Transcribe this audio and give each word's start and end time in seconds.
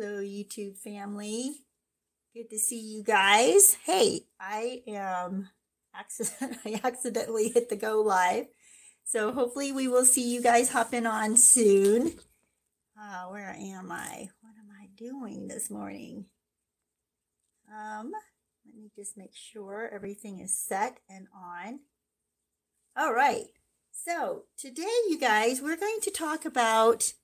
Hello, 0.00 0.20
YouTube 0.20 0.78
family. 0.78 1.64
Good 2.32 2.50
to 2.50 2.58
see 2.58 2.78
you 2.78 3.02
guys. 3.02 3.76
Hey, 3.84 4.26
I 4.38 4.82
am 4.86 5.48
I 5.92 6.80
accidentally 6.84 7.48
hit 7.48 7.68
the 7.68 7.74
go 7.74 8.00
live. 8.00 8.46
So 9.02 9.32
hopefully 9.32 9.72
we 9.72 9.88
will 9.88 10.04
see 10.04 10.32
you 10.32 10.40
guys 10.40 10.70
hopping 10.70 11.04
on 11.04 11.36
soon. 11.36 12.12
Uh, 12.96 13.24
where 13.24 13.56
am 13.58 13.90
I? 13.90 14.28
What 14.40 14.54
am 14.60 14.70
I 14.70 14.86
doing 14.96 15.48
this 15.48 15.68
morning? 15.68 16.26
Um, 17.68 18.12
let 18.66 18.76
me 18.76 18.92
just 18.94 19.18
make 19.18 19.34
sure 19.34 19.90
everything 19.92 20.38
is 20.38 20.56
set 20.56 21.00
and 21.10 21.26
on. 21.34 21.80
All 22.96 23.12
right. 23.12 23.46
So 23.90 24.44
today, 24.56 24.84
you 25.08 25.18
guys, 25.18 25.60
we're 25.60 25.76
going 25.76 25.98
to 26.02 26.12
talk 26.12 26.44
about 26.44 27.14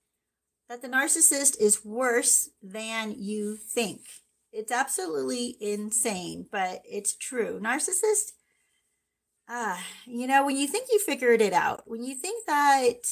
that 0.68 0.82
the 0.82 0.88
narcissist 0.88 1.60
is 1.60 1.84
worse 1.84 2.50
than 2.62 3.14
you 3.16 3.56
think. 3.56 4.00
It's 4.52 4.72
absolutely 4.72 5.56
insane, 5.60 6.46
but 6.50 6.82
it's 6.84 7.16
true. 7.16 7.60
Narcissist, 7.60 8.32
ah, 9.48 9.76
uh, 9.76 9.80
you 10.06 10.26
know, 10.26 10.46
when 10.46 10.56
you 10.56 10.68
think 10.68 10.88
you 10.90 11.00
figured 11.00 11.42
it 11.42 11.52
out, 11.52 11.82
when 11.86 12.04
you 12.04 12.14
think 12.14 12.46
that 12.46 13.06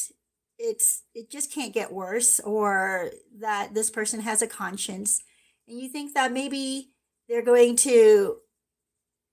it's 0.59 1.03
it 1.15 1.31
just 1.31 1.53
can't 1.53 1.75
get 1.75 1.93
worse, 1.93 2.39
or 2.41 3.11
that 3.41 3.75
this 3.75 3.91
person 3.91 4.21
has 4.21 4.41
a 4.41 4.47
conscience, 4.47 5.23
and 5.67 5.81
you 5.81 5.89
think 5.89 6.15
that 6.15 6.33
maybe 6.33 6.93
they're 7.29 7.43
going 7.43 7.77
to 7.77 8.37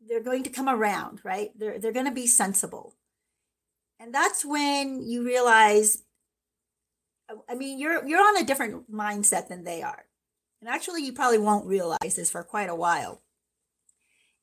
they're 0.08 0.24
going 0.24 0.44
to 0.44 0.50
come 0.50 0.68
around, 0.68 1.22
right? 1.24 1.52
They're 1.58 1.78
they're 1.80 1.92
going 1.92 2.08
to 2.08 2.12
be 2.12 2.28
sensible. 2.28 2.96
And 4.00 4.14
that's 4.14 4.46
when 4.46 5.04
you 5.04 5.24
realize 5.24 6.04
I 7.48 7.56
mean, 7.56 7.80
you're 7.80 8.06
you're 8.06 8.22
on 8.22 8.38
a 8.38 8.46
different 8.46 8.92
mindset 8.92 9.48
than 9.48 9.64
they 9.64 9.82
are. 9.82 10.06
And 10.62 10.70
actually, 10.70 11.04
you 11.04 11.14
probably 11.14 11.38
won't 11.38 11.66
realize 11.66 12.16
this 12.16 12.32
for 12.32 12.44
quite 12.44 12.70
a 12.70 12.76
while. 12.76 13.22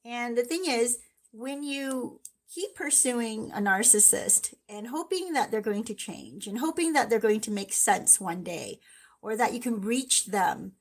And 0.04 0.36
the 0.36 0.44
thing 0.44 0.64
is, 0.66 0.98
when 1.32 1.62
you 1.62 2.20
keep 2.54 2.74
pursuing 2.74 3.50
a 3.52 3.58
narcissist 3.58 4.54
and 4.68 4.88
hoping 4.88 5.32
that 5.32 5.50
they're 5.50 5.60
going 5.60 5.84
to 5.84 5.94
change 5.94 6.46
and 6.46 6.58
hoping 6.58 6.92
that 6.92 7.10
they're 7.10 7.18
going 7.18 7.40
to 7.40 7.50
make 7.50 7.72
sense 7.72 8.20
one 8.20 8.42
day 8.42 8.80
or 9.20 9.36
that 9.36 9.52
you 9.52 9.60
can 9.60 9.80
reach 9.80 10.26
them, 10.26 10.72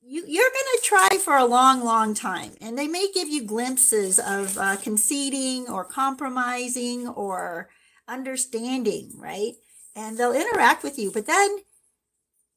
you, 0.00 0.24
you're 0.26 0.50
going 0.50 0.78
to 0.78 0.80
try 0.82 1.08
for 1.18 1.36
a 1.36 1.44
long, 1.44 1.84
long 1.84 2.14
time. 2.14 2.52
And 2.60 2.78
they 2.78 2.88
may 2.88 3.08
give 3.12 3.28
you 3.28 3.44
glimpses 3.44 4.18
of 4.18 4.56
uh, 4.58 4.76
conceding 4.76 5.68
or 5.68 5.84
compromising 5.84 7.08
or 7.08 7.68
understanding, 8.08 9.12
right? 9.16 9.54
And 9.94 10.16
they'll 10.16 10.32
interact 10.34 10.82
with 10.82 10.98
you, 10.98 11.10
but 11.10 11.26
then 11.26 11.58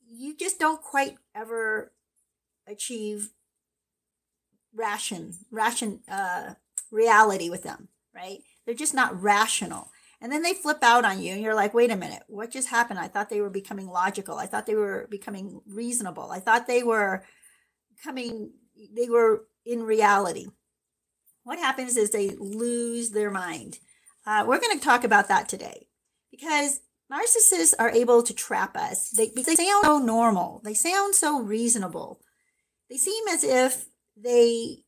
you 0.08 0.36
just 0.36 0.60
don't 0.60 0.82
quite 0.82 1.16
ever 1.34 1.92
achieve 2.68 3.30
ration 4.74 5.34
ration 5.52 6.02
uh, 6.10 6.54
reality 6.92 7.50
with 7.50 7.64
them, 7.64 7.88
right? 8.14 8.40
They're 8.66 8.76
just 8.76 8.94
not 8.94 9.22
rational. 9.22 9.92
And 10.22 10.32
then 10.32 10.42
they 10.42 10.54
flip 10.54 10.80
out 10.82 11.06
on 11.06 11.22
you, 11.22 11.34
and 11.34 11.42
you're 11.42 11.54
like, 11.54 11.74
wait 11.74 11.92
a 11.92 11.96
minute, 11.96 12.24
what 12.28 12.50
just 12.50 12.70
happened? 12.70 13.00
I 13.00 13.10
thought 13.10 13.30
they 13.30 13.42
were 13.42 13.50
becoming 13.50 13.88
logical. 13.88 14.38
I 14.38 14.48
thought 14.48 14.66
they 14.66 14.76
were 14.76 15.08
becoming 15.12 15.62
reasonable. 15.68 16.32
I 16.32 16.40
thought 16.40 16.68
they 16.68 16.84
were 16.84 17.24
coming, 18.04 18.52
they 18.96 19.10
were 19.10 19.46
in 19.66 19.84
reality. 19.84 20.48
What 21.44 21.60
happens 21.60 21.96
is 21.98 22.10
they 22.10 22.30
lose 22.30 23.12
their 23.12 23.30
mind. 23.30 23.80
Uh, 24.26 24.46
we're 24.48 24.60
going 24.60 24.80
to 24.80 24.84
talk 24.84 25.04
about 25.04 25.28
that 25.28 25.48
today 25.48 25.86
because 26.32 26.80
narcissists 27.12 27.74
are 27.78 27.90
able 27.90 28.24
to 28.24 28.34
trap 28.34 28.76
us. 28.76 29.10
They, 29.10 29.30
they 29.30 29.56
sound 29.56 29.86
so 29.86 30.00
normal. 30.00 30.62
They 30.64 30.74
sound 30.74 31.16
so 31.16 31.42
reasonable. 31.42 32.22
They 32.90 32.98
seem 32.98 33.28
as 33.28 33.44
if 33.44 33.86
they 34.16 34.84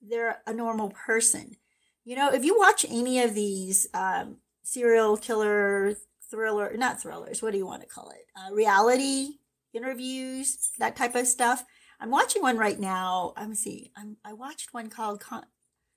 they're 0.00 0.40
a 0.46 0.52
normal 0.52 0.90
person. 0.90 1.56
You 2.04 2.16
know, 2.16 2.30
if 2.32 2.44
you 2.44 2.56
watch 2.56 2.86
any 2.88 3.20
of 3.20 3.34
these 3.34 3.88
um, 3.92 4.36
serial 4.62 5.16
killer 5.16 5.94
thriller, 6.30 6.72
not 6.76 7.00
thrillers, 7.00 7.42
what 7.42 7.52
do 7.52 7.58
you 7.58 7.66
want 7.66 7.82
to 7.82 7.88
call 7.88 8.10
it? 8.10 8.26
Uh, 8.36 8.54
reality 8.54 9.38
interviews, 9.74 10.70
that 10.78 10.96
type 10.96 11.14
of 11.14 11.26
stuff. 11.26 11.64
I'm 12.00 12.10
watching 12.10 12.42
one 12.42 12.56
right 12.56 12.78
now. 12.78 13.32
I'm 13.36 13.54
see. 13.54 13.92
I'm, 13.96 14.16
I 14.24 14.32
watched 14.32 14.72
one 14.72 14.88
called 14.88 15.20
Con- 15.20 15.46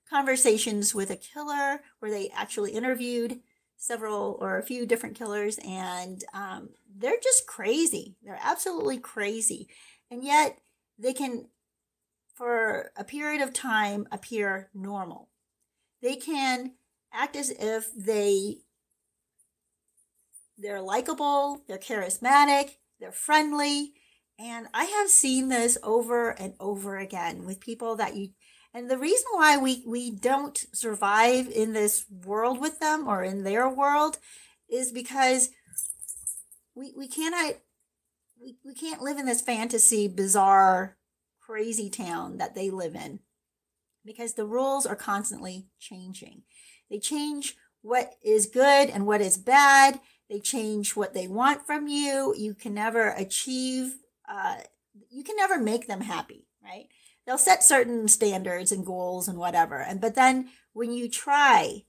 Conversations 0.09 0.93
with 0.95 1.11
a 1.11 1.15
Killer, 1.15 1.81
where 1.99 2.11
they 2.11 2.29
actually 2.35 2.71
interviewed 2.71 3.39
several 3.81 4.37
or 4.39 4.59
a 4.59 4.63
few 4.63 4.85
different 4.85 5.15
killers, 5.15 5.57
and 5.67 6.23
um, 6.35 6.69
they're 6.95 7.19
just 7.21 7.47
crazy. 7.47 8.15
They're 8.23 8.39
absolutely 8.39 8.99
crazy. 8.99 9.67
And 10.11 10.23
yet 10.23 10.59
they 10.99 11.13
can, 11.13 11.47
for 12.35 12.91
a 12.95 13.03
period 13.03 13.41
of 13.41 13.53
time, 13.53 14.07
appear 14.11 14.69
normal. 14.75 15.29
They 15.99 16.15
can 16.15 16.73
act 17.11 17.35
as 17.35 17.49
if 17.49 17.89
they 17.95 18.57
they're 20.59 20.81
likable, 20.81 21.63
they're 21.67 21.79
charismatic, 21.79 22.75
they're 22.99 23.11
friendly. 23.11 23.93
And 24.37 24.67
I 24.75 24.85
have 24.85 25.09
seen 25.09 25.49
this 25.49 25.79
over 25.81 26.29
and 26.29 26.53
over 26.59 26.97
again 26.97 27.45
with 27.45 27.59
people 27.59 27.95
that 27.95 28.15
you 28.15 28.29
and 28.73 28.89
the 28.89 28.97
reason 28.97 29.27
why 29.33 29.57
we, 29.57 29.83
we 29.85 30.11
don't 30.11 30.65
survive 30.73 31.49
in 31.49 31.73
this 31.73 32.05
world 32.09 32.59
with 32.59 32.79
them 32.79 33.07
or 33.07 33.23
in 33.23 33.43
their 33.43 33.67
world 33.67 34.17
is 34.69 34.91
because 34.91 35.49
we, 36.75 36.93
we 36.97 37.07
cannot 37.07 37.55
we, 38.41 38.57
we 38.65 38.73
can't 38.73 39.01
live 39.01 39.17
in 39.17 39.25
this 39.25 39.41
fantasy 39.41 40.07
bizarre 40.07 40.97
crazy 41.39 41.89
town 41.89 42.37
that 42.37 42.55
they 42.55 42.69
live 42.69 42.95
in 42.95 43.19
because 44.05 44.33
the 44.33 44.45
rules 44.45 44.85
are 44.85 44.95
constantly 44.95 45.67
changing. 45.79 46.43
They 46.89 46.97
change 46.97 47.55
what 47.81 48.13
is 48.23 48.45
good 48.47 48.89
and 48.89 49.05
what 49.05 49.21
is 49.21 49.37
bad. 49.37 49.99
They 50.29 50.39
change 50.39 50.95
what 50.95 51.13
they 51.13 51.27
want 51.27 51.67
from 51.67 51.87
you. 51.87 52.33
You 52.37 52.53
can 52.53 52.73
never 52.73 53.09
achieve 53.09 53.95
uh, 54.29 54.57
you 55.09 55.23
can 55.23 55.35
never 55.35 55.59
make 55.59 55.87
them 55.87 56.01
happy 56.01 56.47
right 56.63 56.87
they'll 57.25 57.37
set 57.37 57.63
certain 57.63 58.07
standards 58.07 58.71
and 58.71 58.85
goals 58.85 59.27
and 59.27 59.37
whatever. 59.37 59.81
And 59.81 60.01
but 60.01 60.15
then 60.15 60.49
when 60.73 60.91
you 60.91 61.09
try 61.09 61.83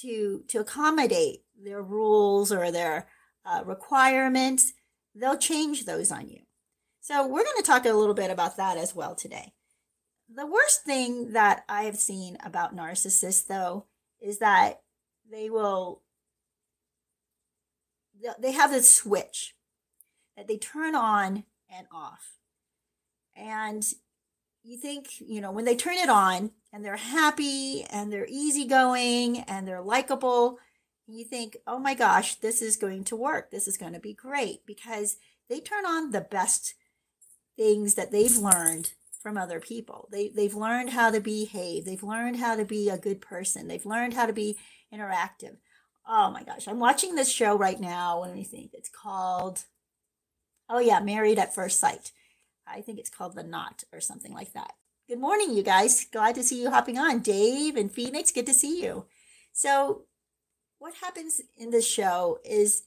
to 0.00 0.44
to 0.48 0.58
accommodate 0.60 1.40
their 1.62 1.82
rules 1.82 2.52
or 2.52 2.70
their 2.70 3.08
uh, 3.44 3.62
requirements 3.64 4.72
they'll 5.14 5.38
change 5.38 5.84
those 5.84 6.12
on 6.12 6.28
you. 6.28 6.40
So 7.00 7.26
we're 7.26 7.44
going 7.44 7.56
to 7.56 7.62
talk 7.62 7.86
a 7.86 7.92
little 7.92 8.14
bit 8.14 8.30
about 8.30 8.56
that 8.56 8.76
as 8.76 8.94
well 8.94 9.14
today. 9.14 9.52
The 10.32 10.46
worst 10.46 10.84
thing 10.84 11.32
that 11.32 11.64
i 11.68 11.84
have 11.84 11.96
seen 11.96 12.36
about 12.44 12.76
narcissists 12.76 13.46
though 13.46 13.86
is 14.20 14.38
that 14.38 14.82
they 15.30 15.48
will 15.48 16.02
they 18.38 18.52
have 18.52 18.70
this 18.70 18.94
switch 18.94 19.54
that 20.36 20.48
they 20.48 20.56
turn 20.56 20.94
on 20.94 21.44
and 21.70 21.86
off. 21.92 22.32
And 23.36 23.84
you 24.68 24.76
think, 24.76 25.08
you 25.20 25.40
know, 25.40 25.50
when 25.50 25.64
they 25.64 25.74
turn 25.74 25.94
it 25.94 26.10
on 26.10 26.50
and 26.72 26.84
they're 26.84 26.96
happy 26.96 27.84
and 27.90 28.12
they're 28.12 28.26
easygoing 28.28 29.40
and 29.40 29.66
they're 29.66 29.80
likable, 29.80 30.58
you 31.06 31.24
think, 31.24 31.56
oh 31.66 31.78
my 31.78 31.94
gosh, 31.94 32.34
this 32.34 32.60
is 32.60 32.76
going 32.76 33.04
to 33.04 33.16
work. 33.16 33.50
This 33.50 33.66
is 33.66 33.78
going 33.78 33.94
to 33.94 33.98
be 33.98 34.12
great 34.12 34.66
because 34.66 35.16
they 35.48 35.60
turn 35.60 35.86
on 35.86 36.10
the 36.10 36.20
best 36.20 36.74
things 37.56 37.94
that 37.94 38.12
they've 38.12 38.36
learned 38.36 38.92
from 39.22 39.38
other 39.38 39.58
people. 39.58 40.06
They, 40.12 40.28
they've 40.28 40.54
learned 40.54 40.90
how 40.90 41.10
to 41.10 41.20
behave. 41.20 41.86
They've 41.86 42.02
learned 42.02 42.36
how 42.36 42.54
to 42.54 42.66
be 42.66 42.90
a 42.90 42.98
good 42.98 43.22
person. 43.22 43.68
They've 43.68 43.86
learned 43.86 44.12
how 44.12 44.26
to 44.26 44.34
be 44.34 44.58
interactive. 44.92 45.56
Oh 46.06 46.30
my 46.30 46.42
gosh, 46.42 46.68
I'm 46.68 46.78
watching 46.78 47.14
this 47.14 47.32
show 47.32 47.56
right 47.56 47.80
now. 47.80 48.20
Let 48.20 48.34
me 48.34 48.44
think. 48.44 48.72
It's 48.74 48.90
called, 48.90 49.64
oh 50.68 50.78
yeah, 50.78 51.00
Married 51.00 51.38
at 51.38 51.54
First 51.54 51.80
Sight. 51.80 52.12
I 52.70 52.80
think 52.80 52.98
it's 52.98 53.10
called 53.10 53.34
The 53.34 53.42
Knot 53.42 53.84
or 53.92 54.00
something 54.00 54.32
like 54.32 54.52
that. 54.52 54.72
Good 55.08 55.20
morning, 55.20 55.54
you 55.54 55.62
guys. 55.62 56.04
Glad 56.04 56.34
to 56.34 56.42
see 56.42 56.60
you 56.60 56.70
hopping 56.70 56.98
on. 56.98 57.20
Dave 57.20 57.76
and 57.76 57.90
Phoenix, 57.90 58.30
good 58.30 58.46
to 58.46 58.54
see 58.54 58.82
you. 58.82 59.06
So, 59.52 60.02
what 60.78 60.94
happens 61.00 61.40
in 61.56 61.70
this 61.70 61.86
show 61.88 62.38
is 62.44 62.84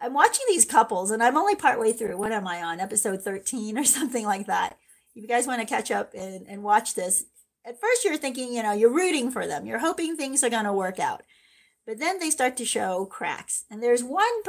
I'm 0.00 0.14
watching 0.14 0.44
these 0.48 0.64
couples 0.64 1.10
and 1.10 1.22
I'm 1.22 1.36
only 1.36 1.54
partway 1.54 1.92
through. 1.92 2.18
What 2.18 2.32
am 2.32 2.46
I 2.46 2.62
on? 2.62 2.80
Episode 2.80 3.22
13 3.22 3.78
or 3.78 3.84
something 3.84 4.26
like 4.26 4.46
that. 4.46 4.76
If 5.14 5.22
you 5.22 5.28
guys 5.28 5.46
want 5.46 5.60
to 5.60 5.66
catch 5.66 5.90
up 5.90 6.12
and, 6.14 6.46
and 6.48 6.62
watch 6.62 6.94
this, 6.94 7.24
at 7.64 7.80
first 7.80 8.04
you're 8.04 8.16
thinking, 8.16 8.52
you 8.52 8.62
know, 8.62 8.72
you're 8.72 8.92
rooting 8.92 9.30
for 9.30 9.46
them. 9.46 9.66
You're 9.66 9.78
hoping 9.78 10.16
things 10.16 10.42
are 10.42 10.50
going 10.50 10.64
to 10.64 10.72
work 10.72 10.98
out. 10.98 11.22
But 11.86 11.98
then 11.98 12.18
they 12.18 12.30
start 12.30 12.56
to 12.56 12.64
show 12.64 13.04
cracks. 13.06 13.64
And 13.70 13.82
there's 13.82 14.02
one 14.02 14.42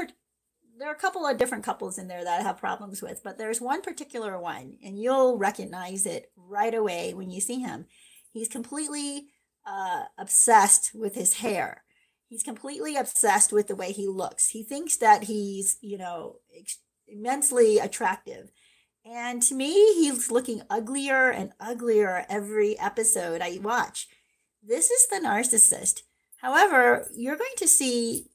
there 0.77 0.89
are 0.89 0.93
a 0.93 0.99
couple 0.99 1.25
of 1.25 1.37
different 1.37 1.63
couples 1.63 1.97
in 1.97 2.07
there 2.07 2.23
that 2.23 2.39
I 2.39 2.43
have 2.43 2.57
problems 2.57 3.01
with, 3.01 3.21
but 3.23 3.37
there's 3.37 3.61
one 3.61 3.81
particular 3.81 4.39
one, 4.39 4.77
and 4.83 4.99
you'll 4.99 5.37
recognize 5.37 6.05
it 6.05 6.31
right 6.35 6.73
away 6.73 7.13
when 7.13 7.29
you 7.29 7.39
see 7.39 7.59
him. 7.59 7.85
He's 8.31 8.47
completely 8.47 9.27
uh, 9.65 10.03
obsessed 10.17 10.91
with 10.93 11.15
his 11.15 11.35
hair. 11.35 11.83
He's 12.27 12.43
completely 12.43 12.95
obsessed 12.97 13.53
with 13.53 13.67
the 13.67 13.75
way 13.75 13.91
he 13.91 14.07
looks. 14.07 14.49
He 14.49 14.63
thinks 14.63 14.97
that 14.97 15.23
he's, 15.23 15.77
you 15.81 15.97
know, 15.97 16.37
ex- 16.57 16.79
immensely 17.07 17.79
attractive. 17.79 18.51
And 19.05 19.41
to 19.43 19.55
me, 19.55 19.71
he's 19.93 20.31
looking 20.31 20.63
uglier 20.69 21.29
and 21.29 21.51
uglier 21.59 22.25
every 22.27 22.77
episode 22.79 23.41
I 23.41 23.59
watch. 23.61 24.07
This 24.63 24.89
is 24.89 25.07
the 25.07 25.25
narcissist. 25.25 26.01
However, 26.37 27.07
you're 27.15 27.37
going 27.37 27.55
to 27.57 27.67
see 27.67 28.27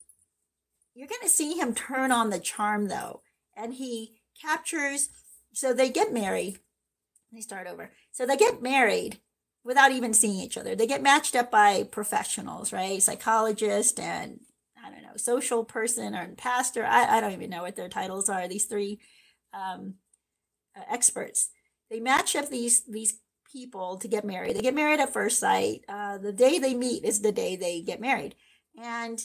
you're 1.00 1.08
going 1.08 1.23
to 1.23 1.31
see 1.31 1.55
him 1.55 1.75
turn 1.75 2.12
on 2.12 2.29
the 2.29 2.38
charm 2.38 2.88
though, 2.88 3.23
and 3.56 3.73
he 3.73 4.20
captures 4.38 5.08
so 5.55 5.73
they 5.73 5.88
get 5.88 6.12
married. 6.12 6.58
Let 7.32 7.37
me 7.37 7.41
start 7.41 7.67
over. 7.67 7.91
So 8.12 8.26
they 8.26 8.37
get 8.37 8.61
married 8.61 9.19
without 9.64 9.93
even 9.93 10.12
seeing 10.12 10.38
each 10.38 10.58
other. 10.58 10.75
They 10.75 10.87
get 10.87 11.02
matched 11.02 11.35
up 11.35 11.50
by 11.50 11.85
professionals, 11.85 12.70
right? 12.70 13.02
Psychologist 13.02 13.99
and 13.99 14.41
I 14.85 14.91
don't 14.91 15.02
know, 15.02 15.17
social 15.17 15.64
person 15.64 16.14
or 16.14 16.29
pastor. 16.37 16.85
I, 16.85 17.17
I 17.17 17.20
don't 17.23 17.32
even 17.32 17.49
know 17.49 17.62
what 17.62 17.76
their 17.76 17.88
titles 17.88 18.29
are. 18.29 18.46
These 18.46 18.67
three 18.67 19.00
um, 19.55 19.94
uh, 20.76 20.82
experts. 20.91 21.49
They 21.91 22.00
match 22.00 22.37
up 22.37 22.50
these 22.50 22.85
these 22.85 23.19
people 23.50 23.96
to 23.96 24.06
get 24.06 24.26
married. 24.26 24.55
They 24.55 24.61
get 24.61 24.75
married 24.75 25.00
at 25.00 25.14
first 25.14 25.38
sight. 25.38 25.81
Uh, 25.88 26.19
the 26.19 26.32
day 26.32 26.58
they 26.58 26.75
meet 26.75 27.05
is 27.05 27.23
the 27.23 27.32
day 27.32 27.56
they 27.56 27.81
get 27.81 28.03
married, 28.03 28.35
and 28.76 29.19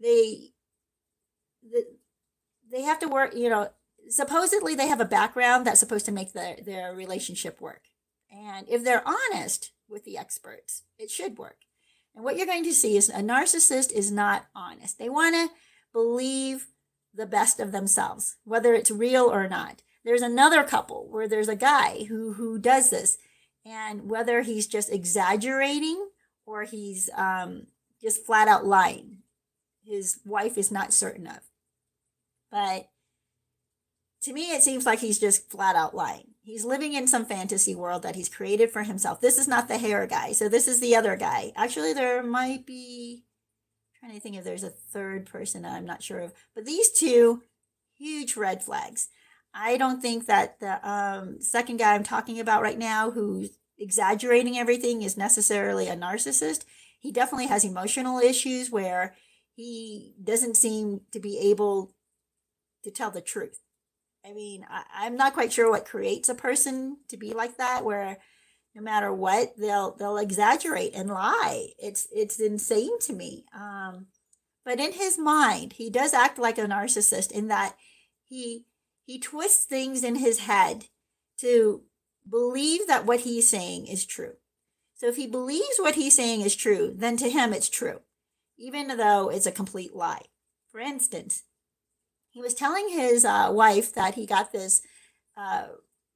they 0.00 0.54
the, 1.62 1.84
they 2.70 2.82
have 2.82 2.98
to 3.00 3.08
work. 3.08 3.34
You 3.34 3.50
know, 3.50 3.70
supposedly 4.08 4.74
they 4.74 4.88
have 4.88 5.00
a 5.00 5.04
background 5.04 5.66
that's 5.66 5.80
supposed 5.80 6.06
to 6.06 6.12
make 6.12 6.32
their 6.32 6.56
their 6.64 6.94
relationship 6.94 7.60
work. 7.60 7.82
And 8.30 8.68
if 8.68 8.84
they're 8.84 9.06
honest 9.06 9.72
with 9.88 10.04
the 10.04 10.16
experts, 10.16 10.82
it 10.98 11.10
should 11.10 11.38
work. 11.38 11.58
And 12.14 12.24
what 12.24 12.36
you're 12.36 12.46
going 12.46 12.64
to 12.64 12.72
see 12.72 12.96
is 12.96 13.08
a 13.08 13.20
narcissist 13.20 13.92
is 13.92 14.10
not 14.10 14.46
honest. 14.54 14.98
They 14.98 15.08
want 15.08 15.34
to 15.34 15.48
believe 15.92 16.68
the 17.14 17.26
best 17.26 17.60
of 17.60 17.72
themselves, 17.72 18.36
whether 18.44 18.74
it's 18.74 18.90
real 18.90 19.24
or 19.24 19.48
not. 19.48 19.82
There's 20.04 20.22
another 20.22 20.62
couple 20.62 21.08
where 21.10 21.28
there's 21.28 21.48
a 21.48 21.56
guy 21.56 22.04
who 22.04 22.34
who 22.34 22.58
does 22.58 22.90
this, 22.90 23.18
and 23.64 24.08
whether 24.08 24.42
he's 24.42 24.66
just 24.66 24.92
exaggerating 24.92 26.08
or 26.46 26.62
he's 26.64 27.10
um, 27.14 27.66
just 28.00 28.24
flat 28.24 28.48
out 28.48 28.64
lying, 28.64 29.18
his 29.84 30.20
wife 30.24 30.56
is 30.56 30.70
not 30.70 30.92
certain 30.92 31.26
of. 31.26 31.40
But 32.50 32.88
to 34.22 34.32
me, 34.32 34.52
it 34.52 34.62
seems 34.62 34.84
like 34.86 35.00
he's 35.00 35.18
just 35.18 35.50
flat 35.50 35.76
out 35.76 35.94
lying. 35.94 36.34
He's 36.42 36.64
living 36.64 36.94
in 36.94 37.06
some 37.06 37.24
fantasy 37.24 37.74
world 37.74 38.02
that 38.02 38.16
he's 38.16 38.28
created 38.28 38.70
for 38.70 38.82
himself. 38.82 39.20
This 39.20 39.38
is 39.38 39.48
not 39.48 39.68
the 39.68 39.78
hair 39.78 40.06
guy. 40.06 40.32
So 40.32 40.48
this 40.48 40.68
is 40.68 40.80
the 40.80 40.96
other 40.96 41.16
guy. 41.16 41.52
Actually, 41.56 41.92
there 41.92 42.22
might 42.22 42.66
be 42.66 43.24
I'm 44.02 44.08
trying 44.08 44.18
to 44.18 44.22
think 44.22 44.36
if 44.36 44.44
there's 44.44 44.64
a 44.64 44.70
third 44.70 45.26
person 45.26 45.64
I'm 45.64 45.84
not 45.84 46.02
sure 46.02 46.20
of. 46.20 46.32
But 46.54 46.64
these 46.64 46.90
two 46.90 47.42
huge 48.00 48.36
red 48.36 48.62
flags. 48.62 49.08
I 49.52 49.76
don't 49.76 50.00
think 50.00 50.26
that 50.26 50.58
the 50.60 50.88
um, 50.88 51.40
second 51.40 51.78
guy 51.78 51.94
I'm 51.94 52.04
talking 52.04 52.40
about 52.40 52.62
right 52.62 52.78
now, 52.78 53.10
who's 53.10 53.50
exaggerating 53.78 54.56
everything, 54.56 55.02
is 55.02 55.16
necessarily 55.16 55.88
a 55.88 55.96
narcissist. 55.96 56.64
He 56.98 57.12
definitely 57.12 57.46
has 57.46 57.64
emotional 57.64 58.18
issues 58.18 58.70
where 58.70 59.14
he 59.54 60.14
doesn't 60.22 60.56
seem 60.56 61.02
to 61.12 61.20
be 61.20 61.38
able 61.38 61.92
to 62.84 62.90
tell 62.90 63.10
the 63.10 63.20
truth. 63.20 63.60
I 64.24 64.32
mean, 64.32 64.66
I, 64.68 65.06
am 65.06 65.16
not 65.16 65.34
quite 65.34 65.52
sure 65.52 65.70
what 65.70 65.86
creates 65.86 66.28
a 66.28 66.34
person 66.34 66.98
to 67.08 67.16
be 67.16 67.32
like 67.32 67.56
that, 67.56 67.84
where 67.84 68.18
no 68.74 68.82
matter 68.82 69.12
what, 69.12 69.56
they'll 69.56 69.96
they'll 69.96 70.18
exaggerate 70.18 70.94
and 70.94 71.08
lie. 71.08 71.68
It's 71.78 72.06
it's 72.12 72.38
insane 72.38 72.98
to 73.00 73.12
me. 73.12 73.46
Um, 73.54 74.06
but 74.64 74.78
in 74.78 74.92
his 74.92 75.18
mind, 75.18 75.74
he 75.74 75.90
does 75.90 76.12
act 76.12 76.38
like 76.38 76.58
a 76.58 76.66
narcissist 76.66 77.32
in 77.32 77.48
that 77.48 77.76
he 78.28 78.66
he 79.06 79.18
twists 79.18 79.64
things 79.64 80.04
in 80.04 80.16
his 80.16 80.40
head 80.40 80.86
to 81.38 81.82
believe 82.28 82.86
that 82.86 83.06
what 83.06 83.20
he's 83.20 83.48
saying 83.48 83.86
is 83.86 84.04
true. 84.04 84.34
So 84.94 85.08
if 85.08 85.16
he 85.16 85.26
believes 85.26 85.78
what 85.78 85.94
he's 85.94 86.14
saying 86.14 86.42
is 86.42 86.54
true, 86.54 86.92
then 86.94 87.16
to 87.16 87.30
him 87.30 87.52
it's 87.52 87.70
true, 87.70 88.00
even 88.58 88.88
though 88.98 89.30
it's 89.30 89.46
a 89.46 89.52
complete 89.52 89.94
lie. 89.94 90.26
For 90.70 90.78
instance, 90.78 91.44
he 92.30 92.40
was 92.40 92.54
telling 92.54 92.88
his 92.88 93.24
uh, 93.24 93.50
wife 93.52 93.92
that 93.94 94.14
he 94.14 94.26
got 94.26 94.52
this 94.52 94.82
uh, 95.36 95.66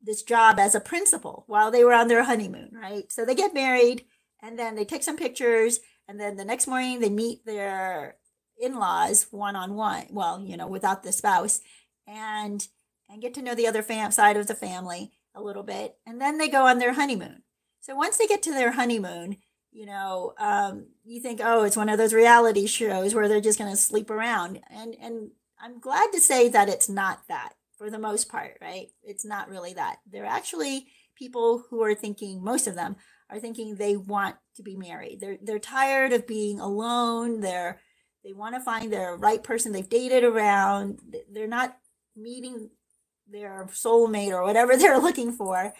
this 0.02 0.22
job 0.22 0.58
as 0.58 0.74
a 0.74 0.80
principal 0.80 1.44
while 1.46 1.70
they 1.70 1.82
were 1.82 1.94
on 1.94 2.08
their 2.08 2.24
honeymoon, 2.24 2.70
right? 2.72 3.10
So 3.10 3.24
they 3.24 3.34
get 3.34 3.54
married 3.54 4.04
and 4.42 4.58
then 4.58 4.74
they 4.74 4.84
take 4.84 5.02
some 5.02 5.16
pictures 5.16 5.80
and 6.06 6.20
then 6.20 6.36
the 6.36 6.44
next 6.44 6.66
morning 6.66 7.00
they 7.00 7.08
meet 7.08 7.44
their 7.46 8.16
in-laws 8.60 9.28
one 9.30 9.56
on 9.56 9.74
one, 9.74 10.06
well, 10.10 10.40
you 10.44 10.56
know, 10.56 10.68
without 10.68 11.02
the 11.02 11.12
spouse 11.12 11.60
and 12.06 12.66
and 13.08 13.22
get 13.22 13.34
to 13.34 13.42
know 13.42 13.54
the 13.54 13.66
other 13.66 13.82
fam- 13.82 14.10
side 14.10 14.36
of 14.36 14.46
the 14.46 14.54
family 14.54 15.12
a 15.34 15.42
little 15.42 15.62
bit 15.62 15.96
and 16.06 16.20
then 16.20 16.38
they 16.38 16.48
go 16.48 16.66
on 16.66 16.78
their 16.78 16.94
honeymoon. 16.94 17.42
So 17.80 17.94
once 17.94 18.16
they 18.16 18.26
get 18.26 18.42
to 18.44 18.52
their 18.52 18.72
honeymoon, 18.72 19.38
you 19.72 19.86
know, 19.86 20.34
um, 20.38 20.86
you 21.04 21.20
think, 21.20 21.40
oh, 21.42 21.64
it's 21.64 21.76
one 21.76 21.88
of 21.88 21.98
those 21.98 22.14
reality 22.14 22.66
shows 22.66 23.14
where 23.14 23.28
they're 23.28 23.40
just 23.40 23.58
going 23.58 23.70
to 23.70 23.76
sleep 23.76 24.08
around. 24.08 24.60
And 24.70 24.94
and 25.00 25.30
I'm 25.64 25.80
glad 25.80 26.12
to 26.12 26.20
say 26.20 26.50
that 26.50 26.68
it's 26.68 26.90
not 26.90 27.20
that 27.28 27.54
for 27.78 27.88
the 27.90 27.98
most 27.98 28.28
part, 28.28 28.58
right? 28.60 28.88
It's 29.02 29.24
not 29.24 29.48
really 29.48 29.72
that. 29.72 29.96
They're 30.06 30.26
actually 30.26 30.88
people 31.16 31.64
who 31.70 31.82
are 31.82 31.94
thinking, 31.94 32.44
most 32.44 32.66
of 32.66 32.74
them 32.74 32.96
are 33.30 33.40
thinking 33.40 33.74
they 33.74 33.96
want 33.96 34.36
to 34.56 34.62
be 34.62 34.76
married. 34.76 35.20
They're 35.20 35.38
they're 35.42 35.58
tired 35.58 36.12
of 36.12 36.26
being 36.26 36.60
alone. 36.60 37.40
They're 37.40 37.80
they 38.22 38.34
want 38.34 38.54
to 38.56 38.60
find 38.60 38.92
their 38.92 39.16
right 39.16 39.42
person 39.42 39.72
they've 39.72 39.88
dated 39.88 40.22
around. 40.22 41.00
They're 41.32 41.48
not 41.48 41.78
meeting 42.14 42.68
their 43.26 43.66
soulmate 43.72 44.32
or 44.32 44.42
whatever 44.42 44.76
they're 44.76 44.98
looking 44.98 45.32
for 45.32 45.72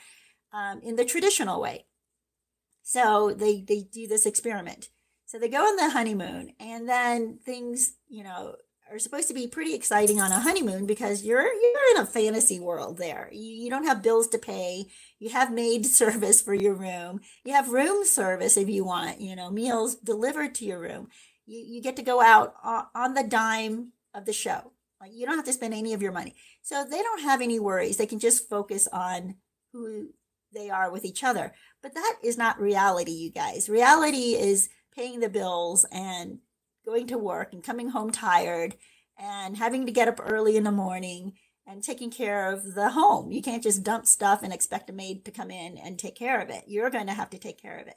um, 0.50 0.80
in 0.82 0.96
the 0.96 1.04
traditional 1.04 1.60
way. 1.60 1.84
So 2.82 3.34
they 3.36 3.60
they 3.60 3.82
do 3.82 4.06
this 4.06 4.24
experiment. 4.24 4.88
So 5.26 5.38
they 5.38 5.48
go 5.48 5.66
on 5.66 5.76
the 5.76 5.90
honeymoon, 5.90 6.52
and 6.58 6.88
then 6.88 7.38
things, 7.44 7.94
you 8.08 8.24
know, 8.24 8.54
are 8.90 8.98
supposed 8.98 9.28
to 9.28 9.34
be 9.34 9.46
pretty 9.46 9.74
exciting 9.74 10.20
on 10.20 10.30
a 10.30 10.40
honeymoon 10.40 10.86
because 10.86 11.24
you're 11.24 11.42
you're 11.42 11.90
in 11.96 12.02
a 12.02 12.06
fantasy 12.06 12.60
world 12.60 12.98
there. 12.98 13.28
You, 13.32 13.54
you 13.54 13.70
don't 13.70 13.86
have 13.86 14.02
bills 14.02 14.28
to 14.28 14.38
pay. 14.38 14.86
You 15.18 15.30
have 15.30 15.52
maid 15.52 15.86
service 16.00 16.40
for 16.40 16.54
your 16.54 16.74
room. 16.74 17.20
You 17.44 17.52
have 17.54 17.70
room 17.70 18.04
service 18.04 18.56
if 18.56 18.68
you 18.68 18.84
want, 18.84 19.20
you 19.20 19.34
know, 19.36 19.50
meals 19.50 19.96
delivered 19.96 20.54
to 20.56 20.64
your 20.64 20.80
room. 20.80 21.08
You, 21.46 21.60
you 21.60 21.82
get 21.82 21.96
to 21.96 22.02
go 22.02 22.20
out 22.20 22.54
on 22.94 23.14
the 23.14 23.24
dime 23.24 23.92
of 24.14 24.26
the 24.26 24.32
show. 24.32 24.72
Like 25.00 25.12
you 25.14 25.26
don't 25.26 25.36
have 25.36 25.44
to 25.46 25.52
spend 25.52 25.74
any 25.74 25.92
of 25.92 26.02
your 26.02 26.12
money. 26.12 26.34
So 26.62 26.84
they 26.84 27.02
don't 27.02 27.22
have 27.22 27.40
any 27.40 27.58
worries. 27.58 27.96
They 27.96 28.06
can 28.06 28.18
just 28.18 28.48
focus 28.48 28.88
on 28.92 29.36
who 29.72 30.08
they 30.54 30.70
are 30.70 30.90
with 30.90 31.04
each 31.04 31.24
other. 31.24 31.52
But 31.82 31.94
that 31.94 32.16
is 32.22 32.38
not 32.38 32.60
reality, 32.60 33.12
you 33.12 33.30
guys. 33.30 33.68
Reality 33.68 34.34
is 34.34 34.68
paying 34.94 35.20
the 35.20 35.28
bills 35.28 35.84
and 35.90 36.38
going 36.84 37.06
to 37.08 37.18
work 37.18 37.52
and 37.52 37.62
coming 37.62 37.90
home 37.90 38.10
tired 38.10 38.76
and 39.18 39.56
having 39.56 39.86
to 39.86 39.92
get 39.92 40.08
up 40.08 40.20
early 40.20 40.56
in 40.56 40.64
the 40.64 40.72
morning 40.72 41.34
and 41.66 41.82
taking 41.82 42.10
care 42.10 42.52
of 42.52 42.74
the 42.74 42.90
home. 42.90 43.32
You 43.32 43.40
can't 43.40 43.62
just 43.62 43.82
dump 43.82 44.06
stuff 44.06 44.42
and 44.42 44.52
expect 44.52 44.90
a 44.90 44.92
maid 44.92 45.24
to 45.24 45.30
come 45.30 45.50
in 45.50 45.78
and 45.78 45.98
take 45.98 46.14
care 46.14 46.40
of 46.40 46.50
it. 46.50 46.64
You're 46.66 46.90
going 46.90 47.06
to 47.06 47.14
have 47.14 47.30
to 47.30 47.38
take 47.38 47.60
care 47.60 47.78
of 47.78 47.86
it. 47.86 47.96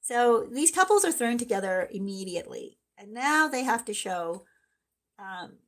So 0.00 0.46
these 0.52 0.70
couples 0.70 1.04
are 1.04 1.12
thrown 1.12 1.38
together 1.38 1.88
immediately. 1.92 2.78
And 2.98 3.12
now 3.12 3.48
they 3.48 3.64
have 3.64 3.84
to 3.86 3.94
show 3.94 4.44
um, 5.18 5.58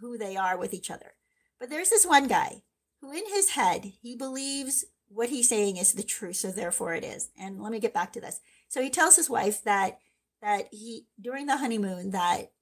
who 0.00 0.18
they 0.18 0.36
are 0.36 0.58
with 0.58 0.74
each 0.74 0.90
other. 0.90 1.12
But 1.58 1.70
there's 1.70 1.90
this 1.90 2.06
one 2.06 2.26
guy 2.26 2.62
who, 3.00 3.12
in 3.12 3.24
his 3.28 3.50
head, 3.50 3.92
he 4.02 4.16
believes 4.16 4.84
what 5.08 5.28
he's 5.28 5.48
saying 5.48 5.76
is 5.76 5.92
the 5.92 6.02
truth, 6.02 6.36
so 6.36 6.50
therefore 6.50 6.94
it 6.94 7.04
is. 7.04 7.30
And 7.38 7.60
let 7.62 7.72
me 7.72 7.80
get 7.80 7.94
back 7.94 8.12
to 8.12 8.20
this. 8.20 8.40
So 8.68 8.80
he 8.80 8.90
tells 8.90 9.16
his 9.16 9.28
wife 9.28 9.62
that 9.64 9.98
that 10.42 10.68
he 10.70 11.06
during 11.20 11.46
the 11.46 11.58
honeymoon 11.58 12.10
that 12.10 12.52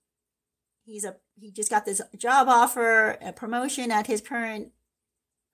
he's 0.84 1.04
a 1.04 1.16
he 1.40 1.52
just 1.52 1.70
got 1.70 1.84
this 1.84 2.00
job 2.16 2.48
offer, 2.48 3.16
a 3.22 3.32
promotion 3.32 3.92
at 3.92 4.06
his 4.06 4.20
current 4.20 4.72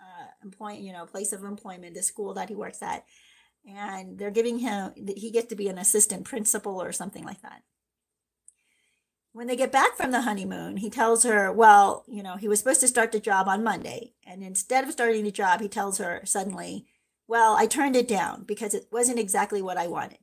uh, 0.01 0.27
employment, 0.43 0.83
you 0.83 0.93
know, 0.93 1.05
place 1.05 1.33
of 1.33 1.45
employment, 1.45 1.95
the 1.95 2.03
school 2.03 2.35
that 2.35 2.49
he 2.49 2.55
works 2.55 2.83
at, 2.83 3.05
and 3.69 4.19
they're 4.19 4.31
giving 4.31 4.59
him 4.59 4.93
he 5.17 5.31
gets 5.31 5.49
to 5.49 5.57
be 5.57 5.69
an 5.69 5.79
assistant 5.79 6.25
principal 6.25 6.81
or 6.81 6.93
something 6.93 7.25
like 7.25 7.43
that. 7.43 7.63
When 9.33 9.49
they 9.49 9.57
get 9.57 9.73
back 9.73 9.97
from 9.97 10.13
the 10.13 10.23
honeymoon, 10.23 10.77
he 10.77 10.89
tells 10.89 11.25
her, 11.25 11.53
well, 11.53 12.05
you 12.07 12.23
know, 12.23 12.37
he 12.37 12.47
was 12.47 12.61
supposed 12.61 12.81
to 12.83 12.89
start 12.89 13.11
the 13.11 13.19
job 13.19 13.49
on 13.49 13.65
Monday, 13.65 14.15
and 14.25 14.43
instead 14.43 14.85
of 14.85 14.93
starting 14.93 15.25
the 15.25 15.33
job, 15.33 15.61
he 15.61 15.69
tells 15.69 15.99
her 15.99 16.23
suddenly, 16.25 16.87
well, 17.27 17.57
I 17.57 17.67
turned 17.67 17.97
it 17.97 18.07
down 18.07 18.45
because 18.45 18.75
it 18.75 18.87
wasn't 18.93 19.19
exactly 19.19 19.61
what 19.61 19.77
I 19.77 19.89
wanted 19.89 20.19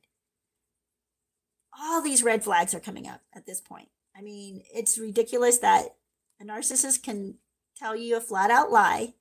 all 1.82 2.00
these 2.00 2.22
red 2.22 2.44
flags 2.44 2.74
are 2.74 2.80
coming 2.80 3.08
up 3.08 3.22
at 3.34 3.44
this 3.46 3.60
point. 3.60 3.88
I 4.16 4.22
mean, 4.22 4.62
it's 4.72 4.98
ridiculous 4.98 5.58
that 5.58 5.96
a 6.40 6.44
narcissist 6.44 7.02
can 7.02 7.36
tell 7.76 7.96
you 7.96 8.16
a 8.16 8.20
flat 8.20 8.50
out 8.50 8.70
lie 8.70 9.14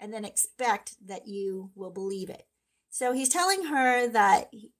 and 0.00 0.12
then 0.14 0.24
expect 0.24 0.94
that 1.06 1.26
you 1.26 1.70
will 1.74 1.90
believe 1.90 2.30
it. 2.30 2.46
So 2.88 3.12
he's 3.12 3.28
telling 3.28 3.66
her 3.66 4.08
that 4.08 4.48
he, 4.52 4.72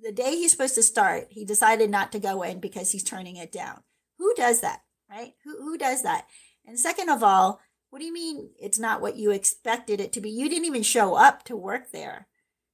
the 0.00 0.12
day 0.12 0.36
he's 0.36 0.52
supposed 0.52 0.76
to 0.76 0.82
start, 0.82 1.28
he 1.30 1.44
decided 1.44 1.90
not 1.90 2.12
to 2.12 2.20
go 2.20 2.42
in 2.42 2.60
because 2.60 2.92
he's 2.92 3.02
turning 3.02 3.36
it 3.36 3.50
down. 3.50 3.82
Who 4.18 4.34
does 4.34 4.60
that, 4.60 4.82
right? 5.10 5.34
Who, 5.44 5.60
who 5.62 5.78
does 5.78 6.02
that? 6.02 6.26
And 6.64 6.78
second 6.78 7.08
of 7.08 7.22
all, 7.24 7.60
What 7.90 8.00
do 8.00 8.04
you 8.04 8.12
mean 8.12 8.50
it's 8.60 8.78
not 8.78 9.00
what 9.00 9.16
you 9.16 9.30
expected 9.30 10.00
it 10.00 10.12
to 10.12 10.20
be? 10.20 10.30
You 10.30 10.48
didn't 10.48 10.66
even 10.66 10.82
show 10.82 11.14
up 11.14 11.44
to 11.44 11.56
work 11.56 11.90
there. 11.90 12.28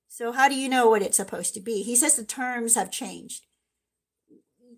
So 0.09 0.33
how 0.33 0.49
do 0.49 0.55
you 0.55 0.69
know 0.69 0.89
what 0.89 1.03
it's 1.03 1.17
supposed 1.17 1.55
to 1.55 1.61
be? 1.61 1.83
He 1.83 1.97
says 1.97 2.17
the 2.17 2.25
terms 2.25 2.75
have 2.75 2.91
changed. 2.91 3.44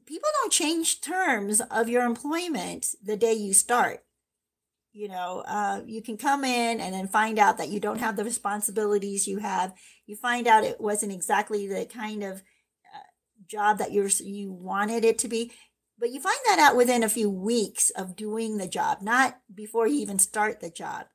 People 0.06 0.28
don't 0.40 0.52
change 0.52 1.00
terms 1.00 1.60
of 1.60 1.88
your 1.88 2.04
employment 2.04 2.94
the 3.02 3.16
day 3.16 3.32
you 3.32 3.52
start. 3.52 4.04
You 4.92 5.08
know, 5.08 5.44
uh, 5.46 5.82
you 5.84 6.00
can 6.00 6.16
come 6.16 6.42
in 6.44 6.80
and 6.80 6.94
then 6.94 7.08
find 7.08 7.38
out 7.38 7.58
that 7.58 7.68
you 7.68 7.80
don't 7.80 8.00
have 8.00 8.16
the 8.16 8.24
responsibilities 8.24 9.26
you 9.26 9.38
have. 9.38 9.74
You 10.06 10.16
find 10.16 10.46
out 10.46 10.64
it 10.64 10.80
wasn't 10.80 11.12
exactly 11.12 11.66
the 11.66 11.84
kind 11.84 12.22
of 12.22 12.36
uh, 12.38 13.08
job 13.46 13.78
that 13.78 13.92
you're 13.92 14.08
you 14.08 14.52
wanted 14.52 15.04
it 15.04 15.18
to 15.18 15.28
be 15.28 15.52
but 15.98 16.10
you 16.10 16.20
find 16.20 16.38
that 16.46 16.58
out 16.58 16.76
within 16.76 17.02
a 17.02 17.08
few 17.08 17.30
weeks 17.30 17.90
of 17.90 18.16
doing 18.16 18.58
the 18.58 18.68
job, 18.68 18.98
not 19.00 19.38
before 19.52 19.86
you 19.86 20.00
even 20.00 20.18
start 20.18 20.60
the 20.60 20.70
job. 20.70 21.06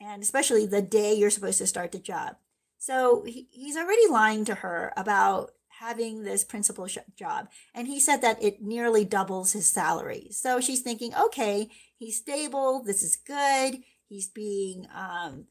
And 0.00 0.22
especially 0.22 0.66
the 0.66 0.82
day 0.82 1.14
you're 1.14 1.30
supposed 1.30 1.58
to 1.58 1.66
start 1.66 1.92
the 1.92 1.98
job. 1.98 2.36
So 2.78 3.24
he, 3.26 3.48
he's 3.50 3.76
already 3.76 4.08
lying 4.08 4.44
to 4.46 4.56
her 4.56 4.92
about 4.96 5.52
having 5.84 6.22
this 6.22 6.44
principal 6.44 6.88
job. 7.16 7.48
And 7.74 7.86
he 7.86 8.00
said 8.00 8.22
that 8.22 8.42
it 8.42 8.62
nearly 8.62 9.04
doubles 9.04 9.52
his 9.52 9.66
salary. 9.66 10.28
So 10.30 10.60
she's 10.60 10.80
thinking, 10.80 11.14
okay, 11.14 11.68
he's 11.98 12.18
stable. 12.18 12.82
This 12.82 13.02
is 13.02 13.16
good. 13.16 13.82
He's 14.08 14.28
being 14.28 14.86
um, 14.94 15.46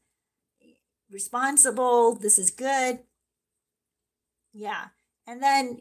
responsible. 1.10 2.16
This 2.16 2.38
is 2.38 2.50
good. 2.50 3.00
Yeah. 4.52 4.86
And 5.26 5.42
then 5.42 5.78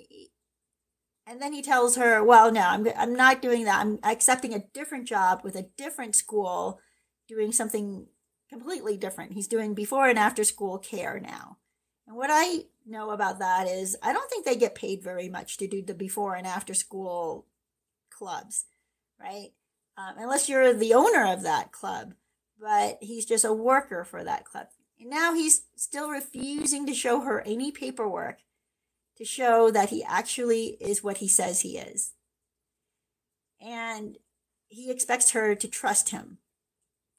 and 1.26 1.42
then 1.42 1.54
he 1.54 1.62
tells 1.62 1.96
her, 1.96 2.24
well, 2.24 2.52
no, 2.52 2.62
I'm, 2.62 2.88
I'm 2.98 3.16
not 3.16 3.42
doing 3.42 3.64
that. 3.64 3.80
I'm 3.80 4.00
accepting 4.04 4.54
a 4.54 4.66
different 4.74 5.08
job 5.08 5.42
with 5.44 5.56
a 5.56 5.70
different 5.78 6.16
school, 6.16 6.80
doing 7.30 7.54
something 7.54 8.08
completely 8.50 8.98
different. 8.98 9.32
He's 9.32 9.48
doing 9.48 9.74
before 9.74 10.10
and 10.10 10.20
after 10.20 10.44
school 10.44 10.78
care 10.78 11.22
now. 11.22 11.58
And 12.08 12.16
what 12.16 12.30
I 12.32 12.66
know 12.86 13.12
about 13.12 13.40
that 13.40 13.68
is 13.68 13.98
I 14.02 14.14
don't 14.14 14.30
think 14.30 14.46
they 14.46 14.56
get 14.56 14.76
paid 14.76 15.04
very 15.04 15.30
much 15.30 15.58
to 15.58 15.68
do 15.68 15.82
the 15.82 15.94
before 15.94 16.36
and 16.36 16.46
after 16.46 16.74
school 16.74 17.46
clubs, 18.10 18.66
right? 19.20 19.52
Um, 19.98 20.16
unless 20.18 20.50
you're 20.50 20.74
the 20.74 20.94
owner 20.94 21.32
of 21.32 21.44
that 21.44 21.72
club. 21.72 22.14
But 22.60 22.98
he's 23.02 23.26
just 23.26 23.46
a 23.46 23.54
worker 23.54 24.04
for 24.04 24.24
that 24.24 24.46
club. 24.46 24.68
And 25.00 25.10
now 25.10 25.34
he's 25.34 25.64
still 25.76 26.10
refusing 26.10 26.86
to 26.86 26.94
show 26.94 27.22
her 27.22 27.42
any 27.42 27.72
paperwork 27.72 28.40
to 29.18 29.26
show 29.26 29.70
that 29.72 29.90
he 29.90 30.04
actually 30.04 30.78
is 30.80 31.04
what 31.04 31.18
he 31.18 31.28
says 31.28 31.62
he 31.62 31.78
is. 31.78 32.14
And 33.62 34.18
he 34.68 34.90
expects 34.90 35.32
her 35.32 35.56
to 35.56 35.68
trust 35.68 36.10
him. 36.10 36.40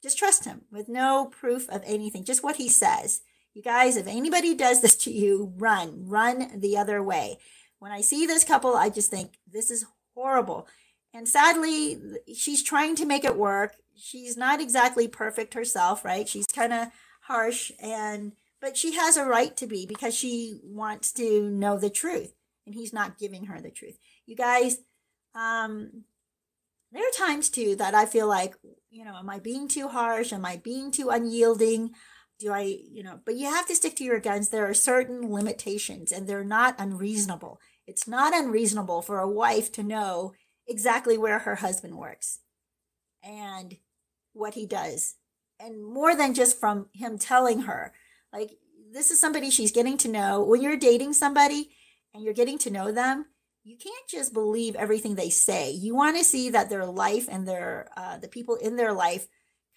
Just 0.03 0.17
trust 0.17 0.45
him 0.45 0.63
with 0.71 0.89
no 0.89 1.25
proof 1.25 1.69
of 1.69 1.81
anything, 1.85 2.23
just 2.23 2.43
what 2.43 2.57
he 2.57 2.69
says. 2.69 3.21
You 3.55 3.61
guys, 3.61 3.95
if 3.95 4.05
anybody 4.05 4.53
does 4.53 4.81
this 4.81 4.95
to 4.97 5.11
you, 5.11 5.53
run, 5.55 6.07
run 6.07 6.59
the 6.59 6.77
other 6.77 7.01
way. 7.01 7.37
When 7.79 7.93
I 7.93 8.01
see 8.01 8.25
this 8.25 8.43
couple, 8.43 8.75
I 8.75 8.89
just 8.89 9.09
think 9.09 9.39
this 9.49 9.71
is 9.71 9.85
horrible. 10.13 10.67
And 11.13 11.25
sadly, 11.25 12.01
she's 12.35 12.61
trying 12.61 12.97
to 12.97 13.05
make 13.05 13.23
it 13.23 13.37
work. 13.37 13.77
She's 13.95 14.35
not 14.35 14.59
exactly 14.59 15.07
perfect 15.07 15.53
herself, 15.53 16.03
right? 16.03 16.27
She's 16.27 16.47
kind 16.47 16.73
of 16.73 16.89
harsh 17.21 17.71
and 17.79 18.33
but 18.61 18.75
she 18.75 18.95
has 18.95 19.15
a 19.15 19.25
right 19.25 19.55
to 19.57 19.67
be 19.67 19.85
because 19.85 20.15
she 20.15 20.59
wants 20.63 21.11
to 21.13 21.49
know 21.49 21.77
the 21.77 21.89
truth 21.89 22.33
and 22.65 22.75
he's 22.75 22.91
not 22.91 23.17
giving 23.17 23.45
her 23.45 23.61
the 23.61 23.69
truth. 23.69 23.97
You 24.25 24.35
guys, 24.35 24.79
um, 25.33 26.03
there 26.91 27.03
are 27.03 27.27
times 27.27 27.49
too 27.49 27.75
that 27.75 27.93
I 27.93 28.05
feel 28.05 28.27
like, 28.27 28.55
you 28.89 29.05
know, 29.05 29.15
am 29.15 29.29
I 29.29 29.39
being 29.39 29.67
too 29.67 29.87
harsh? 29.87 30.33
Am 30.33 30.45
I 30.45 30.57
being 30.57 30.91
too 30.91 31.09
unyielding? 31.09 31.91
Do 32.39 32.51
I, 32.51 32.79
you 32.91 33.01
know, 33.03 33.19
but 33.25 33.35
you 33.35 33.45
have 33.45 33.67
to 33.67 33.75
stick 33.75 33.95
to 33.97 34.03
your 34.03 34.19
guns. 34.19 34.49
There 34.49 34.69
are 34.69 34.73
certain 34.73 35.31
limitations 35.31 36.11
and 36.11 36.27
they're 36.27 36.43
not 36.43 36.75
unreasonable. 36.77 37.59
It's 37.87 38.07
not 38.07 38.35
unreasonable 38.35 39.01
for 39.01 39.19
a 39.19 39.29
wife 39.29 39.71
to 39.73 39.83
know 39.83 40.33
exactly 40.67 41.17
where 41.17 41.39
her 41.39 41.55
husband 41.55 41.97
works 41.97 42.39
and 43.23 43.77
what 44.33 44.55
he 44.55 44.65
does. 44.65 45.15
And 45.59 45.85
more 45.85 46.15
than 46.15 46.33
just 46.33 46.59
from 46.59 46.87
him 46.93 47.17
telling 47.17 47.61
her, 47.61 47.93
like 48.33 48.57
this 48.91 49.11
is 49.11 49.19
somebody 49.19 49.49
she's 49.49 49.71
getting 49.71 49.97
to 49.99 50.07
know. 50.09 50.43
When 50.43 50.61
you're 50.61 50.77
dating 50.77 51.13
somebody 51.13 51.71
and 52.13 52.23
you're 52.23 52.33
getting 52.33 52.57
to 52.59 52.71
know 52.71 52.91
them, 52.91 53.25
you 53.63 53.77
can't 53.77 54.07
just 54.09 54.33
believe 54.33 54.75
everything 54.75 55.15
they 55.15 55.29
say. 55.29 55.71
You 55.71 55.95
want 55.95 56.17
to 56.17 56.23
see 56.23 56.49
that 56.51 56.69
their 56.69 56.85
life 56.85 57.27
and 57.29 57.47
their 57.47 57.89
uh, 57.97 58.17
the 58.17 58.27
people 58.27 58.55
in 58.55 58.75
their 58.75 58.93
life 58.93 59.27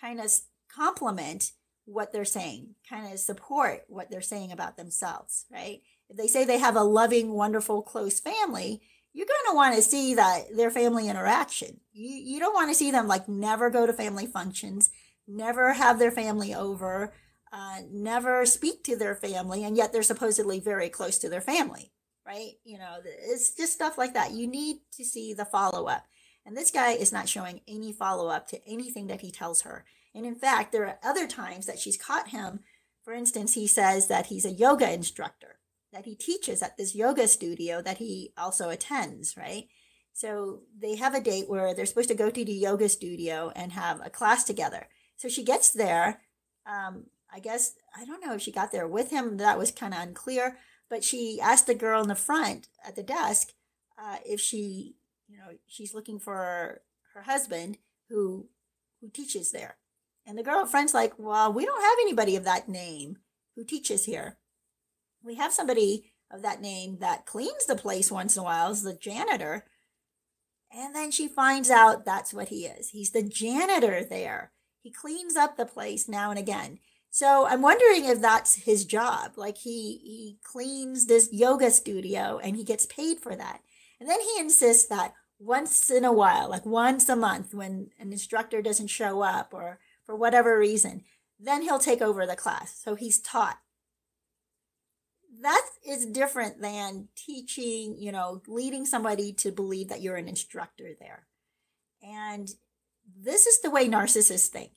kind 0.01 0.21
of 0.21 0.31
complement 0.75 1.53
what 1.89 2.13
they're 2.13 2.25
saying, 2.25 2.75
kind 2.89 3.13
of 3.13 3.19
support 3.19 3.85
what 3.89 4.11
they're 4.11 4.21
saying 4.21 4.53
about 4.53 4.77
themselves, 4.77 5.47
right? 5.51 5.81
If 6.11 6.17
they 6.17 6.27
say 6.27 6.45
they 6.45 6.59
have 6.59 6.77
a 6.77 6.83
loving, 6.83 7.33
wonderful, 7.33 7.83
close 7.83 8.21
family, 8.21 8.83
you're 9.15 9.27
going 9.27 9.51
to 9.51 9.57
want 9.57 9.75
to 9.75 9.83
see 9.83 10.15
that 10.15 10.55
their 10.55 10.71
family 10.71 11.09
interaction. 11.09 11.81
You 11.93 12.15
you 12.15 12.41
don't 12.41 12.55
want 12.55 12.71
to 12.71 12.75
see 12.75 12.91
them 12.91 13.09
like 13.09 13.29
never 13.29 13.71
go 13.71 13.87
to 13.87 13.93
family 13.93 14.27
functions, 14.27 14.91
never 15.27 15.73
have 15.73 15.99
their 15.99 16.11
family 16.11 16.55
over, 16.55 17.15
uh, 17.53 17.79
never 17.91 18.45
speak 18.45 18.85
to 18.85 18.97
their 18.97 19.15
family, 19.15 19.65
and 19.65 19.77
yet 19.77 19.93
they're 19.93 20.03
supposedly 20.03 20.61
very 20.61 20.91
close 20.91 21.19
to 21.19 21.29
their 21.29 21.41
family, 21.41 21.91
right? 22.27 22.53
You 22.65 22.79
know, 22.79 22.99
it's 23.05 23.55
just 23.55 23.73
stuff 23.73 23.97
like 23.97 24.15
that. 24.15 24.33
You 24.33 24.47
need 24.47 24.77
to 24.97 25.05
see 25.05 25.33
the 25.33 25.47
follow 25.47 25.87
up. 25.87 26.05
And 26.45 26.57
this 26.57 26.71
guy 26.71 26.93
is 26.93 27.13
not 27.13 27.29
showing 27.29 27.61
any 27.67 27.93
follow 27.93 28.29
up 28.29 28.47
to 28.49 28.61
anything 28.67 29.07
that 29.09 29.21
he 29.21 29.31
tells 29.31 29.63
her. 29.63 29.85
And 30.15 30.27
in 30.27 30.35
fact, 30.35 30.73
there 30.73 30.87
are 30.87 30.99
other 31.03 31.27
times 31.27 31.67
that 31.67 31.79
she's 31.79 31.97
caught 31.97 32.29
him. 32.29 32.61
For 33.03 33.13
instance, 33.13 33.55
he 33.55 33.67
says 33.67 34.09
that 34.09 34.27
he's 34.27 34.45
a 34.45 34.51
yoga 34.51 34.93
instructor, 34.93 35.59
that 35.93 36.05
he 36.05 36.15
teaches 36.15 36.63
at 36.63 36.77
this 36.77 36.95
yoga 36.95 37.29
studio 37.29 37.81
that 37.83 37.99
he 37.99 38.33
also 38.37 38.69
attends, 38.71 39.37
right? 39.37 39.69
So 40.13 40.63
they 40.77 40.97
have 40.97 41.15
a 41.15 41.21
date 41.21 41.49
where 41.49 41.75
they're 41.75 41.87
supposed 41.87 42.09
to 42.09 42.15
go 42.15 42.29
to 42.29 42.45
the 42.45 42.53
yoga 42.53 42.89
studio 42.89 43.53
and 43.55 43.73
have 43.73 44.01
a 44.05 44.11
class 44.11 44.45
together. 44.45 44.89
So 45.17 45.29
she 45.29 45.45
gets 45.45 45.71
there. 45.71 46.23
Um, 46.67 47.05
I 47.33 47.41
guess, 47.41 47.75
I 47.97 48.05
don't 48.05 48.25
know 48.25 48.35
if 48.35 48.43
she 48.43 48.51
got 48.51 48.73
there 48.73 48.89
with 48.89 49.11
him. 49.11 49.37
That 49.37 49.59
was 49.59 49.71
kind 49.71 49.95
of 49.95 50.01
unclear. 50.01 50.59
But 50.91 51.05
she 51.05 51.39
asked 51.41 51.67
the 51.67 51.75
girl 51.75 52.03
in 52.03 52.09
the 52.09 52.15
front 52.15 52.69
at 52.85 52.97
the 52.97 53.03
desk 53.03 53.53
uh, 54.03 54.17
if 54.25 54.41
she, 54.41 54.97
you 55.29 55.37
know, 55.37 55.57
she's 55.67 55.95
looking 55.95 56.19
for 56.19 56.81
her 57.15 57.23
husband 57.23 57.79
who 58.09 58.49
who 59.01 59.09
teaches 59.09 59.53
there. 59.53 59.77
And 60.29 60.37
the 60.37 60.43
girlfriend's 60.43 60.93
like, 60.93 61.15
well, 61.17 61.51
we 61.51 61.65
don't 61.65 61.83
have 61.83 61.97
anybody 62.03 62.37
of 62.37 62.45
that 62.45 62.69
name 62.69 63.17
who 63.57 63.65
teaches 63.65 64.05
here. 64.05 64.37
We 65.25 65.37
have 65.37 65.55
somebody 65.55 66.13
of 66.31 66.43
that 66.43 66.61
name 66.61 66.99
that 67.01 67.25
cleans 67.25 67.65
the 67.67 67.75
place 67.75 68.13
once 68.13 68.37
in 68.37 68.43
a 68.43 68.45
while, 68.45 68.71
is 68.71 68.83
the 68.83 68.93
janitor. 68.93 69.65
And 70.71 70.95
then 70.95 71.11
she 71.11 71.29
finds 71.29 71.71
out 71.71 72.05
that's 72.05 72.35
what 72.35 72.49
he 72.49 72.67
is. 72.67 72.91
He's 72.91 73.11
the 73.11 73.23
janitor 73.23 74.05
there. 74.05 74.53
He 74.83 74.91
cleans 74.91 75.35
up 75.35 75.57
the 75.57 75.65
place 75.65 76.11
now 76.11 76.29
and 76.29 76.39
again. 76.39 76.79
So 77.11 77.47
I'm 77.47 77.63
wondering 77.63 78.05
if 78.05 78.21
that's 78.21 78.55
his 78.55 78.85
job. 78.85 79.33
Like 79.37 79.57
he 79.57 79.97
he 80.05 80.39
cleans 80.45 81.07
this 81.07 81.31
yoga 81.33 81.71
studio 81.71 82.39
and 82.43 82.55
he 82.55 82.65
gets 82.65 82.85
paid 82.85 83.19
for 83.19 83.35
that. 83.35 83.61
And 83.99 84.09
then 84.09 84.21
he 84.21 84.39
insists 84.39 84.87
that 84.89 85.15
once 85.39 85.91
in 85.91 86.05
a 86.05 86.13
while, 86.13 86.51
like 86.51 86.67
once 86.67 87.09
a 87.09 87.17
month 87.17 87.55
when 87.55 87.91
an 87.99 88.13
instructor 88.13 88.61
doesn't 88.61 88.89
show 88.89 89.23
up 89.23 89.55
or 89.55 89.79
for 90.09 90.17
whatever 90.17 90.59
reason, 90.59 91.05
then 91.39 91.61
he'll 91.61 91.79
take 91.79 92.01
over 92.01 92.27
the 92.27 92.35
class. 92.35 92.81
So 92.83 92.95
he's 92.95 93.21
taught. 93.21 93.59
That 95.43 95.67
is 95.87 96.07
different 96.07 96.63
than 96.63 97.09
teaching, 97.15 97.95
you 97.99 98.11
know, 98.11 98.41
leading 98.49 98.87
somebody 98.87 99.35
to 99.35 99.53
believe 99.53 99.91
that 99.91 100.01
you're 100.01 100.17
an 100.17 100.27
instructor 100.27 100.95
there. 100.99 101.27
And 102.03 102.49
this 103.23 103.45
is 103.47 103.61
the 103.61 103.71
way 103.71 103.87
narcissists 103.87 104.49
think. 104.49 104.73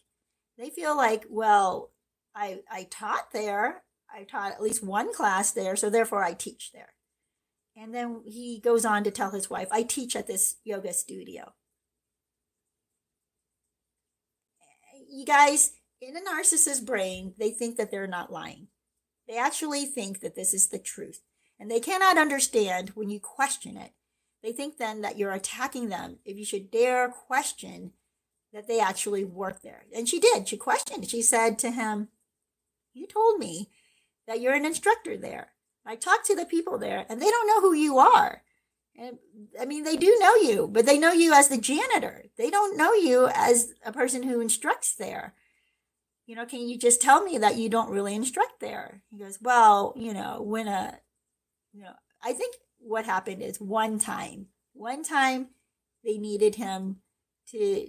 They 0.58 0.70
feel 0.70 0.98
like, 0.98 1.26
well, 1.30 1.92
I, 2.36 2.60
I 2.70 2.88
taught 2.92 3.32
there. 3.32 3.84
I 4.14 4.24
taught 4.24 4.52
at 4.52 4.62
least 4.62 4.84
one 4.84 5.14
class 5.14 5.54
there, 5.54 5.78
so 5.78 5.90
therefore 5.90 6.26
I 6.26 6.34
teach 6.34 6.72
there. 6.74 6.90
And 7.78 7.96
then 7.96 8.24
he 8.28 8.60
goes 8.60 8.84
on 8.84 9.06
to 9.06 9.12
tell 9.12 9.32
his 9.32 9.50
wife, 9.50 9.70
I 9.72 9.84
teach 9.84 10.18
at 10.18 10.28
this 10.28 10.58
yoga 10.66 10.92
studio. 10.92 11.54
You 15.14 15.26
guys, 15.26 15.74
in 16.00 16.16
a 16.16 16.22
narcissist's 16.22 16.80
brain, 16.80 17.34
they 17.38 17.52
think 17.52 17.76
that 17.76 17.92
they're 17.92 18.08
not 18.08 18.32
lying. 18.32 18.68
They 19.28 19.38
actually 19.38 19.86
think 19.86 20.22
that 20.22 20.36
this 20.36 20.54
is 20.54 20.70
the 20.70 20.80
truth. 20.80 21.22
And 21.60 21.70
they 21.70 21.82
cannot 21.82 22.18
understand 22.18 22.92
when 22.96 23.10
you 23.10 23.20
question 23.20 23.76
it. 23.76 23.92
They 24.42 24.54
think 24.54 24.78
then 24.78 25.02
that 25.02 25.18
you're 25.18 25.34
attacking 25.34 25.90
them 25.90 26.20
if 26.24 26.38
you 26.38 26.46
should 26.46 26.72
dare 26.72 27.10
question 27.10 27.92
that 28.54 28.68
they 28.68 28.80
actually 28.80 29.26
work 29.26 29.62
there. 29.62 29.84
And 29.94 30.08
she 30.08 30.20
did. 30.20 30.48
She 30.48 30.58
questioned. 30.58 31.10
She 31.10 31.22
said 31.22 31.60
to 31.60 31.72
him, 31.72 32.08
you 32.94 33.06
told 33.06 33.38
me 33.38 33.70
that 34.28 34.40
you're 34.40 34.54
an 34.54 34.66
instructor 34.66 35.18
there. 35.18 35.50
I 35.86 35.98
talked 35.98 36.26
to 36.28 36.36
the 36.36 36.46
people 36.46 36.78
there 36.78 37.06
and 37.10 37.22
they 37.22 37.30
don't 37.30 37.48
know 37.48 37.62
who 37.62 37.74
you 37.74 37.98
are. 37.98 38.44
I 39.60 39.66
mean, 39.66 39.84
they 39.84 39.98
do 39.98 40.16
know 40.20 40.36
you, 40.36 40.68
but 40.72 40.86
they 40.86 41.00
know 41.00 41.12
you 41.12 41.34
as 41.34 41.48
the 41.48 41.58
janitor. 41.58 42.26
They 42.38 42.50
don't 42.50 42.78
know 42.78 42.94
you 42.94 43.28
as 43.34 43.74
a 43.86 43.92
person 43.92 44.24
who 44.24 44.42
instructs 44.42 44.96
there. 44.96 45.34
you 46.26 46.36
know, 46.36 46.46
can 46.46 46.62
you 46.68 46.78
just 46.78 47.02
tell 47.02 47.24
me 47.24 47.38
that 47.40 47.58
you 47.58 47.68
don't 47.70 47.90
really 47.90 48.16
instruct 48.16 48.60
there? 48.62 49.04
He 49.10 49.18
goes, 49.18 49.40
well, 49.42 49.94
you 49.98 50.14
know, 50.14 50.42
when 50.42 50.68
a, 50.68 51.00
you 51.74 51.82
know, 51.82 51.94
I 52.24 52.34
think 52.34 52.56
what 52.80 53.06
happened 53.06 53.42
is 53.42 53.60
one 53.60 54.00
time, 54.00 54.48
one 54.74 55.04
time 55.04 55.50
they 56.06 56.18
needed 56.18 56.56
him 56.56 56.98
to 57.50 57.88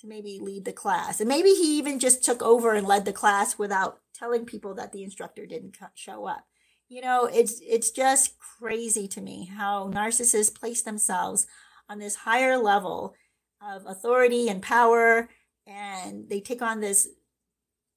to 0.00 0.06
maybe 0.06 0.38
lead 0.42 0.64
the 0.66 0.72
class. 0.72 1.20
And 1.20 1.28
maybe 1.28 1.50
he 1.50 1.78
even 1.78 1.98
just 1.98 2.22
took 2.22 2.42
over 2.42 2.74
and 2.74 2.86
led 2.86 3.06
the 3.06 3.14
class 3.14 3.58
without 3.58 4.00
telling 4.14 4.44
people 4.44 4.74
that 4.74 4.92
the 4.92 5.02
instructor 5.02 5.46
didn't 5.46 5.78
show 5.94 6.26
up. 6.26 6.44
You 6.88 7.00
know, 7.00 7.26
it's 7.26 7.60
it's 7.62 7.90
just 7.90 8.36
crazy 8.38 9.08
to 9.08 9.20
me 9.20 9.50
how 9.56 9.90
narcissists 9.92 10.54
place 10.54 10.82
themselves 10.82 11.46
on 11.88 11.98
this 11.98 12.16
higher 12.16 12.56
level 12.56 13.14
of 13.60 13.84
authority 13.86 14.48
and 14.48 14.62
power 14.62 15.28
and 15.66 16.28
they 16.28 16.40
take 16.40 16.62
on 16.62 16.80
this 16.80 17.08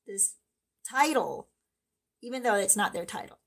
this 0.08 0.36
title 0.90 1.50
even 2.22 2.44
though 2.44 2.56
it's 2.56 2.76
not 2.76 2.94
their 2.94 3.06
title. 3.06 3.38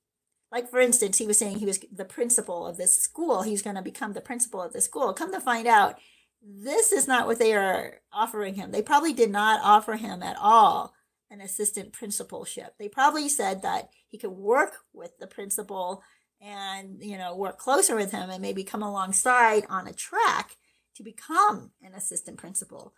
Like 0.50 0.70
for 0.70 0.80
instance, 0.80 1.18
he 1.18 1.26
was 1.26 1.38
saying 1.38 1.58
he 1.58 1.66
was 1.66 1.80
the 1.90 2.04
principal 2.04 2.66
of 2.66 2.76
this 2.76 3.00
school. 3.00 3.42
He's 3.42 3.62
going 3.62 3.76
to 3.76 3.82
become 3.82 4.12
the 4.12 4.20
principal 4.20 4.62
of 4.62 4.72
the 4.72 4.80
school. 4.80 5.12
Come 5.12 5.32
to 5.32 5.40
find 5.40 5.66
out, 5.66 5.98
this 6.42 6.92
is 6.92 7.08
not 7.08 7.26
what 7.26 7.38
they 7.38 7.54
are 7.54 8.00
offering 8.12 8.54
him. 8.54 8.70
They 8.70 8.82
probably 8.82 9.12
did 9.12 9.30
not 9.30 9.60
offer 9.62 9.94
him 9.96 10.22
at 10.22 10.36
all 10.38 10.94
an 11.32 11.40
assistant 11.40 11.92
principalship. 11.92 12.74
They 12.78 12.88
probably 12.88 13.28
said 13.28 13.62
that 13.62 13.88
he 14.06 14.18
could 14.18 14.30
work 14.30 14.74
with 14.92 15.16
the 15.18 15.26
principal 15.26 16.02
and, 16.40 17.02
you 17.02 17.16
know, 17.16 17.34
work 17.34 17.58
closer 17.58 17.96
with 17.96 18.12
him 18.12 18.28
and 18.28 18.42
maybe 18.42 18.64
come 18.64 18.82
alongside 18.82 19.64
on 19.70 19.86
a 19.88 19.94
track 19.94 20.56
to 20.96 21.02
become 21.02 21.70
an 21.82 21.94
assistant 21.94 22.36
principal. 22.36 22.92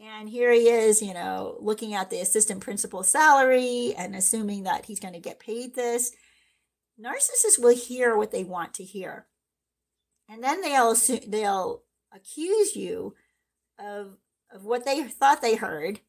And 0.00 0.28
here 0.28 0.52
he 0.52 0.68
is, 0.68 1.00
you 1.00 1.14
know, 1.14 1.56
looking 1.60 1.94
at 1.94 2.10
the 2.10 2.20
assistant 2.20 2.60
principal 2.60 3.04
salary 3.04 3.94
and 3.96 4.16
assuming 4.16 4.64
that 4.64 4.86
he's 4.86 5.00
going 5.00 5.14
to 5.14 5.20
get 5.20 5.38
paid 5.38 5.74
this. 5.74 6.12
Narcissists 7.00 7.58
will 7.58 7.74
hear 7.74 8.16
what 8.16 8.32
they 8.32 8.42
want 8.42 8.74
to 8.74 8.84
hear. 8.84 9.26
And 10.28 10.42
then 10.42 10.60
they'll 10.60 10.90
assume, 10.90 11.20
they'll 11.28 11.82
accuse 12.12 12.74
you 12.74 13.14
of 13.78 14.16
of 14.52 14.64
what 14.64 14.84
they 14.84 15.02
thought 15.04 15.42
they 15.42 15.56
heard 15.56 16.00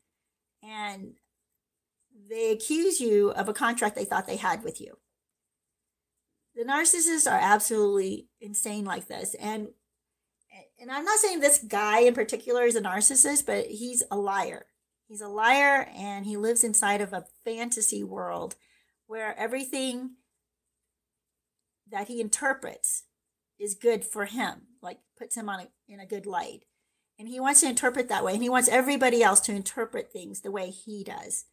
and 0.63 1.13
they 2.29 2.51
accuse 2.51 3.00
you 3.00 3.31
of 3.31 3.48
a 3.48 3.53
contract 3.53 3.96
they 3.96 4.05
thought 4.05 4.27
they 4.27 4.38
had 4.38 4.63
with 4.63 4.81
you. 4.81 4.98
The 6.55 6.63
narcissists 6.63 7.31
are 7.31 7.39
absolutely 7.39 8.27
insane 8.41 8.86
like 8.86 9.07
this. 9.07 9.36
And 9.36 9.69
and 10.79 10.91
I'm 10.91 11.05
not 11.05 11.19
saying 11.19 11.39
this 11.39 11.60
guy 11.60 12.01
in 12.01 12.13
particular 12.13 12.63
is 12.63 12.75
a 12.75 12.81
narcissist, 12.81 13.46
but 13.46 13.65
he's 13.65 14.03
a 14.12 14.17
liar. 14.17 14.65
He's 15.07 15.22
a 15.22 15.27
liar 15.27 15.88
and 15.96 16.25
he 16.25 16.38
lives 16.38 16.63
inside 16.63 17.01
of 17.01 17.13
a 17.13 17.25
fantasy 17.46 18.03
world 18.03 18.55
where 19.07 19.38
everything 19.38 20.12
that 21.89 22.07
he 22.07 22.22
interprets 22.22 23.03
is 23.60 23.74
good 23.75 24.03
for 24.03 24.25
him, 24.25 24.63
like 24.81 25.00
puts 25.17 25.36
him 25.36 25.50
on 25.50 25.62
a, 25.62 25.67
in 25.88 26.00
a 26.00 26.05
good 26.05 26.25
light. 26.25 26.65
And 27.17 27.27
he 27.27 27.39
wants 27.39 27.62
to 27.62 27.69
interpret 27.69 28.10
that 28.10 28.24
way. 28.24 28.34
And 28.34 28.43
he 28.43 28.50
wants 28.50 28.67
everybody 28.67 29.24
else 29.24 29.39
to 29.41 29.53
interpret 29.53 30.12
things 30.12 30.41
the 30.41 30.51
way 30.51 30.69
he 30.69 31.03
does. 31.03 31.46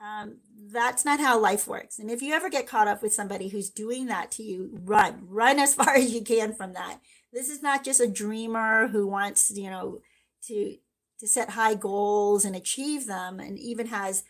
Um, 0.00 0.36
that's 0.72 1.04
not 1.04 1.18
how 1.18 1.40
life 1.40 1.66
works. 1.66 1.98
And 1.98 2.10
if 2.10 2.22
you 2.22 2.32
ever 2.32 2.48
get 2.48 2.68
caught 2.68 2.88
up 2.88 3.02
with 3.02 3.12
somebody 3.12 3.48
who's 3.48 3.70
doing 3.70 4.06
that 4.06 4.30
to 4.32 4.42
you, 4.42 4.78
run, 4.84 5.24
run 5.26 5.58
as 5.58 5.74
far 5.78 5.94
as 5.94 6.12
you 6.14 6.22
can 6.22 6.54
from 6.54 6.74
that. 6.74 7.00
This 7.32 7.48
is 7.48 7.62
not 7.62 7.84
just 7.84 8.00
a 8.00 8.08
dreamer 8.08 8.88
who 8.88 9.06
wants, 9.06 9.50
you 9.56 9.70
know, 9.70 10.00
to 10.46 10.76
to 11.20 11.26
set 11.26 11.50
high 11.50 11.74
goals 11.74 12.44
and 12.44 12.54
achieve 12.54 13.06
them, 13.06 13.40
and 13.40 13.58
even 13.58 13.88
has, 13.88 14.22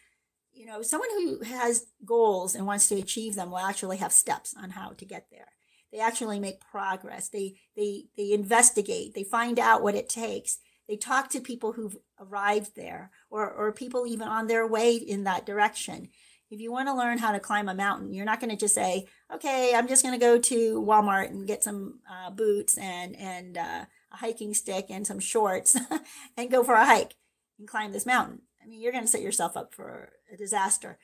you 0.54 0.64
know, 0.64 0.80
someone 0.80 1.10
who 1.10 1.44
has 1.44 1.84
goals 2.02 2.54
and 2.54 2.66
wants 2.66 2.88
to 2.88 2.96
achieve 2.96 3.34
them 3.34 3.50
will 3.50 3.58
actually 3.58 3.98
have 3.98 4.10
steps 4.10 4.54
on 4.60 4.70
how 4.70 4.92
to 4.92 5.04
get 5.04 5.26
there. 5.30 5.48
They 5.92 6.00
actually 6.00 6.40
make 6.40 6.60
progress. 6.60 7.28
They 7.28 7.56
they 7.76 8.06
they 8.16 8.32
investigate. 8.32 9.14
They 9.14 9.22
find 9.22 9.58
out 9.58 9.82
what 9.82 9.94
it 9.94 10.08
takes 10.08 10.58
they 10.88 10.96
talk 10.96 11.28
to 11.30 11.40
people 11.40 11.72
who've 11.72 11.96
arrived 12.18 12.74
there 12.74 13.10
or, 13.30 13.50
or 13.50 13.72
people 13.72 14.06
even 14.06 14.28
on 14.28 14.46
their 14.46 14.66
way 14.66 14.94
in 14.94 15.24
that 15.24 15.46
direction. 15.46 16.08
If 16.50 16.60
you 16.60 16.72
want 16.72 16.88
to 16.88 16.94
learn 16.94 17.18
how 17.18 17.32
to 17.32 17.40
climb 17.40 17.68
a 17.68 17.74
mountain, 17.74 18.14
you're 18.14 18.24
not 18.24 18.40
going 18.40 18.50
to 18.50 18.56
just 18.56 18.74
say, 18.74 19.06
okay, 19.32 19.74
I'm 19.74 19.86
just 19.86 20.02
going 20.02 20.18
to 20.18 20.24
go 20.24 20.38
to 20.38 20.80
Walmart 20.80 21.28
and 21.28 21.46
get 21.46 21.62
some 21.62 22.00
uh, 22.10 22.30
boots 22.30 22.78
and, 22.78 23.14
and 23.16 23.58
uh, 23.58 23.84
a 24.12 24.16
hiking 24.16 24.54
stick 24.54 24.86
and 24.88 25.06
some 25.06 25.20
shorts 25.20 25.76
and 26.36 26.50
go 26.50 26.64
for 26.64 26.74
a 26.74 26.86
hike 26.86 27.14
and 27.58 27.68
climb 27.68 27.92
this 27.92 28.06
mountain. 28.06 28.42
I 28.62 28.66
mean, 28.66 28.80
you're 28.80 28.92
going 28.92 29.04
to 29.04 29.10
set 29.10 29.20
yourself 29.20 29.56
up 29.56 29.74
for 29.74 30.12
a 30.32 30.36
disaster. 30.36 30.98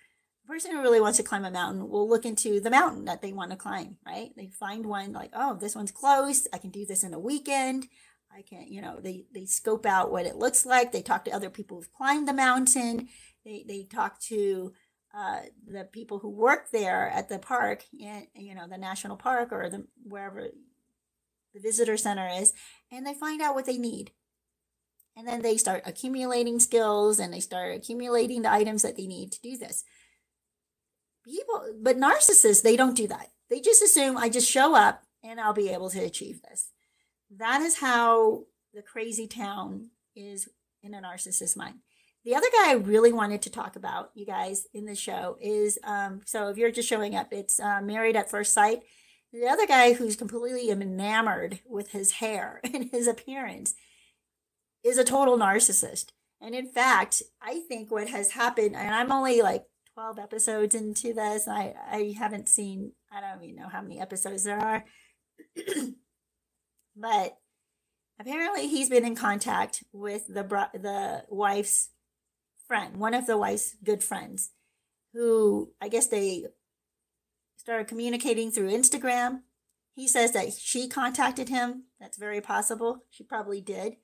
The 0.47 0.53
person 0.53 0.73
who 0.73 0.81
really 0.81 1.01
wants 1.01 1.19
to 1.19 1.23
climb 1.23 1.45
a 1.45 1.51
mountain 1.51 1.89
will 1.89 2.09
look 2.09 2.25
into 2.25 2.61
the 2.61 2.71
mountain 2.71 3.05
that 3.05 3.21
they 3.21 3.33
want 3.33 3.51
to 3.51 3.57
climb, 3.57 3.97
right? 4.07 4.31
They 4.37 4.49
find 4.49 4.87
one 4.87 5.13
like, 5.13 5.31
oh, 5.35 5.57
this 5.57 5.75
one's 5.75 5.91
close. 5.91 6.47
I 6.53 6.59
can 6.59 6.71
do 6.71 6.87
this 6.87 7.05
in 7.05 7.15
a 7.15 7.19
weekend. 7.19 7.87
I 8.37 8.43
can't, 8.43 8.69
you 8.69 8.83
know, 8.83 8.99
they, 9.01 9.27
they 9.33 9.45
scope 9.45 9.87
out 9.87 10.11
what 10.11 10.27
it 10.27 10.37
looks 10.37 10.67
like. 10.67 10.91
They 10.91 11.03
talk 11.03 11.25
to 11.25 11.31
other 11.31 11.51
people 11.51 11.77
who've 11.77 11.93
climbed 11.93 12.27
the 12.27 12.33
mountain. 12.33 13.09
They, 13.45 13.65
they 13.67 13.85
talk 13.85 14.21
to 14.23 14.73
uh, 15.17 15.41
the 15.67 15.85
people 15.85 16.19
who 16.19 16.31
work 16.31 16.71
there 16.73 17.09
at 17.11 17.29
the 17.29 17.39
park, 17.39 17.85
you 17.93 18.55
know, 18.55 18.67
the 18.69 18.79
national 18.79 19.17
park 19.17 19.53
or 19.53 19.71
the 19.71 19.87
wherever 20.03 20.49
the 21.53 21.61
visitor 21.61 21.97
center 21.97 22.29
is, 22.29 22.53
and 22.91 23.07
they 23.07 23.15
find 23.15 23.41
out 23.41 23.55
what 23.55 23.67
they 23.67 23.79
need. 23.79 24.11
And 25.17 25.29
then 25.29 25.43
they 25.43 25.57
start 25.57 25.85
accumulating 25.87 26.59
skills 26.59 27.21
and 27.21 27.33
they 27.33 27.39
start 27.39 27.77
accumulating 27.77 28.43
the 28.43 28.51
items 28.51 28.83
that 28.83 28.97
they 28.97 29.07
need 29.07 29.31
to 29.31 29.41
do 29.41 29.57
this. 29.57 29.85
People, 31.25 31.77
but 31.81 31.97
narcissists, 31.97 32.63
they 32.63 32.77
don't 32.77 32.97
do 32.97 33.07
that. 33.07 33.29
They 33.49 33.61
just 33.61 33.81
assume 33.81 34.19
I 34.19 34.29
just 34.29 34.51
show 34.51 34.75
up 34.75 35.05
and 35.23 35.41
I'll 35.41 35.55
be 35.55 35.69
able 35.69 35.91
to 35.91 36.01
achieve 36.01 36.43
this 36.43 36.74
that 37.39 37.61
is 37.61 37.79
how 37.79 38.45
the 38.73 38.83
crazy 38.83 39.27
town 39.27 39.91
is 40.15 40.49
in 40.83 40.95
a 40.95 41.01
narcissist's 41.01 41.57
mind. 41.57 41.77
The 42.25 42.35
other 42.35 42.47
guy 42.53 42.71
I 42.71 42.75
really 42.75 43.13
wanted 43.13 43.43
to 43.43 43.51
talk 43.51 43.77
about, 43.77 44.11
you 44.15 44.25
guys, 44.25 44.67
in 44.73 44.87
the 44.87 44.95
show 44.95 45.37
is 45.41 45.79
um, 45.85 46.23
so 46.25 46.49
if 46.49 46.57
you're 46.57 46.71
just 46.71 46.89
showing 46.89 47.15
up, 47.15 47.33
it's 47.33 47.61
uh, 47.61 47.81
Married 47.83 48.17
at 48.17 48.31
First 48.31 48.55
Sight. 48.55 48.83
The 49.33 49.47
other 49.47 49.67
guy 49.67 49.93
who's 49.93 50.17
completely 50.17 50.71
enamored 50.71 51.61
with 51.67 51.91
his 51.91 52.13
hair 52.13 52.61
and 52.73 52.91
his 52.91 53.07
appearance 53.07 53.75
is 54.83 54.97
a 54.97 55.05
total 55.05 55.37
narcissist. 55.37 56.07
And 56.41 56.55
in 56.55 56.67
fact, 56.67 57.23
I 57.43 57.61
think 57.69 57.91
what 57.91 58.09
has 58.09 58.33
happened, 58.33 58.77
and 58.77 58.95
I'm 58.95 59.13
only 59.13 59.43
like 59.43 59.65
12 59.95 60.19
episodes 60.19 60.75
into 60.75 61.13
this, 61.13 61.47
I, 61.49 61.75
I 61.91 62.15
haven't 62.19 62.49
seen, 62.49 62.93
I 63.13 63.21
don't 63.21 63.43
even 63.43 63.57
know 63.57 63.69
how 63.69 63.83
many 63.83 64.01
episodes 64.01 64.45
there 64.45 64.59
are. 64.59 64.85
But 66.97 67.37
apparently, 68.21 68.69
he's 68.69 68.89
been 68.89 69.05
in 69.05 69.17
contact 69.17 69.85
with 69.93 70.27
the 70.29 70.43
the 70.75 71.25
wife's 71.29 71.91
friend, 72.67 72.97
one 72.97 73.15
of 73.15 73.27
the 73.27 73.37
wife's 73.37 73.77
good 73.83 74.03
friends, 74.03 74.51
who 75.13 75.73
I 75.81 75.89
guess 75.89 76.07
they 76.07 76.47
started 77.57 77.89
communicating 77.89 78.51
through 78.51 78.71
Instagram. 78.71 79.41
He 79.95 80.09
says 80.09 80.33
that 80.33 80.53
she 80.53 80.89
contacted 80.89 81.49
him. 81.49 81.85
That's 82.01 82.19
very 82.19 82.41
possible. 82.41 83.05
She 83.11 83.25
probably 83.25 83.61
did. 83.61 83.97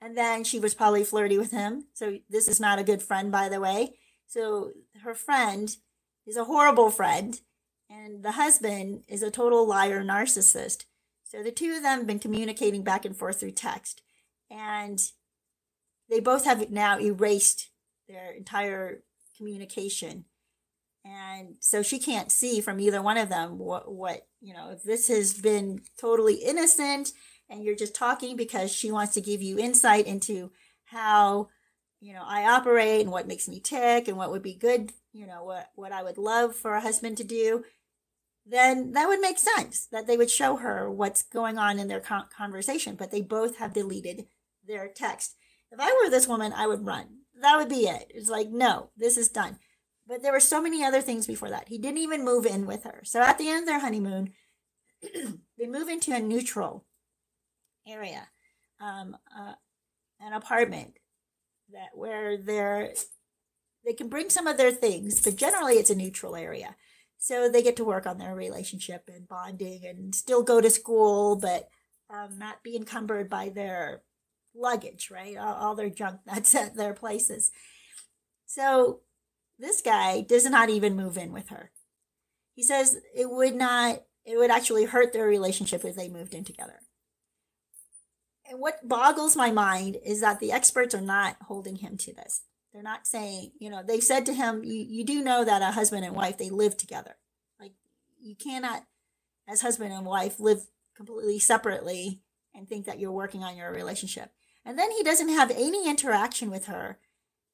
And 0.00 0.16
then 0.16 0.44
she 0.44 0.58
was 0.58 0.74
probably 0.74 1.04
flirty 1.04 1.36
with 1.38 1.50
him. 1.50 1.84
So 1.94 2.18
this 2.30 2.48
is 2.48 2.58
not 2.58 2.78
a 2.78 2.84
good 2.84 3.02
friend, 3.02 3.30
by 3.30 3.48
the 3.48 3.60
way. 3.60 3.94
So 4.26 4.70
her 5.02 5.14
friend 5.14 5.74
is 6.26 6.36
a 6.36 6.44
horrible 6.44 6.90
friend. 6.90 7.40
And 7.90 8.22
the 8.22 8.32
husband 8.32 9.04
is 9.08 9.22
a 9.22 9.30
total 9.30 9.66
liar 9.66 10.02
narcissist. 10.02 10.84
So 11.32 11.42
the 11.42 11.50
two 11.50 11.72
of 11.74 11.82
them 11.82 12.00
have 12.00 12.06
been 12.06 12.18
communicating 12.18 12.84
back 12.84 13.06
and 13.06 13.16
forth 13.16 13.40
through 13.40 13.52
text. 13.52 14.02
And 14.50 15.00
they 16.10 16.20
both 16.20 16.44
have 16.44 16.70
now 16.70 17.00
erased 17.00 17.70
their 18.06 18.32
entire 18.32 19.02
communication. 19.38 20.26
And 21.06 21.56
so 21.58 21.82
she 21.82 21.98
can't 21.98 22.30
see 22.30 22.60
from 22.60 22.78
either 22.78 23.00
one 23.00 23.16
of 23.16 23.30
them 23.30 23.58
what, 23.58 23.90
what, 23.90 24.26
you 24.42 24.52
know, 24.52 24.72
if 24.72 24.82
this 24.82 25.08
has 25.08 25.32
been 25.32 25.80
totally 25.98 26.34
innocent 26.34 27.12
and 27.48 27.64
you're 27.64 27.76
just 27.76 27.94
talking 27.94 28.36
because 28.36 28.70
she 28.70 28.92
wants 28.92 29.14
to 29.14 29.22
give 29.22 29.40
you 29.40 29.58
insight 29.58 30.06
into 30.06 30.52
how, 30.84 31.48
you 32.02 32.12
know, 32.12 32.24
I 32.26 32.44
operate 32.44 33.00
and 33.00 33.10
what 33.10 33.26
makes 33.26 33.48
me 33.48 33.58
tick 33.58 34.06
and 34.06 34.18
what 34.18 34.30
would 34.30 34.42
be 34.42 34.54
good, 34.54 34.92
you 35.14 35.26
know, 35.26 35.44
what, 35.44 35.70
what 35.76 35.92
I 35.92 36.02
would 36.02 36.18
love 36.18 36.54
for 36.54 36.74
a 36.74 36.80
husband 36.82 37.16
to 37.16 37.24
do 37.24 37.64
then 38.44 38.92
that 38.92 39.06
would 39.06 39.20
make 39.20 39.38
sense 39.38 39.86
that 39.92 40.06
they 40.06 40.16
would 40.16 40.30
show 40.30 40.56
her 40.56 40.90
what's 40.90 41.22
going 41.22 41.58
on 41.58 41.78
in 41.78 41.88
their 41.88 42.00
con- 42.00 42.26
conversation. 42.36 42.96
But 42.96 43.10
they 43.10 43.20
both 43.20 43.58
have 43.58 43.72
deleted 43.72 44.26
their 44.66 44.88
text. 44.88 45.36
If 45.70 45.80
I 45.80 45.92
were 46.02 46.10
this 46.10 46.28
woman, 46.28 46.52
I 46.52 46.66
would 46.66 46.84
run. 46.84 47.18
That 47.40 47.56
would 47.56 47.68
be 47.68 47.86
it. 47.88 48.10
It's 48.14 48.28
like, 48.28 48.50
no, 48.50 48.90
this 48.96 49.16
is 49.16 49.28
done. 49.28 49.58
But 50.06 50.22
there 50.22 50.32
were 50.32 50.40
so 50.40 50.60
many 50.60 50.84
other 50.84 51.00
things 51.00 51.26
before 51.26 51.50
that. 51.50 51.68
He 51.68 51.78
didn't 51.78 51.98
even 51.98 52.24
move 52.24 52.44
in 52.44 52.66
with 52.66 52.84
her. 52.84 53.02
So 53.04 53.22
at 53.22 53.38
the 53.38 53.48
end 53.48 53.60
of 53.60 53.66
their 53.66 53.80
honeymoon, 53.80 54.32
they 55.58 55.66
move 55.66 55.88
into 55.88 56.14
a 56.14 56.20
neutral 56.20 56.84
area, 57.86 58.28
um, 58.80 59.16
uh, 59.36 59.54
an 60.20 60.32
apartment 60.32 60.98
that 61.72 61.90
where 61.94 62.36
they're 62.36 62.92
they 63.84 63.92
can 63.92 64.08
bring 64.08 64.30
some 64.30 64.46
of 64.46 64.58
their 64.58 64.70
things, 64.70 65.20
but 65.20 65.36
generally 65.36 65.74
it's 65.74 65.90
a 65.90 65.94
neutral 65.94 66.36
area. 66.36 66.76
So 67.22 67.48
they 67.48 67.62
get 67.62 67.76
to 67.76 67.84
work 67.84 68.04
on 68.04 68.18
their 68.18 68.34
relationship 68.34 69.04
and 69.06 69.28
bonding 69.28 69.86
and 69.86 70.12
still 70.12 70.42
go 70.42 70.60
to 70.60 70.68
school, 70.68 71.36
but 71.36 71.68
um, 72.10 72.36
not 72.36 72.64
be 72.64 72.74
encumbered 72.74 73.30
by 73.30 73.48
their 73.48 74.02
luggage, 74.56 75.08
right? 75.08 75.36
All, 75.36 75.54
all 75.54 75.74
their 75.76 75.88
junk 75.88 76.18
that's 76.26 76.52
at 76.56 76.74
their 76.74 76.94
places. 76.94 77.52
So 78.46 79.02
this 79.56 79.80
guy 79.80 80.22
does 80.22 80.44
not 80.46 80.68
even 80.68 80.96
move 80.96 81.16
in 81.16 81.32
with 81.32 81.50
her. 81.50 81.70
He 82.54 82.64
says 82.64 82.98
it 83.14 83.30
would 83.30 83.54
not, 83.54 84.02
it 84.24 84.36
would 84.36 84.50
actually 84.50 84.86
hurt 84.86 85.12
their 85.12 85.28
relationship 85.28 85.84
if 85.84 85.94
they 85.94 86.08
moved 86.08 86.34
in 86.34 86.42
together. 86.42 86.80
And 88.50 88.58
what 88.58 88.88
boggles 88.88 89.36
my 89.36 89.52
mind 89.52 89.96
is 90.04 90.22
that 90.22 90.40
the 90.40 90.50
experts 90.50 90.92
are 90.92 91.00
not 91.00 91.36
holding 91.42 91.76
him 91.76 91.96
to 91.98 92.12
this. 92.12 92.42
They're 92.72 92.82
not 92.82 93.06
saying, 93.06 93.52
you 93.58 93.68
know, 93.70 93.82
they 93.86 94.00
said 94.00 94.24
to 94.26 94.34
him, 94.34 94.64
you, 94.64 94.84
you 94.88 95.04
do 95.04 95.22
know 95.22 95.44
that 95.44 95.62
a 95.62 95.72
husband 95.72 96.04
and 96.04 96.16
wife, 96.16 96.38
they 96.38 96.50
live 96.50 96.76
together. 96.76 97.16
Like, 97.60 97.72
you 98.20 98.34
cannot, 98.34 98.84
as 99.46 99.60
husband 99.60 99.92
and 99.92 100.06
wife, 100.06 100.40
live 100.40 100.66
completely 100.96 101.38
separately 101.38 102.22
and 102.54 102.68
think 102.68 102.86
that 102.86 102.98
you're 102.98 103.12
working 103.12 103.44
on 103.44 103.56
your 103.56 103.70
relationship. 103.70 104.30
And 104.64 104.78
then 104.78 104.90
he 104.90 105.02
doesn't 105.02 105.28
have 105.28 105.50
any 105.50 105.88
interaction 105.88 106.50
with 106.50 106.66
her 106.66 106.98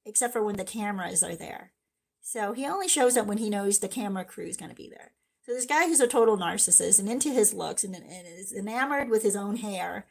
except 0.05 0.33
for 0.33 0.43
when 0.43 0.57
the 0.57 0.65
cameras 0.65 1.23
are 1.23 1.37
there. 1.37 1.73
So 2.21 2.53
he 2.53 2.67
only 2.67 2.89
shows 2.89 3.17
up 3.17 3.27
when 3.27 3.39
he 3.39 3.51
knows 3.51 3.79
the 3.79 3.89
camera 3.89 4.25
crew 4.25 4.47
is 4.47 4.57
going 4.57 4.71
to 4.71 4.77
be 4.77 4.89
there. 4.89 5.13
So 5.43 5.53
this 5.55 5.67
guy 5.67 5.87
who's 5.87 6.01
a 6.01 6.07
total 6.07 6.37
narcissist 6.37 6.99
and 6.99 7.09
into 7.09 7.31
his 7.31 7.55
looks 7.55 7.85
and, 7.85 7.95
and 7.95 8.27
is 8.27 8.53
enamored 8.53 9.09
with 9.09 9.23
his 9.23 9.35
own 9.35 9.57
hair, 9.57 10.07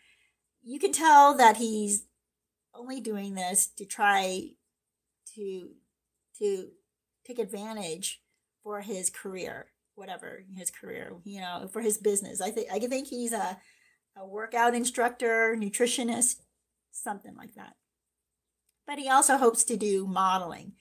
you 0.63 0.79
can 0.79 0.91
tell 0.91 1.35
that 1.37 1.57
he's 1.57 2.05
only 2.73 2.99
doing 2.99 3.35
this 3.35 3.67
to 3.77 3.85
try 3.85 4.49
to 5.37 5.69
to 6.39 6.67
take 7.25 7.39
advantage 7.39 8.21
for 8.63 8.81
his 8.81 9.09
career, 9.09 9.67
whatever 9.95 10.43
his 10.55 10.69
career, 10.69 11.13
you 11.23 11.39
know, 11.39 11.69
for 11.71 11.81
his 11.81 11.97
business. 11.97 12.41
I 12.41 12.51
think 12.51 12.67
I 12.71 12.79
think 12.79 13.07
he's 13.07 13.33
a 13.33 13.57
a 14.19 14.25
workout 14.25 14.73
instructor, 14.73 15.55
nutritionist, 15.57 16.41
something 16.91 17.35
like 17.35 17.53
that. 17.55 17.75
But 18.85 18.99
he 18.99 19.09
also 19.09 19.37
hopes 19.37 19.63
to 19.65 19.77
do 19.77 20.07
modeling, 20.07 20.73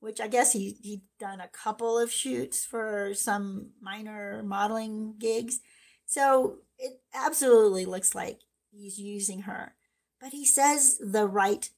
which 0.00 0.20
I 0.20 0.28
guess 0.28 0.52
he 0.52 0.78
he 0.82 1.02
done 1.18 1.40
a 1.40 1.48
couple 1.48 1.98
of 1.98 2.12
shoots 2.12 2.64
for 2.64 3.12
some 3.14 3.70
minor 3.80 4.42
modeling 4.44 5.14
gigs. 5.18 5.60
So 6.06 6.58
it 6.78 7.00
absolutely 7.14 7.86
looks 7.86 8.14
like 8.14 8.40
he's 8.70 8.98
using 8.98 9.42
her. 9.42 9.74
But 10.20 10.30
he 10.30 10.46
says 10.46 10.98
the 10.98 11.26
right. 11.26 11.68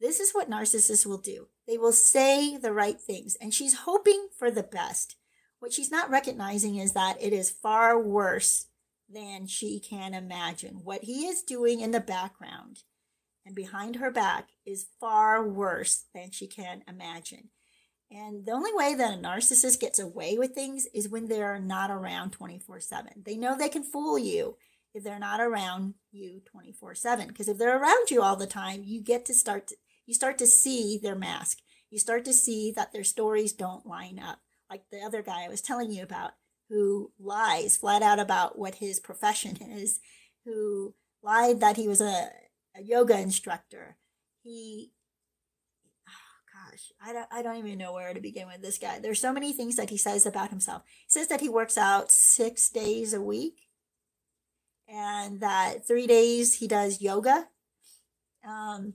This 0.00 0.20
is 0.20 0.32
what 0.32 0.50
narcissists 0.50 1.06
will 1.06 1.18
do. 1.18 1.48
They 1.66 1.78
will 1.78 1.92
say 1.92 2.56
the 2.56 2.72
right 2.72 3.00
things, 3.00 3.36
and 3.40 3.54
she's 3.54 3.80
hoping 3.80 4.28
for 4.36 4.50
the 4.50 4.62
best. 4.62 5.16
What 5.60 5.72
she's 5.72 5.90
not 5.90 6.10
recognizing 6.10 6.76
is 6.76 6.92
that 6.92 7.16
it 7.20 7.32
is 7.32 7.50
far 7.50 7.98
worse 7.98 8.66
than 9.08 9.46
she 9.46 9.80
can 9.80 10.14
imagine. 10.14 10.80
What 10.82 11.04
he 11.04 11.26
is 11.26 11.42
doing 11.42 11.80
in 11.80 11.90
the 11.90 12.00
background 12.00 12.80
and 13.46 13.54
behind 13.54 13.96
her 13.96 14.10
back 14.10 14.48
is 14.66 14.86
far 15.00 15.46
worse 15.46 16.04
than 16.14 16.30
she 16.30 16.46
can 16.46 16.82
imagine. 16.88 17.50
And 18.10 18.46
the 18.46 18.52
only 18.52 18.72
way 18.74 18.94
that 18.94 19.14
a 19.14 19.20
narcissist 19.20 19.80
gets 19.80 19.98
away 19.98 20.38
with 20.38 20.52
things 20.52 20.86
is 20.94 21.08
when 21.08 21.26
they're 21.26 21.58
not 21.58 21.90
around 21.90 22.30
24 22.32 22.80
7. 22.80 23.22
They 23.24 23.36
know 23.36 23.56
they 23.56 23.68
can 23.68 23.82
fool 23.82 24.18
you 24.18 24.56
if 24.94 25.02
they're 25.02 25.18
not 25.18 25.40
around 25.40 25.94
you 26.12 26.40
24 26.44 26.94
7. 26.94 27.28
Because 27.28 27.48
if 27.48 27.58
they're 27.58 27.80
around 27.80 28.10
you 28.10 28.22
all 28.22 28.36
the 28.36 28.46
time, 28.46 28.82
you 28.84 29.02
get 29.02 29.24
to 29.26 29.34
start, 29.34 29.72
you 30.06 30.14
start 30.14 30.38
to 30.38 30.46
see 30.46 30.98
their 31.02 31.14
mask. 31.14 31.58
You 31.90 31.98
start 31.98 32.24
to 32.24 32.32
see 32.32 32.72
that 32.72 32.92
their 32.92 33.04
stories 33.04 33.52
don't 33.52 33.86
line 33.86 34.18
up. 34.18 34.40
Like 34.70 34.82
the 34.90 35.00
other 35.00 35.22
guy 35.22 35.44
I 35.44 35.48
was 35.48 35.60
telling 35.60 35.90
you 35.90 36.02
about, 36.02 36.32
who 36.68 37.12
lies 37.20 37.76
flat 37.76 38.02
out 38.02 38.18
about 38.18 38.58
what 38.58 38.76
his 38.76 38.98
profession 38.98 39.56
is, 39.60 40.00
who 40.44 40.94
lied 41.22 41.60
that 41.60 41.76
he 41.76 41.86
was 41.86 42.00
a, 42.00 42.28
a 42.76 42.82
yoga 42.82 43.18
instructor. 43.18 43.96
He, 44.42 44.90
oh 46.08 46.70
gosh, 46.70 46.92
I 47.02 47.12
don't, 47.12 47.28
I 47.30 47.42
don't 47.42 47.64
even 47.64 47.78
know 47.78 47.92
where 47.92 48.12
to 48.12 48.20
begin 48.20 48.48
with 48.48 48.62
this 48.62 48.78
guy. 48.78 48.98
There's 48.98 49.20
so 49.20 49.32
many 49.32 49.52
things 49.52 49.76
that 49.76 49.90
he 49.90 49.96
says 49.96 50.26
about 50.26 50.50
himself. 50.50 50.82
He 50.86 51.10
says 51.10 51.28
that 51.28 51.40
he 51.40 51.48
works 51.48 51.78
out 51.78 52.10
six 52.10 52.68
days 52.68 53.14
a 53.14 53.20
week 53.20 53.68
and 54.88 55.40
that 55.40 55.86
three 55.86 56.06
days 56.06 56.56
he 56.56 56.66
does 56.66 57.00
yoga. 57.00 57.48
Um, 58.46 58.94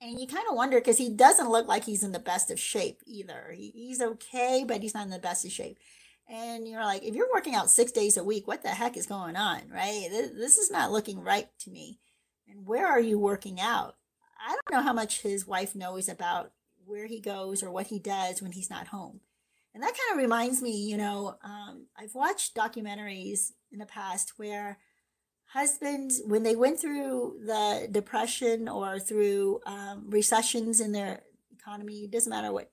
and 0.00 0.20
you 0.20 0.26
kind 0.26 0.46
of 0.48 0.56
wonder 0.56 0.78
because 0.78 0.98
he 0.98 1.10
doesn't 1.10 1.50
look 1.50 1.68
like 1.68 1.84
he's 1.84 2.02
in 2.02 2.12
the 2.12 2.18
best 2.18 2.50
of 2.50 2.58
shape 2.58 3.02
either. 3.06 3.52
He, 3.54 3.70
he's 3.74 4.00
okay, 4.00 4.64
but 4.66 4.80
he's 4.80 4.94
not 4.94 5.04
in 5.04 5.10
the 5.10 5.18
best 5.18 5.44
of 5.44 5.52
shape 5.52 5.78
and 6.30 6.68
you're 6.68 6.84
like, 6.84 7.02
if 7.02 7.14
you're 7.16 7.32
working 7.32 7.56
out 7.56 7.70
six 7.70 7.90
days 7.90 8.16
a 8.16 8.22
week, 8.22 8.46
what 8.46 8.62
the 8.62 8.68
heck 8.68 8.96
is 8.96 9.06
going 9.06 9.34
on, 9.34 9.62
right? 9.68 10.06
This 10.10 10.58
is 10.58 10.70
not 10.70 10.92
looking 10.92 11.20
right 11.20 11.48
to 11.60 11.70
me. 11.70 11.98
And 12.48 12.66
where 12.66 12.86
are 12.86 13.00
you 13.00 13.18
working 13.18 13.60
out? 13.60 13.96
I 14.40 14.50
don't 14.50 14.78
know 14.78 14.82
how 14.82 14.92
much 14.92 15.22
his 15.22 15.46
wife 15.46 15.74
knows 15.74 16.08
about 16.08 16.52
where 16.84 17.06
he 17.06 17.20
goes 17.20 17.62
or 17.62 17.70
what 17.70 17.88
he 17.88 17.98
does 17.98 18.40
when 18.40 18.52
he's 18.52 18.70
not 18.70 18.88
home. 18.88 19.20
And 19.74 19.82
that 19.82 19.96
kind 19.96 20.12
of 20.12 20.22
reminds 20.22 20.62
me, 20.62 20.88
you 20.88 20.96
know, 20.96 21.36
um, 21.42 21.86
I've 21.96 22.14
watched 22.14 22.56
documentaries 22.56 23.50
in 23.72 23.78
the 23.78 23.86
past 23.86 24.34
where 24.36 24.78
husbands, 25.52 26.20
when 26.24 26.42
they 26.42 26.56
went 26.56 26.80
through 26.80 27.40
the 27.44 27.88
depression 27.90 28.68
or 28.68 28.98
through 28.98 29.60
um, 29.66 30.04
recessions 30.08 30.80
in 30.80 30.92
their 30.92 31.22
economy, 31.52 32.04
it 32.04 32.10
doesn't 32.10 32.30
matter 32.30 32.52
what 32.52 32.70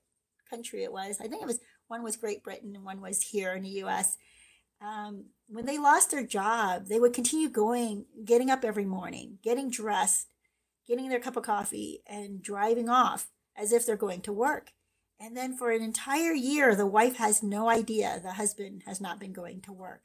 country 0.48 0.84
it 0.84 0.92
was. 0.92 1.18
I 1.20 1.28
think 1.28 1.42
it 1.42 1.46
was 1.46 1.60
one 1.88 2.02
was 2.02 2.16
Great 2.16 2.44
Britain 2.44 2.74
and 2.74 2.84
one 2.84 3.00
was 3.00 3.22
here 3.22 3.54
in 3.54 3.62
the 3.62 3.82
US. 3.84 4.16
Um, 4.80 5.26
when 5.48 5.66
they 5.66 5.78
lost 5.78 6.10
their 6.10 6.24
job, 6.24 6.86
they 6.86 7.00
would 7.00 7.12
continue 7.12 7.48
going, 7.48 8.04
getting 8.24 8.50
up 8.50 8.64
every 8.64 8.84
morning, 8.84 9.38
getting 9.42 9.70
dressed, 9.70 10.28
getting 10.86 11.08
their 11.08 11.20
cup 11.20 11.36
of 11.36 11.42
coffee, 11.42 12.02
and 12.06 12.42
driving 12.42 12.88
off 12.88 13.28
as 13.56 13.72
if 13.72 13.84
they're 13.84 13.96
going 13.96 14.20
to 14.22 14.32
work. 14.32 14.72
And 15.18 15.36
then 15.36 15.56
for 15.56 15.72
an 15.72 15.82
entire 15.82 16.32
year, 16.32 16.76
the 16.76 16.86
wife 16.86 17.16
has 17.16 17.42
no 17.42 17.68
idea 17.68 18.20
the 18.22 18.34
husband 18.34 18.84
has 18.86 19.00
not 19.00 19.18
been 19.18 19.32
going 19.32 19.62
to 19.62 19.72
work. 19.72 20.04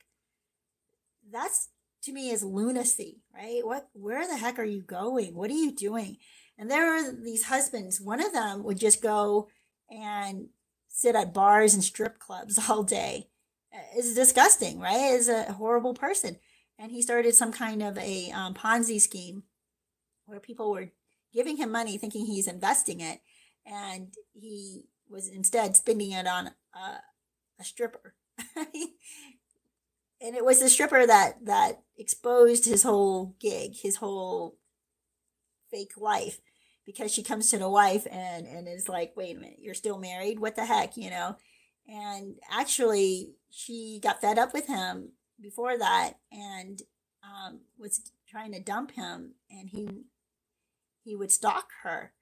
That's 1.32 1.70
to 2.04 2.12
me 2.12 2.30
is 2.30 2.44
lunacy, 2.44 3.22
right? 3.34 3.62
What, 3.63 3.89
where 3.94 4.28
the 4.28 4.38
heck 4.38 4.60
are 4.60 4.63
you 4.63 4.82
going? 4.82 5.36
What 5.36 5.50
are 5.50 5.54
you 5.54 5.72
doing? 5.72 6.18
And 6.58 6.70
there 6.70 6.94
are 6.94 7.12
these 7.12 7.46
husbands. 7.46 8.00
One 8.00 8.24
of 8.24 8.34
them 8.34 8.63
would 8.63 8.78
just 8.78 9.02
go 9.02 9.48
and 9.89 10.50
sit 10.88 11.16
at 11.16 11.34
bars 11.34 11.74
and 11.74 11.84
strip 11.84 12.20
clubs 12.20 12.60
all 12.70 12.84
day. 12.84 13.28
It's 13.96 14.13
disgusting, 14.13 14.80
right? 14.80 15.13
Is 15.13 15.30
a 15.30 15.54
horrible 15.54 15.94
person. 15.94 16.38
And 16.78 16.92
he 16.92 17.02
started 17.02 17.36
some 17.36 17.52
kind 17.52 17.82
of 17.82 17.98
a 17.98 18.32
um, 18.32 18.54
Ponzi 18.54 19.00
scheme 19.00 19.44
where 20.26 20.39
people 20.39 20.72
were 20.72 20.89
giving 21.34 21.58
him 21.58 21.72
money 21.72 21.98
thinking 21.98 22.26
he's 22.26 22.48
investing 22.48 23.00
it. 23.00 23.22
And 23.66 24.13
he 24.34 24.84
was 25.10 25.28
instead 25.28 25.76
spending 25.76 26.12
it 26.12 26.28
on 26.28 26.52
a, 26.76 27.00
a 27.60 27.63
stripper. 27.63 28.16
and 30.24 30.36
it 30.36 30.46
was 30.46 30.62
the 30.62 30.70
stripper 30.70 31.06
that, 31.06 31.46
that 31.46 31.82
exposed 31.98 32.66
his 32.66 32.84
whole 32.84 33.36
gig, 33.42 33.76
his 33.76 33.98
whole 33.98 34.58
fake 35.70 35.94
life 35.98 36.40
because 36.86 37.14
she 37.14 37.24
comes 37.24 37.50
to 37.50 37.58
the 37.58 37.70
wife 37.70 38.08
and 38.10 38.46
and 38.46 38.68
is 38.68 38.90
like 38.90 39.14
wait 39.16 39.36
a 39.36 39.40
minute 39.40 39.58
you're 39.60 39.74
still 39.74 40.00
married? 40.00 40.40
What 40.40 40.56
the 40.56 40.66
heck? 40.66 40.98
You 40.98 41.10
know? 41.10 41.36
And 41.88 42.36
actually 42.50 43.36
she 43.50 44.00
got 44.02 44.22
fed 44.22 44.40
up 44.40 44.54
with 44.54 44.68
him 44.68 45.12
before 45.42 45.78
that 45.78 46.14
and 46.32 46.82
um, 47.24 47.62
was 47.78 48.12
trying 48.28 48.54
to 48.54 48.60
dump 48.60 48.92
him 48.92 49.34
and 49.50 49.70
he 49.70 50.06
he 51.04 51.16
would 51.16 51.32
stalk 51.32 51.70
her. 51.84 52.14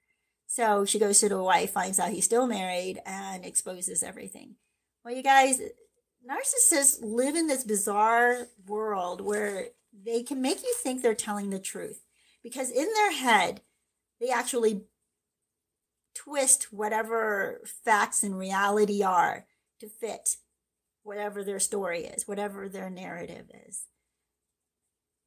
So 0.46 0.84
she 0.84 0.98
goes 0.98 1.20
to 1.20 1.28
the 1.28 1.42
wife 1.42 1.70
finds 1.70 1.98
out 1.98 2.10
he's 2.10 2.24
still 2.24 2.46
married 2.46 3.00
and 3.06 3.44
exposes 3.44 4.02
everything. 4.02 4.56
Well 5.04 5.14
you 5.14 5.22
guys 5.22 5.60
narcissists 6.28 6.98
live 7.02 7.34
in 7.34 7.46
this 7.46 7.64
bizarre 7.64 8.48
world 8.66 9.20
where 9.20 9.68
they 10.04 10.22
can 10.22 10.40
make 10.40 10.62
you 10.62 10.74
think 10.82 11.02
they're 11.02 11.14
telling 11.14 11.50
the 11.50 11.58
truth 11.58 12.02
because 12.42 12.70
in 12.70 12.88
their 12.94 13.12
head 13.12 13.60
they 14.20 14.30
actually 14.30 14.82
twist 16.14 16.72
whatever 16.72 17.60
facts 17.84 18.22
and 18.22 18.38
reality 18.38 19.02
are 19.02 19.46
to 19.80 19.88
fit 19.88 20.36
whatever 21.02 21.42
their 21.42 21.58
story 21.58 22.04
is, 22.04 22.28
whatever 22.28 22.68
their 22.68 22.90
narrative 22.90 23.50
is. 23.66 23.86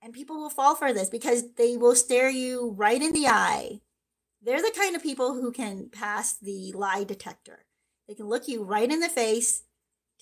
And 0.01 0.13
people 0.13 0.37
will 0.37 0.49
fall 0.49 0.75
for 0.75 0.93
this 0.93 1.09
because 1.09 1.53
they 1.55 1.75
will 1.77 1.95
stare 1.95 2.29
you 2.29 2.73
right 2.77 3.01
in 3.01 3.11
the 3.11 3.27
eye. 3.27 3.81
They're 4.41 4.61
the 4.61 4.73
kind 4.77 4.95
of 4.95 5.03
people 5.03 5.33
who 5.33 5.51
can 5.51 5.89
pass 5.89 6.33
the 6.33 6.71
lie 6.73 7.03
detector. 7.03 7.65
They 8.07 8.13
can 8.13 8.27
look 8.27 8.47
you 8.47 8.63
right 8.63 8.89
in 8.89 8.99
the 8.99 9.09
face, 9.09 9.63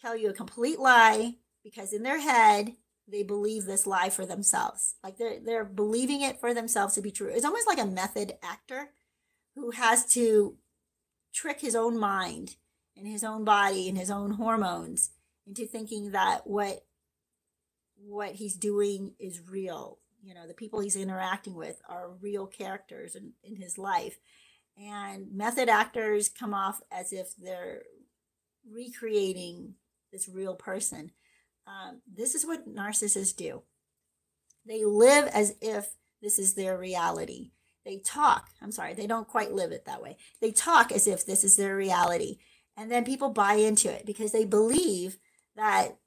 tell 0.03 0.17
you 0.17 0.29
a 0.29 0.33
complete 0.33 0.79
lie, 0.79 1.35
because 1.63 1.93
in 1.93 2.03
their 2.03 2.19
head, 2.19 2.75
they 3.07 3.23
believe 3.23 3.65
this 3.65 3.87
lie 3.87 4.09
for 4.09 4.25
themselves. 4.25 4.95
Like 5.03 5.17
they're 5.17 5.39
they're 5.39 5.65
believing 5.65 6.21
it 6.21 6.39
for 6.39 6.53
themselves 6.53 6.95
to 6.95 7.01
be 7.01 7.11
true. 7.11 7.29
It's 7.29 7.45
almost 7.45 7.67
like 7.67 7.79
a 7.79 7.85
method 7.85 8.33
actor 8.43 8.89
who 9.55 9.71
has 9.71 10.05
to 10.13 10.57
trick 11.33 11.59
his 11.59 11.75
own 11.75 11.99
mind 11.99 12.55
and 12.95 13.07
his 13.07 13.23
own 13.23 13.43
body 13.43 13.89
and 13.89 13.97
his 13.97 14.11
own 14.11 14.31
hormones 14.31 15.11
into 15.47 15.65
thinking 15.65 16.11
that 16.11 16.47
what 16.47 16.85
what 17.97 18.35
he's 18.35 18.55
doing 18.55 19.13
is 19.19 19.41
real. 19.49 19.99
You 20.21 20.33
know, 20.33 20.47
the 20.47 20.53
people 20.53 20.79
he's 20.79 20.95
interacting 20.95 21.55
with 21.55 21.81
are 21.89 22.11
real 22.21 22.47
characters 22.47 23.15
in, 23.15 23.33
in 23.43 23.57
his 23.57 23.77
life. 23.77 24.17
And 24.77 25.33
method 25.33 25.69
actors 25.69 26.29
come 26.29 26.53
off 26.53 26.81
as 26.91 27.11
if 27.11 27.35
they're 27.35 27.83
recreating 28.69 29.75
this 30.13 30.29
real 30.29 30.55
person. 30.55 31.11
Um, 31.67 32.01
this 32.11 32.35
is 32.35 32.45
what 32.45 32.73
narcissists 32.73 33.35
do. 33.35 33.63
They 34.65 34.85
live 34.85 35.27
as 35.33 35.55
if 35.61 35.89
this 36.21 36.39
is 36.39 36.53
their 36.53 36.77
reality. 36.77 37.51
They 37.85 37.97
talk, 37.97 38.47
I'm 38.61 38.71
sorry, 38.71 38.93
they 38.93 39.07
don't 39.07 39.27
quite 39.27 39.51
live 39.51 39.73
it 39.73 39.85
that 39.85 40.01
way. 40.01 40.15
They 40.39 40.51
talk 40.51 40.93
as 40.93 41.05
if 41.05 41.25
this 41.25 41.43
is 41.43 41.57
their 41.57 41.75
reality. 41.75 42.37
And 42.77 42.89
then 42.89 43.03
people 43.03 43.29
buy 43.29 43.55
into 43.55 43.91
it 43.91 44.05
because 44.05 44.31
they 44.31 44.45
believe 44.45 45.17
that 45.57 45.97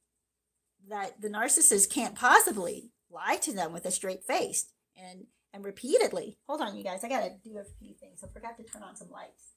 that 0.89 1.21
the 1.21 1.29
narcissist 1.29 1.91
can't 1.91 2.15
possibly 2.15 2.93
lie 3.11 3.37
to 3.43 3.53
them 3.53 3.73
with 3.73 3.85
a 3.85 3.91
straight 3.91 4.25
face 4.25 4.67
and 4.97 5.27
and 5.53 5.65
repeatedly. 5.65 6.39
Hold 6.49 6.61
on, 6.61 6.77
you 6.77 6.85
guys, 6.85 7.05
I 7.05 7.09
gotta 7.09 7.33
do 7.45 7.59
a 7.59 7.65
few 7.79 7.95
things. 7.95 8.23
I 8.23 8.29
forgot 8.33 8.57
to 8.57 8.63
turn 8.63 8.83
on 8.83 8.97
some 8.97 9.11
lights. 9.11 9.53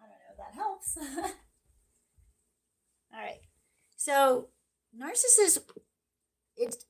Uh, 0.00 0.04
I 0.04 0.06
don't 0.06 0.18
know 0.18 0.32
if 0.32 0.38
that 0.38 0.54
helps. 0.54 1.34
All 3.12 3.20
right, 3.20 3.40
so 3.96 4.48
narcissists, 4.96 5.58
it 6.56 6.84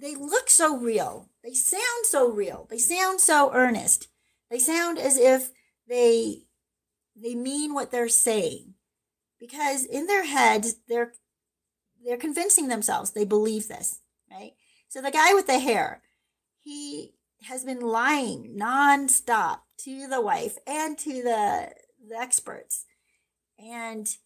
they 0.00 0.14
look 0.14 0.50
so 0.50 0.76
real. 0.76 1.30
They 1.42 1.54
sound 1.54 2.04
so 2.04 2.30
real. 2.30 2.66
They 2.68 2.78
sound 2.78 3.20
so 3.20 3.52
earnest. 3.54 4.08
They 4.50 4.58
sound 4.58 4.98
as 4.98 5.16
if 5.16 5.52
they 5.88 6.44
they 7.16 7.34
mean 7.34 7.74
what 7.74 7.90
they're 7.90 8.08
saying 8.08 8.74
because 9.38 9.84
in 9.84 10.06
their 10.06 10.24
heads 10.24 10.76
they're 10.88 11.12
they're 12.04 12.16
convincing 12.16 12.68
themselves 12.68 13.10
they 13.10 13.24
believe 13.24 13.68
this 13.68 14.00
right 14.30 14.52
so 14.88 15.00
the 15.00 15.10
guy 15.10 15.32
with 15.34 15.46
the 15.46 15.58
hair 15.58 16.02
he 16.60 17.14
has 17.42 17.64
been 17.64 17.80
lying 17.80 18.56
nonstop 18.58 19.60
to 19.78 20.06
the 20.08 20.20
wife 20.20 20.58
and 20.66 20.98
to 20.98 21.22
the 21.22 21.70
the 22.08 22.16
experts 22.16 22.84
and 23.58 24.16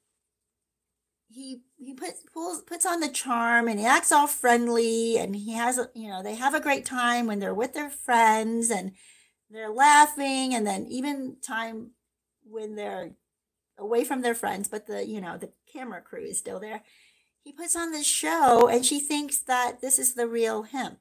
he 1.29 1.61
he 1.77 1.95
puts 1.95 2.25
pulls 2.33 2.62
puts 2.62 2.87
on 2.87 3.01
the 3.01 3.09
charm 3.09 3.69
and 3.69 3.79
he 3.79 3.87
acts 3.87 4.11
all 4.11 4.27
friendly 4.27 5.19
and 5.19 5.37
he 5.37 5.53
has 5.53 5.79
you 5.95 6.09
know 6.09 6.23
they 6.23 6.35
have 6.35 6.55
a 6.55 6.61
great 6.61 6.87
time 6.87 7.27
when 7.27 7.38
they're 7.38 7.55
with 7.55 7.75
their 7.75 7.91
friends 7.91 8.71
and 8.71 8.93
they're 9.51 9.71
laughing 9.71 10.55
and 10.55 10.67
then 10.67 10.87
even 10.88 11.37
time 11.43 11.91
when 12.45 12.77
they're 12.77 13.12
away 13.79 14.05
from 14.05 14.23
their 14.23 14.35
friends, 14.35 14.69
but 14.69 14.87
the, 14.87 15.07
you 15.07 15.21
know, 15.21 15.38
the 15.38 15.51
camera 15.73 16.01
crew 16.01 16.25
is 16.25 16.38
still 16.38 16.61
there. 16.61 16.83
He 17.43 17.53
puts 17.53 17.77
on 17.77 17.93
this 17.93 18.07
show 18.07 18.69
and 18.69 18.85
she 18.85 19.01
thinks 19.01 19.38
that 19.41 19.81
this 19.81 19.99
is 19.99 20.14
the 20.14 20.27
real 20.27 20.64
him. 20.64 20.99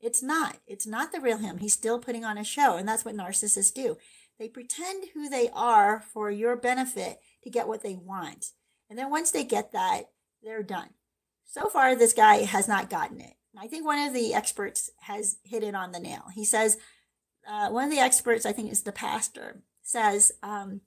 It's 0.00 0.22
not. 0.22 0.58
It's 0.66 0.86
not 0.86 1.12
the 1.12 1.20
real 1.20 1.38
him. 1.38 1.58
He's 1.58 1.74
still 1.74 1.98
putting 1.98 2.24
on 2.24 2.38
a 2.38 2.44
show. 2.44 2.76
And 2.76 2.88
that's 2.88 3.04
what 3.04 3.16
narcissists 3.16 3.72
do. 3.72 3.98
They 4.38 4.48
pretend 4.48 5.08
who 5.14 5.28
they 5.28 5.50
are 5.52 6.00
for 6.00 6.30
your 6.30 6.56
benefit 6.56 7.20
to 7.42 7.50
get 7.50 7.68
what 7.68 7.82
they 7.82 7.96
want. 7.96 8.52
And 8.88 8.98
then 8.98 9.10
once 9.10 9.30
they 9.30 9.44
get 9.44 9.72
that, 9.72 10.10
they're 10.42 10.62
done. 10.62 10.90
So 11.44 11.68
far, 11.68 11.94
this 11.94 12.12
guy 12.12 12.44
has 12.44 12.68
not 12.68 12.90
gotten 12.90 13.20
it. 13.20 13.34
I 13.58 13.66
think 13.66 13.84
one 13.84 13.98
of 13.98 14.14
the 14.14 14.34
experts 14.34 14.90
has 15.00 15.38
hit 15.42 15.62
it 15.62 15.74
on 15.74 15.92
the 15.92 15.98
nail. 15.98 16.26
He 16.32 16.44
says, 16.44 16.78
uh, 17.48 17.70
one 17.70 17.84
of 17.84 17.90
the 17.90 17.98
experts, 17.98 18.46
I 18.46 18.52
think 18.52 18.70
is 18.70 18.82
the 18.82 18.92
pastor, 18.92 19.62
says, 19.82 20.32
um, 20.42 20.82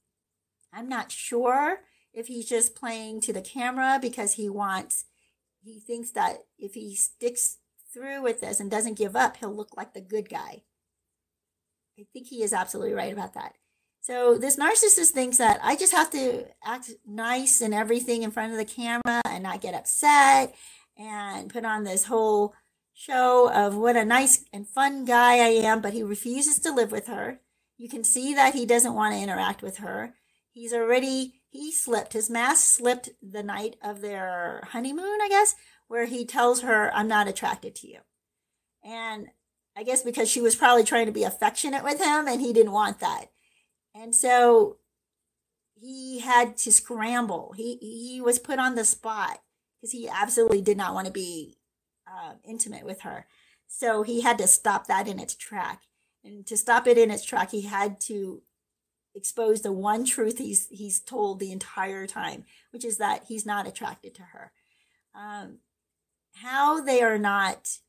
I'm 0.71 0.87
not 0.87 1.11
sure 1.11 1.79
if 2.13 2.27
he's 2.27 2.47
just 2.47 2.75
playing 2.75 3.21
to 3.21 3.33
the 3.33 3.41
camera 3.41 3.99
because 4.01 4.33
he 4.33 4.49
wants, 4.49 5.05
he 5.63 5.79
thinks 5.79 6.11
that 6.11 6.45
if 6.57 6.75
he 6.75 6.95
sticks 6.95 7.57
through 7.93 8.21
with 8.21 8.41
this 8.41 8.59
and 8.59 8.71
doesn't 8.71 8.97
give 8.97 9.15
up, 9.15 9.37
he'll 9.37 9.55
look 9.55 9.75
like 9.75 9.93
the 9.93 10.01
good 10.01 10.29
guy. 10.29 10.63
I 11.99 12.05
think 12.13 12.27
he 12.27 12.43
is 12.43 12.53
absolutely 12.53 12.93
right 12.93 13.11
about 13.11 13.33
that. 13.33 13.55
So 14.01 14.35
this 14.35 14.57
narcissist 14.57 15.11
thinks 15.11 15.37
that 15.37 15.59
I 15.61 15.75
just 15.75 15.93
have 15.93 16.09
to 16.11 16.47
act 16.63 16.89
nice 17.05 17.61
and 17.61 17.71
everything 17.71 18.23
in 18.23 18.31
front 18.31 18.51
of 18.51 18.57
the 18.57 18.65
camera 18.65 19.21
and 19.25 19.43
not 19.43 19.61
get 19.61 19.75
upset 19.75 20.55
and 20.97 21.53
put 21.53 21.65
on 21.65 21.83
this 21.83 22.05
whole 22.05 22.55
show 22.93 23.51
of 23.53 23.75
what 23.75 23.95
a 23.95 24.03
nice 24.03 24.43
and 24.51 24.67
fun 24.67 25.05
guy 25.05 25.35
I 25.35 25.49
am, 25.49 25.81
but 25.81 25.93
he 25.93 26.01
refuses 26.01 26.57
to 26.59 26.73
live 26.73 26.91
with 26.91 27.07
her. 27.07 27.41
You 27.77 27.89
can 27.89 28.03
see 28.03 28.33
that 28.33 28.55
he 28.55 28.65
doesn't 28.65 28.95
want 28.95 29.13
to 29.13 29.21
interact 29.21 29.61
with 29.61 29.77
her. 29.77 30.15
He's 30.51 30.73
already 30.73 31.35
he 31.51 31.71
slipped. 31.71 32.13
His 32.13 32.29
mask 32.29 32.65
slipped 32.75 33.09
the 33.21 33.43
night 33.43 33.75
of 33.83 34.01
their 34.01 34.63
honeymoon, 34.71 35.19
I 35.21 35.27
guess, 35.29 35.53
where 35.87 36.05
he 36.05 36.25
tells 36.25 36.61
her, 36.61 36.91
"I'm 36.93 37.07
not 37.07 37.27
attracted 37.27 37.75
to 37.75 37.87
you." 37.87 37.99
And 38.83 39.27
I 39.75 39.83
guess 39.83 40.01
because 40.01 40.29
she 40.29 40.41
was 40.41 40.55
probably 40.55 40.83
trying 40.83 41.05
to 41.05 41.11
be 41.11 41.23
affectionate 41.23 41.83
with 41.83 41.99
him 41.99 42.27
and 42.27 42.41
he 42.41 42.51
didn't 42.51 42.71
want 42.71 42.99
that. 42.99 43.27
And 43.93 44.15
so 44.15 44.77
he 45.79 46.19
had 46.19 46.57
to 46.57 46.71
scramble. 46.71 47.53
He 47.57 47.77
he 47.81 48.21
was 48.21 48.39
put 48.39 48.59
on 48.59 48.75
the 48.75 48.85
spot 48.85 49.41
because 49.75 49.91
he 49.91 50.07
absolutely 50.07 50.61
did 50.61 50.77
not 50.77 50.93
want 50.93 51.07
to 51.07 51.13
be 51.13 51.57
uh, 52.07 52.33
intimate 52.43 52.85
with 52.85 53.01
her. 53.01 53.25
So 53.67 54.03
he 54.03 54.21
had 54.21 54.37
to 54.37 54.47
stop 54.47 54.87
that 54.87 55.07
in 55.07 55.19
its 55.19 55.35
track. 55.35 55.83
And 56.23 56.45
to 56.47 56.57
stop 56.57 56.87
it 56.87 56.97
in 56.97 57.09
its 57.09 57.25
track, 57.25 57.51
he 57.51 57.61
had 57.61 57.99
to 58.01 58.43
expose 59.15 59.61
the 59.61 59.71
one 59.71 60.05
truth 60.05 60.37
he's 60.37 60.67
he's 60.69 60.99
told 60.99 61.39
the 61.39 61.51
entire 61.51 62.05
time, 62.07 62.45
which 62.71 62.85
is 62.85 62.97
that 62.97 63.25
he's 63.27 63.45
not 63.45 63.67
attracted 63.67 64.13
to 64.15 64.23
her. 64.23 64.51
Um, 65.15 65.59
how 66.35 66.81
they 66.81 67.01
are 67.01 67.17
not 67.17 67.79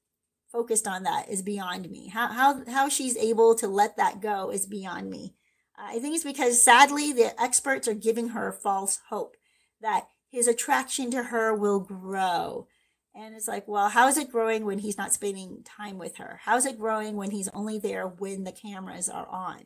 focused 0.50 0.86
on 0.86 1.02
that 1.04 1.28
is 1.28 1.42
beyond 1.42 1.90
me. 1.90 2.08
How 2.08 2.28
how 2.28 2.62
how 2.68 2.88
she's 2.88 3.16
able 3.16 3.54
to 3.56 3.68
let 3.68 3.96
that 3.96 4.20
go 4.20 4.50
is 4.50 4.66
beyond 4.66 5.10
me. 5.10 5.34
I 5.82 5.98
think 5.98 6.14
it's 6.14 6.24
because 6.24 6.62
sadly 6.62 7.12
the 7.12 7.40
experts 7.40 7.88
are 7.88 7.94
giving 7.94 8.28
her 8.28 8.52
false 8.52 9.00
hope 9.08 9.36
that 9.80 10.06
his 10.30 10.46
attraction 10.46 11.10
to 11.10 11.24
her 11.24 11.54
will 11.54 11.80
grow. 11.80 12.68
And 13.14 13.34
it's 13.34 13.48
like, 13.48 13.68
well, 13.68 13.90
how 13.90 14.08
is 14.08 14.16
it 14.16 14.30
growing 14.30 14.64
when 14.64 14.78
he's 14.78 14.96
not 14.96 15.12
spending 15.12 15.62
time 15.64 15.98
with 15.98 16.16
her? 16.16 16.40
How's 16.44 16.64
it 16.64 16.78
growing 16.78 17.16
when 17.16 17.30
he's 17.30 17.48
only 17.48 17.78
there 17.78 18.06
when 18.06 18.44
the 18.44 18.52
cameras 18.52 19.08
are 19.08 19.28
on? 19.28 19.64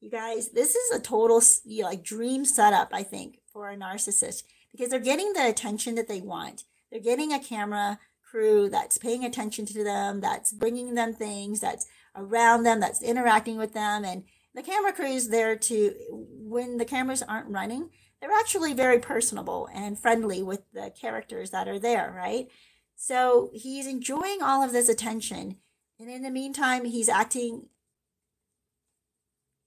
You 0.00 0.10
guys, 0.10 0.50
this 0.50 0.76
is 0.76 0.96
a 0.96 1.00
total 1.00 1.42
you 1.64 1.82
know, 1.82 1.88
like 1.88 2.04
dream 2.04 2.44
setup, 2.44 2.90
I 2.92 3.02
think, 3.02 3.40
for 3.52 3.70
a 3.70 3.76
narcissist 3.76 4.44
because 4.70 4.90
they're 4.90 5.00
getting 5.00 5.32
the 5.32 5.48
attention 5.48 5.94
that 5.96 6.06
they 6.06 6.20
want. 6.20 6.64
They're 6.92 7.00
getting 7.00 7.32
a 7.32 7.40
camera 7.40 7.98
crew 8.22 8.68
that's 8.68 8.98
paying 8.98 9.24
attention 9.24 9.66
to 9.66 9.82
them, 9.82 10.20
that's 10.20 10.52
bringing 10.52 10.94
them 10.94 11.14
things, 11.14 11.60
that's 11.60 11.86
around 12.14 12.62
them, 12.62 12.78
that's 12.78 13.02
interacting 13.02 13.56
with 13.56 13.72
them. 13.72 14.04
And 14.04 14.24
the 14.56 14.62
camera 14.62 14.92
crew 14.92 15.06
is 15.06 15.28
there 15.28 15.54
to, 15.54 15.94
when 16.10 16.78
the 16.78 16.86
cameras 16.86 17.22
aren't 17.22 17.50
running, 17.50 17.90
they're 18.20 18.30
actually 18.32 18.72
very 18.72 18.98
personable 18.98 19.68
and 19.74 19.98
friendly 19.98 20.42
with 20.42 20.62
the 20.72 20.90
characters 20.98 21.50
that 21.50 21.68
are 21.68 21.78
there, 21.78 22.12
right? 22.16 22.48
So 22.96 23.50
he's 23.52 23.86
enjoying 23.86 24.42
all 24.42 24.64
of 24.64 24.72
this 24.72 24.88
attention. 24.88 25.58
And 26.00 26.10
in 26.10 26.22
the 26.22 26.30
meantime, 26.30 26.86
he's 26.86 27.08
acting 27.08 27.66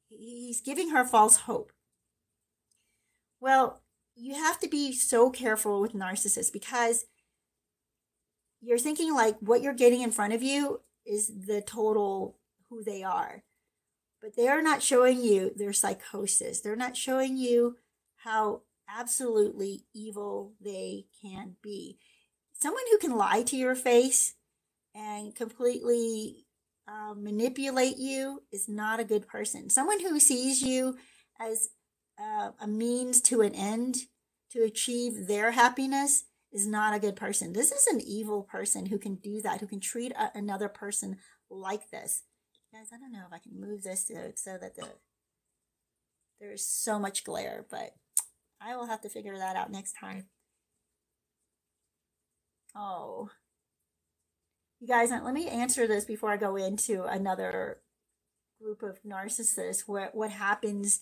he's 0.10 0.60
giving 0.60 0.90
her 0.90 1.06
false 1.06 1.38
hope. 1.38 1.72
Well, 3.40 3.84
you 4.16 4.34
have 4.34 4.60
to 4.60 4.68
be 4.68 4.92
so 4.92 5.30
careful 5.30 5.80
with 5.80 5.94
narcissists 5.94 6.52
because 6.52 7.06
you're 8.60 8.80
thinking 8.80 9.14
like 9.14 9.38
what 9.40 9.62
you're 9.62 9.74
getting 9.74 10.02
in 10.02 10.12
front 10.12 10.34
of 10.34 10.42
you 10.42 10.82
is 11.06 11.32
the 11.46 11.62
total 11.62 12.38
who 12.70 12.84
they 12.84 13.04
are. 13.04 13.44
But 14.22 14.36
they 14.36 14.48
are 14.48 14.62
not 14.62 14.84
showing 14.84 15.22
you 15.22 15.52
their 15.56 15.74
psychosis. 15.74 16.60
They're 16.60 16.76
not 16.76 16.98
showing 16.98 17.38
you 17.38 17.78
how 18.18 18.62
absolutely 18.90 19.86
evil 19.94 20.54
they 20.60 21.06
can 21.22 21.56
be. 21.62 21.98
Someone 22.54 22.84
who 22.92 22.98
can 22.98 23.16
lie 23.16 23.44
to 23.44 23.56
your 23.56 23.76
face 23.76 24.34
and 24.94 25.34
completely 25.34 26.46
uh, 26.88 27.14
manipulate 27.14 27.98
you 27.98 28.44
is 28.52 28.68
not 28.68 29.00
a 29.00 29.06
good 29.06 29.28
person. 29.28 29.70
Someone 29.70 30.00
who 30.00 30.20
sees 30.20 30.62
you 30.62 30.98
as 31.40 31.70
uh, 32.20 32.52
a 32.60 32.68
means 32.68 33.22
to 33.22 33.42
an 33.42 33.56
end 33.56 33.96
to 34.52 34.64
achieve 34.64 35.28
their 35.28 35.52
happiness 35.52 36.26
is 36.52 36.68
not 36.68 36.96
a 36.96 37.00
good 37.00 37.16
person. 37.16 37.54
This 37.54 37.72
is 37.72 37.86
an 37.88 38.02
evil 38.02 38.44
person 38.44 38.88
who 38.88 38.98
can 38.98 39.16
do 39.16 39.42
that, 39.44 39.62
who 39.62 39.68
can 39.68 39.80
treat 39.80 40.12
a, 40.14 40.32
another 40.36 40.68
person 40.68 41.18
like 41.50 41.92
this. 41.92 42.24
Guys, 42.72 42.90
I 42.94 42.98
don't 42.98 43.12
know 43.12 43.26
if 43.28 43.34
I 43.34 43.40
can 43.40 43.60
move 43.60 43.84
this 43.84 44.08
so, 44.08 44.32
so 44.36 44.58
that 44.60 44.76
the 44.76 44.88
there's 46.40 46.66
so 46.66 47.00
much 47.00 47.24
glare, 47.24 47.66
but 47.70 47.96
I 48.62 48.76
will 48.76 48.86
have 48.86 49.02
to 49.02 49.10
figure 49.10 49.38
that 49.38 49.56
out 49.56 49.72
next 49.72 49.96
time. 50.00 50.26
Oh, 52.76 53.30
you 54.80 54.88
guys, 54.88 55.12
let 55.12 55.34
me 55.34 55.48
answer 55.50 55.88
this 55.88 56.06
before 56.06 56.32
I 56.32 56.38
go 56.38 56.56
into 56.56 57.04
another 57.04 57.82
group 58.62 58.84
of 58.84 59.00
narcissists, 59.04 59.88
what 59.88 60.14
what 60.14 60.32
happens 60.32 61.00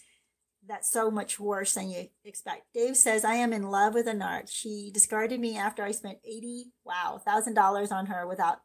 that's 0.67 0.91
so 0.91 1.12
much 1.12 1.39
worse 1.39 1.73
than 1.73 1.89
you 1.89 2.08
expect. 2.25 2.73
Dave 2.73 2.97
says, 2.97 3.23
I 3.23 3.36
am 3.36 3.53
in 3.53 3.69
love 3.69 3.93
with 3.93 4.08
a 4.08 4.13
narc. 4.13 4.49
She 4.49 4.91
discarded 4.93 5.39
me 5.39 5.58
after 5.58 5.84
I 5.84 5.91
spent 5.91 6.17
80, 6.25 6.71
wow, 6.84 7.21
thousand 7.23 7.53
dollars 7.53 7.91
on 7.91 8.08
her 8.08 8.27
without, 8.27 8.60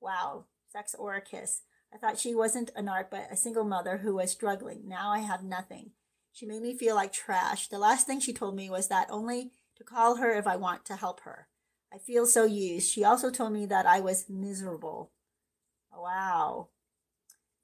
wow, 0.00 0.46
sex 0.70 0.94
or 0.98 1.14
a 1.14 1.20
kiss. 1.20 1.62
I 1.92 1.96
thought 1.96 2.18
she 2.18 2.34
wasn't 2.34 2.70
a 2.76 2.82
narc, 2.82 3.06
but 3.10 3.28
a 3.30 3.36
single 3.36 3.64
mother 3.64 3.98
who 3.98 4.14
was 4.14 4.30
struggling. 4.30 4.82
Now 4.86 5.10
I 5.10 5.20
have 5.20 5.42
nothing. 5.42 5.92
She 6.32 6.46
made 6.46 6.62
me 6.62 6.76
feel 6.76 6.94
like 6.94 7.12
trash. 7.12 7.68
The 7.68 7.78
last 7.78 8.06
thing 8.06 8.20
she 8.20 8.32
told 8.32 8.54
me 8.54 8.70
was 8.70 8.88
that 8.88 9.08
only 9.10 9.52
to 9.76 9.84
call 9.84 10.16
her 10.16 10.30
if 10.32 10.46
I 10.46 10.56
want 10.56 10.84
to 10.86 10.96
help 10.96 11.20
her. 11.20 11.48
I 11.92 11.98
feel 11.98 12.26
so 12.26 12.44
used. 12.44 12.90
She 12.90 13.04
also 13.04 13.30
told 13.30 13.52
me 13.52 13.66
that 13.66 13.86
I 13.86 14.00
was 14.00 14.28
miserable. 14.28 15.10
Wow. 15.92 16.68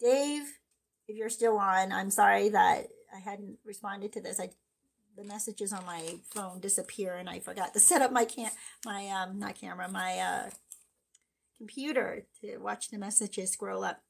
Dave, 0.00 0.42
if 1.06 1.16
you're 1.16 1.30
still 1.30 1.58
on, 1.58 1.92
I'm 1.92 2.10
sorry 2.10 2.48
that 2.48 2.88
I 3.14 3.18
hadn't 3.18 3.58
responded 3.64 4.12
to 4.14 4.20
this. 4.20 4.40
I 4.40 4.50
the 5.16 5.24
messages 5.24 5.72
on 5.72 5.86
my 5.86 6.16
phone 6.30 6.60
disappear 6.60 7.14
and 7.14 7.28
I 7.28 7.38
forgot 7.38 7.72
to 7.74 7.80
set 7.80 8.02
up 8.02 8.10
my 8.10 8.24
can 8.24 8.50
my 8.84 9.06
um 9.08 9.38
not 9.38 9.54
camera, 9.54 9.88
my 9.88 10.18
uh 10.18 10.50
computer 11.56 12.26
to 12.40 12.58
watch 12.58 12.88
the 12.88 12.98
messages 12.98 13.52
scroll 13.52 13.84
up. 13.84 14.02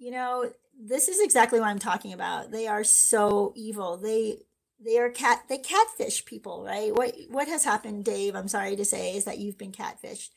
You 0.00 0.10
know, 0.10 0.50
this 0.82 1.08
is 1.08 1.20
exactly 1.20 1.60
what 1.60 1.68
I'm 1.68 1.78
talking 1.78 2.14
about. 2.14 2.50
They 2.50 2.66
are 2.66 2.84
so 2.84 3.52
evil. 3.54 3.98
They 3.98 4.38
they 4.82 4.98
are 4.98 5.10
cat 5.10 5.44
they 5.50 5.58
catfish 5.58 6.24
people, 6.24 6.64
right? 6.64 6.96
What 6.96 7.14
what 7.28 7.48
has 7.48 7.64
happened, 7.64 8.06
Dave, 8.06 8.34
I'm 8.34 8.48
sorry 8.48 8.76
to 8.76 8.84
say, 8.84 9.14
is 9.14 9.26
that 9.26 9.38
you've 9.38 9.58
been 9.58 9.72
catfished. 9.72 10.30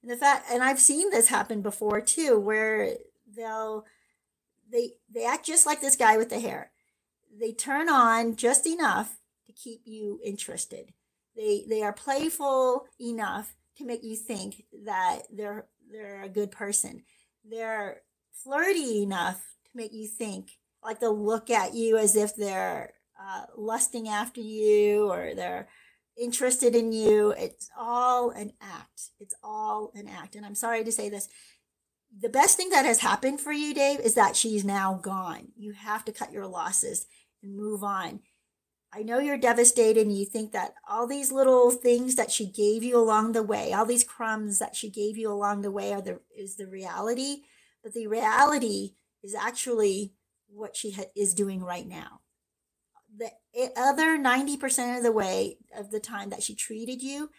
And 0.00 0.10
the 0.10 0.16
fact 0.16 0.46
and 0.50 0.62
I've 0.62 0.80
seen 0.80 1.10
this 1.10 1.28
happen 1.28 1.60
before 1.60 2.00
too, 2.00 2.40
where 2.40 2.94
they'll 3.36 3.84
they 4.72 4.92
they 5.14 5.26
act 5.26 5.44
just 5.44 5.66
like 5.66 5.82
this 5.82 5.96
guy 5.96 6.16
with 6.16 6.30
the 6.30 6.40
hair. 6.40 6.70
They 7.38 7.52
turn 7.52 7.90
on 7.90 8.36
just 8.36 8.66
enough 8.66 9.18
to 9.46 9.52
keep 9.52 9.82
you 9.84 10.18
interested. 10.24 10.94
They 11.36 11.66
they 11.68 11.82
are 11.82 11.92
playful 11.92 12.86
enough 12.98 13.54
to 13.76 13.84
make 13.84 14.02
you 14.02 14.16
think 14.16 14.64
that 14.86 15.24
they're 15.30 15.66
they're 15.92 16.22
a 16.22 16.28
good 16.30 16.50
person. 16.50 17.02
They're 17.44 18.00
flirty 18.32 19.02
enough 19.02 19.36
to 19.64 19.70
make 19.74 19.92
you 19.92 20.06
think 20.06 20.50
like 20.82 21.00
they'll 21.00 21.18
look 21.18 21.50
at 21.50 21.74
you 21.74 21.96
as 21.98 22.16
if 22.16 22.34
they're 22.34 22.92
uh, 23.20 23.42
lusting 23.56 24.08
after 24.08 24.40
you 24.40 25.10
or 25.10 25.34
they're 25.34 25.68
interested 26.18 26.74
in 26.74 26.92
you. 26.92 27.32
It's 27.36 27.70
all 27.78 28.30
an 28.30 28.52
act. 28.60 29.10
It's 29.18 29.34
all 29.42 29.92
an 29.94 30.08
act. 30.08 30.34
And 30.34 30.46
I'm 30.46 30.54
sorry 30.54 30.84
to 30.84 30.92
say 30.92 31.08
this 31.08 31.28
the 32.18 32.28
best 32.28 32.56
thing 32.56 32.70
that 32.70 32.84
has 32.84 33.00
happened 33.00 33.40
for 33.40 33.52
you, 33.52 33.72
Dave, 33.72 34.00
is 34.00 34.14
that 34.14 34.34
she's 34.34 34.64
now 34.64 34.94
gone. 34.94 35.48
You 35.56 35.72
have 35.72 36.04
to 36.06 36.12
cut 36.12 36.32
your 36.32 36.46
losses 36.46 37.06
and 37.42 37.56
move 37.56 37.84
on. 37.84 38.20
I 38.92 39.02
know 39.02 39.20
you're 39.20 39.38
devastated 39.38 40.08
and 40.08 40.18
you 40.18 40.26
think 40.26 40.50
that 40.50 40.74
all 40.88 41.06
these 41.06 41.30
little 41.30 41.70
things 41.70 42.16
that 42.16 42.32
she 42.32 42.46
gave 42.46 42.82
you 42.82 42.98
along 42.98 43.32
the 43.32 43.42
way, 43.44 43.72
all 43.72 43.86
these 43.86 44.02
crumbs 44.02 44.58
that 44.58 44.74
she 44.74 44.90
gave 44.90 45.16
you 45.16 45.30
along 45.30 45.62
the 45.62 45.70
way 45.70 45.92
are 45.92 46.02
the 46.02 46.18
is 46.36 46.56
the 46.56 46.66
reality, 46.66 47.42
but 47.82 47.94
the 47.94 48.06
reality 48.06 48.94
is 49.22 49.34
actually 49.34 50.12
what 50.48 50.76
she 50.76 50.92
ha- 50.92 51.10
is 51.16 51.34
doing 51.34 51.62
right 51.62 51.86
now. 51.86 52.20
The 53.16 53.30
other 53.76 54.16
90% 54.18 54.98
of 54.98 55.02
the 55.02 55.12
way 55.12 55.58
of 55.76 55.90
the 55.90 56.00
time 56.00 56.30
that 56.30 56.42
she 56.42 56.54
treated 56.54 57.02
you 57.02 57.30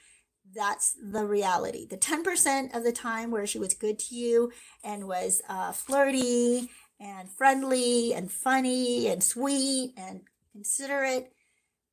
that's 0.54 0.96
the 1.02 1.26
reality. 1.26 1.86
The 1.86 1.98
10% 1.98 2.76
of 2.76 2.84
the 2.84 2.92
time 2.92 3.32
where 3.32 3.48
she 3.48 3.60
was 3.60 3.74
good 3.74 4.00
to 4.00 4.16
you 4.16 4.52
and 4.84 5.08
was 5.08 5.42
uh, 5.48 5.72
flirty 5.72 6.70
and 7.00 7.30
friendly 7.30 8.14
and 8.14 8.32
funny 8.32 9.08
and 9.08 9.24
sweet 9.24 9.94
and 9.98 10.22
considerate, 10.52 11.32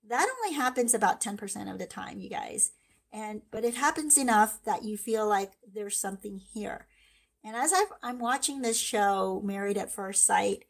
that 0.08 0.28
only 0.38 0.56
happens 0.56 0.94
about 0.94 1.20
10% 1.20 1.70
of 1.70 1.78
the 1.78 1.86
time, 1.86 2.18
you 2.18 2.30
guys. 2.30 2.72
And 3.12 3.42
but 3.50 3.64
it 3.64 3.74
happens 3.74 4.18
enough 4.18 4.58
that 4.64 4.84
you 4.84 4.98
feel 4.98 5.26
like 5.26 5.52
there's 5.72 5.98
something 5.98 6.40
here. 6.52 6.86
And 7.44 7.56
as 7.56 7.72
i 7.72 7.84
I'm 8.02 8.18
watching 8.18 8.62
this 8.62 8.78
show, 8.78 9.40
Married 9.44 9.78
at 9.78 9.92
First 9.92 10.24
Sight, 10.24 10.64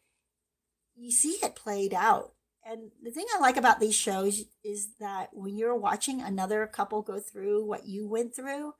you 0.95 1.11
see 1.11 1.37
it 1.41 1.55
played 1.55 1.93
out 1.93 2.33
and 2.69 2.91
the 3.01 3.11
thing 3.11 3.25
I 3.35 3.39
like 3.39 3.57
about 3.57 3.79
these 3.79 3.95
shows 3.95 4.43
is 4.63 4.89
that 4.99 5.29
when 5.33 5.57
you're 5.57 5.75
watching 5.75 6.21
another 6.21 6.67
couple 6.67 7.01
go 7.01 7.19
through 7.19 7.65
what 7.65 7.87
you 7.87 8.07
went 8.07 8.35
through, 8.35 8.73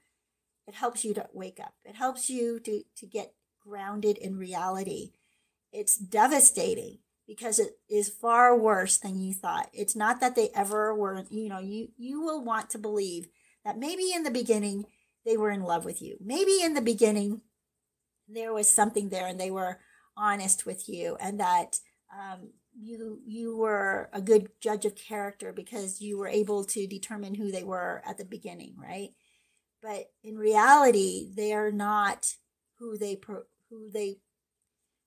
it 0.68 0.76
helps 0.76 1.04
you 1.04 1.14
to 1.16 1.28
wake 1.34 1.60
up. 1.60 1.74
It 1.84 1.96
helps 1.96 2.30
you 2.30 2.60
to, 2.60 2.84
to 2.98 3.06
get 3.08 3.34
grounded 3.66 4.18
in 4.18 4.38
reality. 4.38 5.14
It's 5.72 5.98
devastating 5.98 7.00
because 7.28 7.58
it 7.58 7.80
is 7.90 8.10
far 8.10 8.56
worse 8.58 8.98
than 8.98 9.20
you 9.20 9.34
thought. 9.34 9.70
It's 9.74 9.96
not 9.96 10.20
that 10.20 10.36
they 10.36 10.50
ever 10.54 10.94
were, 10.94 11.24
you 11.30 11.50
know, 11.50 11.60
you 11.60 11.90
you 11.98 12.22
will 12.22 12.44
want 12.44 12.70
to 12.72 12.78
believe 12.78 13.28
that 13.64 13.78
maybe 13.78 14.12
in 14.14 14.24
the 14.24 14.32
beginning 14.32 14.86
they 15.26 15.38
were 15.38 15.52
in 15.52 15.64
love 15.64 15.86
with 15.86 16.02
you. 16.02 16.18
Maybe 16.20 16.62
in 16.62 16.74
the 16.74 16.82
beginning 16.82 17.42
there 18.32 18.54
was 18.54 18.72
something 18.72 19.10
there 19.10 19.28
and 19.28 19.40
they 19.40 19.52
were 19.52 19.80
honest 20.16 20.66
with 20.66 20.88
you 20.88 21.18
and 21.20 21.40
that 21.40 21.78
um, 22.14 22.50
you 22.80 23.20
you 23.26 23.58
were 23.58 24.10
a 24.14 24.22
good 24.22 24.50
judge 24.62 24.86
of 24.86 24.96
character 24.96 25.52
because 25.52 26.02
you 26.02 26.18
were 26.18 26.28
able 26.28 26.64
to 26.64 26.88
determine 26.88 27.36
who 27.36 27.52
they 27.52 27.64
were 27.64 28.02
at 28.06 28.18
the 28.18 28.26
beginning, 28.26 28.76
right? 28.78 29.10
But 29.82 30.12
in 30.24 30.38
reality, 30.38 31.30
they 31.36 31.54
are 31.54 31.72
not 31.72 32.36
who 32.80 32.98
they 32.98 33.16
pro, 33.16 33.44
who 33.70 33.90
they 33.92 34.18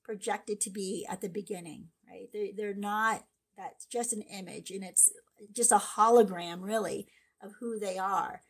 projected 0.04 0.61
to 0.62 0.70
be 0.70 1.06
at 1.08 1.20
the 1.20 1.28
beginning, 1.28 1.88
right? 2.08 2.28
They 2.32 2.52
they're 2.56 2.74
not. 2.74 3.24
That's 3.56 3.85
just 3.85 4.14
an 4.14 4.22
image, 4.22 4.70
and 4.70 4.82
it's 4.82 5.11
just 5.54 5.72
a 5.72 5.76
hologram, 5.76 6.62
really, 6.62 7.06
of 7.42 7.52
who 7.61 7.78
they 7.78 7.98
are. 7.98 8.42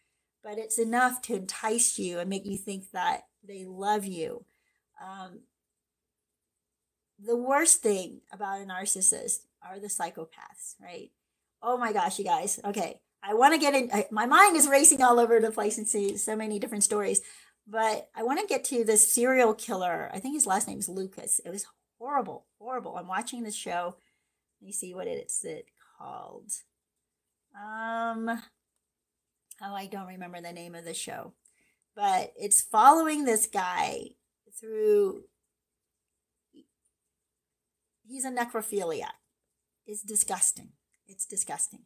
But 0.44 0.58
it's 0.58 0.78
enough 0.78 1.22
to 1.22 1.34
entice 1.34 1.98
you 1.98 2.18
and 2.20 2.30
make 2.30 2.46
you 2.46 2.56
think 2.56 2.90
that 2.92 3.22
they 3.46 3.64
love 3.64 4.04
you. 4.04 4.44
Um, 5.02 5.40
the 7.18 7.36
worst 7.36 7.82
thing 7.82 8.20
about 8.32 8.60
a 8.60 8.64
narcissist 8.64 9.40
are 9.62 9.78
the 9.78 9.88
psychopaths, 9.88 10.74
right? 10.80 11.10
Oh 11.62 11.76
my 11.76 11.92
gosh, 11.92 12.18
you 12.18 12.24
guys. 12.24 12.60
Okay. 12.64 13.00
I 13.22 13.34
want 13.34 13.54
to 13.54 13.60
get 13.60 13.74
in. 13.74 13.90
I, 13.92 14.06
my 14.10 14.26
mind 14.26 14.56
is 14.56 14.66
racing 14.66 15.02
all 15.02 15.20
over 15.20 15.38
the 15.38 15.52
place 15.52 15.78
and 15.78 15.86
see 15.86 16.16
so 16.16 16.34
many 16.34 16.58
different 16.58 16.82
stories, 16.82 17.20
but 17.68 18.08
I 18.16 18.24
want 18.24 18.40
to 18.40 18.46
get 18.46 18.64
to 18.64 18.82
this 18.82 19.12
serial 19.12 19.54
killer. 19.54 20.10
I 20.12 20.18
think 20.18 20.34
his 20.34 20.46
last 20.46 20.66
name 20.66 20.78
is 20.78 20.88
Lucas. 20.88 21.40
It 21.44 21.50
was 21.50 21.66
horrible, 21.98 22.46
horrible. 22.58 22.96
I'm 22.96 23.06
watching 23.06 23.44
this 23.44 23.54
show. 23.54 23.94
Let 24.60 24.66
me 24.66 24.72
see 24.72 24.92
what 24.92 25.06
it's 25.06 25.44
it 25.44 25.66
called. 25.98 26.50
Um, 27.54 28.28
oh, 28.28 29.74
I 29.74 29.86
don't 29.86 30.08
remember 30.08 30.40
the 30.40 30.52
name 30.52 30.74
of 30.74 30.84
the 30.84 30.94
show, 30.94 31.32
but 31.94 32.32
it's 32.36 32.60
following 32.60 33.24
this 33.24 33.46
guy 33.46 34.16
through 34.58 35.24
he's 38.06 38.24
a 38.24 38.30
necrophiliac. 38.30 39.18
It's 39.86 40.02
disgusting. 40.02 40.70
It's 41.06 41.26
disgusting. 41.26 41.84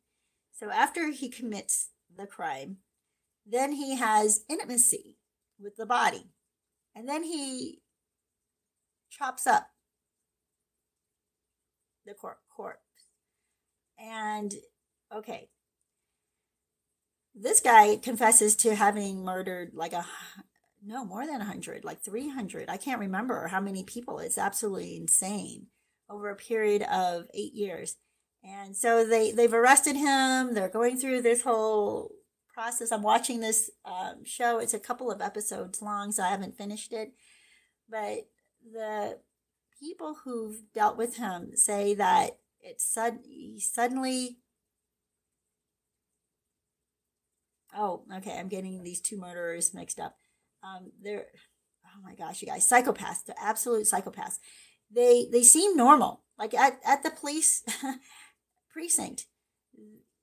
So 0.53 0.71
after 0.71 1.11
he 1.11 1.29
commits 1.29 1.91
the 2.15 2.27
crime, 2.27 2.79
then 3.47 3.73
he 3.73 3.97
has 3.97 4.45
intimacy 4.49 5.17
with 5.59 5.77
the 5.77 5.87
body. 5.87 6.31
And 6.95 7.09
then 7.09 7.23
he 7.23 7.81
chops 9.11 9.47
up 9.47 9.69
the 12.05 12.15
cor- 12.15 12.39
corpse. 12.55 12.81
And 13.99 14.55
okay, 15.15 15.49
this 17.35 17.61
guy 17.61 17.97
confesses 17.97 18.57
to 18.57 18.75
having 18.75 19.25
murdered 19.25 19.73
like 19.75 19.93
a 19.93 20.07
no 20.87 21.05
more 21.05 21.27
than 21.27 21.37
a 21.37 21.39
100 21.39 21.85
like 21.85 22.01
300 22.01 22.69
i 22.69 22.77
can't 22.77 23.01
remember 23.01 23.49
how 23.49 23.61
many 23.61 23.83
people 23.83 24.19
it's 24.19 24.39
absolutely 24.39 24.97
insane 24.97 25.67
over 26.09 26.31
a 26.31 26.37
period 26.37 26.83
of 26.83 27.27
eight 27.35 27.55
years. 27.55 27.97
And 28.45 28.77
so 28.77 29.05
they, 29.05 29.33
they've 29.33 29.53
arrested 29.53 29.97
him. 29.97 30.55
They're 30.55 30.69
going 30.69 30.97
through 30.99 31.23
this 31.23 31.43
whole 31.43 32.13
process. 32.53 32.93
I'm 32.93 33.03
watching 33.03 33.41
this 33.41 33.71
um, 33.85 34.25
show. 34.25 34.59
It's 34.59 34.75
a 34.75 34.79
couple 34.79 35.11
of 35.11 35.21
episodes 35.21 35.83
long, 35.83 36.13
so 36.13 36.23
I 36.23 36.29
haven't 36.29 36.57
finished 36.57 36.93
it. 36.93 37.13
But 37.91 38.29
the 38.73 39.19
people 39.81 40.19
who've 40.25 40.61
dealt 40.75 40.97
with 40.97 41.17
him 41.17 41.53
say 41.55 41.95
that 41.95 42.39
it's 42.61 42.85
sud- 42.85 43.19
suddenly. 43.59 44.39
Oh, 47.77 48.05
okay. 48.17 48.39
I'm 48.39 48.49
getting 48.49 48.83
these 48.83 49.01
two 49.01 49.19
murderers 49.19 49.75
mixed 49.75 49.99
up. 49.99 50.17
Um, 50.63 50.93
they're, 51.03 51.27
oh 51.87 52.03
my 52.03 52.15
gosh, 52.15 52.43
you 52.43 52.49
guys, 52.49 52.69
psychopaths. 52.69 53.25
They're 53.27 53.37
absolute 53.41 53.87
psychopaths 53.87 54.39
they 54.91 55.29
they 55.31 55.43
seem 55.43 55.77
normal. 55.77 56.23
Like 56.39 56.55
at, 56.55 56.79
at 56.85 57.03
the 57.03 57.11
police 57.11 57.63
precinct, 58.73 59.27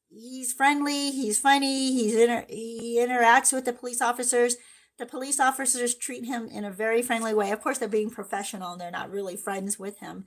he's 0.10 0.54
friendly, 0.54 1.12
he's 1.12 1.40
funny, 1.40 1.92
he's 1.94 2.16
inter- 2.16 2.46
he 2.48 2.98
interacts 3.00 3.52
with 3.52 3.66
the 3.66 3.74
police 3.74 4.02
officers. 4.02 4.56
the 5.00 5.06
police 5.08 5.40
officers 5.40 5.96
treat 5.96 6.26
him 6.26 6.48
in 6.48 6.64
a 6.64 6.72
very 6.72 7.02
friendly 7.02 7.34
way. 7.34 7.52
Of 7.52 7.62
course, 7.62 7.80
they're 7.80 7.88
being 7.88 8.12
professional 8.12 8.74
and 8.74 8.82
they're 8.82 8.92
not 8.92 9.12
really 9.12 9.36
friends 9.36 9.80
with 9.80 10.00
him. 10.00 10.26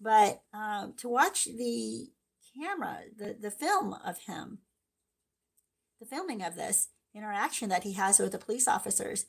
But 0.00 0.42
um, 0.52 0.94
to 0.98 1.08
watch 1.08 1.44
the 1.44 2.08
camera, 2.60 3.02
the, 3.16 3.36
the 3.40 3.50
film 3.50 3.94
of 4.04 4.18
him, 4.26 4.58
the 6.00 6.06
filming 6.06 6.42
of 6.42 6.56
this 6.56 6.88
interaction 7.14 7.68
that 7.68 7.84
he 7.84 7.92
has 7.92 8.18
with 8.18 8.32
the 8.32 8.38
police 8.38 8.66
officers 8.66 9.26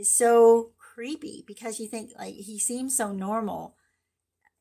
is 0.00 0.12
so 0.12 0.70
creepy 0.78 1.44
because 1.46 1.78
you 1.78 1.86
think 1.86 2.10
like 2.18 2.34
he 2.34 2.58
seems 2.58 2.96
so 2.96 3.12
normal 3.12 3.76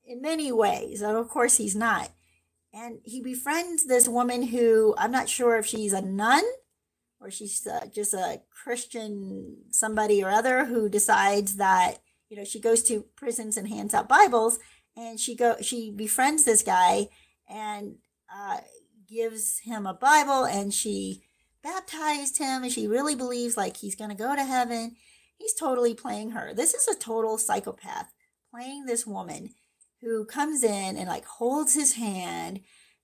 in 0.05 0.21
many 0.21 0.51
ways. 0.51 1.01
And 1.01 1.17
of 1.17 1.29
course, 1.29 1.57
he's 1.57 1.75
not. 1.75 2.11
And 2.73 2.99
he 3.03 3.21
befriends 3.21 3.87
this 3.87 4.07
woman 4.07 4.43
who 4.43 4.93
I'm 4.97 5.11
not 5.11 5.29
sure 5.29 5.57
if 5.57 5.65
she's 5.65 5.93
a 5.93 6.01
nun 6.01 6.43
or 7.19 7.31
she's 7.31 7.65
uh, 7.65 7.87
just 7.93 8.13
a 8.13 8.41
Christian 8.51 9.57
somebody 9.71 10.23
or 10.23 10.29
other 10.29 10.65
who 10.65 10.89
decides 10.89 11.55
that 11.55 11.97
you 12.29 12.37
know 12.37 12.43
she 12.43 12.59
goes 12.59 12.83
to 12.83 13.05
prisons 13.15 13.57
and 13.57 13.67
hands 13.67 13.93
out 13.93 14.07
Bibles 14.07 14.59
and 14.95 15.19
she 15.19 15.35
go 15.35 15.55
she 15.61 15.91
befriends 15.91 16.43
this 16.43 16.61
guy 16.61 17.07
and 17.49 17.95
uh, 18.33 18.59
gives 19.07 19.59
him 19.59 19.87
a 19.87 19.93
Bible 19.93 20.45
and 20.45 20.73
she 20.73 21.23
baptized 21.63 22.37
him 22.37 22.63
and 22.63 22.71
she 22.71 22.87
really 22.87 23.15
believes 23.15 23.57
like 23.57 23.77
he's 23.77 23.95
going 23.95 24.11
to 24.11 24.15
go 24.15 24.35
to 24.35 24.43
heaven. 24.43 24.95
He's 25.39 25.53
totally 25.53 25.95
playing 25.95 26.31
her. 26.31 26.53
This 26.53 26.73
is 26.73 26.87
a 26.87 26.99
total 26.99 27.37
psychopath 27.37 28.11
playing 28.53 28.85
this 28.85 29.07
woman 29.07 29.51
who 30.01 30.25
comes 30.25 30.63
in 30.63 30.97
and 30.97 31.07
like 31.07 31.25
holds 31.25 31.73
his 31.73 31.93
hand 31.93 32.59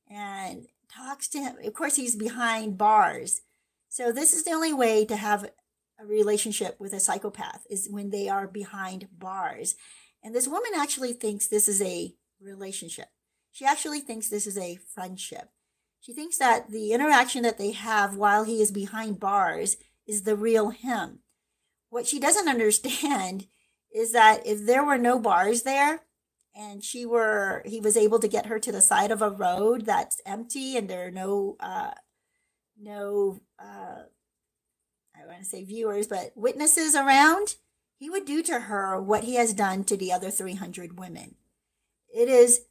and 0.09 0.67
talks 0.93 1.27
to 1.29 1.39
him. 1.39 1.55
Of 1.63 1.73
course, 1.73 1.95
he's 1.95 2.15
behind 2.15 2.77
bars. 2.77 3.41
So 3.89 4.11
this 4.11 4.33
is 4.33 4.43
the 4.43 4.51
only 4.51 4.73
way 4.73 5.05
to 5.05 5.15
have 5.15 5.49
a 5.97 6.05
relationship 6.05 6.77
with 6.79 6.91
a 6.93 6.99
psychopath 6.99 7.65
is 7.69 7.88
when 7.89 8.09
they 8.09 8.27
are 8.27 8.47
behind 8.47 9.07
bars. 9.17 9.75
And 10.21 10.36
this 10.36 10.47
woman 10.47 10.71
actually 10.75 11.13
thinks 11.13 11.47
this 11.47 11.69
is 11.69 11.81
a 11.81 12.13
relationship. 12.41 13.07
She 13.51 13.65
actually 13.65 14.01
thinks 14.01 14.27
this 14.27 14.45
is 14.45 14.57
a 14.57 14.79
friendship. 14.93 15.51
She 16.01 16.13
thinks 16.13 16.38
that 16.38 16.69
the 16.69 16.91
interaction 16.91 17.43
that 17.43 17.57
they 17.57 17.71
have 17.71 18.17
while 18.17 18.43
he 18.43 18.61
is 18.61 18.71
behind 18.71 19.19
bars 19.19 19.77
is 20.05 20.23
the 20.23 20.36
real 20.36 20.71
him. 20.71 21.19
What 21.95 22.07
she 22.07 22.19
doesn't 22.19 22.49
understand 22.49 23.47
is 23.95 24.11
that 24.11 24.45
if 24.45 24.65
there 24.65 24.83
were 24.83 24.97
no 24.97 25.17
bars 25.17 25.61
there 25.61 26.01
and 26.53 26.83
she 26.83 27.05
were 27.05 27.63
he 27.65 27.79
was 27.79 27.95
able 27.95 28.19
to 28.19 28.27
get 28.27 28.47
her 28.47 28.59
to 28.59 28.71
the 28.73 28.81
side 28.81 29.11
of 29.11 29.21
a 29.21 29.29
road 29.29 29.85
that's 29.85 30.19
empty 30.25 30.75
and 30.75 30.89
there 30.89 31.07
are 31.07 31.11
no 31.11 31.55
uh 31.61 31.91
no 32.77 33.39
uh 33.57 34.03
I 35.15 35.25
want 35.25 35.39
to 35.39 35.45
say 35.45 35.63
viewers 35.63 36.07
but 36.07 36.33
witnesses 36.35 36.95
around 36.95 37.55
he 37.97 38.09
would 38.09 38.25
do 38.25 38.43
to 38.43 38.59
her 38.59 39.01
what 39.01 39.23
he 39.23 39.35
has 39.35 39.53
done 39.53 39.85
to 39.85 39.95
the 39.95 40.11
other 40.11 40.29
300 40.29 40.99
women. 40.99 41.35
It 42.13 42.27
is 42.27 42.65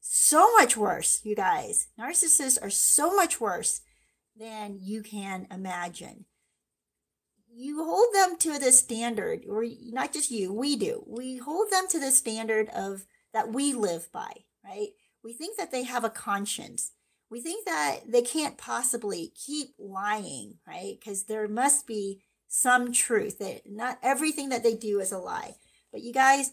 so 0.00 0.52
much 0.52 0.76
worse, 0.76 1.22
you 1.24 1.34
guys. 1.34 1.88
Narcissists 1.98 2.58
are 2.60 2.68
so 2.68 3.16
much 3.16 3.40
worse 3.40 3.80
than 4.38 4.80
you 4.82 5.02
can 5.02 5.46
imagine. 5.50 6.26
You 7.52 7.84
hold 7.84 8.14
them 8.14 8.36
to 8.38 8.58
the 8.58 8.72
standard, 8.72 9.44
or 9.48 9.64
not 9.86 10.12
just 10.12 10.30
you, 10.30 10.52
we 10.52 10.76
do. 10.76 11.04
We 11.06 11.38
hold 11.38 11.70
them 11.70 11.86
to 11.90 11.98
the 11.98 12.10
standard 12.10 12.68
of 12.68 13.06
that 13.32 13.52
we 13.52 13.72
live 13.72 14.10
by, 14.12 14.32
right? 14.64 14.90
We 15.22 15.32
think 15.32 15.56
that 15.58 15.72
they 15.72 15.84
have 15.84 16.04
a 16.04 16.10
conscience. 16.10 16.92
We 17.30 17.40
think 17.40 17.66
that 17.66 18.00
they 18.08 18.22
can't 18.22 18.56
possibly 18.58 19.32
keep 19.34 19.74
lying, 19.78 20.58
right? 20.66 20.96
Because 20.98 21.24
there 21.24 21.48
must 21.48 21.86
be 21.86 22.22
some 22.48 22.92
truth. 22.92 23.38
That 23.38 23.62
not 23.66 23.98
everything 24.02 24.48
that 24.50 24.62
they 24.62 24.74
do 24.74 25.00
is 25.00 25.12
a 25.12 25.18
lie. 25.18 25.56
But 25.92 26.02
you 26.02 26.12
guys, 26.12 26.52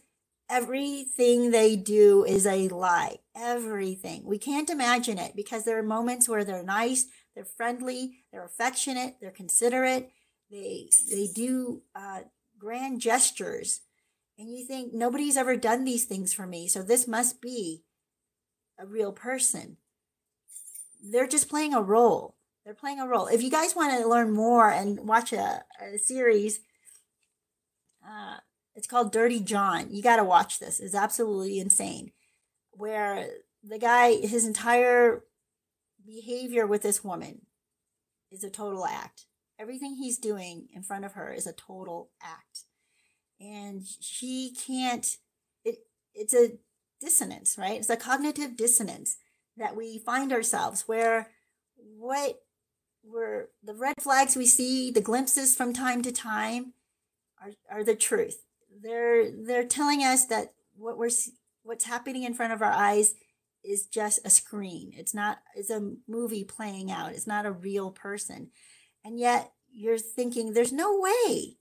everything 0.49 1.51
they 1.51 1.75
do 1.75 2.23
is 2.23 2.45
a 2.45 2.67
lie. 2.69 3.17
Everything. 3.35 4.25
We 4.25 4.37
can't 4.37 4.69
imagine 4.69 5.17
it 5.17 5.35
because 5.35 5.63
there 5.63 5.77
are 5.77 5.83
moments 5.83 6.27
where 6.29 6.43
they're 6.43 6.63
nice, 6.63 7.05
they're 7.35 7.45
friendly, 7.45 8.23
they're 8.31 8.45
affectionate, 8.45 9.17
they're 9.21 9.31
considerate. 9.31 10.11
They 10.49 10.89
they 11.09 11.27
do 11.27 11.81
uh, 11.95 12.21
grand 12.57 13.01
gestures, 13.01 13.81
and 14.37 14.49
you 14.49 14.65
think 14.65 14.93
nobody's 14.93 15.37
ever 15.37 15.55
done 15.55 15.83
these 15.83 16.05
things 16.05 16.33
for 16.33 16.47
me, 16.47 16.67
so 16.67 16.81
this 16.81 17.07
must 17.07 17.41
be 17.41 17.83
a 18.79 18.85
real 18.85 19.11
person. 19.11 19.77
They're 21.03 21.27
just 21.27 21.49
playing 21.49 21.73
a 21.73 21.81
role. 21.81 22.35
They're 22.63 22.73
playing 22.73 22.99
a 22.99 23.07
role. 23.07 23.27
If 23.27 23.41
you 23.41 23.49
guys 23.49 23.75
want 23.75 23.99
to 23.99 24.07
learn 24.07 24.31
more 24.31 24.69
and 24.69 25.07
watch 25.07 25.31
a, 25.31 25.63
a 25.81 25.97
series, 25.97 26.59
uh, 28.05 28.37
it's 28.75 28.87
called 28.87 29.11
Dirty 29.11 29.39
John. 29.39 29.87
You 29.89 30.03
got 30.03 30.17
to 30.17 30.23
watch 30.23 30.59
this. 30.59 30.79
It's 30.79 30.95
absolutely 30.95 31.59
insane. 31.59 32.11
Where 32.71 33.27
the 33.63 33.79
guy, 33.79 34.15
his 34.15 34.45
entire 34.45 35.23
behavior 36.05 36.67
with 36.67 36.83
this 36.83 37.03
woman 37.03 37.45
is 38.31 38.43
a 38.43 38.49
total 38.49 38.85
act. 38.85 39.25
Everything 39.59 39.95
he's 39.95 40.17
doing 40.17 40.67
in 40.73 40.83
front 40.83 41.05
of 41.05 41.13
her 41.13 41.33
is 41.33 41.47
a 41.47 41.53
total 41.53 42.09
act. 42.21 42.65
And 43.39 43.83
she 44.01 44.53
can't, 44.55 45.17
it, 45.63 45.79
it's 46.13 46.33
a 46.33 46.57
dissonance, 46.99 47.57
right? 47.57 47.79
It's 47.79 47.89
a 47.89 47.97
cognitive 47.97 48.55
dissonance 48.55 49.17
that 49.57 49.75
we 49.75 49.97
find 49.97 50.31
ourselves 50.31 50.83
where 50.87 51.31
what 51.75 52.41
we're 53.03 53.47
the 53.63 53.73
red 53.73 53.95
flags 54.01 54.35
we 54.35 54.45
see, 54.45 54.91
the 54.91 55.01
glimpses 55.01 55.55
from 55.55 55.73
time 55.73 56.01
to 56.01 56.11
time, 56.11 56.73
are 57.41 57.51
are 57.71 57.83
the 57.83 57.95
truth. 57.95 58.43
They're 58.81 59.31
they're 59.31 59.65
telling 59.65 60.01
us 60.01 60.25
that 60.25 60.53
what 60.75 60.97
we're 60.97 61.09
what's 61.63 61.85
happening 61.85 62.23
in 62.23 62.33
front 62.33 62.53
of 62.53 62.61
our 62.61 62.71
eyes 62.71 63.15
is 63.63 63.85
just 63.85 64.19
a 64.25 64.29
screen. 64.29 64.93
It's 64.95 65.13
not 65.13 65.39
it's 65.55 65.69
a 65.69 65.93
movie 66.07 66.43
playing 66.43 66.91
out. 66.91 67.11
It's 67.11 67.27
not 67.27 67.45
a 67.45 67.51
real 67.51 67.91
person. 67.91 68.49
And 69.07 69.17
yet 69.17 69.53
you're 69.71 69.97
thinking 69.97 70.51
there's 70.51 70.73
no 70.73 70.99
way 70.99 71.55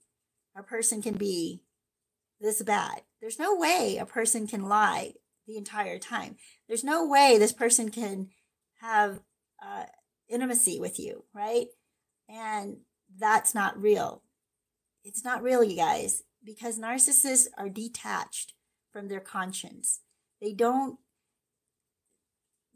a 0.53 0.61
person 0.63 1.01
can 1.01 1.13
be 1.13 1.63
this 2.41 2.61
bad. 2.61 3.03
There's 3.21 3.39
no 3.39 3.55
way 3.55 3.97
a 3.97 4.05
person 4.05 4.47
can 4.47 4.67
lie 4.67 5.13
the 5.47 5.55
entire 5.55 5.97
time. 5.97 6.35
There's 6.67 6.83
no 6.83 7.07
way 7.07 7.37
this 7.37 7.53
person 7.53 7.89
can 7.89 8.31
have 8.81 9.21
uh, 9.65 9.85
intimacy 10.27 10.77
with 10.77 10.99
you, 10.99 11.23
right? 11.33 11.67
And 12.27 12.79
that's 13.17 13.55
not 13.55 13.81
real. 13.81 14.23
It's 15.05 15.23
not 15.23 15.41
real, 15.41 15.63
you 15.63 15.77
guys, 15.77 16.23
because 16.43 16.77
narcissists 16.77 17.47
are 17.57 17.69
detached 17.69 18.55
from 18.91 19.07
their 19.07 19.21
conscience. 19.21 20.01
They 20.41 20.51
don't 20.51 20.97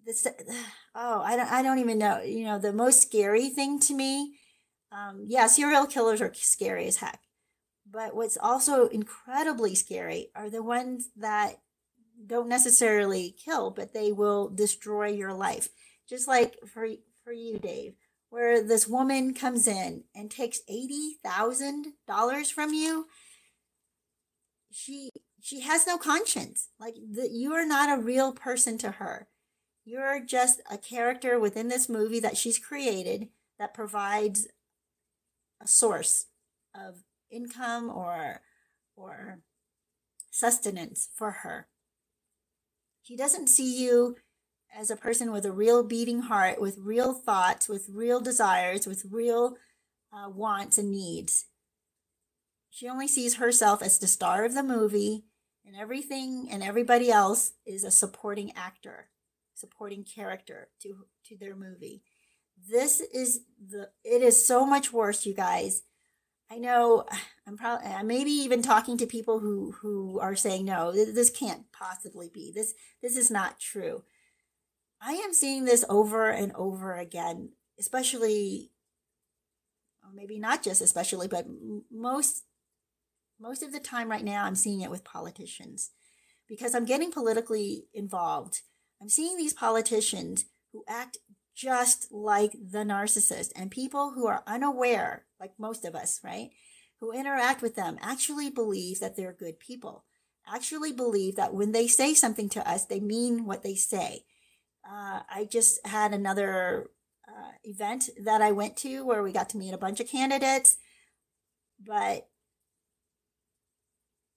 this 0.06 0.26
oh 0.96 1.22
I 1.22 1.36
don't 1.36 1.52
I 1.52 1.62
don't 1.62 1.80
even 1.80 1.98
know 1.98 2.22
you 2.22 2.46
know 2.46 2.58
the 2.58 2.74
most 2.74 3.02
scary 3.02 3.50
thing 3.50 3.78
to 3.82 3.94
me 3.94 4.38
um 4.92 5.26
yeah 5.28 5.48
serial 5.48 5.86
killers 5.86 6.22
are 6.22 6.34
scary 6.34 6.86
as 6.88 6.98
heck 6.98 7.22
but 7.90 8.16
what's 8.16 8.38
also 8.38 8.88
incredibly 8.88 9.76
scary 9.76 10.30
are 10.36 10.50
the 10.50 10.64
ones 10.64 11.10
that 11.16 11.60
don't 12.26 12.48
necessarily 12.48 13.36
kill 13.44 13.72
but 13.72 13.94
they 13.94 14.12
will 14.12 14.50
destroy 14.50 15.08
your 15.08 15.34
life 15.34 15.70
just 16.08 16.28
like 16.28 16.58
for 16.68 16.88
for 17.24 17.32
you, 17.32 17.60
Dave, 17.60 17.94
where 18.30 18.62
this 18.64 18.88
woman 18.88 19.34
comes 19.34 19.68
in 19.68 20.04
and 20.16 20.30
takes 20.30 20.62
$80,000 20.70 22.52
from 22.52 22.74
you. 22.74 23.08
She 24.72 25.10
she 25.42 25.62
has 25.62 25.88
no 25.88 25.98
conscience. 25.98 26.70
Like 26.80 26.96
the, 26.96 27.30
you 27.30 27.54
are 27.54 27.66
not 27.66 27.98
a 27.98 28.02
real 28.02 28.32
person 28.32 28.78
to 28.80 28.92
her. 28.92 29.28
You're 29.86 30.20
just 30.20 30.62
a 30.70 30.78
character 30.78 31.40
within 31.40 31.68
this 31.68 31.90
movie 31.90 32.20
that 32.20 32.38
she's 32.38 32.60
created 32.60 33.30
that 33.58 33.74
provides 33.74 34.48
a 35.62 35.68
source 35.68 36.28
of 36.76 37.04
income 37.30 37.90
or 37.90 38.42
or 38.96 39.40
sustenance 40.32 41.10
for 41.16 41.32
her. 41.32 41.68
He 43.02 43.16
doesn't 43.16 43.48
see 43.48 43.84
you 43.84 44.16
as 44.74 44.90
a 44.90 44.96
person 44.96 45.32
with 45.32 45.46
a 45.46 45.52
real 45.52 45.84
beating 45.84 46.24
heart, 46.24 46.62
with 46.62 46.78
real 46.78 47.14
thoughts, 47.14 47.68
with 47.68 47.90
real 47.90 48.22
desires, 48.22 48.88
with 48.88 49.06
real 49.10 49.58
uh, 50.14 50.30
wants 50.30 50.78
and 50.78 50.92
needs. 50.92 51.46
She 52.70 52.88
only 52.88 53.08
sees 53.08 53.36
herself 53.36 53.82
as 53.82 54.00
the 54.00 54.08
star 54.08 54.46
of 54.46 54.54
the 54.54 54.64
movie, 54.64 55.26
and 55.66 55.76
everything 55.76 56.48
and 56.50 56.64
everybody 56.64 57.12
else 57.12 57.54
is 57.66 57.84
a 57.84 57.92
supporting 57.92 58.54
actor, 58.56 59.10
supporting 59.54 60.04
character 60.04 60.70
to 60.82 61.06
to 61.26 61.38
their 61.38 61.56
movie. 61.56 62.04
This 62.70 63.00
is 63.00 63.42
the 63.70 63.90
it 64.04 64.22
is 64.22 64.46
so 64.46 64.66
much 64.66 64.94
worse, 64.94 65.26
you 65.26 65.34
guys. 65.34 65.84
I 66.50 66.58
know 66.58 67.06
I'm 67.48 67.58
probably 67.58 67.88
maybe 68.04 68.32
even 68.32 68.62
talking 68.62 68.98
to 68.98 69.06
people 69.06 69.40
who 69.40 69.72
who 69.82 70.20
are 70.20 70.36
saying 70.36 70.66
no, 70.66 70.92
this 70.92 71.30
can't 71.30 71.72
possibly 71.72 72.30
be. 72.34 72.52
This 72.54 72.74
this 73.02 73.16
is 73.16 73.32
not 73.32 73.60
true. 73.60 74.04
I 75.02 75.14
am 75.14 75.34
seeing 75.34 75.66
this 75.66 75.84
over 75.90 76.30
and 76.30 76.52
over 76.54 76.96
again, 76.96 77.54
especially 77.80 78.72
maybe 80.14 80.40
not 80.40 80.64
just 80.64 80.82
especially, 80.82 81.28
but 81.28 81.46
most 81.90 82.44
most 83.40 83.64
of 83.64 83.72
the 83.72 83.80
time 83.80 84.10
right 84.10 84.24
now 84.24 84.46
I'm 84.46 84.56
seeing 84.56 84.82
it 84.82 84.92
with 84.92 85.04
politicians 85.04 85.92
because 86.48 86.76
I'm 86.76 86.86
getting 86.86 87.12
politically 87.12 87.86
involved. 87.94 88.62
I'm 89.02 89.10
seeing 89.10 89.38
these 89.38 89.54
politicians 89.54 90.46
who 90.74 90.84
act 90.88 91.18
just 91.62 92.12
like 92.12 92.54
the 92.54 92.80
narcissist 92.80 93.52
and 93.56 93.70
people 93.70 94.12
who 94.12 94.26
are 94.26 94.44
unaware, 94.48 95.26
like 95.40 95.52
most 95.60 95.86
of 95.86 95.94
us, 95.94 96.20
right? 96.24 96.50
Who 97.00 97.12
interact 97.12 97.62
with 97.62 97.76
them 97.76 97.98
actually 98.02 98.50
believe 98.50 99.00
that 99.00 99.16
they're 99.16 99.34
good 99.34 99.60
people, 99.60 100.06
actually 100.52 100.92
believe 100.92 101.36
that 101.36 101.54
when 101.54 101.72
they 101.72 101.88
say 101.88 102.14
something 102.14 102.50
to 102.50 102.68
us, 102.68 102.86
they 102.86 103.00
mean 103.00 103.46
what 103.46 103.62
they 103.62 103.76
say. 103.76 104.24
Uh, 104.84 105.22
I 105.30 105.48
just 105.50 105.86
had 105.86 106.14
another 106.14 106.90
uh, 107.28 107.52
event 107.64 108.10
that 108.24 108.42
I 108.42 108.52
went 108.52 108.76
to 108.78 109.06
where 109.06 109.22
we 109.22 109.32
got 109.32 109.50
to 109.50 109.58
meet 109.58 109.74
a 109.74 109.78
bunch 109.78 110.00
of 110.00 110.08
candidates, 110.08 110.78
but 111.80 112.28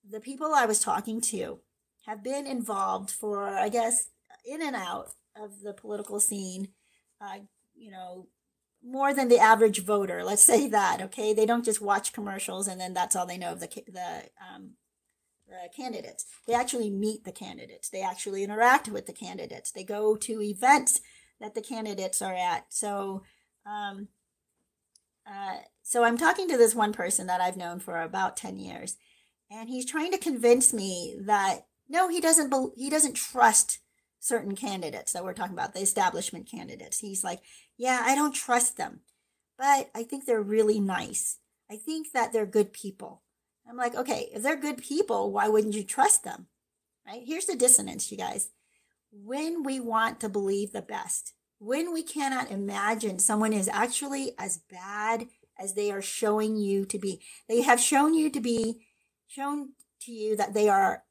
the 0.07 0.19
people 0.19 0.53
I 0.53 0.67
was 0.67 0.79
talking 0.79 1.21
to 1.21 1.59
have 2.05 2.23
been 2.23 2.45
involved 2.45 3.09
for, 3.09 3.45
I 3.45 3.69
guess, 3.69 4.09
in 4.45 4.61
and 4.61 4.75
out 4.75 5.09
of 5.35 5.61
the 5.63 5.73
political 5.73 6.19
scene, 6.19 6.69
you 7.75 7.91
know, 7.91 8.27
more 8.83 9.13
than 9.13 9.29
the 9.29 9.39
average 9.39 9.83
voter. 9.83 10.23
Let's 10.23 10.43
say 10.43 10.67
that, 10.69 11.01
okay? 11.01 11.33
They 11.33 11.45
don't 11.45 11.65
just 11.65 11.81
watch 11.81 12.13
commercials 12.13 12.67
and 12.67 12.79
then 12.79 12.93
that's 12.93 13.15
all 13.15 13.25
they 13.25 13.37
know 13.37 13.51
of 13.53 13.59
the 13.59 13.67
the 13.87 14.29
um, 14.39 14.71
the 15.47 15.69
candidates. 15.75 16.25
They 16.47 16.53
actually 16.53 16.89
meet 16.89 17.23
the 17.23 17.31
candidates. 17.31 17.89
They 17.89 18.01
actually 18.01 18.43
interact 18.43 18.87
with 18.87 19.05
the 19.05 19.13
candidates. 19.13 19.71
They 19.71 19.83
go 19.83 20.15
to 20.15 20.41
events 20.41 21.01
that 21.39 21.55
the 21.55 21.61
candidates 21.61 22.21
are 22.21 22.33
at. 22.33 22.65
So, 22.69 23.23
um, 23.65 24.07
uh, 25.27 25.57
so 25.81 26.03
I'm 26.03 26.17
talking 26.17 26.47
to 26.49 26.57
this 26.57 26.75
one 26.75 26.93
person 26.93 27.27
that 27.27 27.41
I've 27.41 27.57
known 27.57 27.79
for 27.79 28.01
about 28.01 28.37
ten 28.37 28.57
years, 28.57 28.97
and 29.49 29.69
he's 29.69 29.85
trying 29.85 30.11
to 30.11 30.17
convince 30.17 30.73
me 30.73 31.15
that 31.21 31.67
no, 31.89 32.09
he 32.09 32.19
doesn't. 32.19 32.49
Be- 32.49 32.81
he 32.81 32.89
doesn't 32.89 33.13
trust 33.15 33.79
certain 34.19 34.55
candidates 34.55 35.13
that 35.13 35.23
we're 35.23 35.33
talking 35.33 35.53
about, 35.53 35.73
the 35.73 35.81
establishment 35.81 36.49
candidates. 36.49 36.99
He's 36.99 37.23
like, 37.23 37.41
yeah, 37.77 38.01
I 38.03 38.15
don't 38.15 38.33
trust 38.33 38.77
them, 38.77 39.01
but 39.57 39.89
I 39.93 40.03
think 40.03 40.25
they're 40.25 40.41
really 40.41 40.79
nice. 40.79 41.39
I 41.69 41.77
think 41.77 42.11
that 42.13 42.33
they're 42.33 42.45
good 42.45 42.73
people. 42.73 43.21
I'm 43.67 43.77
like, 43.77 43.95
okay, 43.95 44.29
if 44.33 44.43
they're 44.43 44.55
good 44.55 44.77
people, 44.77 45.31
why 45.31 45.47
wouldn't 45.47 45.75
you 45.75 45.83
trust 45.83 46.23
them? 46.23 46.47
Right? 47.05 47.23
Here's 47.25 47.45
the 47.45 47.55
dissonance, 47.55 48.11
you 48.11 48.17
guys. 48.17 48.49
When 49.11 49.63
we 49.63 49.79
want 49.79 50.19
to 50.19 50.29
believe 50.29 50.71
the 50.71 50.81
best, 50.81 51.33
when 51.59 51.93
we 51.93 52.03
cannot 52.03 52.51
imagine 52.51 53.19
someone 53.19 53.53
is 53.53 53.67
actually 53.67 54.33
as 54.37 54.59
bad 54.69 55.27
as 55.57 55.73
they 55.73 55.91
are 55.91 56.01
showing 56.01 56.57
you 56.57 56.85
to 56.85 56.99
be, 56.99 57.21
they 57.47 57.61
have 57.61 57.79
shown 57.79 58.13
you 58.13 58.29
to 58.29 58.39
be, 58.39 58.85
shown 59.27 59.69
to 60.01 60.11
you 60.11 60.35
that 60.35 60.53
they 60.53 60.67
are 60.69 61.03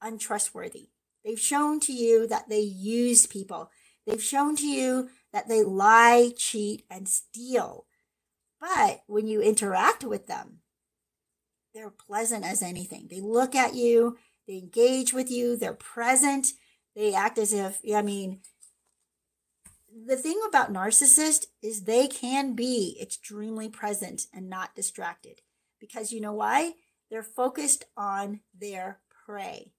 untrustworthy. 0.00 0.88
They've 1.24 1.38
shown 1.38 1.80
to 1.80 1.92
you 1.92 2.26
that 2.26 2.48
they 2.48 2.60
use 2.60 3.26
people. 3.26 3.70
They've 4.06 4.22
shown 4.22 4.56
to 4.56 4.66
you 4.66 5.10
that 5.32 5.48
they 5.48 5.62
lie, 5.62 6.32
cheat, 6.36 6.84
and 6.90 7.08
steal. 7.08 7.86
But 8.60 9.02
when 9.06 9.26
you 9.26 9.40
interact 9.40 10.04
with 10.04 10.26
them, 10.26 10.58
they're 11.74 11.90
pleasant 11.90 12.44
as 12.44 12.62
anything. 12.62 13.08
They 13.10 13.20
look 13.20 13.54
at 13.54 13.74
you, 13.74 14.18
they 14.46 14.58
engage 14.58 15.12
with 15.12 15.30
you, 15.30 15.56
they're 15.56 15.72
present, 15.72 16.48
they 16.94 17.14
act 17.14 17.38
as 17.38 17.52
if, 17.52 17.80
I 17.94 18.02
mean, 18.02 18.40
the 20.06 20.16
thing 20.16 20.40
about 20.48 20.72
narcissists 20.72 21.46
is 21.62 21.82
they 21.82 22.06
can 22.06 22.54
be 22.54 22.98
extremely 23.00 23.68
present 23.68 24.26
and 24.32 24.48
not 24.48 24.74
distracted. 24.74 25.40
Because 25.80 26.12
you 26.12 26.20
know 26.20 26.32
why? 26.32 26.72
They're 27.10 27.22
focused 27.22 27.84
on 27.96 28.40
their 28.58 29.00
prey. 29.26 29.72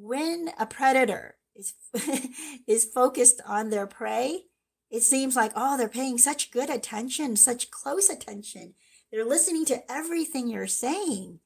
When 0.00 0.50
a 0.58 0.66
predator 0.66 1.36
is 1.56 1.74
is 2.66 2.84
focused 2.84 3.40
on 3.46 3.70
their 3.70 3.86
prey, 3.86 4.44
it 4.90 5.02
seems 5.02 5.34
like 5.34 5.52
oh, 5.56 5.76
they're 5.76 5.88
paying 5.88 6.18
such 6.18 6.50
good 6.50 6.70
attention, 6.70 7.36
such 7.36 7.70
close 7.70 8.08
attention 8.08 8.74
they're 9.10 9.24
listening 9.24 9.64
to 9.66 9.82
everything 9.90 10.48
you're 10.48 10.66
saying. 10.66 11.40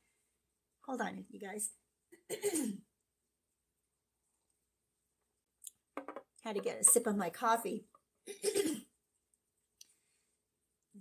Hold 0.86 1.00
on, 1.00 1.26
you 1.30 1.38
guys. 1.38 1.70
Had 6.42 6.56
to 6.56 6.62
get 6.62 6.80
a 6.80 6.84
sip 6.84 7.06
of 7.06 7.16
my 7.16 7.30
coffee. 7.30 7.84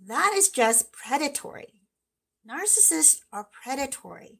that 0.06 0.32
is 0.34 0.50
just 0.50 0.92
predatory. 0.92 1.82
Narcissists 2.48 3.22
are 3.32 3.48
predatory. 3.50 4.38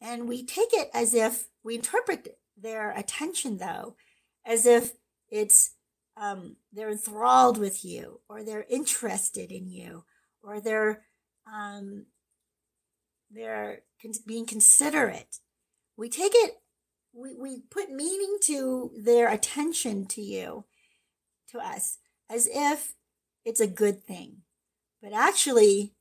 And 0.00 0.28
we 0.28 0.44
take 0.44 0.72
it 0.72 0.88
as 0.94 1.14
if 1.14 1.48
we 1.64 1.74
interpret 1.74 2.38
their 2.56 2.90
attention, 2.92 3.58
though, 3.58 3.96
as 4.44 4.66
if 4.66 4.92
it's 5.28 5.72
um, 6.16 6.56
they're 6.72 6.90
enthralled 6.90 7.58
with 7.58 7.84
you, 7.84 8.20
or 8.28 8.42
they're 8.42 8.66
interested 8.70 9.52
in 9.52 9.68
you, 9.68 10.04
or 10.42 10.60
they're 10.60 11.02
um, 11.52 12.06
they're 13.30 13.80
being 14.26 14.46
considerate. 14.46 15.38
We 15.96 16.08
take 16.08 16.32
it, 16.34 16.58
we, 17.12 17.34
we 17.34 17.62
put 17.70 17.90
meaning 17.90 18.38
to 18.44 18.92
their 18.96 19.28
attention 19.28 20.06
to 20.06 20.20
you, 20.20 20.64
to 21.50 21.58
us, 21.58 21.98
as 22.30 22.48
if 22.52 22.94
it's 23.44 23.60
a 23.60 23.66
good 23.66 24.04
thing. 24.04 24.38
But 25.02 25.12
actually, 25.12 25.94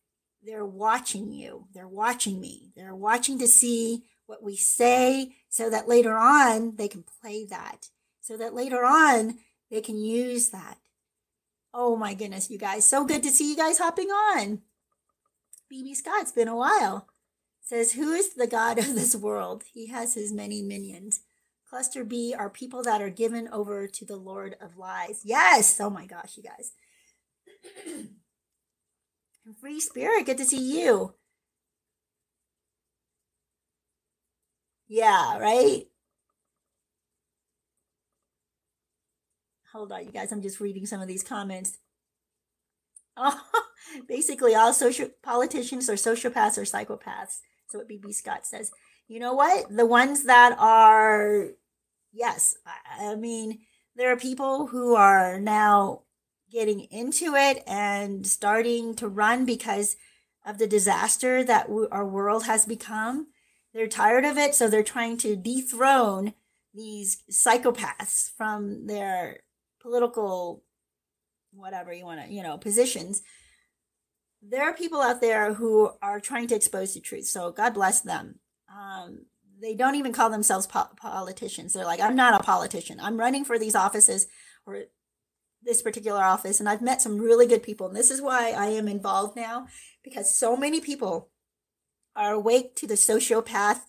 they're 0.44 0.66
watching 0.66 1.32
you. 1.32 1.68
They're 1.74 1.88
watching 1.88 2.40
me. 2.40 2.72
They're 2.76 2.96
watching 2.96 3.40
to 3.40 3.48
see 3.48 4.04
what 4.28 4.44
we 4.44 4.56
say 4.56 5.36
so 5.56 5.70
that 5.70 5.88
later 5.88 6.18
on 6.18 6.76
they 6.76 6.90
can 6.90 7.06
play 7.22 7.46
that, 7.46 7.88
so 8.20 8.36
that 8.36 8.54
later 8.54 8.84
on 8.84 9.38
they 9.72 9.80
can 9.80 9.98
use 9.98 10.50
that. 10.50 10.80
Oh 11.74 11.96
my 11.96 12.14
goodness, 12.14 12.52
you 12.52 12.58
guys. 12.58 12.86
So 12.86 13.06
good 13.06 13.24
to 13.24 13.30
see 13.30 13.52
you 13.52 13.56
guys 13.56 13.78
hopping 13.78 14.10
on. 14.10 14.64
BB 15.72 15.96
Scott, 15.96 16.24
it's 16.24 16.34
been 16.34 16.50
a 16.50 16.58
while. 16.58 17.08
Says, 17.62 17.94
Who 17.94 18.12
is 18.12 18.34
the 18.34 18.48
God 18.48 18.78
of 18.80 18.96
this 18.96 19.16
world? 19.16 19.64
He 19.74 19.88
has 19.88 20.16
his 20.16 20.34
many 20.34 20.62
minions. 20.62 21.22
Cluster 21.70 22.04
B 22.04 22.36
are 22.38 22.50
people 22.50 22.84
that 22.84 23.02
are 23.02 23.10
given 23.10 23.48
over 23.48 23.88
to 23.88 24.04
the 24.04 24.18
Lord 24.18 24.58
of 24.60 24.78
lies. 24.78 25.22
Yes! 25.24 25.80
Oh 25.80 25.90
my 25.90 26.06
gosh, 26.06 26.36
you 26.36 26.44
guys. 26.44 26.74
Free 29.62 29.80
Spirit, 29.80 30.26
good 30.26 30.38
to 30.38 30.46
see 30.46 30.82
you. 30.82 31.14
Yeah, 34.88 35.38
right? 35.40 35.88
Hold 39.74 39.92
on, 39.92 40.06
you 40.06 40.12
guys. 40.12 40.32
I'm 40.32 40.42
just 40.42 40.60
reading 40.60 40.86
some 40.86 41.02
of 41.02 41.08
these 41.08 41.24
comments. 41.24 41.78
Oh, 43.18 43.40
basically, 44.08 44.56
all 44.56 44.74
social 44.74 45.10
politicians 45.24 45.90
are 45.90 45.94
sociopaths 45.94 46.58
or 46.58 46.62
psychopaths. 46.64 47.40
So 47.70 47.80
what 47.80 47.90
BB 47.90 48.14
Scott 48.14 48.46
says. 48.46 48.72
You 49.08 49.20
know 49.20 49.34
what? 49.34 49.76
The 49.76 49.86
ones 49.86 50.24
that 50.26 50.56
are, 50.60 51.50
yes, 52.12 52.56
I 53.00 53.16
mean, 53.16 53.60
there 53.96 54.12
are 54.12 54.18
people 54.18 54.68
who 54.68 54.96
are 54.96 55.40
now 55.40 56.02
getting 56.52 56.82
into 56.92 57.36
it 57.36 57.64
and 57.68 58.26
starting 58.26 58.96
to 58.96 59.08
run 59.08 59.46
because 59.46 59.96
of 60.46 60.58
the 60.58 60.68
disaster 60.68 61.44
that 61.44 61.70
our 61.92 62.06
world 62.06 62.46
has 62.46 62.66
become. 62.66 63.28
They're 63.76 63.88
tired 63.88 64.24
of 64.24 64.38
it, 64.38 64.56
so 64.56 64.70
they're 64.70 64.84
trying 64.84 65.18
to 65.18 65.36
dethrone 65.36 66.34
these 66.74 67.22
psychopaths 67.30 68.30
from 68.38 68.88
their 68.88 69.42
political 69.82 70.64
whatever 71.52 71.92
you 71.92 72.06
want 72.06 72.22
to, 72.22 72.34
you 72.34 72.42
know, 72.42 72.58
positions. 72.58 73.22
There 74.42 74.64
are 74.64 74.74
people 74.74 75.02
out 75.02 75.20
there 75.20 75.54
who 75.54 75.92
are 76.02 76.22
trying 76.22 76.48
to 76.48 76.56
expose 76.56 76.94
the 76.94 77.02
truth. 77.02 77.26
So 77.26 77.52
God 77.52 77.74
bless 77.74 78.00
them. 78.00 78.40
Um, 78.74 79.26
they 79.62 79.76
don't 79.76 79.96
even 79.96 80.14
call 80.14 80.30
themselves 80.30 80.68
po- 80.68 80.90
politicians. 80.98 81.74
They're 81.74 81.86
like, 81.86 82.02
I'm 82.02 82.16
not 82.16 82.40
a 82.40 82.44
politician. 82.44 83.00
I'm 83.02 83.18
running 83.18 83.44
for 83.44 83.60
these 83.60 83.76
offices 83.76 84.28
or 84.66 84.84
this 85.64 85.82
particular 85.82 86.24
office. 86.24 86.60
And 86.60 86.70
I've 86.70 86.82
met 86.82 87.02
some 87.02 87.18
really 87.18 87.48
good 87.48 87.64
people. 87.64 87.88
And 87.88 87.96
this 87.96 88.12
is 88.12 88.22
why 88.22 88.52
I 88.52 88.68
am 88.68 88.88
involved 88.88 89.36
now 89.36 89.68
because 90.04 90.38
so 90.38 90.56
many 90.56 90.80
people 90.80 91.30
are 92.16 92.34
awake 92.34 92.76
to 92.78 92.88
the 92.88 92.96
sociopath 92.96 93.82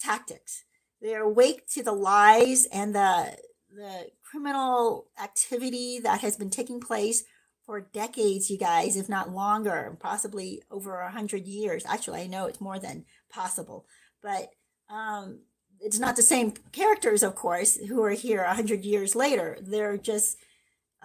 tactics. 0.00 0.64
They're 1.00 1.22
awake 1.22 1.66
to 1.70 1.82
the 1.82 1.92
lies 1.92 2.66
and 2.66 2.94
the 2.94 3.36
the 3.74 4.06
criminal 4.22 5.08
activity 5.20 5.98
that 5.98 6.20
has 6.20 6.36
been 6.36 6.50
taking 6.50 6.80
place 6.80 7.24
for 7.66 7.80
decades, 7.80 8.50
you 8.50 8.58
guys, 8.58 8.96
if 8.96 9.08
not 9.08 9.30
longer, 9.30 9.96
possibly 10.00 10.62
over 10.70 11.00
a 11.00 11.10
hundred 11.10 11.46
years. 11.46 11.84
Actually, 11.86 12.20
I 12.22 12.26
know 12.26 12.46
it's 12.46 12.60
more 12.60 12.78
than 12.78 13.04
possible, 13.30 13.86
but 14.22 14.50
um, 14.88 15.40
it's 15.80 15.98
not 15.98 16.16
the 16.16 16.22
same 16.22 16.52
characters, 16.72 17.22
of 17.22 17.34
course, 17.34 17.76
who 17.76 18.02
are 18.02 18.10
here 18.10 18.42
a 18.42 18.54
hundred 18.54 18.84
years 18.84 19.16
later. 19.16 19.58
They're 19.60 19.96
just 19.96 20.36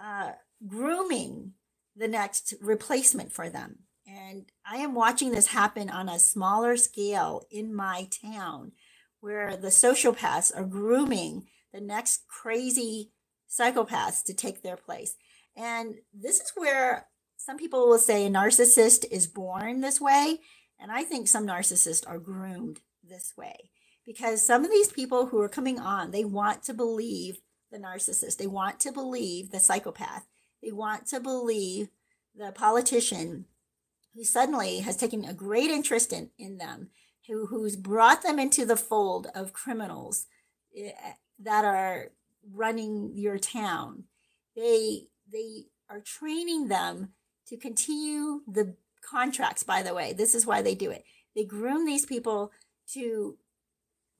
uh, 0.02 0.32
grooming 0.66 1.52
the 1.96 2.08
next 2.08 2.54
replacement 2.60 3.32
for 3.32 3.48
them, 3.48 3.80
And 4.10 4.46
I 4.66 4.76
am 4.78 4.94
watching 4.94 5.30
this 5.30 5.48
happen 5.48 5.88
on 5.88 6.08
a 6.08 6.18
smaller 6.18 6.76
scale 6.76 7.46
in 7.50 7.74
my 7.74 8.08
town 8.22 8.72
where 9.20 9.56
the 9.56 9.68
sociopaths 9.68 10.56
are 10.56 10.64
grooming 10.64 11.46
the 11.72 11.80
next 11.80 12.26
crazy 12.26 13.10
psychopaths 13.48 14.24
to 14.24 14.34
take 14.34 14.62
their 14.62 14.76
place. 14.76 15.16
And 15.56 15.96
this 16.12 16.40
is 16.40 16.52
where 16.56 17.06
some 17.36 17.56
people 17.56 17.88
will 17.88 17.98
say 17.98 18.26
a 18.26 18.30
narcissist 18.30 19.04
is 19.10 19.26
born 19.26 19.80
this 19.80 20.00
way. 20.00 20.38
And 20.78 20.90
I 20.90 21.04
think 21.04 21.28
some 21.28 21.46
narcissists 21.46 22.08
are 22.08 22.18
groomed 22.18 22.80
this 23.04 23.34
way 23.36 23.70
because 24.06 24.44
some 24.44 24.64
of 24.64 24.70
these 24.70 24.92
people 24.92 25.26
who 25.26 25.40
are 25.40 25.48
coming 25.48 25.78
on, 25.78 26.10
they 26.10 26.24
want 26.24 26.62
to 26.64 26.74
believe 26.74 27.40
the 27.70 27.78
narcissist, 27.78 28.38
they 28.38 28.46
want 28.46 28.80
to 28.80 28.92
believe 28.92 29.50
the 29.50 29.60
psychopath, 29.60 30.26
they 30.62 30.72
want 30.72 31.06
to 31.08 31.20
believe 31.20 31.90
the 32.34 32.52
politician 32.52 33.44
who 34.14 34.24
suddenly 34.24 34.80
has 34.80 34.96
taken 34.96 35.24
a 35.24 35.34
great 35.34 35.70
interest 35.70 36.12
in, 36.12 36.30
in 36.38 36.58
them, 36.58 36.90
who, 37.28 37.46
who's 37.46 37.76
brought 37.76 38.22
them 38.22 38.38
into 38.38 38.66
the 38.66 38.76
fold 38.76 39.28
of 39.34 39.52
criminals 39.52 40.26
eh, 40.76 40.90
that 41.38 41.64
are 41.64 42.10
running 42.52 43.12
your 43.14 43.38
town. 43.38 44.04
They 44.56 45.08
they 45.32 45.66
are 45.88 46.00
training 46.00 46.68
them 46.68 47.10
to 47.46 47.56
continue 47.56 48.42
the 48.46 48.74
contracts, 49.02 49.62
by 49.62 49.82
the 49.82 49.94
way. 49.94 50.12
This 50.12 50.34
is 50.34 50.46
why 50.46 50.62
they 50.62 50.74
do 50.74 50.90
it. 50.90 51.04
They 51.34 51.44
groom 51.44 51.84
these 51.84 52.06
people 52.06 52.52
to 52.92 53.36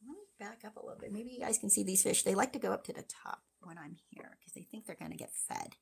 let 0.07 0.15
me 0.15 0.23
back 0.39 0.61
up 0.65 0.77
a 0.77 0.85
little 0.85 1.01
bit. 1.01 1.13
Maybe 1.13 1.31
you 1.31 1.41
guys 1.41 1.59
can 1.59 1.71
see 1.71 1.83
these 1.83 2.03
fish. 2.03 2.23
They 2.23 2.35
like 2.35 2.53
to 2.53 2.59
go 2.59 2.73
up 2.73 2.85
to 2.85 2.93
the 2.93 3.03
top 3.03 3.43
when 3.63 3.79
I'm 3.79 3.97
here 4.11 4.37
because 4.39 4.53
they 4.53 4.63
think 4.63 4.87
they're 4.87 4.97
going 4.97 5.11
to 5.11 5.17
get 5.17 5.33
fed. 5.33 5.77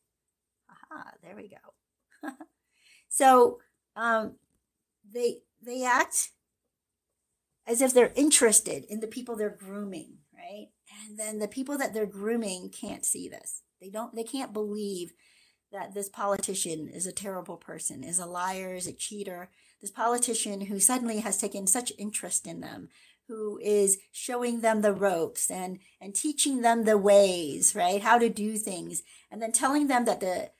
Aha, 0.70 1.10
there 1.22 1.36
we 1.36 1.48
go. 1.48 2.30
so 3.08 3.58
um, 3.98 4.36
they 5.12 5.38
they 5.60 5.84
act 5.84 6.30
as 7.66 7.82
if 7.82 7.92
they're 7.92 8.12
interested 8.14 8.84
in 8.88 9.00
the 9.00 9.06
people 9.06 9.36
they're 9.36 9.50
grooming, 9.50 10.18
right? 10.32 10.68
And 11.06 11.18
then 11.18 11.38
the 11.38 11.48
people 11.48 11.76
that 11.78 11.92
they're 11.92 12.06
grooming 12.06 12.70
can't 12.70 13.04
see 13.04 13.28
this. 13.28 13.62
They 13.80 13.90
don't 13.90 14.14
they 14.14 14.24
can't 14.24 14.52
believe 14.52 15.12
that 15.72 15.92
this 15.92 16.08
politician 16.08 16.88
is 16.88 17.06
a 17.06 17.12
terrible 17.12 17.56
person, 17.56 18.02
is 18.02 18.18
a 18.18 18.26
liar, 18.26 18.74
is 18.74 18.86
a 18.86 18.92
cheater. 18.92 19.50
This 19.80 19.90
politician 19.90 20.62
who 20.62 20.80
suddenly 20.80 21.20
has 21.20 21.36
taken 21.36 21.66
such 21.66 21.92
interest 21.98 22.46
in 22.46 22.60
them, 22.60 22.88
who 23.26 23.58
is 23.62 23.98
showing 24.10 24.60
them 24.60 24.80
the 24.80 24.94
ropes 24.94 25.50
and 25.50 25.80
and 26.00 26.14
teaching 26.14 26.62
them 26.62 26.84
the 26.84 26.96
ways, 26.96 27.74
right? 27.74 28.00
How 28.00 28.18
to 28.18 28.28
do 28.28 28.56
things, 28.56 29.02
and 29.30 29.42
then 29.42 29.52
telling 29.52 29.88
them 29.88 30.04
that 30.04 30.20
the 30.20 30.50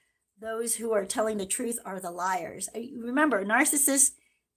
those 0.41 0.77
who 0.77 0.93
are 0.93 1.05
telling 1.05 1.39
the 1.39 1.47
truth 1.47 1.79
are 1.85 2.01
the 2.01 2.11
liars. 2.11 2.69
Uh, 2.75 2.81
remember, 2.97 3.45
narcissists, 3.45 4.13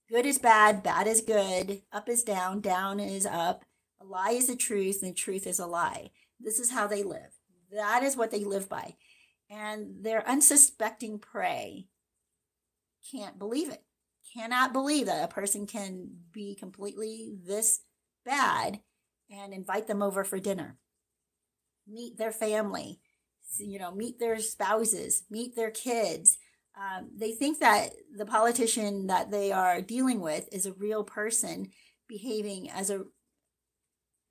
good 0.09 0.25
is 0.25 0.38
bad, 0.38 0.84
bad 0.84 1.07
is 1.07 1.21
good, 1.21 1.82
up 1.91 2.07
is 2.07 2.23
down, 2.23 2.61
down 2.61 2.99
is 2.99 3.25
up. 3.25 3.65
A 3.99 4.05
lie 4.05 4.32
is 4.32 4.47
the 4.47 4.55
truth, 4.55 5.01
and 5.01 5.11
the 5.11 5.15
truth 5.15 5.45
is 5.45 5.59
a 5.59 5.65
lie. 5.65 6.11
This 6.39 6.59
is 6.59 6.71
how 6.71 6.88
they 6.88 7.03
live. 7.03 7.39
That 7.71 8.03
is 8.03 8.17
what 8.17 8.32
they 8.32 8.43
live 8.43 8.67
by 8.67 8.95
and 9.51 10.03
their 10.03 10.27
unsuspecting 10.27 11.19
prey 11.19 11.88
can't 13.11 13.38
believe 13.38 13.69
it, 13.69 13.84
cannot 14.34 14.71
believe 14.71 15.07
that 15.07 15.25
a 15.25 15.34
person 15.34 15.67
can 15.67 16.09
be 16.32 16.55
completely 16.55 17.34
this 17.45 17.82
bad 18.25 18.79
and 19.29 19.53
invite 19.53 19.88
them 19.88 20.01
over 20.01 20.23
for 20.23 20.39
dinner, 20.39 20.77
meet 21.86 22.17
their 22.17 22.32
family, 22.32 23.01
you 23.60 23.80
know, 23.80 23.91
meet 23.91 24.20
their 24.20 24.39
spouses, 24.39 25.24
meet 25.30 25.56
their 25.56 25.72
kids. 25.72 26.38
Um, 26.78 27.10
they 27.18 27.34
think 27.34 27.60
that 27.60 27.91
the 28.16 28.26
politician 28.26 29.08
that 29.08 29.32
they 29.32 29.52
are 29.52 29.82
dealing 29.82 30.22
with 30.22 30.47
is 30.52 30.66
a 30.66 30.74
real 30.74 31.04
person 31.04 31.70
behaving 32.08 32.70
as 32.70 32.89
a 32.89 33.04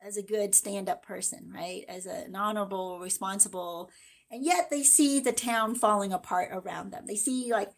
as 0.02 0.16
a 0.16 0.22
good 0.22 0.54
stand-up 0.54 1.02
person 1.02 1.50
right 1.54 1.84
as 1.86 2.06
an 2.06 2.34
honorable 2.34 2.98
responsible 3.00 3.90
and 4.30 4.44
yet 4.44 4.70
they 4.70 4.82
see 4.82 5.20
the 5.20 5.32
town 5.32 5.74
falling 5.74 6.12
apart 6.12 6.50
around 6.52 6.92
them. 6.92 7.04
They 7.06 7.16
see 7.16 7.50
like 7.52 7.70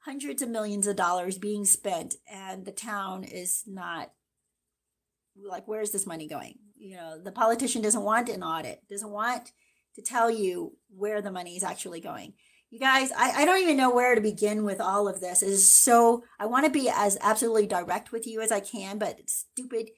hundreds 0.00 0.42
of 0.42 0.48
millions 0.48 0.86
of 0.86 0.96
dollars 0.96 1.38
being 1.38 1.64
spent, 1.64 2.16
and 2.30 2.64
the 2.64 2.72
town 2.72 3.22
is 3.24 3.62
not 3.66 4.10
like, 5.36 5.66
where's 5.66 5.92
this 5.92 6.06
money 6.06 6.26
going? 6.26 6.58
You 6.76 6.96
know, 6.96 7.22
the 7.22 7.32
politician 7.32 7.82
doesn't 7.82 8.02
want 8.02 8.28
an 8.28 8.42
audit, 8.42 8.80
doesn't 8.90 9.10
want 9.10 9.52
to 9.94 10.02
tell 10.02 10.30
you 10.30 10.76
where 10.88 11.20
the 11.20 11.30
money 11.30 11.56
is 11.56 11.64
actually 11.64 12.00
going. 12.00 12.34
You 12.70 12.78
guys, 12.78 13.12
I, 13.12 13.42
I 13.42 13.44
don't 13.44 13.60
even 13.60 13.76
know 13.76 13.94
where 13.94 14.14
to 14.14 14.20
begin 14.20 14.64
with 14.64 14.80
all 14.80 15.06
of 15.06 15.20
this. 15.20 15.42
It 15.42 15.50
is 15.50 15.68
so, 15.68 16.24
I 16.40 16.46
want 16.46 16.64
to 16.64 16.70
be 16.70 16.88
as 16.88 17.18
absolutely 17.20 17.66
direct 17.66 18.12
with 18.12 18.26
you 18.26 18.40
as 18.40 18.50
I 18.50 18.60
can, 18.60 18.98
but 18.98 19.18
stupid 19.28 19.90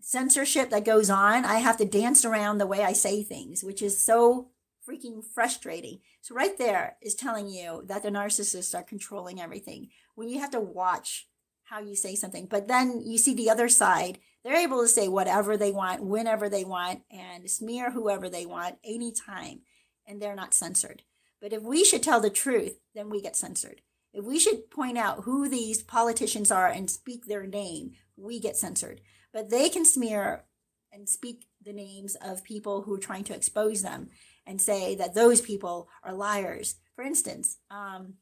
censorship 0.00 0.70
that 0.70 0.84
goes 0.84 1.10
on, 1.10 1.44
I 1.44 1.58
have 1.58 1.76
to 1.78 1.84
dance 1.84 2.24
around 2.24 2.58
the 2.58 2.66
way 2.66 2.84
I 2.84 2.92
say 2.92 3.22
things, 3.22 3.64
which 3.64 3.82
is 3.82 4.00
so 4.00 4.50
freaking 4.88 5.24
frustrating. 5.24 6.00
So 6.20 6.34
right 6.34 6.56
there 6.58 6.96
is 7.00 7.14
telling 7.14 7.48
you 7.48 7.82
that 7.86 8.02
the 8.02 8.10
narcissists 8.10 8.76
are 8.78 8.82
controlling 8.82 9.40
everything. 9.40 9.88
When 10.14 10.28
you 10.28 10.40
have 10.40 10.50
to 10.50 10.60
watch 10.60 11.28
how 11.64 11.80
you 11.80 11.96
say 11.96 12.14
something, 12.14 12.46
but 12.46 12.68
then 12.68 13.00
you 13.04 13.16
see 13.16 13.34
the 13.34 13.50
other 13.50 13.68
side, 13.68 14.18
they're 14.44 14.56
able 14.56 14.80
to 14.82 14.88
say 14.88 15.08
whatever 15.08 15.56
they 15.56 15.70
want, 15.70 16.02
whenever 16.02 16.48
they 16.48 16.64
want, 16.64 17.02
and 17.10 17.48
smear 17.50 17.90
whoever 17.90 18.28
they 18.28 18.46
want, 18.46 18.76
anytime, 18.84 19.60
and 20.06 20.20
they're 20.20 20.34
not 20.34 20.54
censored. 20.54 21.02
But 21.40 21.52
if 21.52 21.62
we 21.62 21.84
should 21.84 22.02
tell 22.02 22.20
the 22.20 22.30
truth, 22.30 22.78
then 22.94 23.08
we 23.08 23.20
get 23.20 23.36
censored. 23.36 23.82
If 24.12 24.24
we 24.24 24.38
should 24.38 24.70
point 24.70 24.98
out 24.98 25.24
who 25.24 25.48
these 25.48 25.82
politicians 25.82 26.50
are 26.50 26.68
and 26.68 26.90
speak 26.90 27.26
their 27.26 27.46
name, 27.46 27.92
we 28.16 28.40
get 28.40 28.56
censored. 28.56 29.00
But 29.32 29.50
they 29.50 29.68
can 29.68 29.84
smear 29.84 30.44
and 30.92 31.08
speak 31.08 31.46
the 31.64 31.72
names 31.72 32.16
of 32.16 32.44
people 32.44 32.82
who 32.82 32.94
are 32.94 32.98
trying 32.98 33.24
to 33.24 33.34
expose 33.34 33.82
them 33.82 34.10
and 34.46 34.60
say 34.60 34.94
that 34.96 35.14
those 35.14 35.40
people 35.40 35.88
are 36.02 36.12
liars. 36.12 36.76
For 36.94 37.02
instance, 37.02 37.58
um, 37.70 38.14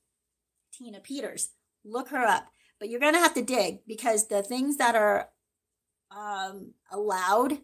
Tina 0.73 1.01
Peters, 1.01 1.51
look 1.85 2.11
her 2.11 2.25
up. 2.25 2.47
But 2.79 2.89
you're 2.89 3.01
going 3.01 3.15
to 3.15 3.21
have 3.21 3.35
to 3.35 3.43
dig 3.43 3.81
because 3.87 4.29
the 4.29 4.43
things 4.43 4.77
that 4.77 4.95
are 4.95 5.29
um, 6.11 6.73
allowed 6.91 7.59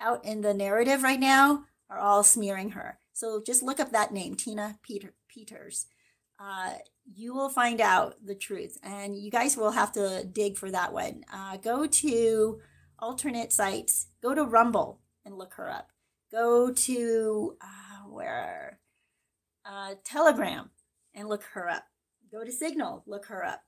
out 0.00 0.24
in 0.24 0.40
the 0.40 0.54
narrative 0.54 1.02
right 1.02 1.20
now 1.20 1.64
are 1.88 1.98
all 1.98 2.22
smearing 2.22 2.70
her. 2.70 2.98
So 3.12 3.42
just 3.44 3.62
look 3.62 3.78
up 3.78 3.92
that 3.92 4.12
name, 4.12 4.34
Tina 4.34 4.78
Peter, 4.82 5.14
Peters. 5.28 5.86
Uh, 6.40 6.74
you 7.14 7.34
will 7.34 7.48
find 7.48 7.80
out 7.80 8.14
the 8.24 8.34
truth, 8.34 8.78
and 8.82 9.16
you 9.16 9.30
guys 9.30 9.56
will 9.56 9.72
have 9.72 9.92
to 9.92 10.24
dig 10.24 10.56
for 10.56 10.70
that 10.70 10.92
one. 10.92 11.24
Uh, 11.32 11.56
go 11.58 11.86
to 11.86 12.60
alternate 12.98 13.52
sites, 13.52 14.08
go 14.22 14.34
to 14.34 14.44
Rumble 14.44 15.00
and 15.24 15.36
look 15.36 15.54
her 15.54 15.70
up. 15.70 15.90
Go 16.30 16.72
to 16.72 17.56
uh, 17.60 18.08
where 18.08 18.80
uh, 19.64 19.94
Telegram 20.04 20.70
and 21.14 21.28
look 21.28 21.42
her 21.52 21.68
up. 21.68 21.84
Go 22.30 22.44
to 22.44 22.50
Signal, 22.52 23.04
look 23.06 23.26
her 23.26 23.44
up. 23.44 23.62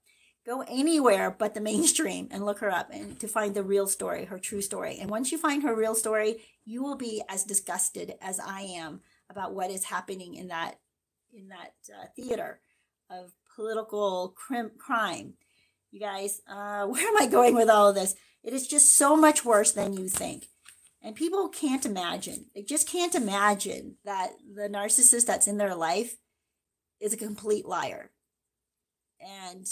Go 0.47 0.62
anywhere 0.68 1.30
but 1.30 1.55
the 1.55 1.61
mainstream 1.61 2.28
and 2.30 2.45
look 2.45 2.59
her 2.59 2.70
up 2.70 2.90
and 2.92 3.18
to 3.20 3.28
find 3.28 3.55
the 3.55 3.62
real 3.62 3.86
story, 3.86 4.26
her 4.26 4.38
true 4.38 4.61
story. 4.61 4.99
And 5.01 5.11
once 5.11 5.32
you 5.32 5.38
find 5.38 5.62
her 5.62 5.74
real 5.74 5.95
story, 5.95 6.42
you 6.64 6.82
will 6.82 6.97
be 6.97 7.22
as 7.28 7.45
disgusted 7.45 8.14
as 8.20 8.38
I 8.38 8.62
am 8.62 9.01
about 9.30 9.55
what 9.55 9.70
is 9.70 9.84
happening 9.84 10.34
in 10.34 10.49
that 10.49 10.78
in 11.32 11.49
that 11.49 11.74
uh, 11.92 12.07
theater 12.14 12.61
of 13.11 13.32
political 13.57 14.34
crim- 14.36 14.72
crime. 14.78 15.34
You 15.90 16.01
guys, 16.01 16.42
uh, 16.47 16.86
where 16.86 17.07
am 17.07 17.16
I 17.16 17.26
going 17.26 17.55
with 17.55 17.68
all 17.68 17.88
of 17.88 17.95
this? 17.95 18.14
It 18.42 18.53
is 18.53 18.66
just 18.66 18.97
so 18.97 19.16
much 19.16 19.45
worse 19.45 19.72
than 19.72 19.95
you 19.95 20.09
think. 20.09 20.49
And 21.03 21.14
people 21.14 21.49
can't 21.49 21.84
imagine, 21.84 22.47
they 22.55 22.62
just 22.62 22.88
can't 22.88 23.14
imagine 23.14 23.97
that 24.07 24.32
the 24.55 24.68
narcissist 24.70 25.26
that's 25.26 25.47
in 25.47 25.59
their 25.59 25.74
life 25.74 26.16
is 26.99 27.12
a 27.12 27.18
complete 27.18 27.66
liar 27.66 28.11
and 29.20 29.66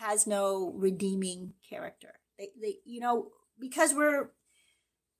has 0.00 0.26
no 0.26 0.72
redeeming 0.74 1.52
character. 1.68 2.14
They, 2.38 2.48
they 2.60 2.76
you 2.84 3.00
know, 3.00 3.28
because 3.58 3.94
we're 3.94 4.30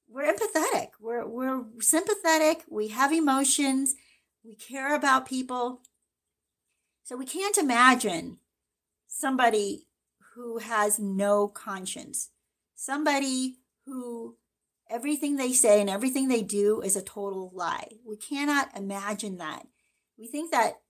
we're 0.09 0.33
empathetic. 0.33 0.89
We're 1.01 1.27
we're 1.27 1.65
sympathetic, 1.81 2.65
we 2.69 2.89
have 2.89 3.13
emotions, 3.13 3.95
we 4.43 4.55
care 4.57 4.95
about 4.95 5.29
people. 5.29 5.83
So 7.05 7.17
we 7.17 7.27
can't 7.27 7.59
imagine 7.59 8.39
somebody 9.07 9.87
who 10.35 10.59
has 10.59 10.99
no 10.99 11.49
conscience. 11.49 12.31
Somebody 12.75 13.57
who 13.85 14.37
everything 14.89 15.37
they 15.37 15.53
say 15.53 15.81
and 15.81 15.91
everything 15.91 16.29
they 16.29 16.43
do 16.43 16.81
is 16.81 16.97
a 16.97 17.03
total 17.03 17.51
lie. 17.55 17.89
We 18.05 18.17
cannot 18.17 18.77
imagine 18.77 19.39
that. 19.39 19.67
We 20.19 20.27
think 20.27 20.51
that 20.53 20.81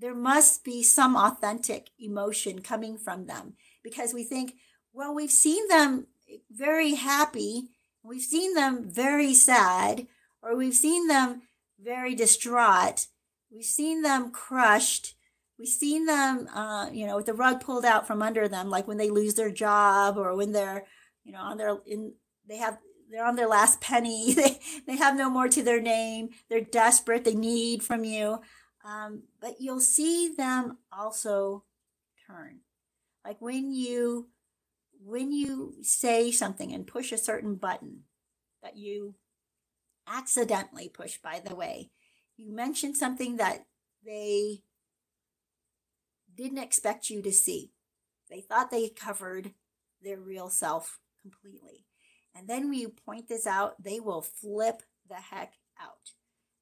there 0.00 0.14
must 0.14 0.64
be 0.64 0.82
some 0.82 1.16
authentic 1.16 1.90
emotion 1.98 2.60
coming 2.60 2.96
from 2.96 3.26
them 3.26 3.54
because 3.82 4.14
we 4.14 4.24
think, 4.24 4.54
well, 4.92 5.14
we've 5.14 5.30
seen 5.30 5.68
them 5.68 6.06
very 6.50 6.94
happy, 6.94 7.68
we've 8.02 8.22
seen 8.22 8.54
them 8.54 8.90
very 8.90 9.34
sad, 9.34 10.06
or 10.42 10.56
we've 10.56 10.74
seen 10.74 11.06
them 11.06 11.42
very 11.78 12.14
distraught, 12.14 13.06
we've 13.50 13.64
seen 13.64 14.02
them 14.02 14.30
crushed, 14.30 15.14
We've 15.60 15.68
seen 15.68 16.06
them, 16.06 16.48
uh, 16.54 16.88
you 16.90 17.06
know, 17.06 17.16
with 17.16 17.26
the 17.26 17.34
rug 17.34 17.60
pulled 17.60 17.84
out 17.84 18.06
from 18.06 18.22
under 18.22 18.48
them, 18.48 18.70
like 18.70 18.88
when 18.88 18.96
they 18.96 19.10
lose 19.10 19.34
their 19.34 19.50
job 19.50 20.16
or 20.16 20.34
when 20.34 20.52
they're, 20.52 20.86
you 21.22 21.32
know, 21.32 21.40
on 21.40 21.58
their 21.58 21.76
in 21.86 22.14
they 22.48 22.56
have 22.56 22.78
they're 23.10 23.26
on 23.26 23.36
their 23.36 23.46
last 23.46 23.78
penny. 23.82 24.34
They 24.34 24.58
they 24.86 24.96
have 24.96 25.16
no 25.16 25.28
more 25.28 25.48
to 25.48 25.62
their 25.62 25.82
name. 25.82 26.30
They're 26.48 26.62
desperate. 26.62 27.24
They 27.24 27.34
need 27.34 27.82
from 27.82 28.04
you. 28.04 28.40
Um, 28.84 29.24
but 29.40 29.56
you'll 29.60 29.80
see 29.80 30.32
them 30.34 30.78
also 30.90 31.64
turn, 32.26 32.60
like 33.24 33.40
when 33.40 33.72
you 33.72 34.28
when 35.02 35.32
you 35.32 35.74
say 35.82 36.30
something 36.30 36.72
and 36.72 36.86
push 36.86 37.12
a 37.12 37.18
certain 37.18 37.54
button 37.54 38.04
that 38.62 38.76
you 38.76 39.14
accidentally 40.06 40.88
push. 40.88 41.18
By 41.18 41.40
the 41.44 41.54
way, 41.54 41.90
you 42.36 42.54
mentioned 42.54 42.96
something 42.96 43.36
that 43.36 43.64
they 44.04 44.62
didn't 46.34 46.58
expect 46.58 47.10
you 47.10 47.22
to 47.22 47.32
see. 47.32 47.72
They 48.30 48.40
thought 48.40 48.70
they 48.70 48.88
covered 48.88 49.52
their 50.02 50.18
real 50.18 50.48
self 50.48 50.98
completely. 51.20 51.86
And 52.34 52.48
then 52.48 52.68
when 52.68 52.78
you 52.78 52.90
point 52.90 53.28
this 53.28 53.46
out, 53.46 53.82
they 53.82 54.00
will 54.00 54.22
flip 54.22 54.82
the 55.08 55.16
heck 55.16 55.54
out. 55.80 56.12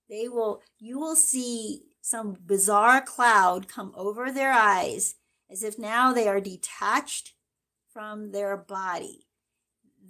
They 0.09 0.29
will, 0.29 0.63
you 0.79 0.99
will 0.99 1.17
see 1.17 1.83
some 2.01 2.37
bizarre 2.45 3.01
cloud 3.01 3.69
come 3.69 3.93
over 3.97 4.31
their 4.31 4.53
eyes 4.53 5.17
as 5.51 5.63
if 5.63 5.79
now 5.79 6.13
they 6.13 6.29
are 6.29 6.41
detached 6.41 7.35
from 7.93 8.33
their 8.33 8.57
body. 8.57 9.27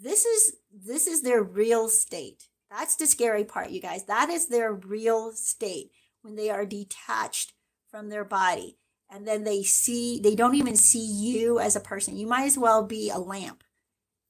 This 0.00 0.24
is 0.24 0.56
this 0.72 1.06
is 1.06 1.22
their 1.22 1.42
real 1.42 1.88
state. 1.88 2.44
That's 2.70 2.96
the 2.96 3.06
scary 3.06 3.44
part, 3.44 3.70
you 3.70 3.80
guys. 3.80 4.04
That 4.04 4.28
is 4.28 4.48
their 4.48 4.72
real 4.72 5.32
state 5.32 5.90
when 6.22 6.36
they 6.36 6.50
are 6.50 6.66
detached 6.66 7.54
from 7.90 8.08
their 8.10 8.24
body 8.24 8.78
and 9.10 9.26
then 9.26 9.44
they 9.44 9.62
see 9.62 10.20
they 10.20 10.34
don't 10.34 10.54
even 10.54 10.76
see 10.76 11.04
you 11.04 11.58
as 11.58 11.76
a 11.76 11.80
person 11.80 12.16
you 12.16 12.26
might 12.26 12.44
as 12.44 12.58
well 12.58 12.84
be 12.84 13.10
a 13.10 13.18
lamp 13.18 13.64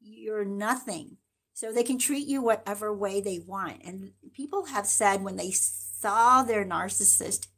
you're 0.00 0.44
nothing 0.44 1.16
so 1.58 1.72
they 1.72 1.82
can 1.82 1.98
treat 1.98 2.28
you 2.28 2.40
whatever 2.40 2.94
way 2.94 3.20
they 3.20 3.40
want. 3.44 3.80
And 3.84 4.12
people 4.32 4.66
have 4.66 4.86
said 4.86 5.24
when 5.24 5.34
they 5.34 5.50
saw 5.50 6.44
their 6.44 6.64
narcissist 6.64 7.48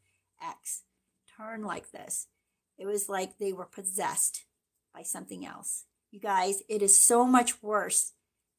ex 0.42 0.84
turn 1.36 1.62
like 1.62 1.90
this 1.90 2.26
it 2.78 2.86
was 2.86 3.10
like 3.10 3.36
they 3.36 3.52
were 3.52 3.66
possessed 3.66 4.46
by 4.94 5.02
something 5.02 5.44
else. 5.44 5.84
You 6.10 6.18
guys 6.18 6.62
it 6.66 6.80
is 6.80 6.98
so 6.98 7.26
much 7.26 7.62
worse 7.62 8.12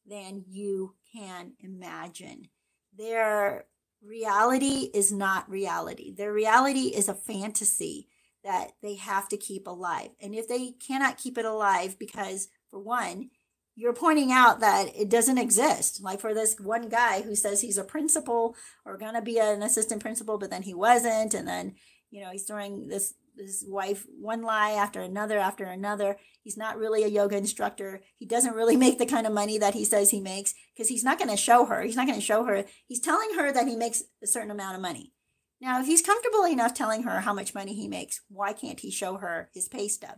than 0.06 0.46
you 0.48 0.94
can 1.12 1.54
imagine. 1.60 2.50
Their 2.96 3.66
reality 4.00 4.92
is 4.94 5.12
not 5.12 5.50
reality. 5.50 6.14
Their 6.14 6.34
reality 6.34 6.94
is 6.96 7.10
a 7.10 7.16
fantasy 7.16 8.10
that 8.44 8.74
they 8.84 8.94
have 8.94 9.28
to 9.30 9.38
keep 9.38 9.66
alive. 9.66 10.12
And 10.22 10.36
if 10.36 10.48
they 10.48 10.74
cannot 10.74 11.18
keep 11.18 11.40
it 11.40 11.46
alive, 11.46 11.98
because 11.98 12.50
for 12.70 12.80
one, 12.80 13.32
you're 13.76 13.94
pointing 13.94 14.32
out 14.32 14.60
that 14.60 14.96
it 14.96 15.10
doesn't 15.10 15.38
exist. 15.38 16.02
Like 16.02 16.20
for 16.20 16.34
this 16.34 16.56
one 16.60 16.90
guy 16.90 17.22
who 17.22 17.36
says 17.36 17.62
he's 17.62 17.78
a 17.78 17.84
principal 17.84 18.56
or 18.86 18.98
gonna 18.98 19.22
be 19.22 19.40
an 19.40 19.64
assistant 19.64 20.02
principal, 20.02 20.38
but 20.38 20.50
then 20.50 20.64
he 20.64 20.74
wasn't, 20.74 21.34
and 21.34 21.48
then 21.48 21.76
you 22.10 22.22
know 22.22 22.32
he's 22.32 22.46
throwing 22.46 22.88
this 22.88 23.14
his 23.38 23.66
wife 23.68 24.06
one 24.20 24.42
lie 24.42 24.72
after 24.72 25.02
another 25.02 25.38
after 25.38 25.66
another. 25.66 26.18
He's 26.44 26.58
not 26.58 26.78
really 26.78 27.04
a 27.04 27.08
yoga 27.08 27.38
instructor. 27.38 28.02
He 28.18 28.26
doesn't 28.26 28.56
really 28.56 28.76
make 28.78 28.98
the 28.98 29.06
kind 29.06 29.28
of 29.28 29.34
money 29.34 29.58
that 29.58 29.74
he 29.74 29.86
says 29.86 30.10
he 30.10 30.20
makes 30.20 30.54
because 30.74 30.90
he's 30.90 31.04
not 31.04 31.18
going 31.18 31.30
to 31.30 31.38
show 31.38 31.66
her. 31.66 31.82
He's 31.82 31.96
not 31.96 32.08
going 32.08 32.20
to 32.20 32.26
show 32.26 32.44
her. 32.46 32.66
He's 32.88 33.00
telling 33.00 33.36
her 33.36 33.52
that 33.52 33.68
he 33.68 33.76
makes 33.76 34.04
a 34.24 34.28
certain 34.28 34.52
amount 34.52 34.76
of 34.76 34.82
money. 34.82 35.14
Now, 35.60 35.80
if 35.80 35.86
he's 35.86 36.02
comfortable 36.02 36.46
enough 36.46 36.74
telling 36.74 37.04
her 37.04 37.22
how 37.22 37.34
much 37.34 37.54
money 37.54 37.76
he 37.76 37.88
makes, 37.88 38.22
why 38.30 38.54
can't 38.54 38.80
he 38.80 38.90
show 38.90 39.18
her 39.18 39.50
his 39.54 39.68
pay 39.68 39.88
stub? 39.88 40.18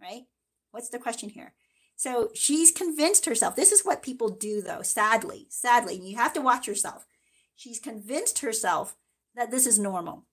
Right? 0.00 0.22
What's 0.72 0.88
the 0.88 0.98
question 0.98 1.28
here? 1.28 1.54
So 2.02 2.30
she's 2.34 2.72
convinced 2.72 3.26
herself. 3.26 3.54
This 3.54 3.70
is 3.70 3.82
what 3.82 4.02
people 4.02 4.28
do, 4.28 4.60
though, 4.60 4.82
sadly, 4.82 5.46
sadly. 5.50 5.94
You 5.94 6.16
have 6.16 6.32
to 6.32 6.40
watch 6.40 6.66
yourself. 6.66 7.06
She's 7.54 7.78
convinced 7.78 8.40
herself 8.40 8.96
that 9.36 9.52
this 9.52 9.68
is 9.68 9.78
normal. 9.78 10.26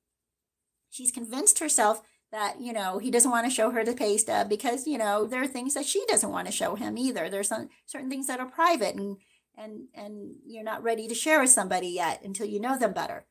She's 0.90 1.12
convinced 1.12 1.60
herself 1.60 2.02
that, 2.32 2.60
you 2.60 2.74
know, 2.74 2.98
he 2.98 3.12
doesn't 3.12 3.30
want 3.30 3.46
to 3.46 3.54
show 3.54 3.70
her 3.70 3.86
the 3.86 3.94
pay 3.94 4.18
stub 4.18 4.50
because, 4.50 4.88
you 4.88 4.98
know, 4.98 5.26
there 5.26 5.44
are 5.44 5.48
things 5.48 5.76
that 5.76 5.86
she 5.86 6.04
doesn't 6.08 6.32
want 6.32 6.48
to 6.48 6.52
show 6.52 6.74
him 6.74 6.98
either. 6.98 7.30
There's 7.30 7.50
some 7.50 7.70
certain 7.86 8.10
things 8.10 8.26
that 8.26 8.40
are 8.40 8.48
private 8.48 8.96
and 8.96 9.18
and 9.56 9.90
and 9.94 10.38
you're 10.48 10.64
not 10.64 10.82
ready 10.82 11.08
to 11.08 11.14
share 11.14 11.40
with 11.40 11.52
somebody 11.52 11.90
yet 11.90 12.24
until 12.24 12.48
you 12.48 12.60
know 12.60 12.80
them 12.80 12.94
better. 12.94 13.28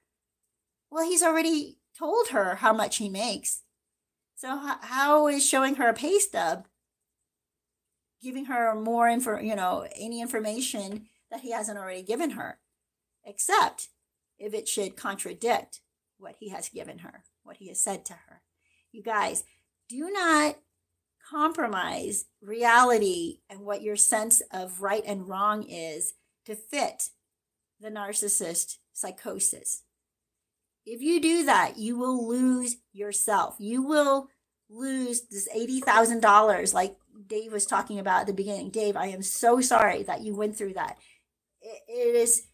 Well, 0.93 1.05
he's 1.05 1.24
already 1.24 1.78
told 1.99 2.28
her 2.28 2.55
how 2.55 2.72
much 2.72 2.99
he 2.99 3.09
makes. 3.09 3.62
So 4.36 4.59
how, 4.59 4.76
how 4.80 5.26
is 5.26 5.45
showing 5.45 5.74
her 5.74 5.89
a 5.89 5.93
pay 5.93 6.20
stub 6.20 6.68
giving 8.22 8.46
her 8.46 8.74
more 8.74 9.08
info, 9.08 9.38
you 9.38 9.56
know, 9.56 9.86
any 9.96 10.20
information 10.20 11.06
that 11.30 11.40
he 11.40 11.52
hasn't 11.52 11.78
already 11.78 12.02
given 12.02 12.30
her, 12.30 12.58
except 13.24 13.88
if 14.38 14.54
it 14.54 14.68
should 14.68 14.96
contradict 14.96 15.80
what 16.18 16.36
he 16.38 16.48
has 16.48 16.68
given 16.68 16.98
her, 16.98 17.24
what 17.42 17.56
he 17.56 17.68
has 17.68 17.80
said 17.80 18.04
to 18.06 18.14
her. 18.14 18.42
You 18.92 19.02
guys, 19.02 19.44
do 19.88 20.10
not 20.10 20.56
compromise 21.30 22.24
reality 22.40 23.40
and 23.50 23.60
what 23.60 23.82
your 23.82 23.96
sense 23.96 24.40
of 24.50 24.80
right 24.80 25.02
and 25.06 25.28
wrong 25.28 25.62
is 25.64 26.14
to 26.46 26.54
fit 26.54 27.10
the 27.80 27.90
narcissist 27.90 28.78
psychosis. 28.92 29.82
If 30.86 31.02
you 31.02 31.20
do 31.20 31.44
that, 31.44 31.76
you 31.76 31.98
will 31.98 32.26
lose 32.26 32.76
yourself. 32.92 33.56
You 33.58 33.82
will 33.82 34.28
lose 34.70 35.22
this 35.30 35.48
$80,000 35.54 36.74
like 36.74 36.96
Dave 37.26 37.52
was 37.52 37.66
talking 37.66 37.98
about 37.98 38.22
at 38.22 38.26
the 38.26 38.32
beginning. 38.32 38.70
Dave, 38.70 38.96
I 38.96 39.06
am 39.06 39.22
so 39.22 39.60
sorry 39.60 40.02
that 40.04 40.22
you 40.22 40.34
went 40.34 40.56
through 40.56 40.74
that. 40.74 40.98
it, 41.60 41.82
it 41.88 42.14
is 42.14 42.48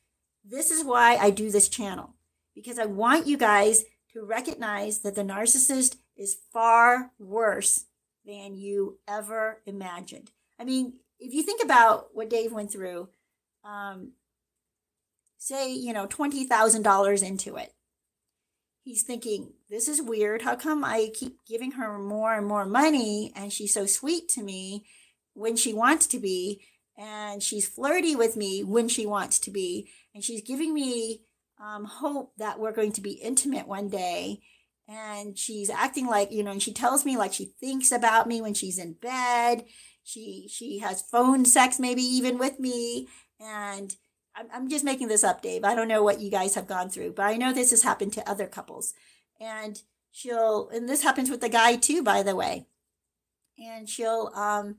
this 0.44 0.70
is 0.70 0.84
why 0.84 1.16
I 1.16 1.30
do 1.30 1.50
this 1.50 1.68
channel 1.68 2.14
because 2.54 2.78
I 2.78 2.84
want 2.84 3.26
you 3.26 3.36
guys 3.36 3.84
to 4.12 4.22
recognize 4.22 5.00
that 5.00 5.14
the 5.14 5.22
narcissist 5.22 5.96
is 6.16 6.36
far 6.52 7.10
worse 7.18 7.86
than 8.26 8.54
you 8.54 8.98
ever 9.08 9.60
imagined. 9.66 10.30
I 10.58 10.64
mean, 10.64 10.94
if 11.18 11.32
you 11.34 11.42
think 11.42 11.62
about 11.62 12.08
what 12.12 12.30
Dave 12.30 12.52
went 12.52 12.70
through, 12.70 13.08
um, 13.64 14.12
say, 15.38 15.72
you 15.72 15.92
know, 15.92 16.06
$20,000 16.06 17.26
into 17.26 17.56
it 17.56 17.72
he's 18.85 19.03
thinking, 19.03 19.55
this 19.70 19.89
is 19.89 20.01
weird. 20.01 20.43
How 20.43 20.55
come 20.55 20.85
I 20.85 21.11
keep 21.12 21.39
giving 21.49 21.72
her 21.72 21.99
more 21.99 22.35
and 22.35 22.47
more 22.47 22.66
money 22.66 23.32
and 23.35 23.53
she's 23.53 23.74
so 23.74 23.87
sweet 23.87 24.28
to 24.30 24.43
me 24.43 24.87
when 25.32 25.57
she 25.57 25.72
wants 25.72 26.07
to 26.09 26.20
be? 26.20 26.62
And 26.97 27.43
she's 27.43 27.66
flirty 27.66 28.14
with 28.14 28.37
me 28.37 28.62
when 28.62 28.89
she 28.89 29.05
wants 29.07 29.41
to 29.41 29.51
be. 29.51 29.91
And 30.14 30.22
she's 30.22 30.43
giving 30.43 30.72
me 30.72 31.22
um, 31.61 31.87
hope 31.87 32.32
that 32.37 32.61
we're 32.61 32.72
going 32.72 32.93
to 32.93 33.01
be 33.01 33.12
intimate 33.12 33.66
one 33.66 33.89
day. 33.89 34.41
And 34.87 35.37
she's 35.37 35.70
acting 35.70 36.07
like, 36.07 36.30
you 36.30 36.45
know, 36.45 36.53
and 36.53 36.62
she 36.62 36.72
tells 36.72 37.07
me 37.07 37.16
like 37.16 37.32
she 37.32 37.53
thinks 37.59 37.91
about 37.91 38.28
me 38.28 38.43
when 38.43 38.55
she's 38.55 38.78
in 38.78 38.93
bed. 38.93 39.64
She 40.05 40.47
she 40.53 40.80
has 40.80 41.01
phone 41.01 41.47
sex 41.47 41.80
maybe 41.80 42.03
even 42.03 42.39
with 42.39 42.61
me. 42.61 43.09
And 43.41 43.97
I'm 44.37 44.47
I'm 44.53 44.68
just 44.68 44.85
making 44.85 45.09
this 45.09 45.24
up, 45.24 45.43
Dave. 45.43 45.64
I 45.64 45.74
don't 45.74 45.89
know 45.89 46.03
what 46.03 46.20
you 46.20 46.30
guys 46.30 46.55
have 46.55 46.66
gone 46.66 46.91
through, 46.91 47.12
but 47.12 47.24
I 47.24 47.37
know 47.37 47.53
this 47.53 47.70
has 47.70 47.82
happened 47.82 48.12
to 48.14 48.28
other 48.28 48.47
couples. 48.47 48.95
And 49.41 49.80
she'll, 50.11 50.68
and 50.70 50.89
this 50.89 51.03
happens 51.03 51.30
with 51.30 51.41
the 51.41 51.49
guy 51.49 51.76
too, 51.76 52.03
by 52.03 52.22
the 52.22 52.37
way. 52.37 52.66
And 53.59 53.89
she'll, 53.89 54.30
um, 54.35 54.76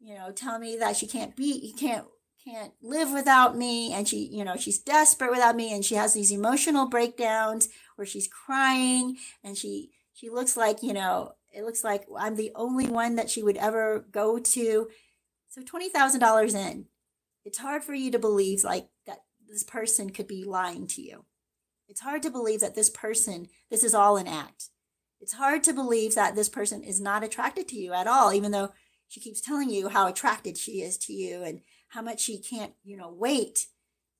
you 0.00 0.14
know, 0.14 0.30
tell 0.32 0.58
me 0.58 0.76
that 0.78 0.96
she 0.96 1.06
can't 1.06 1.34
be, 1.36 1.58
he 1.60 1.72
can't, 1.72 2.06
can't 2.44 2.72
live 2.82 3.10
without 3.10 3.56
me. 3.56 3.92
And 3.92 4.06
she, 4.06 4.18
you 4.18 4.44
know, 4.44 4.56
she's 4.56 4.78
desperate 4.78 5.30
without 5.30 5.56
me. 5.56 5.72
And 5.72 5.84
she 5.84 5.94
has 5.94 6.12
these 6.12 6.30
emotional 6.30 6.86
breakdowns 6.86 7.68
where 7.96 8.06
she's 8.06 8.28
crying 8.28 9.16
and 9.42 9.56
she, 9.56 9.90
she 10.12 10.28
looks 10.28 10.56
like, 10.56 10.82
you 10.82 10.92
know, 10.92 11.32
it 11.52 11.64
looks 11.64 11.84
like 11.84 12.06
I'm 12.18 12.36
the 12.36 12.52
only 12.54 12.88
one 12.88 13.16
that 13.16 13.30
she 13.30 13.42
would 13.42 13.56
ever 13.56 14.04
go 14.10 14.38
to. 14.38 14.88
So 15.48 15.62
$20,000 15.62 16.54
in, 16.54 16.86
it's 17.44 17.58
hard 17.58 17.84
for 17.84 17.94
you 17.94 18.10
to 18.10 18.18
believe 18.18 18.64
like 18.64 18.88
that 19.06 19.18
this 19.48 19.62
person 19.62 20.10
could 20.10 20.26
be 20.26 20.44
lying 20.44 20.86
to 20.88 21.02
you. 21.02 21.24
It's 21.88 22.00
hard 22.00 22.22
to 22.22 22.30
believe 22.30 22.60
that 22.60 22.74
this 22.74 22.90
person, 22.90 23.48
this 23.70 23.84
is 23.84 23.94
all 23.94 24.16
an 24.16 24.26
act. 24.26 24.70
It's 25.20 25.34
hard 25.34 25.62
to 25.64 25.72
believe 25.72 26.14
that 26.14 26.34
this 26.34 26.48
person 26.48 26.82
is 26.82 27.00
not 27.00 27.22
attracted 27.22 27.68
to 27.68 27.76
you 27.76 27.92
at 27.92 28.06
all, 28.06 28.32
even 28.32 28.52
though 28.52 28.70
she 29.08 29.20
keeps 29.20 29.40
telling 29.40 29.70
you 29.70 29.88
how 29.88 30.06
attracted 30.06 30.58
she 30.58 30.82
is 30.82 30.98
to 30.98 31.12
you 31.12 31.42
and 31.42 31.60
how 31.88 32.02
much 32.02 32.20
she 32.20 32.38
can't, 32.38 32.72
you 32.82 32.96
know, 32.96 33.14
wait 33.16 33.66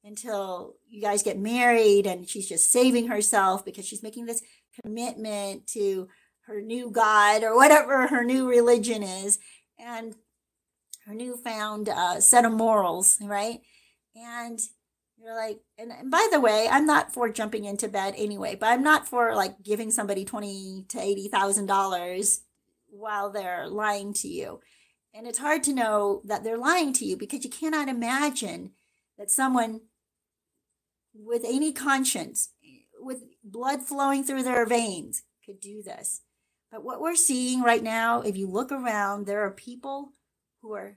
until 0.04 0.74
you 0.86 1.00
guys 1.00 1.22
get 1.22 1.38
married 1.38 2.06
and 2.06 2.28
she's 2.28 2.48
just 2.48 2.70
saving 2.70 3.08
herself 3.08 3.64
because 3.64 3.86
she's 3.86 4.02
making 4.02 4.26
this 4.26 4.42
commitment 4.82 5.66
to 5.66 6.08
her 6.46 6.60
new 6.60 6.90
God 6.90 7.42
or 7.42 7.56
whatever 7.56 8.06
her 8.06 8.22
new 8.22 8.48
religion 8.48 9.02
is. 9.02 9.38
And 9.78 10.14
her 11.06 11.14
newfound 11.14 11.88
uh, 11.88 12.20
set 12.20 12.44
of 12.44 12.52
morals, 12.52 13.18
right? 13.22 13.60
And 14.14 14.60
You're 15.18 15.36
like, 15.36 15.60
and, 15.78 15.90
and 15.92 16.10
by 16.10 16.28
the 16.30 16.40
way, 16.40 16.68
I'm 16.70 16.86
not 16.86 17.12
for 17.12 17.28
jumping 17.30 17.64
into 17.64 17.88
bed 17.88 18.14
anyway, 18.16 18.56
but 18.56 18.66
I'm 18.66 18.82
not 18.82 19.08
for 19.08 19.34
like 19.34 19.62
giving 19.62 19.90
somebody 19.90 20.24
twenty 20.24 20.84
to 20.88 21.00
eighty 21.00 21.28
thousand 21.28 21.66
dollars 21.66 22.42
while 22.88 23.30
they're 23.30 23.66
lying 23.68 24.12
to 24.14 24.28
you. 24.28 24.60
And 25.14 25.26
it's 25.26 25.38
hard 25.38 25.62
to 25.64 25.72
know 25.72 26.20
that 26.24 26.42
they're 26.42 26.58
lying 26.58 26.92
to 26.94 27.04
you 27.04 27.16
because 27.16 27.44
you 27.44 27.50
cannot 27.50 27.88
imagine 27.88 28.72
that 29.16 29.30
someone 29.30 29.80
with 31.14 31.42
any 31.44 31.72
conscience, 31.72 32.50
with 33.00 33.22
blood 33.42 33.82
flowing 33.82 34.24
through 34.24 34.42
their 34.42 34.66
veins, 34.66 35.22
could 35.46 35.60
do 35.60 35.82
this. 35.82 36.22
But 36.72 36.84
what 36.84 37.00
we're 37.00 37.14
seeing 37.14 37.62
right 37.62 37.82
now, 37.82 38.22
if 38.22 38.36
you 38.36 38.48
look 38.48 38.72
around, 38.72 39.26
there 39.26 39.42
are 39.42 39.52
people 39.52 40.10
who 40.64 40.72
are 40.72 40.96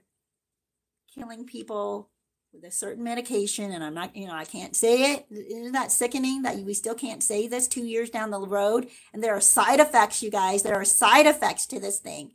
killing 1.14 1.44
people 1.44 2.08
with 2.54 2.64
a 2.64 2.70
certain 2.70 3.04
medication. 3.04 3.70
And 3.70 3.84
I'm 3.84 3.92
not, 3.92 4.16
you 4.16 4.26
know, 4.26 4.32
I 4.32 4.46
can't 4.46 4.74
say 4.74 5.12
it. 5.12 5.26
Isn't 5.30 5.72
that 5.72 5.92
sickening 5.92 6.42
that 6.42 6.56
we 6.56 6.72
still 6.72 6.94
can't 6.94 7.22
say 7.22 7.46
this 7.46 7.68
two 7.68 7.84
years 7.84 8.08
down 8.08 8.30
the 8.30 8.40
road? 8.40 8.88
And 9.12 9.22
there 9.22 9.36
are 9.36 9.42
side 9.42 9.78
effects, 9.78 10.22
you 10.22 10.30
guys. 10.30 10.62
There 10.62 10.74
are 10.74 10.86
side 10.86 11.26
effects 11.26 11.66
to 11.66 11.78
this 11.78 11.98
thing. 11.98 12.32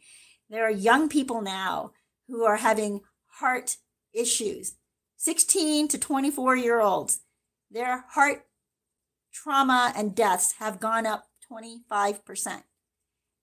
There 0.49 0.63
are 0.63 0.71
young 0.71 1.09
people 1.09 1.41
now 1.41 1.93
who 2.27 2.43
are 2.45 2.57
having 2.57 3.01
heart 3.39 3.77
issues, 4.13 4.75
16 5.17 5.87
to 5.87 5.97
24 5.97 6.55
year 6.55 6.81
olds. 6.81 7.21
Their 7.71 8.05
heart 8.09 8.45
trauma 9.33 9.91
and 9.95 10.13
deaths 10.13 10.53
have 10.59 10.79
gone 10.79 11.07
up 11.07 11.25
25%. 11.51 12.61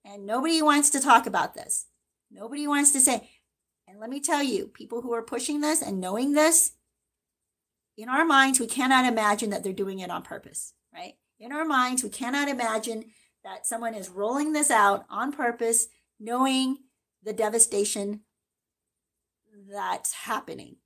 And 0.05 0.25
nobody 0.25 0.61
wants 0.61 0.89
to 0.91 1.01
talk 1.01 1.27
about 1.27 1.53
this. 1.53 1.87
Nobody 2.31 2.65
wants 2.65 2.93
to 2.93 3.01
say, 3.01 3.29
and 3.91 3.99
let 3.99 4.09
me 4.09 4.21
tell 4.21 4.41
you, 4.41 4.67
people 4.67 5.01
who 5.01 5.13
are 5.13 5.21
pushing 5.21 5.59
this 5.59 5.81
and 5.81 5.99
knowing 5.99 6.31
this, 6.31 6.71
in 7.97 8.07
our 8.07 8.23
minds, 8.23 8.57
we 8.57 8.65
cannot 8.65 9.05
imagine 9.05 9.49
that 9.49 9.63
they're 9.63 9.73
doing 9.73 9.99
it 9.99 10.09
on 10.09 10.21
purpose, 10.21 10.73
right? 10.93 11.15
In 11.41 11.51
our 11.51 11.65
minds, 11.65 12.01
we 12.01 12.09
cannot 12.09 12.47
imagine 12.47 13.03
that 13.43 13.67
someone 13.67 13.93
is 13.93 14.07
rolling 14.07 14.53
this 14.53 14.71
out 14.71 15.05
on 15.09 15.33
purpose, 15.33 15.87
knowing 16.21 16.77
the 17.21 17.33
devastation 17.33 18.21
that's 19.69 20.13
happening. 20.13 20.77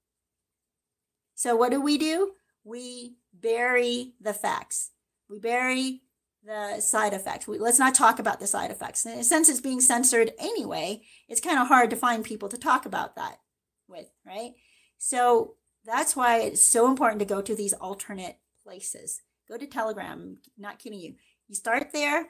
So, 1.36 1.56
what 1.56 1.72
do 1.72 1.80
we 1.80 2.00
do? 2.00 2.32
We 2.64 3.18
bury 3.32 4.14
the 4.20 4.34
facts. 4.34 4.90
We 5.30 5.38
bury 5.38 6.02
the 6.46 6.80
side 6.80 7.14
effects. 7.14 7.48
We, 7.48 7.58
let's 7.58 7.80
not 7.80 7.96
talk 7.96 8.20
about 8.20 8.40
the 8.40 8.48
side 8.48 8.72
effects. 8.72 9.06
And 9.06 9.26
since 9.26 9.50
it's 9.50 9.62
being 9.62 9.82
censored 9.82 10.32
anyway, 10.38 11.02
it's 11.28 11.42
kind 11.42 11.60
of 11.60 11.68
hard 11.68 11.90
to 11.90 11.96
find 11.96 12.24
people 12.24 12.50
to 12.50 12.58
talk 12.58 12.86
about 12.86 13.16
that 13.16 13.40
with, 13.88 14.10
right? 14.26 14.54
So 14.98 15.56
that's 15.86 16.16
why 16.16 16.40
it's 16.40 16.66
so 16.66 16.88
important 16.88 17.20
to 17.20 17.26
go 17.26 17.42
to 17.42 17.56
these 17.56 17.74
alternate 17.74 18.38
places. 18.64 19.22
Go 19.50 19.58
to 19.58 19.68
Telegram, 19.68 20.38
not 20.58 20.80
kidding 20.80 21.00
you. 21.00 21.16
You 21.48 21.56
start 21.56 21.92
there, 21.94 22.30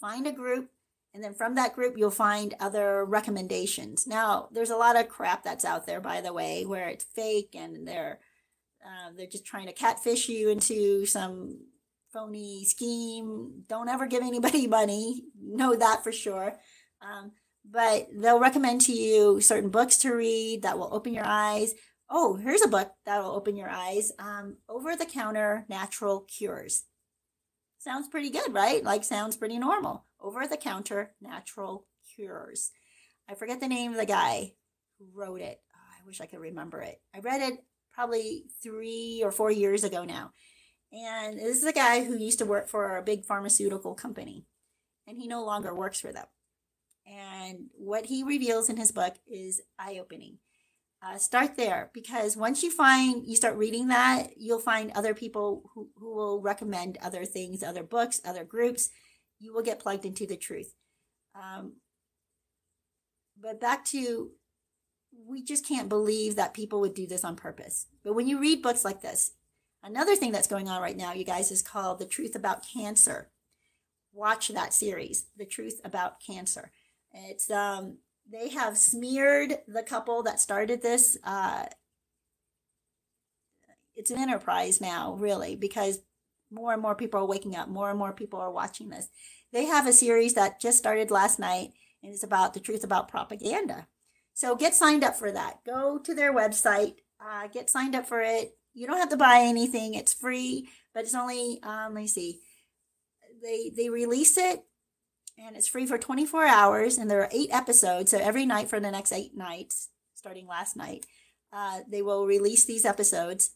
find 0.00 0.26
a 0.26 0.32
group, 0.32 0.70
and 1.14 1.22
then 1.22 1.34
from 1.34 1.54
that 1.56 1.74
group, 1.74 1.98
you'll 1.98 2.10
find 2.10 2.54
other 2.58 3.04
recommendations. 3.04 4.06
Now, 4.06 4.48
there's 4.50 4.70
a 4.70 4.76
lot 4.76 4.98
of 4.98 5.08
crap 5.08 5.44
that's 5.44 5.64
out 5.64 5.86
there, 5.86 6.00
by 6.00 6.22
the 6.22 6.32
way, 6.32 6.64
where 6.64 6.88
it's 6.88 7.04
fake 7.04 7.54
and 7.54 7.86
they're 7.86 8.20
uh, 8.84 9.12
they're 9.16 9.26
just 9.26 9.44
trying 9.44 9.66
to 9.66 9.72
catfish 9.72 10.28
you 10.28 10.48
into 10.48 11.06
some 11.06 11.58
phony 12.12 12.64
scheme. 12.64 13.64
Don't 13.68 13.88
ever 13.88 14.06
give 14.06 14.22
anybody 14.22 14.66
money. 14.78 15.24
Know 15.40 15.74
that 15.74 16.04
for 16.04 16.12
sure. 16.12 16.54
Um, 17.00 17.32
but 17.68 18.08
they'll 18.14 18.40
recommend 18.40 18.80
to 18.82 18.92
you 18.92 19.40
certain 19.40 19.70
books 19.70 19.98
to 19.98 20.12
read 20.12 20.62
that 20.62 20.78
will 20.78 20.92
open 20.92 21.14
your 21.14 21.26
eyes. 21.26 21.74
Oh, 22.10 22.34
here's 22.36 22.62
a 22.62 22.68
book 22.68 22.92
that 23.06 23.22
will 23.22 23.30
open 23.30 23.56
your 23.56 23.70
eyes. 23.70 24.12
Um, 24.18 24.56
Over 24.68 24.96
the 24.96 25.06
counter 25.06 25.64
natural 25.68 26.20
cures. 26.20 26.84
Sounds 27.78 28.08
pretty 28.08 28.30
good, 28.30 28.52
right? 28.52 28.84
Like, 28.84 29.02
sounds 29.02 29.36
pretty 29.36 29.58
normal. 29.58 30.04
Over 30.20 30.46
the 30.46 30.56
counter 30.56 31.14
natural 31.20 31.86
cures. 32.14 32.70
I 33.28 33.34
forget 33.34 33.60
the 33.60 33.68
name 33.68 33.92
of 33.92 33.98
the 33.98 34.06
guy 34.06 34.52
who 34.98 35.06
wrote 35.14 35.40
it. 35.40 35.60
Oh, 35.74 35.78
I 36.00 36.06
wish 36.06 36.20
I 36.20 36.26
could 36.26 36.40
remember 36.40 36.80
it. 36.80 37.00
I 37.14 37.20
read 37.20 37.40
it 37.40 37.64
probably 37.92 38.44
three 38.62 39.22
or 39.24 39.32
four 39.32 39.50
years 39.50 39.84
ago 39.84 40.04
now. 40.04 40.32
And 40.92 41.38
this 41.38 41.58
is 41.58 41.64
a 41.64 41.72
guy 41.72 42.04
who 42.04 42.18
used 42.18 42.38
to 42.40 42.44
work 42.44 42.68
for 42.68 42.96
a 42.96 43.02
big 43.02 43.24
pharmaceutical 43.24 43.94
company, 43.94 44.44
and 45.06 45.16
he 45.16 45.26
no 45.26 45.44
longer 45.44 45.74
works 45.74 46.00
for 46.00 46.12
them. 46.12 46.26
And 47.06 47.70
what 47.74 48.06
he 48.06 48.22
reveals 48.22 48.68
in 48.68 48.76
his 48.76 48.92
book 48.92 49.14
is 49.26 49.60
eye 49.78 49.98
opening. 50.00 50.38
Uh, 51.04 51.18
start 51.18 51.56
there 51.56 51.90
because 51.92 52.36
once 52.36 52.62
you 52.62 52.70
find 52.70 53.26
you 53.26 53.34
start 53.34 53.56
reading 53.56 53.88
that, 53.88 54.34
you'll 54.36 54.60
find 54.60 54.92
other 54.92 55.14
people 55.14 55.68
who, 55.74 55.88
who 55.96 56.14
will 56.14 56.40
recommend 56.40 56.96
other 57.02 57.24
things, 57.24 57.62
other 57.62 57.82
books, 57.82 58.20
other 58.24 58.44
groups. 58.44 58.90
You 59.40 59.52
will 59.52 59.62
get 59.62 59.80
plugged 59.80 60.04
into 60.04 60.26
the 60.26 60.36
truth. 60.36 60.74
Um, 61.34 61.78
but 63.40 63.60
back 63.60 63.84
to 63.86 64.30
we 65.26 65.42
just 65.42 65.66
can't 65.66 65.88
believe 65.88 66.36
that 66.36 66.54
people 66.54 66.80
would 66.80 66.94
do 66.94 67.06
this 67.06 67.24
on 67.24 67.34
purpose. 67.34 67.86
But 68.04 68.14
when 68.14 68.28
you 68.28 68.38
read 68.38 68.62
books 68.62 68.84
like 68.84 69.02
this, 69.02 69.32
Another 69.82 70.14
thing 70.14 70.32
that's 70.32 70.48
going 70.48 70.68
on 70.68 70.80
right 70.80 70.96
now, 70.96 71.12
you 71.12 71.24
guys, 71.24 71.50
is 71.50 71.62
called 71.62 71.98
The 71.98 72.06
Truth 72.06 72.36
About 72.36 72.64
Cancer. 72.66 73.30
Watch 74.12 74.48
that 74.48 74.72
series, 74.72 75.26
The 75.36 75.46
Truth 75.46 75.80
About 75.84 76.20
Cancer. 76.20 76.70
It's 77.12 77.50
um 77.50 77.98
they 78.30 78.50
have 78.50 78.78
smeared 78.78 79.58
the 79.66 79.82
couple 79.82 80.22
that 80.22 80.40
started 80.40 80.82
this. 80.82 81.18
Uh, 81.24 81.64
it's 83.96 84.10
an 84.10 84.18
enterprise 84.18 84.80
now, 84.80 85.14
really, 85.14 85.56
because 85.56 86.00
more 86.50 86.72
and 86.72 86.80
more 86.80 86.94
people 86.94 87.20
are 87.20 87.26
waking 87.26 87.56
up, 87.56 87.68
more 87.68 87.90
and 87.90 87.98
more 87.98 88.12
people 88.12 88.40
are 88.40 88.50
watching 88.50 88.88
this. 88.88 89.08
They 89.52 89.66
have 89.66 89.86
a 89.86 89.92
series 89.92 90.34
that 90.34 90.60
just 90.60 90.78
started 90.78 91.10
last 91.10 91.38
night, 91.38 91.72
and 92.02 92.12
it's 92.12 92.22
about 92.22 92.54
the 92.54 92.60
truth 92.60 92.84
about 92.84 93.08
propaganda. 93.08 93.86
So 94.34 94.56
get 94.56 94.74
signed 94.74 95.04
up 95.04 95.16
for 95.16 95.30
that. 95.30 95.64
Go 95.64 95.98
to 95.98 96.14
their 96.14 96.32
website, 96.32 96.94
uh, 97.20 97.48
get 97.48 97.68
signed 97.68 97.94
up 97.94 98.06
for 98.06 98.20
it. 98.20 98.56
You 98.74 98.86
don't 98.86 98.98
have 98.98 99.10
to 99.10 99.16
buy 99.16 99.40
anything. 99.42 99.94
It's 99.94 100.14
free, 100.14 100.68
but 100.94 101.04
it's 101.04 101.14
only 101.14 101.60
um, 101.62 101.94
let 101.94 102.02
me 102.02 102.06
see. 102.06 102.40
They 103.42 103.70
they 103.76 103.88
release 103.88 104.36
it 104.38 104.64
and 105.38 105.56
it's 105.56 105.68
free 105.68 105.86
for 105.86 105.98
24 105.98 106.46
hours 106.46 106.98
and 106.98 107.10
there 107.10 107.20
are 107.20 107.28
eight 107.32 107.50
episodes 107.52 108.10
so 108.10 108.18
every 108.18 108.46
night 108.46 108.68
for 108.68 108.80
the 108.80 108.90
next 108.90 109.12
eight 109.12 109.36
nights 109.36 109.88
starting 110.14 110.46
last 110.46 110.76
night 110.76 111.06
uh, 111.52 111.80
they 111.88 112.02
will 112.02 112.26
release 112.26 112.64
these 112.64 112.84
episodes 112.84 113.52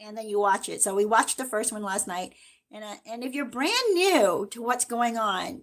and 0.00 0.16
then 0.16 0.28
you 0.28 0.38
watch 0.38 0.68
it 0.68 0.82
so 0.82 0.94
we 0.94 1.04
watched 1.04 1.38
the 1.38 1.44
first 1.44 1.72
one 1.72 1.82
last 1.82 2.06
night 2.06 2.34
and, 2.70 2.84
uh, 2.84 2.94
and 3.06 3.24
if 3.24 3.34
you're 3.34 3.44
brand 3.44 3.94
new 3.94 4.46
to 4.50 4.62
what's 4.62 4.84
going 4.84 5.16
on 5.16 5.62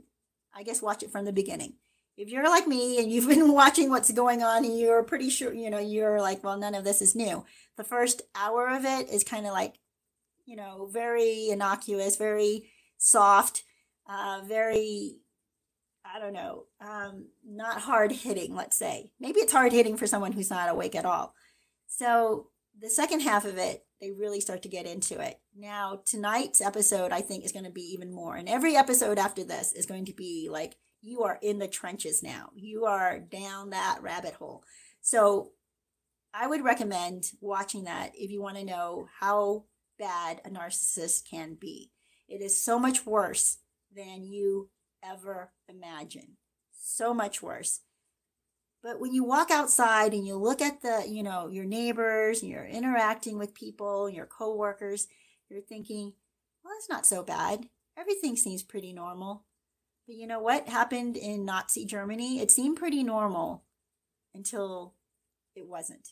i 0.55 0.63
guess 0.63 0.81
watch 0.81 1.03
it 1.03 1.11
from 1.11 1.25
the 1.25 1.33
beginning 1.33 1.73
if 2.17 2.29
you're 2.29 2.49
like 2.49 2.67
me 2.67 2.99
and 2.99 3.11
you've 3.11 3.27
been 3.29 3.53
watching 3.53 3.89
what's 3.89 4.11
going 4.11 4.43
on 4.43 4.65
and 4.65 4.77
you're 4.77 5.03
pretty 5.03 5.29
sure 5.29 5.53
you 5.53 5.69
know 5.69 5.79
you're 5.79 6.19
like 6.19 6.43
well 6.43 6.57
none 6.57 6.75
of 6.75 6.83
this 6.83 7.01
is 7.01 7.15
new. 7.15 7.45
The 7.77 7.83
first 7.83 8.23
hour 8.35 8.67
of 8.69 8.83
it 8.83 9.09
is 9.09 9.23
kind 9.23 9.45
of 9.45 9.53
like 9.53 9.75
you 10.45 10.55
know 10.55 10.89
very 10.91 11.49
innocuous 11.49 12.17
very 12.17 12.69
soft 12.97 13.63
uh, 14.09 14.41
very 14.47 15.19
i 16.05 16.19
don't 16.19 16.33
know 16.33 16.63
um, 16.81 17.27
not 17.45 17.81
hard 17.81 18.11
hitting 18.11 18.55
let's 18.55 18.77
say. 18.77 19.11
Maybe 19.19 19.39
it's 19.39 19.53
hard 19.53 19.71
hitting 19.71 19.95
for 19.95 20.07
someone 20.07 20.31
who's 20.31 20.49
not 20.49 20.69
awake 20.69 20.95
at 20.95 21.05
all. 21.05 21.33
So 21.87 22.47
the 22.79 22.89
second 22.89 23.21
half 23.21 23.45
of 23.45 23.57
it 23.57 23.83
they 23.99 24.11
really 24.11 24.39
start 24.39 24.61
to 24.61 24.69
get 24.69 24.85
into 24.85 25.19
it. 25.19 25.39
Now 25.55 26.01
tonight's 26.05 26.61
episode 26.61 27.11
i 27.11 27.21
think 27.21 27.45
is 27.45 27.51
going 27.51 27.65
to 27.65 27.71
be 27.71 27.93
even 27.93 28.11
more. 28.11 28.35
And 28.35 28.49
every 28.49 28.75
episode 28.75 29.19
after 29.19 29.43
this 29.43 29.73
is 29.73 29.85
going 29.85 30.05
to 30.05 30.13
be 30.13 30.47
like 30.49 30.77
you 31.07 31.23
are 31.23 31.39
in 31.41 31.59
the 31.59 31.67
trenches 31.67 32.21
now 32.21 32.49
you 32.55 32.85
are 32.85 33.19
down 33.19 33.69
that 33.69 33.99
rabbit 34.01 34.33
hole 34.33 34.63
so 35.01 35.51
I 36.39 36.45
would 36.45 36.63
recommend 36.63 37.31
watching 37.41 37.85
that 37.85 38.11
if 38.13 38.29
you 38.29 38.41
want 38.43 38.57
to 38.57 38.63
know 38.63 39.07
how 39.19 39.63
bad 39.97 40.39
a 40.45 40.49
narcissist 40.49 41.27
can 41.27 41.55
be. 41.59 41.89
It 42.27 42.41
is 42.41 42.61
so 42.61 42.77
much 42.77 43.07
worse 43.07 43.57
than 43.95 44.23
you 44.23 44.69
ever 45.03 45.51
imagine. 45.67 46.37
So 46.79 47.13
much 47.13 47.41
worse. 47.41 47.81
But 48.83 48.99
when 48.99 49.13
you 49.13 49.23
walk 49.23 49.49
outside 49.49 50.13
and 50.13 50.27
you 50.27 50.35
look 50.35 50.61
at 50.61 50.83
the, 50.83 51.05
you 51.07 51.23
know, 51.23 51.47
your 51.47 51.65
neighbors 51.65 52.43
and 52.43 52.51
you're 52.51 52.67
interacting 52.67 53.39
with 53.39 53.55
people, 53.55 54.07
your 54.07 54.27
coworkers, 54.27 55.07
you're 55.49 55.61
thinking, 55.61 56.13
well, 56.63 56.75
it's 56.77 56.89
not 56.89 57.07
so 57.07 57.23
bad. 57.23 57.67
Everything 57.97 58.35
seems 58.35 58.61
pretty 58.61 58.93
normal. 58.93 59.45
But 60.07 60.15
you 60.15 60.27
know 60.27 60.39
what 60.39 60.69
happened 60.69 61.17
in 61.17 61.45
Nazi 61.45 61.85
Germany? 61.85 62.39
It 62.39 62.51
seemed 62.51 62.77
pretty 62.77 63.03
normal 63.03 63.63
until 64.33 64.95
it 65.55 65.67
wasn't 65.67 66.09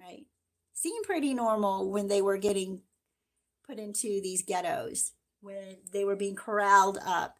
right? 0.00 0.26
Seemed 0.74 1.04
pretty 1.04 1.34
normal 1.34 1.90
when 1.90 2.08
they 2.08 2.22
were 2.22 2.38
getting 2.38 2.82
put 3.66 3.78
into 3.78 4.20
these 4.22 4.42
ghettos, 4.42 5.12
when 5.40 5.78
they 5.92 6.04
were 6.04 6.16
being 6.16 6.36
corralled 6.36 6.98
up 7.04 7.38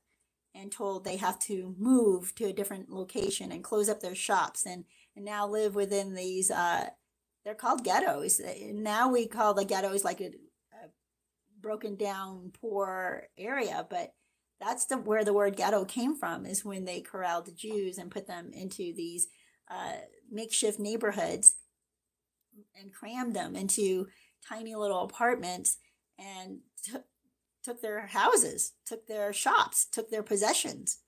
and 0.54 0.72
told 0.72 1.04
they 1.04 1.16
have 1.16 1.38
to 1.38 1.74
move 1.78 2.34
to 2.36 2.46
a 2.46 2.52
different 2.52 2.90
location 2.90 3.52
and 3.52 3.62
close 3.64 3.88
up 3.88 4.00
their 4.00 4.14
shops 4.14 4.66
and, 4.66 4.84
and 5.14 5.24
now 5.24 5.46
live 5.46 5.74
within 5.74 6.14
these 6.14 6.50
uh, 6.50 6.88
they're 7.44 7.54
called 7.54 7.84
ghettos. 7.84 8.40
Now 8.74 9.10
we 9.10 9.26
call 9.26 9.54
the 9.54 9.64
ghettos 9.64 10.04
like 10.04 10.20
a, 10.20 10.32
a 10.72 10.88
broken 11.60 11.96
down, 11.96 12.52
poor 12.60 13.28
area, 13.38 13.86
but 13.88 14.12
that's 14.60 14.86
the 14.86 14.96
where 14.96 15.24
the 15.24 15.32
word 15.32 15.56
ghetto 15.56 15.84
came 15.84 16.16
from. 16.16 16.46
Is 16.46 16.64
when 16.64 16.84
they 16.84 17.00
corralled 17.00 17.46
the 17.46 17.52
Jews 17.52 17.98
and 17.98 18.10
put 18.10 18.26
them 18.26 18.50
into 18.52 18.92
these 18.94 19.28
uh, 19.70 19.92
makeshift 20.30 20.78
neighborhoods 20.78 21.56
and 22.78 22.92
crammed 22.92 23.34
them 23.34 23.54
into 23.54 24.08
tiny 24.48 24.74
little 24.74 25.02
apartments 25.02 25.78
and 26.18 26.60
t- 26.82 26.98
took 27.62 27.80
their 27.80 28.06
houses, 28.06 28.72
took 28.86 29.06
their 29.06 29.32
shops, 29.32 29.86
took 29.86 30.10
their 30.10 30.22
possessions. 30.22 30.98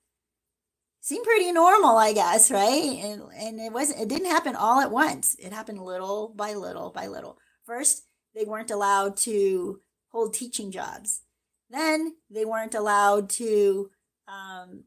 Seemed 1.03 1.25
pretty 1.25 1.51
normal, 1.51 1.97
I 1.97 2.13
guess, 2.13 2.51
right? 2.51 2.99
And 3.03 3.23
and 3.35 3.59
it 3.59 3.73
wasn't 3.73 4.01
it 4.01 4.07
didn't 4.07 4.29
happen 4.29 4.55
all 4.55 4.79
at 4.81 4.91
once. 4.91 5.35
It 5.39 5.51
happened 5.51 5.81
little 5.81 6.31
by 6.35 6.53
little 6.53 6.91
by 6.91 7.07
little. 7.07 7.37
First, 7.65 8.03
they 8.35 8.45
weren't 8.45 8.71
allowed 8.71 9.17
to 9.17 9.81
hold 10.09 10.33
teaching 10.33 10.71
jobs. 10.71 11.23
Then 11.71 12.15
they 12.29 12.43
weren't 12.43 12.75
allowed 12.75 13.29
to 13.31 13.89
um, 14.27 14.83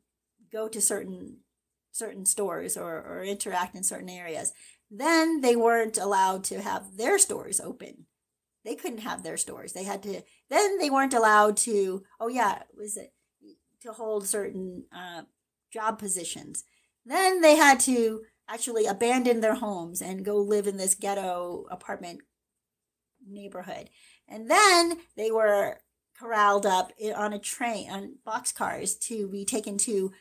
go 0.52 0.68
to 0.68 0.80
certain 0.80 1.38
certain 1.92 2.26
stores 2.26 2.76
or, 2.76 2.96
or 2.96 3.22
interact 3.22 3.74
in 3.74 3.84
certain 3.84 4.08
areas. 4.08 4.52
Then 4.90 5.40
they 5.40 5.56
weren't 5.56 5.96
allowed 5.96 6.44
to 6.44 6.60
have 6.60 6.96
their 6.96 7.18
stores 7.18 7.60
open. 7.60 8.06
They 8.64 8.74
couldn't 8.74 8.98
have 8.98 9.22
their 9.22 9.36
stores. 9.36 9.72
They 9.72 9.84
had 9.84 10.02
to. 10.02 10.22
Then 10.50 10.78
they 10.78 10.90
weren't 10.90 11.14
allowed 11.14 11.56
to. 11.58 12.02
Oh 12.20 12.28
yeah, 12.28 12.62
was 12.76 12.96
it 12.96 13.12
to 13.82 13.92
hold 13.92 14.26
certain 14.26 14.84
uh, 14.94 15.22
job 15.72 15.98
positions? 15.98 16.64
Then 17.06 17.40
they 17.40 17.56
had 17.56 17.80
to 17.80 18.22
actually 18.48 18.86
abandon 18.86 19.40
their 19.40 19.54
homes 19.54 20.02
and 20.02 20.24
go 20.24 20.36
live 20.36 20.66
in 20.66 20.76
this 20.76 20.94
ghetto 20.94 21.66
apartment 21.70 22.20
neighborhood. 23.26 23.88
And 24.28 24.50
then 24.50 24.98
they 25.16 25.30
were 25.30 25.78
corralled 26.18 26.66
up 26.66 26.92
on 27.16 27.32
a 27.32 27.38
train 27.38 27.90
on 27.90 28.16
boxcars 28.26 28.98
to 28.98 29.28
be 29.28 29.44
taken 29.44 29.78
to 29.78 30.12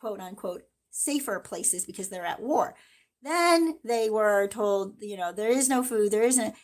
quote 0.00 0.20
unquote 0.20 0.62
safer 0.90 1.40
places 1.40 1.84
because 1.84 2.08
they're 2.08 2.26
at 2.26 2.40
war. 2.40 2.74
Then 3.22 3.78
they 3.84 4.10
were 4.10 4.46
told, 4.48 4.96
you 5.00 5.16
know, 5.16 5.32
there 5.32 5.50
is 5.50 5.68
no 5.68 5.82
food, 5.82 6.10
there 6.10 6.22
isn't. 6.22 6.54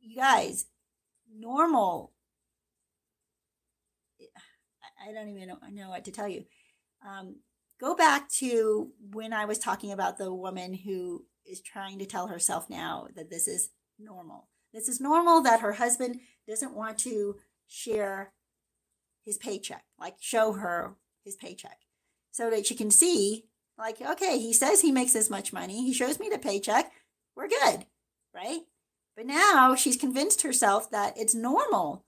You 0.00 0.16
guys, 0.16 0.66
normal. 1.32 2.12
I 5.06 5.12
don't 5.12 5.28
even 5.28 5.48
know, 5.74 5.88
what 5.88 6.04
to 6.04 6.10
tell 6.10 6.28
you. 6.28 6.44
Um, 7.06 7.36
go 7.80 7.94
back 7.94 8.28
to 8.32 8.90
when 9.12 9.32
I 9.32 9.44
was 9.46 9.58
talking 9.58 9.92
about 9.92 10.18
the 10.18 10.32
woman 10.32 10.74
who 10.74 11.24
is 11.46 11.60
trying 11.60 11.98
to 11.98 12.06
tell 12.06 12.26
herself 12.26 12.68
now 12.68 13.08
that 13.16 13.30
this 13.30 13.48
is 13.48 13.70
normal. 13.98 14.48
This 14.72 14.88
is 14.88 15.00
normal 15.00 15.42
that 15.42 15.60
her 15.60 15.72
husband 15.72 16.20
doesn't 16.48 16.74
want 16.74 16.98
to 16.98 17.36
share 17.70 18.32
his 19.24 19.38
paycheck, 19.38 19.84
like 19.98 20.16
show 20.20 20.52
her 20.52 20.96
his 21.24 21.36
paycheck, 21.36 21.78
so 22.30 22.50
that 22.50 22.66
she 22.66 22.74
can 22.74 22.90
see, 22.90 23.44
like, 23.78 24.00
okay, 24.02 24.38
he 24.38 24.52
says 24.52 24.80
he 24.80 24.92
makes 24.92 25.12
this 25.12 25.30
much 25.30 25.52
money. 25.52 25.84
He 25.86 25.94
shows 25.94 26.18
me 26.18 26.28
the 26.28 26.38
paycheck. 26.38 26.92
We're 27.36 27.48
good, 27.48 27.86
right? 28.34 28.60
But 29.16 29.26
now 29.26 29.74
she's 29.74 29.96
convinced 29.96 30.42
herself 30.42 30.90
that 30.90 31.16
it's 31.16 31.34
normal 31.34 32.04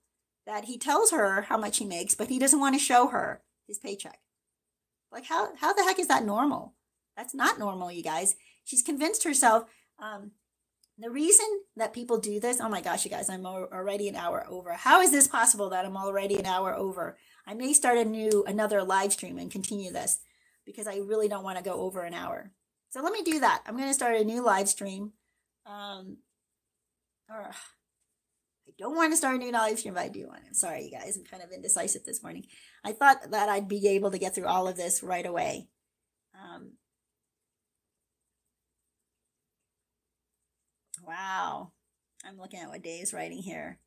that 0.46 0.64
he 0.64 0.76
tells 0.76 1.12
her 1.12 1.42
how 1.42 1.56
much 1.56 1.78
he 1.78 1.84
makes, 1.84 2.14
but 2.14 2.28
he 2.28 2.38
doesn't 2.38 2.60
want 2.60 2.74
to 2.74 2.84
show 2.84 3.08
her 3.08 3.42
his 3.68 3.78
paycheck. 3.78 4.18
Like, 5.12 5.26
how, 5.26 5.54
how 5.56 5.72
the 5.72 5.84
heck 5.84 5.98
is 5.98 6.08
that 6.08 6.24
normal? 6.24 6.74
That's 7.16 7.34
not 7.34 7.58
normal, 7.58 7.92
you 7.92 8.02
guys. 8.02 8.34
She's 8.64 8.82
convinced 8.82 9.24
herself. 9.24 9.64
Um, 9.98 10.32
the 11.03 11.11
reason 11.11 11.46
that 11.76 11.92
people 11.92 12.18
do 12.18 12.38
this, 12.38 12.61
oh 12.61 12.68
my 12.68 12.80
gosh, 12.80 13.05
you 13.05 13.11
guys, 13.11 13.28
I'm 13.28 13.44
already 13.44 14.09
an 14.09 14.16
hour 14.16 14.46
over. 14.48 14.72
How 14.72 15.00
is 15.00 15.11
this 15.11 15.26
possible 15.26 15.70
that 15.70 15.84
I'm 15.84 15.96
already 15.96 16.36
an 16.36 16.46
hour 16.46 16.74
over? 16.74 17.16
I 17.46 17.55
may 17.55 17.72
start 17.72 17.98
a 17.98 18.05
new, 18.05 18.44
another 18.46 18.84
live 18.84 19.12
stream 19.12 19.38
and 19.38 19.50
continue 19.50 19.90
this 19.90 20.20
because 20.64 20.86
I 20.86 20.98
really 20.98 21.28
don't 21.28 21.44
want 21.44 21.59
to 21.59 21.64
go 21.64 21.80
over 21.80 22.03
an 22.03 22.14
hour. 22.14 22.53
So 22.90 23.03
let 23.03 23.12
me 23.12 23.22
do 23.22 23.40
that. 23.40 23.62
I'm 23.66 23.76
going 23.76 23.88
to 23.88 23.94
start 23.94 24.16
a 24.16 24.24
new 24.24 24.44
live 24.44 24.68
stream. 24.68 25.12
Um, 25.66 26.18
or 27.28 27.50
I 27.50 28.72
don't 28.78 28.94
want 28.94 29.12
to 29.12 29.16
start 29.16 29.36
a 29.36 29.38
new 29.38 29.50
live 29.50 29.78
stream, 29.78 29.94
but 29.94 30.05
I 30.05 30.09
do 30.09 30.28
want 30.28 30.46
to. 30.48 30.55
Sorry, 30.55 30.84
you 30.84 30.90
guys. 30.90 31.16
I'm 31.16 31.24
kind 31.24 31.42
of 31.42 31.50
indecisive 31.50 32.05
this 32.05 32.22
morning. 32.22 32.46
I 32.84 32.92
thought 32.92 33.30
that 33.30 33.48
I'd 33.48 33.68
be 33.68 33.88
able 33.88 34.11
to 34.11 34.18
get 34.18 34.34
through 34.34 34.46
all 34.46 34.68
of 34.68 34.76
this 34.76 35.03
right 35.03 35.26
away. 35.26 35.68
Um, 36.34 36.72
wow. 41.07 41.72
I'm 42.24 42.38
looking 42.38 42.61
at 42.61 42.68
what 42.68 42.82
Dave's 42.82 43.12
writing 43.12 43.38
here. 43.38 43.78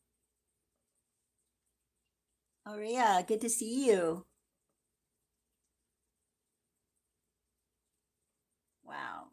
Oh. 2.68 3.24
Good 3.28 3.42
to 3.42 3.50
see 3.50 3.88
you. 3.88 4.26
Wow. 8.84 9.28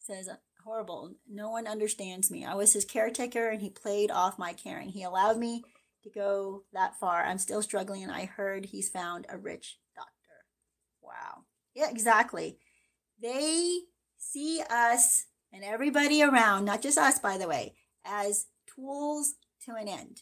Says, 0.00 0.28
horrible. 0.64 1.14
No 1.28 1.50
one 1.50 1.66
understands 1.66 2.30
me. 2.30 2.44
I 2.44 2.54
was 2.54 2.72
his 2.72 2.84
caretaker 2.84 3.48
and 3.48 3.62
he 3.62 3.70
played 3.70 4.10
off 4.10 4.38
my 4.38 4.52
caring. 4.52 4.88
He 4.88 5.02
allowed 5.02 5.38
me 5.38 5.62
to 6.02 6.10
go 6.10 6.64
that 6.72 6.98
far. 6.98 7.24
I'm 7.24 7.38
still 7.38 7.62
struggling 7.62 8.02
and 8.02 8.12
I 8.12 8.26
heard 8.26 8.66
he's 8.66 8.88
found 8.88 9.26
a 9.28 9.38
rich 9.38 9.78
doctor. 9.94 10.10
Wow. 11.02 11.44
Yeah, 11.74 11.88
exactly. 11.90 12.58
They 13.20 13.80
see 14.18 14.62
us 14.68 15.26
and 15.56 15.64
everybody 15.64 16.22
around, 16.22 16.66
not 16.66 16.82
just 16.82 16.98
us, 16.98 17.18
by 17.18 17.38
the 17.38 17.48
way, 17.48 17.72
as 18.04 18.44
tools 18.74 19.36
to 19.64 19.74
an 19.74 19.88
end. 19.88 20.20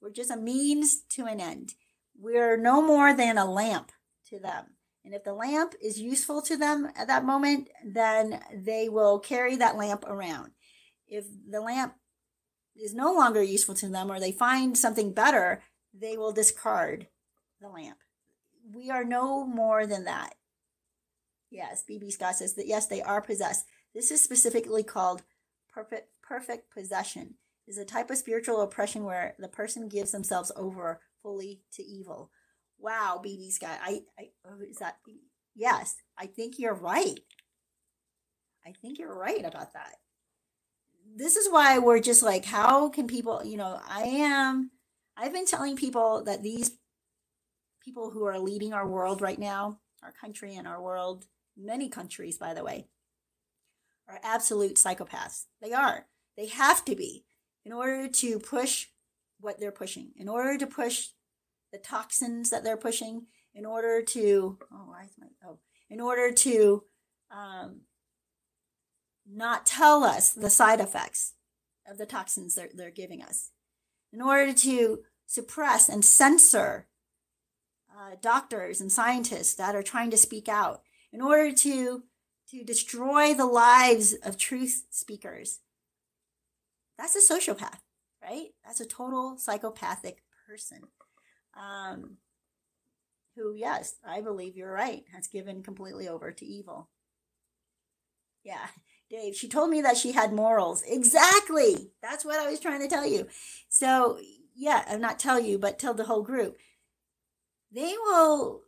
We're 0.00 0.12
just 0.12 0.30
a 0.30 0.36
means 0.36 1.02
to 1.10 1.24
an 1.24 1.40
end. 1.40 1.74
We're 2.16 2.56
no 2.56 2.80
more 2.80 3.12
than 3.12 3.38
a 3.38 3.50
lamp 3.50 3.90
to 4.28 4.38
them. 4.38 4.66
And 5.04 5.14
if 5.14 5.24
the 5.24 5.32
lamp 5.32 5.74
is 5.82 6.00
useful 6.00 6.42
to 6.42 6.56
them 6.56 6.90
at 6.96 7.08
that 7.08 7.24
moment, 7.24 7.68
then 7.84 8.40
they 8.54 8.88
will 8.88 9.18
carry 9.18 9.56
that 9.56 9.76
lamp 9.76 10.04
around. 10.06 10.52
If 11.08 11.24
the 11.50 11.60
lamp 11.60 11.94
is 12.76 12.94
no 12.94 13.12
longer 13.12 13.42
useful 13.42 13.74
to 13.76 13.88
them 13.88 14.12
or 14.12 14.20
they 14.20 14.32
find 14.32 14.78
something 14.78 15.12
better, 15.12 15.62
they 15.92 16.16
will 16.16 16.32
discard 16.32 17.08
the 17.60 17.68
lamp. 17.68 17.98
We 18.72 18.90
are 18.90 19.04
no 19.04 19.44
more 19.44 19.86
than 19.86 20.04
that. 20.04 20.34
Yes, 21.50 21.82
BB 21.88 22.12
Scott 22.12 22.36
says 22.36 22.54
that 22.54 22.68
yes, 22.68 22.86
they 22.86 23.02
are 23.02 23.22
possessed. 23.22 23.64
This 23.94 24.10
is 24.10 24.22
specifically 24.22 24.82
called 24.82 25.22
perfect 25.72 26.08
perfect 26.22 26.72
possession. 26.72 27.34
It 27.66 27.72
is 27.72 27.78
a 27.78 27.84
type 27.84 28.10
of 28.10 28.18
spiritual 28.18 28.60
oppression 28.60 29.04
where 29.04 29.34
the 29.38 29.48
person 29.48 29.88
gives 29.88 30.12
themselves 30.12 30.52
over 30.56 31.00
fully 31.22 31.60
to 31.74 31.82
evil. 31.82 32.30
Wow, 32.78 33.20
BB 33.24 33.52
Scott. 33.52 33.78
I, 33.82 34.02
I 34.18 34.30
oh, 34.46 34.60
is 34.68 34.78
that 34.78 34.98
yes, 35.54 35.96
I 36.16 36.26
think 36.26 36.58
you're 36.58 36.74
right. 36.74 37.20
I 38.66 38.72
think 38.72 38.98
you're 38.98 39.18
right 39.18 39.44
about 39.44 39.72
that. 39.72 39.96
This 41.16 41.36
is 41.36 41.50
why 41.50 41.78
we're 41.78 42.00
just 42.00 42.22
like, 42.22 42.44
how 42.44 42.90
can 42.90 43.06
people, 43.06 43.42
you 43.44 43.56
know, 43.56 43.80
I 43.88 44.02
am 44.02 44.70
I've 45.16 45.32
been 45.32 45.46
telling 45.46 45.76
people 45.76 46.22
that 46.24 46.42
these 46.42 46.70
people 47.84 48.10
who 48.10 48.24
are 48.24 48.38
leading 48.38 48.72
our 48.72 48.86
world 48.86 49.20
right 49.20 49.38
now, 49.38 49.80
our 50.02 50.12
country 50.12 50.54
and 50.54 50.68
our 50.68 50.80
world, 50.80 51.26
many 51.56 51.88
countries, 51.88 52.38
by 52.38 52.54
the 52.54 52.62
way, 52.62 52.86
are 54.08 54.20
absolute 54.22 54.76
psychopaths. 54.76 55.44
They 55.62 55.72
are. 55.72 56.06
They 56.36 56.46
have 56.46 56.84
to 56.86 56.96
be 56.96 57.24
in 57.64 57.72
order 57.72 58.08
to 58.08 58.38
push 58.38 58.86
what 59.40 59.60
they're 59.60 59.72
pushing, 59.72 60.12
in 60.16 60.28
order 60.28 60.56
to 60.58 60.66
push 60.66 61.08
the 61.72 61.78
toxins 61.78 62.50
that 62.50 62.64
they're 62.64 62.76
pushing 62.76 63.26
in 63.54 63.66
order 63.66 64.02
to 64.02 64.58
oh 64.72 64.86
my 64.86 65.06
oh 65.46 65.58
in 65.90 66.00
order 66.00 66.32
to 66.32 66.84
um, 67.30 67.82
not 69.30 69.66
tell 69.66 70.04
us 70.04 70.30
the 70.30 70.50
side 70.50 70.80
effects 70.80 71.34
of 71.86 71.98
the 71.98 72.06
toxins 72.06 72.54
they're, 72.54 72.70
they're 72.74 72.90
giving 72.90 73.22
us 73.22 73.50
in 74.12 74.22
order 74.22 74.52
to 74.52 75.00
suppress 75.26 75.88
and 75.88 76.04
censor 76.04 76.88
uh, 77.94 78.16
doctors 78.22 78.80
and 78.80 78.92
scientists 78.92 79.54
that 79.54 79.74
are 79.74 79.82
trying 79.82 80.10
to 80.10 80.16
speak 80.16 80.48
out 80.48 80.82
in 81.12 81.20
order 81.20 81.52
to 81.52 82.04
to 82.50 82.64
destroy 82.64 83.34
the 83.34 83.46
lives 83.46 84.14
of 84.24 84.36
truth 84.36 84.84
speakers 84.90 85.60
that's 86.98 87.16
a 87.16 87.32
sociopath 87.32 87.80
right 88.22 88.48
that's 88.64 88.80
a 88.80 88.86
total 88.86 89.36
psychopathic 89.38 90.22
person 90.48 90.80
um, 91.58 92.18
who, 93.38 93.54
yes, 93.54 93.96
I 94.06 94.20
believe 94.20 94.56
you're 94.56 94.72
right, 94.72 95.04
has 95.14 95.28
given 95.28 95.62
completely 95.62 96.08
over 96.08 96.32
to 96.32 96.46
evil. 96.46 96.88
Yeah, 98.44 98.66
Dave, 99.10 99.34
she 99.36 99.48
told 99.48 99.70
me 99.70 99.80
that 99.82 99.96
she 99.96 100.12
had 100.12 100.32
morals. 100.32 100.82
Exactly. 100.86 101.90
That's 102.02 102.24
what 102.24 102.38
I 102.38 102.50
was 102.50 102.60
trying 102.60 102.80
to 102.80 102.88
tell 102.88 103.06
you. 103.06 103.28
So, 103.68 104.18
yeah, 104.54 104.84
I'm 104.88 105.00
not 105.00 105.18
tell 105.18 105.38
you, 105.38 105.58
but 105.58 105.78
tell 105.78 105.94
the 105.94 106.04
whole 106.04 106.22
group. 106.22 106.56
They 107.70 107.94
will 107.98 108.62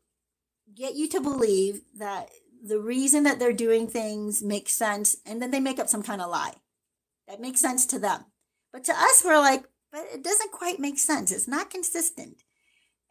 get 0.74 0.94
you 0.94 1.08
to 1.08 1.20
believe 1.20 1.80
that 1.98 2.28
the 2.62 2.80
reason 2.80 3.24
that 3.24 3.38
they're 3.38 3.52
doing 3.52 3.86
things 3.86 4.42
makes 4.42 4.72
sense, 4.72 5.16
and 5.24 5.40
then 5.40 5.50
they 5.50 5.60
make 5.60 5.78
up 5.78 5.88
some 5.88 6.02
kind 6.02 6.20
of 6.20 6.30
lie. 6.30 6.54
That 7.28 7.40
makes 7.40 7.60
sense 7.60 7.86
to 7.86 7.98
them. 7.98 8.24
But 8.72 8.84
to 8.84 8.92
us, 8.92 9.22
we're 9.24 9.38
like, 9.38 9.64
but 9.92 10.06
it 10.12 10.22
doesn't 10.22 10.52
quite 10.52 10.78
make 10.78 10.98
sense. 10.98 11.32
It's 11.32 11.48
not 11.48 11.70
consistent. 11.70 12.42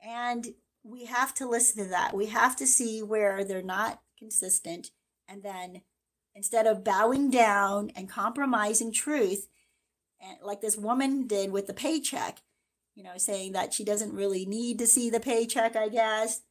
And 0.05 0.47
we 0.83 1.05
have 1.05 1.33
to 1.35 1.47
listen 1.47 1.83
to 1.83 1.89
that. 1.89 2.15
We 2.15 2.27
have 2.27 2.55
to 2.57 2.67
see 2.67 3.01
where 3.01 3.43
they're 3.43 3.61
not 3.61 4.01
consistent. 4.17 4.91
And 5.27 5.43
then 5.43 5.81
instead 6.35 6.67
of 6.67 6.83
bowing 6.83 7.29
down 7.29 7.91
and 7.95 8.09
compromising 8.09 8.93
truth, 8.93 9.47
and 10.21 10.37
like 10.41 10.61
this 10.61 10.77
woman 10.77 11.27
did 11.27 11.51
with 11.51 11.67
the 11.67 11.73
paycheck, 11.73 12.39
you 12.95 13.03
know, 13.03 13.17
saying 13.17 13.53
that 13.53 13.73
she 13.73 13.83
doesn't 13.83 14.13
really 14.13 14.45
need 14.45 14.79
to 14.79 14.87
see 14.87 15.09
the 15.09 15.19
paycheck, 15.19 15.75
I 15.75 15.89
guess. 15.89 16.41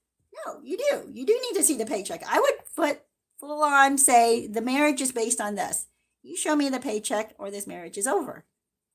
No, 0.47 0.61
you 0.63 0.77
do. 0.77 1.11
You 1.13 1.27
do 1.27 1.33
need 1.33 1.59
to 1.59 1.65
see 1.65 1.77
the 1.77 1.87
paycheck. 1.87 2.23
I 2.29 2.41
would 2.41 2.55
put 2.77 3.03
full 3.39 3.63
on 3.63 3.99
say 3.99 4.47
the 4.47 4.61
marriage 4.61 5.01
is 5.01 5.13
based 5.13 5.41
on 5.41 5.55
this. 5.55 5.87
You 6.23 6.37
show 6.37 6.57
me 6.57 6.69
the 6.69 6.81
paycheck 6.81 7.35
or 7.39 7.51
this 7.51 7.67
marriage 7.67 7.99
is 7.99 8.07
over. 8.07 8.45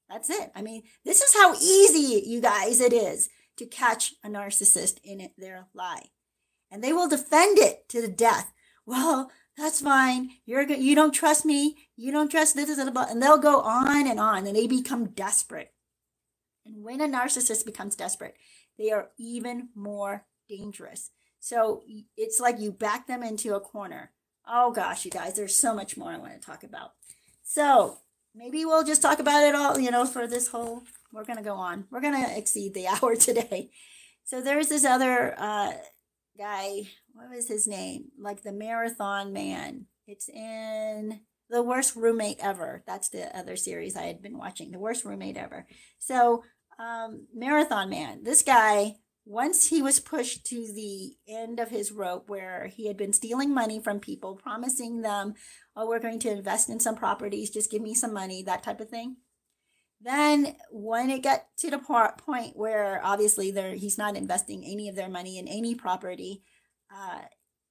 That's 0.10 0.30
it. 0.30 0.52
I 0.56 0.62
mean, 0.62 0.84
this 1.06 1.22
is 1.22 1.34
how 1.34 1.54
easy, 1.56 2.24
you 2.28 2.42
guys, 2.42 2.82
it 2.82 2.94
is 2.94 3.30
to 3.58 3.66
catch 3.66 4.14
a 4.24 4.28
narcissist 4.28 5.00
in 5.04 5.30
their 5.38 5.68
lie. 5.74 6.10
And 6.70 6.84
they 6.84 6.94
will 6.94 7.08
defend 7.08 7.58
it 7.58 7.88
to 7.90 8.02
the 8.02 8.08
death. 8.08 8.52
Well, 8.86 9.32
that's 9.58 9.82
fine. 9.82 10.32
You're. 10.46 10.64
You 10.64 10.96
don't 10.96 11.14
trust 11.14 11.46
me. 11.46 11.78
You 11.96 12.12
don't 12.12 12.30
trust 12.30 12.56
this, 12.56 12.78
and 12.78 13.22
they'll 13.22 13.38
go 13.38 13.62
on 13.62 14.08
and 14.08 14.20
on, 14.20 14.48
and 14.48 14.56
they 14.56 14.68
become 14.68 15.10
desperate. 15.10 15.72
And 16.66 16.84
when 16.84 17.00
a 17.00 17.08
narcissist 17.08 17.66
becomes 17.66 17.96
desperate, 17.96 18.36
they 18.78 18.92
are 18.92 19.10
even 19.18 19.70
more 19.76 20.26
dangerous. 20.50 21.12
So 21.44 21.84
it's 22.16 22.40
like 22.40 22.58
you 22.62 22.72
back 22.72 23.06
them 23.06 23.22
into 23.22 23.54
a 23.54 23.60
corner. 23.60 24.12
Oh 24.48 24.72
gosh, 24.72 25.04
you 25.04 25.12
guys, 25.12 25.34
there's 25.34 25.58
so 25.58 25.76
much 25.76 25.98
more 25.98 26.10
I 26.10 26.18
want 26.18 26.32
to 26.32 26.40
talk 26.40 26.64
about. 26.64 26.94
So 27.44 27.98
maybe 28.34 28.64
we'll 28.64 28.86
just 28.86 29.02
talk 29.02 29.20
about 29.20 29.44
it 29.44 29.54
all, 29.54 29.78
you 29.78 29.92
know, 29.92 30.06
for 30.06 30.26
this 30.26 30.48
whole, 30.48 30.84
we're 31.12 31.26
going 31.26 31.38
to 31.38 31.44
go 31.44 31.56
on. 31.56 31.84
We're 31.92 32.00
going 32.00 32.26
to 32.26 32.38
exceed 32.38 32.74
the 32.74 32.88
hour 33.04 33.18
today. 33.18 33.72
So 34.24 34.40
there's 34.40 34.70
this 34.70 34.86
other 34.86 35.36
uh, 35.38 35.74
guy, 36.38 36.84
what 37.12 37.30
was 37.30 37.50
his 37.50 37.68
name? 37.68 38.06
Like 38.18 38.44
the 38.44 38.54
marathon 38.54 39.34
man. 39.34 39.88
It's 40.08 40.30
in 40.30 41.20
The 41.50 41.62
Worst 41.62 41.98
Roommate 41.98 42.40
Ever. 42.40 42.86
That's 42.88 43.10
the 43.10 43.38
other 43.38 43.58
series 43.58 43.98
I 43.98 44.04
had 44.04 44.22
been 44.22 44.38
watching, 44.38 44.72
The 44.72 44.80
Worst 44.80 45.04
Roommate 45.04 45.36
Ever. 45.36 45.68
So, 46.00 46.46
um, 46.80 47.28
Marathon 47.36 47.90
Man, 47.90 48.24
this 48.24 48.44
guy, 48.44 48.96
once 49.26 49.68
he 49.70 49.82
was 49.82 50.00
pushed 50.00 50.46
to 50.46 50.72
the 50.74 51.16
end 51.28 51.60
of 51.60 51.70
his 51.70 51.92
rope 51.92 52.30
where 52.30 52.68
he 52.68 52.88
had 52.88 52.98
been 52.98 53.14
stealing 53.14 53.54
money 53.54 53.80
from 53.80 54.00
people, 54.00 54.36
promising 54.36 55.02
them, 55.02 55.34
oh, 55.76 55.88
we're 55.88 56.00
going 56.00 56.20
to 56.20 56.32
invest 56.32 56.70
in 56.70 56.80
some 56.80 56.96
properties, 56.96 57.50
just 57.50 57.72
give 57.72 57.82
me 57.82 57.94
some 57.94 58.14
money, 58.14 58.44
that 58.44 58.64
type 58.64 58.82
of 58.82 58.90
thing. 58.90 59.18
Then, 60.02 60.58
when 60.70 61.10
it 61.10 61.24
got 61.24 61.46
to 61.60 61.72
the 61.72 61.80
point 61.80 62.58
where 62.58 63.00
obviously 63.04 63.52
he's 63.78 63.98
not 63.98 64.18
investing 64.18 64.66
any 64.66 64.90
of 64.90 64.98
their 64.98 65.08
money 65.08 65.38
in 65.38 65.48
any 65.48 65.76
property, 65.76 66.44
uh, 66.94 67.22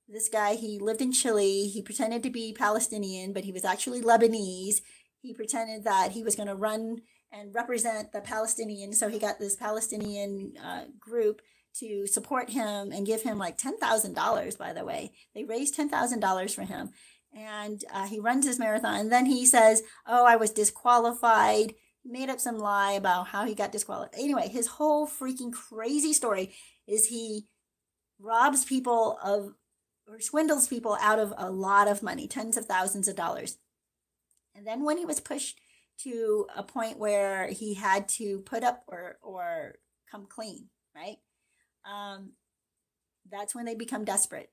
this 0.09 0.31
guy, 0.31 0.55
he 0.55 0.79
lived 0.79 1.03
in 1.03 1.13
Chile. 1.13 1.69
He 1.69 1.83
pretended 1.83 2.23
to 2.23 2.31
be 2.31 2.55
Palestinian, 2.59 3.35
but 3.35 3.45
he 3.45 3.53
was 3.53 3.65
actually 3.65 4.01
Lebanese. 4.01 4.77
He 5.21 5.35
pretended 5.35 5.85
that 5.85 6.13
he 6.13 6.23
was 6.23 6.35
going 6.35 6.49
to 6.49 6.55
run 6.55 7.03
and 7.33 7.55
represent 7.55 8.13
the 8.13 8.21
Palestinians. 8.21 8.97
So 8.97 9.09
he 9.09 9.19
got 9.19 9.39
this 9.39 9.57
Palestinian 9.57 10.53
uh, 10.63 10.85
group 11.01 11.41
to 11.79 12.07
support 12.07 12.51
him 12.51 12.93
and 12.93 13.07
give 13.07 13.23
him 13.23 13.39
like 13.39 13.59
$10,000, 13.59 14.59
by 14.59 14.73
the 14.73 14.85
way. 14.85 15.13
They 15.35 15.45
raised 15.45 15.77
$10,000 15.77 16.55
for 16.55 16.63
him. 16.63 16.91
And 17.35 17.83
uh, 17.93 18.07
he 18.07 18.21
runs 18.21 18.47
his 18.47 18.59
marathon. 18.59 19.01
And 19.01 19.13
then 19.13 19.25
he 19.25 19.47
says, 19.47 19.83
Oh, 20.07 20.27
I 20.27 20.37
was 20.37 20.51
disqualified. 20.51 21.75
Made 22.05 22.29
up 22.29 22.41
some 22.41 22.59
lie 22.59 22.93
about 22.93 23.29
how 23.29 23.47
he 23.47 23.55
got 23.55 23.73
disqualified. 23.73 24.19
Anyway, 24.19 24.49
his 24.49 24.67
whole 24.67 25.09
freaking 25.09 25.53
crazy 25.53 26.13
story 26.13 26.53
is 26.87 27.07
he 27.07 27.47
robs 28.21 28.65
people 28.65 29.19
of 29.25 29.55
or 30.07 30.21
swindles 30.21 30.67
people 30.69 30.99
out 31.01 31.19
of 31.19 31.33
a 31.39 31.51
lot 31.51 31.89
of 31.89 32.03
money, 32.03 32.27
tens 32.27 32.57
of 32.57 32.67
thousands 32.67 33.09
of 33.09 33.17
dollars. 33.17 33.57
And 34.55 34.67
then 34.67 34.85
when 34.85 34.99
he 34.99 35.07
was 35.07 35.21
pushed 35.21 35.61
to 36.05 36.47
a 36.57 36.63
point 36.63 36.99
where 36.99 37.49
he 37.49 37.75
had 37.75 38.09
to 38.09 38.41
put 38.41 38.65
up 38.65 38.85
or 38.87 39.19
or 39.23 39.77
come 40.11 40.27
clean, 40.29 40.69
right? 40.95 41.17
Um, 41.91 42.33
that's 43.31 43.55
when 43.55 43.65
they 43.65 43.75
become 43.75 44.05
desperate. 44.05 44.51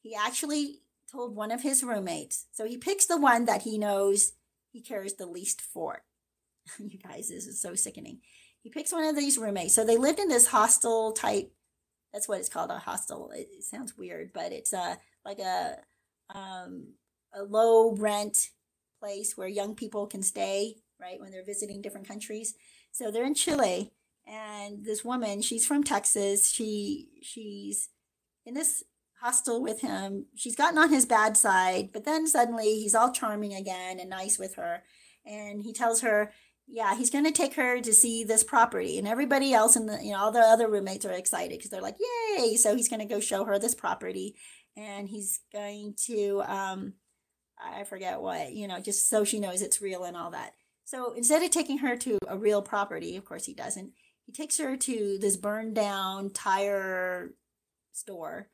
He 0.00 0.14
actually 0.14 0.80
told 1.10 1.34
one 1.34 1.50
of 1.50 1.62
his 1.62 1.84
roommates. 1.84 2.46
So 2.52 2.66
he 2.66 2.76
picks 2.76 3.06
the 3.06 3.20
one 3.20 3.44
that 3.44 3.62
he 3.62 3.78
knows 3.78 4.32
he 4.72 4.80
cares 4.80 5.14
the 5.14 5.26
least 5.26 5.60
for. 5.60 6.02
you 6.78 6.98
guys, 6.98 7.28
this 7.28 7.46
is 7.46 7.60
so 7.60 7.74
sickening. 7.74 8.20
He 8.62 8.70
picks 8.70 8.92
one 8.92 9.04
of 9.04 9.16
these 9.16 9.38
roommates. 9.38 9.74
So 9.74 9.84
they 9.84 9.96
lived 9.96 10.18
in 10.18 10.28
this 10.28 10.48
hostel 10.48 11.12
type. 11.12 11.52
That's 12.12 12.28
what 12.28 12.40
it's 12.40 12.48
called, 12.48 12.70
a 12.70 12.78
hostel. 12.78 13.30
It, 13.34 13.48
sounds 13.64 13.96
weird, 13.96 14.30
but 14.32 14.52
it's 14.52 14.72
a 14.72 14.98
like 15.24 15.38
a 15.38 15.76
um, 16.34 16.94
a 17.34 17.42
low 17.42 17.94
rent 17.94 18.50
place 19.00 19.36
where 19.36 19.48
young 19.48 19.74
people 19.74 20.06
can 20.06 20.22
stay 20.22 20.76
right? 21.04 21.20
When 21.20 21.30
they're 21.30 21.44
visiting 21.44 21.82
different 21.82 22.08
countries. 22.08 22.54
So 22.92 23.10
they're 23.10 23.26
in 23.26 23.34
Chile, 23.34 23.92
and 24.26 24.84
this 24.84 25.04
woman, 25.04 25.42
she's 25.42 25.66
from 25.66 25.84
Texas. 25.84 26.50
She 26.50 27.08
she's 27.22 27.90
in 28.46 28.54
this 28.54 28.82
hostel 29.20 29.62
with 29.62 29.80
him. 29.80 30.26
She's 30.34 30.56
gotten 30.56 30.78
on 30.78 30.90
his 30.90 31.06
bad 31.06 31.36
side, 31.36 31.90
but 31.92 32.04
then 32.04 32.26
suddenly 32.26 32.76
he's 32.76 32.94
all 32.94 33.12
charming 33.12 33.54
again 33.54 33.98
and 34.00 34.10
nice 34.10 34.38
with 34.38 34.54
her, 34.56 34.82
and 35.24 35.62
he 35.62 35.72
tells 35.72 36.00
her. 36.00 36.32
Yeah, 36.66 36.96
he's 36.96 37.10
going 37.10 37.26
to 37.26 37.30
take 37.30 37.56
her 37.56 37.78
to 37.82 37.92
see 37.92 38.24
this 38.24 38.42
property, 38.42 38.96
and 38.96 39.06
everybody 39.06 39.52
else 39.52 39.76
and 39.76 39.86
the 39.86 40.02
you 40.02 40.12
know 40.12 40.18
all 40.18 40.32
the 40.32 40.40
other 40.40 40.66
roommates 40.66 41.04
are 41.04 41.12
excited 41.12 41.58
because 41.58 41.70
they're 41.70 41.82
like, 41.82 41.98
"Yay!" 42.38 42.56
So 42.56 42.74
he's 42.74 42.88
going 42.88 43.06
to 43.06 43.14
go 43.14 43.20
show 43.20 43.44
her 43.44 43.58
this 43.58 43.74
property, 43.74 44.34
and 44.74 45.06
he's 45.06 45.40
going 45.52 45.94
to 46.06 46.42
um, 46.46 46.94
I 47.62 47.84
forget 47.84 48.20
what, 48.20 48.52
you 48.52 48.68
know, 48.68 48.80
just 48.80 49.08
so 49.08 49.24
she 49.24 49.40
knows 49.40 49.62
it's 49.62 49.82
real 49.82 50.04
and 50.04 50.16
all 50.16 50.30
that. 50.30 50.54
So 50.84 51.14
instead 51.14 51.42
of 51.42 51.50
taking 51.50 51.78
her 51.78 51.96
to 51.96 52.18
a 52.28 52.36
real 52.36 52.62
property, 52.62 53.16
of 53.16 53.24
course 53.24 53.46
he 53.46 53.54
doesn't, 53.54 53.92
he 54.26 54.32
takes 54.32 54.58
her 54.58 54.76
to 54.76 55.18
this 55.20 55.36
burned 55.36 55.74
down 55.74 56.30
tire 56.30 57.34
store 57.92 58.48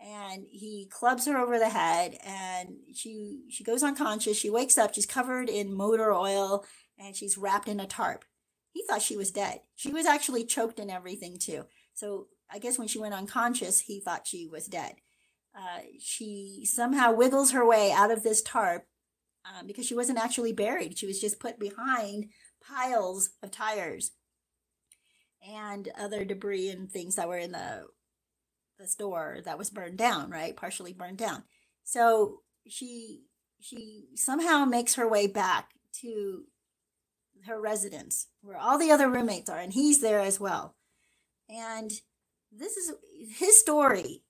and 0.00 0.44
he 0.50 0.88
clubs 0.90 1.26
her 1.26 1.38
over 1.38 1.58
the 1.58 1.68
head 1.68 2.18
and 2.24 2.76
she 2.94 3.44
she 3.50 3.64
goes 3.64 3.82
unconscious 3.82 4.36
she 4.36 4.50
wakes 4.50 4.76
up 4.76 4.94
she's 4.94 5.06
covered 5.06 5.48
in 5.48 5.74
motor 5.74 6.12
oil 6.12 6.66
and 6.98 7.16
she's 7.16 7.38
wrapped 7.38 7.68
in 7.68 7.80
a 7.80 7.86
tarp. 7.86 8.24
He 8.72 8.82
thought 8.86 9.02
she 9.02 9.16
was 9.16 9.30
dead. 9.30 9.60
She 9.74 9.92
was 9.92 10.06
actually 10.06 10.44
choked 10.44 10.78
and 10.78 10.90
everything 10.90 11.38
too. 11.38 11.64
So 11.94 12.28
i 12.50 12.58
guess 12.58 12.78
when 12.78 12.88
she 12.88 12.98
went 12.98 13.14
unconscious 13.14 13.80
he 13.80 14.00
thought 14.00 14.26
she 14.26 14.46
was 14.46 14.66
dead. 14.66 14.96
Uh, 15.54 15.80
she 15.98 16.66
somehow 16.66 17.12
wiggles 17.12 17.52
her 17.52 17.66
way 17.66 17.90
out 17.90 18.10
of 18.10 18.22
this 18.22 18.42
tarp 18.42 18.86
um, 19.46 19.66
because 19.66 19.86
she 19.86 19.94
wasn't 19.94 20.18
actually 20.18 20.52
buried. 20.52 20.98
She 20.98 21.06
was 21.06 21.20
just 21.20 21.40
put 21.40 21.58
behind 21.58 22.26
piles 22.60 23.30
of 23.42 23.50
tires 23.50 24.12
and 25.46 25.88
other 25.98 26.24
debris 26.24 26.68
and 26.68 26.90
things 26.90 27.16
that 27.16 27.28
were 27.28 27.38
in 27.38 27.52
the 27.52 27.86
the 28.78 28.86
store 28.86 29.38
that 29.44 29.56
was 29.56 29.70
burned 29.70 29.96
down, 29.96 30.30
right? 30.30 30.54
Partially 30.56 30.92
burned 30.92 31.18
down. 31.18 31.44
So 31.84 32.40
she 32.66 33.22
she 33.60 34.08
somehow 34.14 34.64
makes 34.64 34.96
her 34.96 35.08
way 35.08 35.26
back 35.26 35.70
to 36.02 36.44
her 37.46 37.60
residence 37.60 38.28
where 38.42 38.58
all 38.58 38.78
the 38.78 38.90
other 38.90 39.08
roommates 39.08 39.48
are 39.48 39.58
and 39.58 39.72
he's 39.72 40.00
there 40.00 40.20
as 40.20 40.38
well. 40.38 40.74
And 41.48 41.90
this 42.52 42.76
is 42.76 42.92
his 43.38 43.58
story 43.58 44.22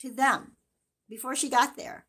to 0.00 0.10
them 0.10 0.56
before 1.08 1.36
she 1.36 1.48
got 1.48 1.76
there 1.76 2.06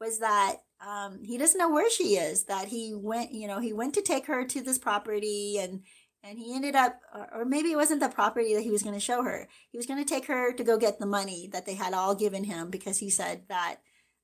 was 0.00 0.18
that 0.18 0.56
um, 0.86 1.22
he 1.22 1.36
doesn't 1.38 1.58
know 1.58 1.70
where 1.70 1.90
she 1.90 2.16
is. 2.16 2.44
That 2.44 2.68
he 2.68 2.94
went, 2.94 3.32
you 3.32 3.46
know, 3.46 3.60
he 3.60 3.72
went 3.72 3.94
to 3.94 4.02
take 4.02 4.26
her 4.26 4.44
to 4.46 4.60
this 4.60 4.78
property, 4.78 5.58
and 5.58 5.82
and 6.22 6.38
he 6.38 6.54
ended 6.54 6.74
up, 6.74 7.00
or 7.32 7.44
maybe 7.44 7.72
it 7.72 7.76
wasn't 7.76 8.00
the 8.00 8.08
property 8.08 8.54
that 8.54 8.62
he 8.62 8.70
was 8.70 8.82
going 8.82 8.94
to 8.94 9.00
show 9.00 9.22
her. 9.22 9.48
He 9.70 9.78
was 9.78 9.86
going 9.86 10.02
to 10.02 10.08
take 10.08 10.26
her 10.26 10.52
to 10.52 10.64
go 10.64 10.76
get 10.76 10.98
the 10.98 11.06
money 11.06 11.48
that 11.52 11.66
they 11.66 11.74
had 11.74 11.94
all 11.94 12.14
given 12.14 12.44
him 12.44 12.70
because 12.70 12.98
he 12.98 13.10
said 13.10 13.42
that. 13.48 13.76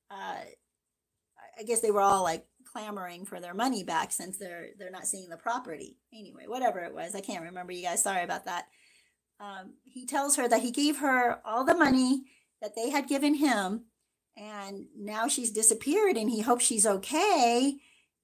Uh, 0.09 0.41
I 1.59 1.63
guess 1.63 1.79
they 1.81 1.89
were 1.91 2.01
all 2.01 2.21
like 2.21 2.45
clamoring 2.71 3.25
for 3.25 3.39
their 3.39 3.53
money 3.53 3.83
back 3.83 4.11
since 4.11 4.37
they're 4.37 4.67
they're 4.77 4.91
not 4.91 5.07
seeing 5.07 5.29
the 5.29 5.37
property. 5.37 5.97
Anyway, 6.13 6.43
whatever 6.45 6.79
it 6.81 6.93
was, 6.93 7.15
I 7.15 7.21
can't 7.21 7.43
remember. 7.43 7.71
You 7.71 7.83
guys, 7.83 8.03
sorry 8.03 8.23
about 8.23 8.45
that. 8.45 8.67
Um, 9.39 9.73
he 9.83 10.05
tells 10.05 10.35
her 10.35 10.47
that 10.47 10.61
he 10.61 10.71
gave 10.71 10.97
her 10.99 11.39
all 11.45 11.63
the 11.63 11.75
money 11.75 12.23
that 12.61 12.75
they 12.75 12.89
had 12.89 13.07
given 13.07 13.35
him 13.35 13.85
and 14.37 14.85
now 14.95 15.27
she's 15.27 15.51
disappeared 15.51 16.15
and 16.15 16.29
he 16.29 16.41
hopes 16.41 16.65
she's 16.65 16.85
okay 16.85 17.75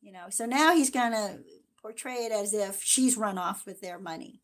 you 0.01 0.11
know 0.11 0.25
so 0.29 0.45
now 0.45 0.75
he's 0.75 0.89
going 0.89 1.11
to 1.11 1.39
portray 1.81 2.25
it 2.25 2.31
as 2.31 2.53
if 2.53 2.81
she's 2.83 3.17
run 3.17 3.37
off 3.37 3.65
with 3.65 3.81
their 3.81 3.99
money 3.99 4.41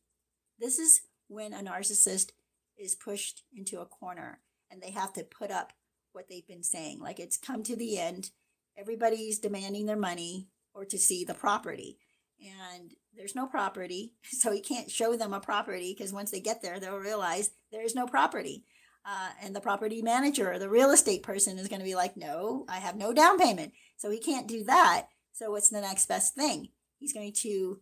this 0.60 0.80
is 0.80 1.02
when 1.28 1.54
a 1.54 1.60
narcissist 1.60 2.32
is 2.78 2.96
pushed 2.96 3.44
into 3.56 3.80
a 3.80 3.86
corner 3.86 4.40
and 4.72 4.82
they 4.82 4.92
have 4.92 5.14
to 5.14 5.24
put 5.24 5.52
up 5.52 5.74
what 6.12 6.28
they've 6.28 6.48
been 6.48 6.64
saying 6.64 7.00
like 7.00 7.20
it's 7.20 7.38
come 7.38 7.64
to 7.64 7.76
the 7.76 8.00
end 8.00 8.32
everybody's 8.78 9.40
demanding 9.40 9.86
their 9.86 9.98
money 9.98 10.48
or 10.74 10.84
to 10.86 10.98
see 10.98 11.24
the 11.24 11.34
property 11.34 11.98
and 12.42 12.94
there's 13.16 13.36
no 13.36 13.48
property. 13.48 14.14
So 14.32 14.52
he 14.52 14.62
can't 14.62 14.90
show 14.90 15.18
them 15.18 15.34
a 15.34 15.40
property 15.40 15.94
because 15.98 16.14
once 16.14 16.32
they 16.32 16.40
get 16.40 16.62
there, 16.62 16.80
they'll 16.80 16.98
realize 16.98 17.52
there's 17.72 17.96
no 17.96 18.06
property. 18.06 18.64
Uh, 19.12 19.30
and 19.42 19.56
the 19.56 19.62
property 19.62 20.04
manager 20.04 20.54
or 20.54 20.60
the 20.60 20.70
real 20.70 20.92
estate 20.92 21.24
person 21.24 21.58
is 21.58 21.68
going 21.68 21.80
to 21.80 21.86
be 21.86 21.96
like, 21.96 22.16
no, 22.16 22.64
I 22.70 22.78
have 22.78 22.96
no 22.96 23.12
down 23.12 23.40
payment. 23.40 23.74
So 23.98 24.12
he 24.12 24.20
can't 24.20 24.48
do 24.48 24.64
that. 24.66 25.08
So 25.34 25.50
what's 25.50 25.70
the 25.70 25.82
next 25.82 26.08
best 26.08 26.36
thing? 26.36 26.70
He's 27.00 27.14
going 27.14 27.34
to 27.42 27.80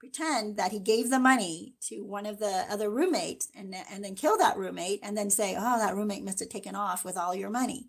pretend 0.00 0.56
that 0.56 0.72
he 0.72 0.80
gave 0.80 1.10
the 1.10 1.20
money 1.20 1.74
to 1.88 2.00
one 2.00 2.26
of 2.26 2.40
the 2.40 2.64
other 2.68 2.90
roommates 2.90 3.48
and, 3.54 3.72
and 3.92 4.02
then 4.02 4.16
kill 4.16 4.36
that 4.38 4.56
roommate 4.56 4.98
and 5.04 5.16
then 5.16 5.30
say, 5.30 5.54
oh, 5.56 5.78
that 5.78 5.94
roommate 5.94 6.24
must 6.24 6.40
have 6.40 6.48
taken 6.48 6.74
off 6.74 7.04
with 7.04 7.16
all 7.16 7.36
your 7.36 7.50
money. 7.50 7.88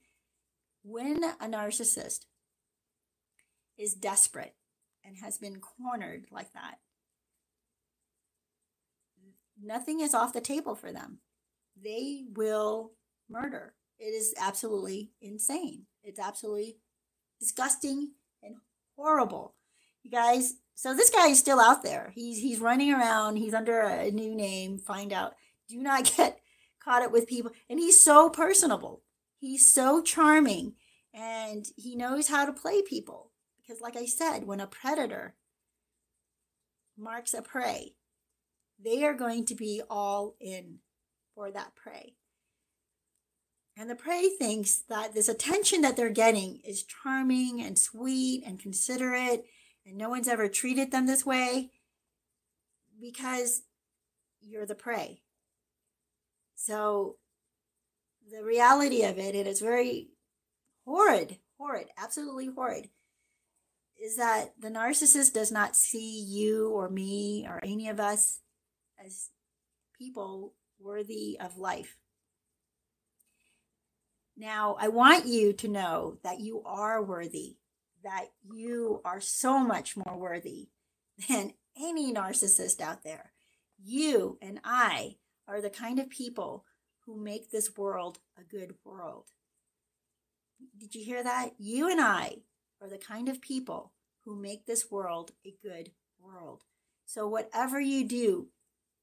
When 0.84 1.24
a 1.24 1.48
narcissist 1.48 2.26
is 3.80 3.96
desperate 3.96 4.54
and 5.04 5.18
has 5.24 5.40
been 5.40 5.60
cornered 5.60 6.28
like 6.30 6.54
that, 6.54 6.76
nothing 9.60 10.02
is 10.02 10.14
off 10.14 10.34
the 10.34 10.40
table 10.40 10.76
for 10.76 10.92
them. 10.92 11.18
They 11.82 12.26
will 12.36 12.92
murder. 13.30 13.74
It 14.00 14.06
is 14.06 14.34
absolutely 14.40 15.12
insane. 15.22 15.86
It's 16.04 16.20
absolutely 16.20 16.78
disgusting 17.40 18.12
and 18.44 18.56
horrible. 18.96 19.56
You 20.04 20.12
guys, 20.12 20.56
so 20.76 20.94
this 20.94 21.10
guy 21.10 21.28
is 21.30 21.40
still 21.40 21.60
out 21.60 21.84
there. 21.84 22.12
He's 22.14 22.40
he's 22.40 22.60
running 22.60 22.94
around. 22.94 23.38
He's 23.38 23.54
under 23.54 23.82
a 23.82 24.12
new 24.12 24.36
name. 24.36 24.78
Find 24.78 25.12
out. 25.12 25.34
Do 25.68 25.82
not 25.82 26.12
get 26.18 26.40
caught 26.84 27.02
up 27.02 27.12
with 27.12 27.28
people. 27.28 27.52
And 27.70 27.80
he's 27.80 28.04
so 28.04 28.30
personable. 28.30 29.02
He's 29.38 29.72
so 29.72 30.02
charming, 30.02 30.74
and 31.14 31.66
he 31.76 31.96
knows 31.96 32.28
how 32.28 32.46
to 32.46 32.54
play 32.54 32.82
people. 32.82 33.32
Because, 33.62 33.82
like 33.82 33.96
I 33.96 34.06
said, 34.06 34.46
when 34.46 34.60
a 34.60 34.68
predator 34.68 35.36
marks 36.98 37.34
a 37.34 37.42
prey, 37.42 37.96
they 38.84 39.04
are 39.04 39.14
going 39.14 39.46
to 39.46 39.56
be 39.56 39.82
all 39.90 40.36
in 40.40 40.80
for 41.36 41.52
that 41.52 41.76
prey. 41.76 42.16
And 43.78 43.90
the 43.90 43.96
prey 43.96 44.30
thinks 44.30 44.84
that 44.88 45.14
this 45.14 45.28
attention 45.28 45.82
that 45.82 45.98
they're 45.98 46.10
getting 46.10 46.62
is 46.64 46.84
charming 46.84 47.62
and 47.62 47.78
sweet 47.78 48.44
and 48.46 48.58
considerate, 48.58 49.46
and 49.86 49.98
no 49.98 50.10
one's 50.10 50.30
ever 50.30 50.48
treated 50.48 50.92
them 50.92 51.06
this 51.06 51.26
way 51.26 51.72
because 53.00 53.64
you're 54.42 54.66
the 54.66 54.76
prey. 54.76 55.22
So 56.56 57.18
the 58.32 58.44
reality 58.44 59.04
of 59.04 59.20
it, 59.20 59.36
it 59.36 59.46
is 59.46 59.60
very 59.60 60.10
horrid, 60.86 61.38
horrid, 61.58 61.88
absolutely 61.98 62.48
horrid, 62.48 62.90
is 64.02 64.16
that 64.16 64.54
the 64.58 64.70
narcissist 64.70 65.34
does 65.34 65.52
not 65.52 65.76
see 65.76 66.24
you 66.24 66.70
or 66.70 66.90
me 66.90 67.46
or 67.48 67.60
any 67.62 67.90
of 67.90 68.00
us 68.00 68.40
as 69.04 69.30
people 69.98 70.54
worthy 70.86 71.38
of 71.40 71.58
life. 71.58 71.98
Now, 74.38 74.78
I 74.80 74.90
want 74.90 75.26
you 75.26 75.52
to 75.54 75.68
know 75.68 76.18
that 76.24 76.40
you 76.40 76.62
are 76.66 77.02
worthy, 77.02 77.56
that 78.04 78.28
you 78.54 79.02
are 79.04 79.20
so 79.20 79.60
much 79.60 79.98
more 79.98 80.18
worthy 80.18 80.68
than 81.28 81.54
any 81.78 82.14
narcissist 82.14 82.80
out 82.80 83.04
there. 83.04 83.32
You 83.84 84.38
and 84.42 84.60
I 84.64 85.16
are 85.48 85.62
the 85.62 85.70
kind 85.70 86.00
of 86.00 86.10
people 86.10 86.66
who 87.06 87.18
make 87.18 87.50
this 87.50 87.76
world 87.78 88.20
a 88.38 88.44
good 88.44 88.76
world. 88.84 89.30
Did 90.78 90.96
you 90.96 91.04
hear 91.04 91.24
that? 91.24 91.52
You 91.58 91.90
and 91.90 92.02
I 92.02 92.38
are 92.82 92.90
the 92.90 92.98
kind 92.98 93.30
of 93.30 93.42
people 93.42 93.94
who 94.24 94.36
make 94.36 94.66
this 94.66 94.90
world 94.92 95.32
a 95.46 95.54
good 95.62 95.92
world. 96.20 96.64
So, 97.06 97.28
whatever 97.28 97.80
you 97.80 98.04
do, 98.08 98.48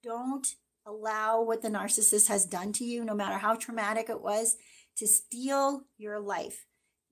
don't 0.03 0.57
allow 0.87 1.43
what 1.43 1.63
the 1.63 1.69
narcissist 1.69 2.29
has 2.29 2.45
done 2.45 2.73
to 2.75 2.85
you, 2.85 3.05
no 3.05 3.15
matter 3.15 3.39
how 3.39 3.55
traumatic 3.55 4.11
it 4.11 4.21
was, 4.21 4.57
to 4.97 5.07
steal 5.07 5.85
your 5.99 6.21
life, 6.21 6.67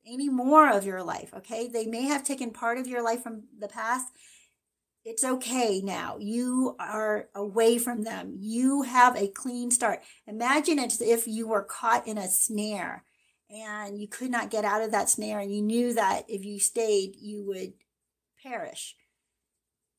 any 0.07 0.29
more 0.29 0.71
of 0.71 0.85
your 0.85 1.03
life. 1.03 1.33
Okay. 1.35 1.69
They 1.69 1.87
may 1.87 2.03
have 2.03 2.25
taken 2.25 2.51
part 2.51 2.79
of 2.79 2.87
your 2.87 3.03
life 3.03 3.23
from 3.23 3.45
the 3.59 3.69
past. 3.69 4.07
It's 5.05 5.25
okay 5.25 5.81
now. 5.83 6.19
You 6.19 6.77
are 6.79 7.29
away 7.35 7.79
from 7.79 8.03
them. 8.03 8.35
You 8.39 8.83
have 8.83 9.17
a 9.17 9.29
clean 9.29 9.71
start. 9.71 10.03
Imagine 10.27 10.79
it's 10.79 11.01
if 11.01 11.27
you 11.27 11.49
were 11.49 11.63
caught 11.63 12.07
in 12.07 12.19
a 12.19 12.29
snare 12.29 13.05
and 13.49 13.99
you 13.99 14.07
could 14.07 14.31
not 14.31 14.51
get 14.51 14.65
out 14.65 14.83
of 14.83 14.91
that 14.91 15.09
snare 15.09 15.39
and 15.39 15.55
you 15.55 15.63
knew 15.63 15.95
that 15.95 16.25
if 16.29 16.45
you 16.45 16.61
stayed, 16.61 17.17
you 17.17 17.43
would 17.47 17.73
perish. 18.43 18.95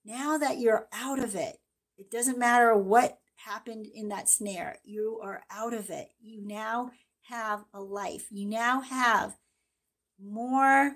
Now 0.06 0.38
that 0.38 0.60
you're 0.60 0.88
out 0.94 1.20
of 1.20 1.36
it, 1.36 1.58
it 1.98 2.10
doesn't 2.12 2.40
matter 2.40 2.76
what 2.76 3.20
happened 3.46 3.88
in 3.94 4.10
that 4.10 4.30
snare. 4.30 4.78
You 4.84 5.20
are 5.24 5.44
out 5.52 5.74
of 5.74 5.90
it. 5.90 6.10
You 6.22 6.42
now 6.46 6.92
have 7.24 7.66
a 7.74 7.82
life. 7.82 8.28
You 8.32 8.46
now 8.48 8.82
have 8.82 9.38
more 10.24 10.96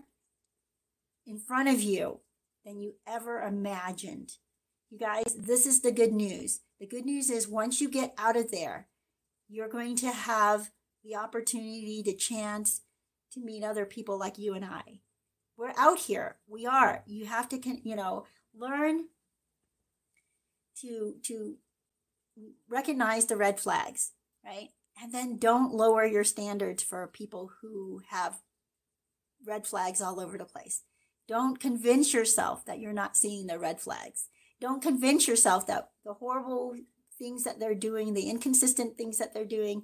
in 1.26 1.38
front 1.38 1.70
of 1.70 1.82
you 1.82 2.20
than 2.66 2.80
you 2.80 2.96
ever 3.08 3.42
imagined. 3.42 4.34
You 4.90 4.98
guys, 4.98 5.36
this 5.38 5.66
is 5.66 5.82
the 5.82 5.92
good 5.92 6.14
news. 6.14 6.62
The 6.80 6.88
good 6.88 7.06
news 7.06 7.30
is 7.30 7.48
once 7.48 7.82
you 7.82 7.90
get 7.90 8.14
out 8.18 8.38
of 8.38 8.52
there, 8.52 8.88
you're 9.48 9.70
going 9.70 9.96
to 9.98 10.12
have 10.12 10.72
the 11.04 11.16
opportunity 11.16 12.02
to 12.04 12.14
chance 12.14 12.82
to 13.32 13.40
meet 13.40 13.64
other 13.64 13.86
people 13.86 14.18
like 14.18 14.38
you 14.38 14.54
and 14.54 14.66
I. 14.66 15.02
We're 15.58 15.74
out 15.78 16.00
here. 16.00 16.38
We 16.48 16.66
are. 16.66 17.04
You 17.06 17.26
have 17.26 17.48
to, 17.50 17.60
you 17.84 17.96
know, 17.96 18.26
learn 18.54 19.06
to 20.82 21.16
to 21.24 21.56
recognize 22.70 23.26
the 23.26 23.38
red 23.38 23.60
flags, 23.60 24.12
right? 24.44 24.70
And 25.02 25.14
then 25.14 25.38
don't 25.38 25.74
lower 25.74 26.06
your 26.06 26.24
standards 26.24 26.84
for 26.84 27.08
people 27.08 27.52
who 27.62 28.02
have 28.10 28.42
red 29.46 29.68
flags 29.68 30.02
all 30.02 30.20
over 30.20 30.38
the 30.38 30.46
place. 30.46 30.84
Don't 31.28 31.60
convince 31.60 32.14
yourself 32.14 32.66
that 32.66 32.80
you're 32.80 32.94
not 32.94 33.18
seeing 33.18 33.48
the 33.48 33.60
red 33.60 33.82
flags. 33.82 34.28
Don't 34.62 34.82
convince 34.82 35.28
yourself 35.28 35.68
that 35.68 35.90
the 36.06 36.14
horrible 36.14 36.76
things 37.18 37.44
that 37.44 37.60
they're 37.60 37.76
doing, 37.76 38.14
the 38.14 38.30
inconsistent 38.30 38.96
things 38.96 39.18
that 39.18 39.34
they're 39.34 39.46
doing, 39.46 39.84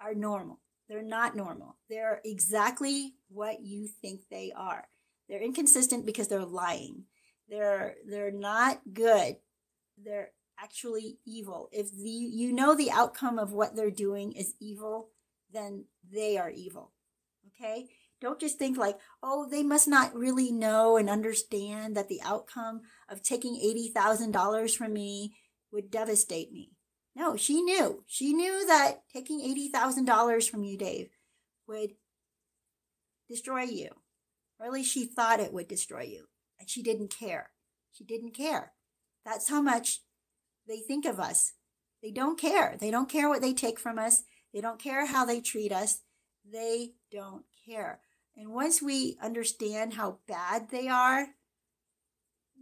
are 0.00 0.14
normal. 0.14 0.60
They're 0.88 1.02
not 1.02 1.36
normal. 1.36 1.76
They're 1.88 2.20
exactly 2.24 3.14
what 3.28 3.62
you 3.62 3.86
think 3.86 4.22
they 4.30 4.52
are. 4.56 4.88
They're 5.28 5.42
inconsistent 5.42 6.06
because 6.06 6.28
they're 6.28 6.44
lying. 6.44 7.04
They're 7.48 7.94
they're 8.08 8.32
not 8.32 8.80
good. 8.92 9.36
They're 10.02 10.30
actually 10.62 11.18
evil. 11.26 11.68
If 11.72 11.90
the, 11.92 12.10
you 12.10 12.52
know 12.52 12.74
the 12.74 12.90
outcome 12.90 13.38
of 13.38 13.52
what 13.52 13.76
they're 13.76 13.90
doing 13.90 14.32
is 14.32 14.54
evil, 14.60 15.10
then 15.52 15.84
they 16.12 16.38
are 16.38 16.50
evil. 16.50 16.92
Okay? 17.48 17.88
Don't 18.20 18.40
just 18.40 18.58
think 18.58 18.76
like, 18.76 18.98
oh, 19.22 19.48
they 19.50 19.62
must 19.62 19.88
not 19.88 20.14
really 20.14 20.52
know 20.52 20.96
and 20.96 21.08
understand 21.08 21.96
that 21.96 22.08
the 22.08 22.20
outcome 22.22 22.82
of 23.08 23.22
taking 23.22 23.54
$80,000 23.54 24.76
from 24.76 24.92
me 24.92 25.34
would 25.72 25.90
devastate 25.90 26.52
me. 26.52 26.72
No, 27.16 27.36
she 27.36 27.62
knew. 27.62 28.04
She 28.06 28.32
knew 28.32 28.66
that 28.66 29.02
taking 29.12 29.40
$80,000 29.40 30.48
from 30.48 30.64
you, 30.64 30.76
Dave, 30.76 31.08
would 31.66 31.94
destroy 33.28 33.62
you. 33.62 33.88
Or 34.58 34.66
at 34.66 34.72
least 34.72 34.92
she 34.92 35.06
thought 35.06 35.40
it 35.40 35.52
would 35.52 35.68
destroy 35.68 36.02
you. 36.02 36.26
And 36.58 36.68
she 36.68 36.82
didn't 36.82 37.14
care. 37.16 37.50
She 37.92 38.04
didn't 38.04 38.34
care. 38.34 38.72
That's 39.24 39.48
how 39.48 39.62
much 39.62 40.00
they 40.66 40.78
think 40.78 41.04
of 41.04 41.18
us. 41.18 41.52
They 42.02 42.10
don't 42.10 42.38
care. 42.38 42.76
They 42.80 42.90
don't 42.90 43.08
care 43.08 43.28
what 43.28 43.42
they 43.42 43.52
take 43.52 43.78
from 43.78 43.98
us. 43.98 44.22
They 44.52 44.60
don't 44.60 44.80
care 44.80 45.06
how 45.06 45.24
they 45.24 45.40
treat 45.40 45.72
us. 45.72 46.00
They 46.50 46.92
don't 47.12 47.44
care. 47.66 48.00
And 48.36 48.50
once 48.50 48.80
we 48.80 49.18
understand 49.22 49.94
how 49.94 50.18
bad 50.26 50.70
they 50.70 50.88
are, 50.88 51.26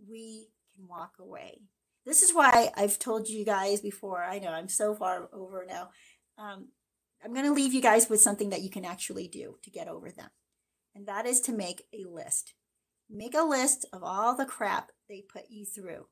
we 0.09 0.49
can 0.75 0.89
walk 0.89 1.15
away. 1.21 1.61
This 2.05 2.23
is 2.23 2.35
why 2.35 2.71
I've 2.75 2.99
told 2.99 3.29
you 3.29 3.45
guys 3.45 3.81
before. 3.81 4.25
I 4.25 4.39
know 4.39 4.51
I'm 4.51 4.69
so 4.69 4.95
far 4.95 5.29
over 5.33 5.65
now. 5.69 5.91
Um, 6.39 6.69
I'm 7.23 7.35
going 7.35 7.47
to 7.47 7.53
leave 7.53 7.75
you 7.75 7.83
guys 7.83 8.09
with 8.09 8.21
something 8.21 8.51
that 8.51 8.63
you 8.63 8.71
can 8.71 8.85
actually 8.85 9.29
do 9.29 9.57
to 9.63 9.71
get 9.71 9.89
over 9.89 10.11
them. 10.11 10.31
And 10.95 11.07
that 11.07 11.27
is 11.27 11.41
to 11.43 11.53
make 11.53 11.83
a 11.93 12.09
list. 12.09 12.55
Make 13.11 13.35
a 13.35 13.43
list 13.43 13.87
of 13.93 14.03
all 14.03 14.35
the 14.35 14.45
crap 14.45 14.91
they 15.09 15.23
put 15.23 15.45
you 15.51 15.65
through. 15.65 16.07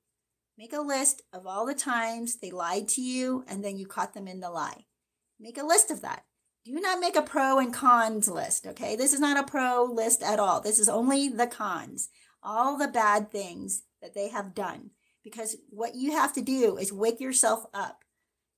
Make 0.58 0.72
a 0.72 0.80
list 0.80 1.22
of 1.32 1.46
all 1.46 1.66
the 1.66 1.74
times 1.74 2.36
they 2.36 2.50
lied 2.50 2.88
to 2.88 3.02
you 3.02 3.44
and 3.46 3.62
then 3.62 3.76
you 3.76 3.86
caught 3.86 4.14
them 4.14 4.26
in 4.26 4.40
the 4.40 4.50
lie. 4.50 4.86
Make 5.38 5.58
a 5.58 5.66
list 5.66 5.90
of 5.90 6.00
that. 6.00 6.24
Do 6.64 6.72
not 6.80 6.98
make 6.98 7.14
a 7.14 7.22
pro 7.22 7.58
and 7.58 7.72
cons 7.72 8.28
list, 8.28 8.66
okay? 8.66 8.96
This 8.96 9.12
is 9.12 9.20
not 9.20 9.36
a 9.36 9.48
pro 9.48 9.84
list 9.84 10.22
at 10.22 10.40
all. 10.40 10.60
This 10.60 10.78
is 10.78 10.88
only 10.88 11.28
the 11.28 11.46
cons, 11.46 12.08
all 12.42 12.76
the 12.76 12.88
bad 12.88 13.30
things 13.30 13.82
that 14.00 14.14
they 14.14 14.28
have 14.28 14.54
done. 14.54 14.90
Because 15.22 15.56
what 15.68 15.94
you 15.94 16.12
have 16.12 16.32
to 16.32 16.40
do 16.40 16.76
is 16.76 16.92
wake 16.92 17.20
yourself 17.20 17.66
up 17.74 18.04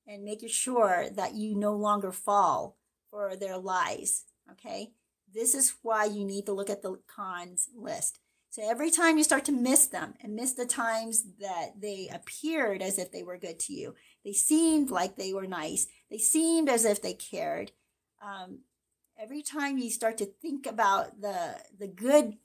and 0.07 0.25
make 0.25 0.49
sure 0.49 1.07
that 1.15 1.35
you 1.35 1.55
no 1.55 1.75
longer 1.75 2.13
fall 2.13 2.79
for 3.11 3.35
their 3.37 3.59
lies, 3.59 4.25
okay? 4.53 4.93
This 5.33 5.55
is 5.55 5.75
why 5.83 6.05
you 6.05 6.25
need 6.25 6.47
to 6.47 6.53
look 6.53 6.71
at 6.71 6.83
the 6.83 6.99
cons 7.15 7.69
list. 7.77 8.21
So 8.51 8.69
every 8.69 8.91
time 8.91 9.19
you 9.19 9.25
start 9.25 9.45
to 9.47 9.53
miss 9.53 9.87
them 9.87 10.15
and 10.23 10.35
miss 10.35 10.55
the 10.55 10.67
times 10.67 11.25
that 11.39 11.81
they 11.81 12.09
appeared 12.13 12.81
as 12.81 12.99
if 12.99 13.13
they 13.13 13.23
were 13.23 13.37
good 13.37 13.59
to 13.61 13.75
you, 13.75 13.95
they 14.25 14.33
seemed 14.33 14.91
like 14.91 15.17
they 15.17 15.33
were 15.33 15.47
nice, 15.47 15.87
they 16.11 16.19
seemed 16.19 16.69
as 16.69 16.85
if 16.85 17.03
they 17.03 17.13
cared. 17.13 17.73
Um, 18.23 18.61
every 19.21 19.43
time 19.43 19.79
you 19.79 19.91
start 19.91 20.19
to 20.19 20.27
think 20.27 20.67
about 20.67 21.21
the 21.21 21.57
the 21.79 21.89
good 21.89 22.39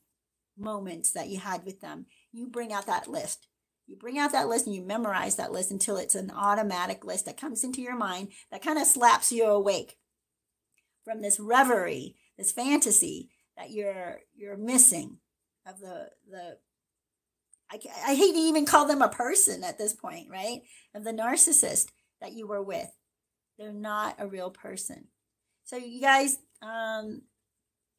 moments 0.57 1.11
that 1.11 1.29
you 1.29 1.39
had 1.39 1.65
with 1.65 1.81
them, 1.81 2.05
you 2.31 2.47
bring 2.47 2.73
out 2.73 2.85
that 2.87 3.07
list. 3.07 3.47
You 3.87 3.95
bring 3.95 4.17
out 4.17 4.31
that 4.33 4.47
list 4.47 4.65
and 4.65 4.75
you 4.75 4.81
memorize 4.81 5.35
that 5.37 5.51
list 5.51 5.71
until 5.71 5.97
it's 5.97 6.15
an 6.15 6.31
automatic 6.31 7.03
list 7.03 7.25
that 7.25 7.39
comes 7.39 7.63
into 7.63 7.81
your 7.81 7.97
mind 7.97 8.29
that 8.51 8.61
kind 8.61 8.79
of 8.79 8.87
slaps 8.87 9.31
you 9.31 9.45
awake 9.45 9.97
from 11.03 11.21
this 11.21 11.39
reverie, 11.39 12.15
this 12.37 12.51
fantasy 12.51 13.29
that 13.57 13.71
you're 13.71 14.21
you're 14.35 14.57
missing 14.57 15.17
of 15.65 15.79
the 15.79 16.09
the 16.29 16.57
I, 17.71 17.79
I 18.11 18.15
hate 18.15 18.33
to 18.33 18.39
even 18.39 18.65
call 18.65 18.85
them 18.87 19.01
a 19.01 19.09
person 19.09 19.63
at 19.63 19.77
this 19.77 19.93
point, 19.93 20.29
right? 20.29 20.61
Of 20.93 21.03
the 21.03 21.11
narcissist 21.11 21.87
that 22.21 22.33
you 22.33 22.47
were 22.47 22.61
with. 22.61 22.89
They're 23.57 23.73
not 23.73 24.15
a 24.19 24.27
real 24.27 24.49
person. 24.49 25.05
So 25.63 25.77
you 25.77 26.01
guys, 26.01 26.37
um, 26.61 27.21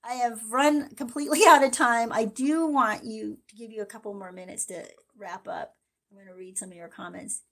I 0.05 0.15
have 0.15 0.41
run 0.51 0.95
completely 0.95 1.41
out 1.49 1.65
of 1.65 1.73
time. 1.73 2.13
I 2.13 2.25
do 2.25 2.67
want 2.67 3.05
you 3.05 3.39
to 3.49 3.57
give 3.57 3.71
you 3.71 3.83
a 3.83 3.87
couple 3.87 4.15
more 4.15 4.33
minutes 4.33 4.67
to 4.67 4.85
wrap 5.17 5.49
up. 5.49 5.75
I'm 6.11 6.17
going 6.17 6.29
to 6.29 6.35
read 6.35 6.59
some 6.59 6.71
of 6.71 6.77
your 6.77 6.89
comments. 6.89 7.43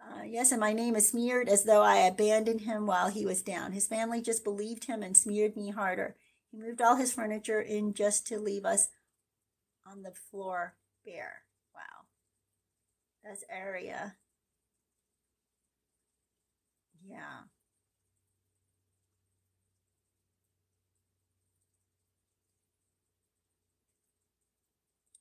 Uh, 0.00 0.22
yes, 0.24 0.52
and 0.52 0.60
my 0.60 0.72
name 0.72 0.94
is 0.94 1.08
smeared 1.08 1.48
as 1.48 1.64
though 1.64 1.82
I 1.82 1.96
abandoned 1.98 2.60
him 2.62 2.86
while 2.86 3.08
he 3.08 3.24
was 3.24 3.42
down. 3.42 3.72
His 3.72 3.86
family 3.86 4.20
just 4.20 4.44
believed 4.44 4.84
him 4.84 5.02
and 5.02 5.16
smeared 5.16 5.56
me 5.56 5.70
harder. 5.70 6.16
He 6.50 6.58
moved 6.58 6.80
all 6.80 6.96
his 6.96 7.12
furniture 7.12 7.60
in 7.60 7.94
just 7.94 8.26
to 8.28 8.38
leave 8.38 8.64
us 8.64 8.88
on 9.86 10.02
the 10.02 10.12
floor 10.12 10.74
bare. 11.04 11.42
Wow. 11.74 12.06
That's 13.24 13.44
area. 13.50 14.16
Yeah. 17.08 17.44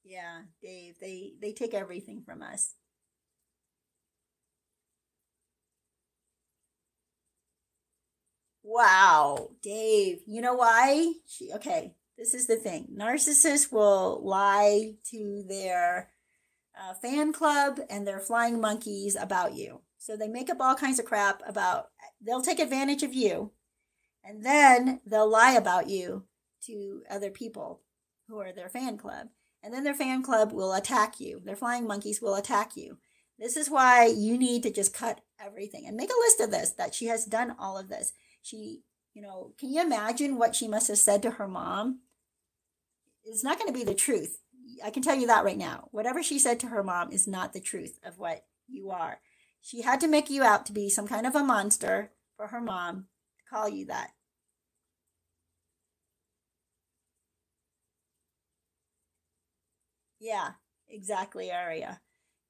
Yeah, 0.04 0.42
Dave, 0.62 0.96
they 1.02 1.34
they 1.42 1.52
take 1.52 1.74
everything 1.74 2.22
from 2.24 2.44
us. 2.44 2.76
Wow, 8.68 9.52
Dave, 9.62 10.22
you 10.26 10.42
know 10.42 10.56
why? 10.56 11.14
She, 11.28 11.52
okay, 11.54 11.94
this 12.18 12.34
is 12.34 12.48
the 12.48 12.56
thing. 12.56 12.88
Narcissists 12.98 13.72
will 13.72 14.20
lie 14.24 14.96
to 15.12 15.46
their 15.48 16.10
uh, 16.76 16.96
fan 16.96 17.32
club 17.32 17.80
and 17.92 18.08
their 18.08 18.20
flying 18.20 18.60
monkeys 18.60 19.16
about 19.16 19.54
you. 19.54 19.82
So 20.00 20.18
they 20.18 20.28
make 20.28 20.50
up 20.50 20.58
all 20.60 20.74
kinds 20.74 20.98
of 20.98 21.06
crap 21.06 21.44
about, 21.48 21.90
they'll 22.20 22.42
take 22.42 22.60
advantage 22.60 23.04
of 23.04 23.14
you 23.14 23.52
and 24.24 24.44
then 24.44 25.00
they'll 25.06 25.30
lie 25.30 25.54
about 25.54 25.88
you 25.88 26.24
to 26.66 27.04
other 27.08 27.30
people 27.30 27.82
who 28.28 28.40
are 28.40 28.52
their 28.52 28.70
fan 28.70 28.98
club. 28.98 29.28
And 29.62 29.72
then 29.72 29.84
their 29.84 29.94
fan 29.94 30.24
club 30.24 30.52
will 30.52 30.74
attack 30.74 31.20
you. 31.20 31.40
Their 31.46 31.56
flying 31.56 31.86
monkeys 31.86 32.20
will 32.20 32.34
attack 32.34 32.76
you. 32.76 32.98
This 33.38 33.58
is 33.58 33.70
why 33.70 34.08
you 34.08 34.40
need 34.40 34.64
to 34.64 34.72
just 34.72 34.92
cut 34.92 35.22
everything 35.40 35.86
and 35.86 35.96
make 35.96 36.10
a 36.10 36.20
list 36.20 36.40
of 36.40 36.50
this 36.50 36.72
that 36.72 36.96
she 36.96 37.06
has 37.08 37.26
done 37.26 37.56
all 37.60 37.78
of 37.78 37.90
this. 37.90 38.14
She, 38.46 38.84
you 39.16 39.24
know, 39.24 39.54
can 39.60 39.74
you 39.74 39.82
imagine 39.82 40.38
what 40.38 40.56
she 40.56 40.68
must 40.68 40.88
have 40.90 41.00
said 41.00 41.24
to 41.24 41.32
her 41.32 41.48
mom? 41.48 42.02
It's 43.24 43.44
not 43.44 43.58
going 43.58 43.74
to 43.74 43.78
be 43.78 43.84
the 43.84 43.96
truth. 43.96 44.38
I 44.84 44.92
can 44.92 45.02
tell 45.02 45.16
you 45.16 45.26
that 45.26 45.44
right 45.44 45.58
now. 45.58 45.88
Whatever 45.90 46.22
she 46.22 46.38
said 46.38 46.60
to 46.60 46.68
her 46.68 46.84
mom 46.84 47.12
is 47.12 47.28
not 47.28 47.54
the 47.54 47.60
truth 47.60 47.98
of 48.06 48.20
what 48.20 48.46
you 48.68 48.92
are. 48.92 49.20
She 49.62 49.82
had 49.82 50.00
to 50.02 50.08
make 50.08 50.30
you 50.30 50.44
out 50.44 50.68
to 50.68 50.74
be 50.74 50.92
some 50.92 51.08
kind 51.08 51.26
of 51.26 51.34
a 51.34 51.44
monster 51.44 52.12
for 52.38 52.48
her 52.48 52.62
mom 52.62 53.08
to 53.40 53.46
call 53.50 53.68
you 53.68 53.88
that. 53.88 54.12
Yeah, 60.20 60.52
exactly, 60.88 61.52
Aria. 61.52 62.00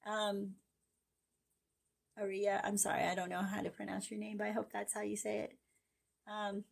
Um, 0.06 0.56
Aria, 2.18 2.60
I'm 2.64 2.76
sorry, 2.76 3.04
I 3.04 3.14
don't 3.14 3.30
know 3.30 3.40
how 3.40 3.62
to 3.62 3.70
pronounce 3.70 4.10
your 4.10 4.20
name, 4.20 4.36
but 4.36 4.46
I 4.46 4.52
hope 4.52 4.70
that's 4.70 4.92
how 4.92 5.00
you 5.00 5.16
say 5.16 5.38
it. 5.38 5.56
Um, 6.26 6.64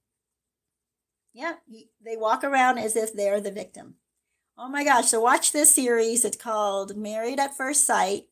yeah, 1.32 1.54
they 2.04 2.16
walk 2.16 2.44
around 2.44 2.78
as 2.78 2.96
if 2.96 3.12
they're 3.12 3.40
the 3.40 3.50
victim. 3.50 3.96
Oh 4.56 4.68
my 4.68 4.84
gosh, 4.84 5.08
so 5.08 5.20
watch 5.20 5.52
this 5.52 5.74
series. 5.74 6.24
It's 6.24 6.36
called 6.36 6.96
Married 6.96 7.40
at 7.40 7.56
First 7.56 7.86
Sight. 7.86 8.24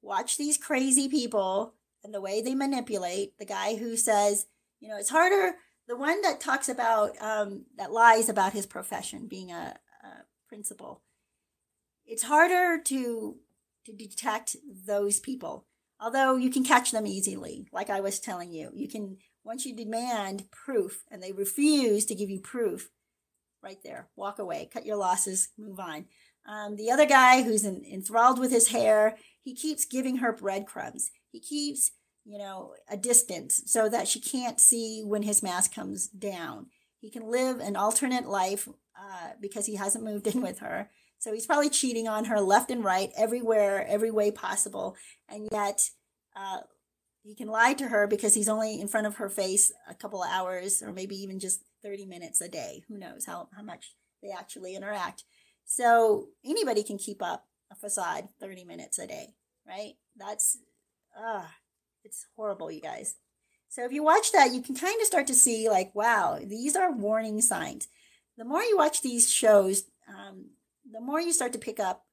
Watch 0.00 0.38
these 0.38 0.56
crazy 0.56 1.08
people 1.08 1.74
and 2.02 2.14
the 2.14 2.20
way 2.20 2.40
they 2.40 2.54
manipulate. 2.54 3.38
The 3.38 3.44
guy 3.44 3.76
who 3.76 3.96
says, 3.96 4.46
you 4.80 4.88
know, 4.88 4.96
it's 4.96 5.10
harder. 5.10 5.56
The 5.88 5.96
one 5.96 6.22
that 6.22 6.40
talks 6.40 6.68
about, 6.68 7.20
um, 7.20 7.66
that 7.76 7.92
lies 7.92 8.28
about 8.28 8.54
his 8.54 8.66
profession, 8.66 9.26
being 9.28 9.52
a, 9.52 9.76
a 10.02 10.08
principal 10.48 11.02
it's 12.06 12.24
harder 12.24 12.80
to 12.82 13.36
to 13.84 13.92
detect 13.92 14.56
those 14.86 15.20
people 15.20 15.66
although 16.00 16.36
you 16.36 16.50
can 16.50 16.64
catch 16.64 16.90
them 16.92 17.06
easily 17.06 17.66
like 17.72 17.90
i 17.90 18.00
was 18.00 18.20
telling 18.20 18.50
you 18.50 18.70
you 18.74 18.88
can 18.88 19.16
once 19.46 19.64
you 19.64 19.74
demand 19.74 20.50
proof 20.50 21.04
and 21.10 21.22
they 21.22 21.32
refuse 21.32 22.04
to 22.04 22.14
give 22.14 22.28
you 22.28 22.40
proof 22.40 22.90
right 23.62 23.78
there 23.84 24.08
walk 24.16 24.38
away 24.38 24.68
cut 24.72 24.86
your 24.86 24.96
losses 24.96 25.48
move 25.56 25.80
on. 25.80 26.06
Um, 26.48 26.76
the 26.76 26.92
other 26.92 27.06
guy 27.06 27.42
who's 27.42 27.64
in, 27.64 27.84
enthralled 27.84 28.38
with 28.38 28.50
his 28.50 28.68
hair 28.68 29.16
he 29.42 29.54
keeps 29.54 29.84
giving 29.84 30.16
her 30.16 30.32
breadcrumbs. 30.32 31.10
He 31.30 31.40
keeps 31.40 31.92
you 32.24 32.38
know 32.38 32.74
a 32.90 32.96
distance 32.96 33.62
so 33.66 33.88
that 33.88 34.08
she 34.08 34.20
can't 34.20 34.60
see 34.60 35.02
when 35.04 35.22
his 35.22 35.42
mask 35.42 35.74
comes 35.74 36.08
down. 36.08 36.66
He 37.00 37.10
can 37.10 37.30
live 37.30 37.60
an 37.60 37.76
alternate 37.76 38.26
life 38.26 38.68
uh, 38.98 39.30
because 39.40 39.66
he 39.66 39.76
hasn't 39.76 40.04
moved 40.04 40.26
in 40.26 40.42
with 40.42 40.58
her. 40.58 40.90
So 41.18 41.32
he's 41.32 41.46
probably 41.46 41.70
cheating 41.70 42.08
on 42.08 42.26
her 42.26 42.40
left 42.40 42.70
and 42.70 42.84
right, 42.84 43.10
everywhere, 43.16 43.86
every 43.86 44.10
way 44.10 44.30
possible. 44.30 44.96
And 45.28 45.48
yet, 45.52 45.90
uh, 46.34 46.58
he 47.26 47.34
can 47.34 47.48
lie 47.48 47.74
to 47.74 47.88
her 47.88 48.06
because 48.06 48.34
he's 48.34 48.48
only 48.48 48.80
in 48.80 48.86
front 48.86 49.06
of 49.06 49.16
her 49.16 49.28
face 49.28 49.72
a 49.88 49.94
couple 49.94 50.22
of 50.22 50.30
hours 50.30 50.80
or 50.80 50.92
maybe 50.92 51.16
even 51.16 51.40
just 51.40 51.62
30 51.82 52.06
minutes 52.06 52.40
a 52.40 52.48
day. 52.48 52.84
Who 52.88 52.96
knows 52.96 53.26
how, 53.26 53.48
how 53.56 53.62
much 53.62 53.94
they 54.22 54.30
actually 54.30 54.76
interact. 54.76 55.24
So 55.64 56.28
anybody 56.44 56.84
can 56.84 56.98
keep 56.98 57.20
up 57.20 57.46
a 57.70 57.74
facade 57.74 58.28
30 58.40 58.64
minutes 58.64 59.00
a 59.00 59.08
day, 59.08 59.34
right? 59.66 59.94
That's, 60.16 60.58
ah, 61.18 61.44
uh, 61.44 61.48
it's 62.04 62.26
horrible, 62.36 62.70
you 62.70 62.80
guys. 62.80 63.16
So 63.68 63.84
if 63.84 63.90
you 63.90 64.04
watch 64.04 64.30
that, 64.30 64.54
you 64.54 64.62
can 64.62 64.76
kind 64.76 65.00
of 65.00 65.06
start 65.08 65.26
to 65.26 65.34
see 65.34 65.68
like, 65.68 65.92
wow, 65.94 66.38
these 66.40 66.76
are 66.76 66.92
warning 66.92 67.40
signs. 67.40 67.88
The 68.38 68.44
more 68.44 68.62
you 68.62 68.76
watch 68.76 69.02
these 69.02 69.28
shows, 69.28 69.84
um, 70.08 70.50
the 70.88 71.00
more 71.00 71.20
you 71.20 71.32
start 71.32 71.52
to 71.54 71.58
pick 71.58 71.80
up 71.80 72.04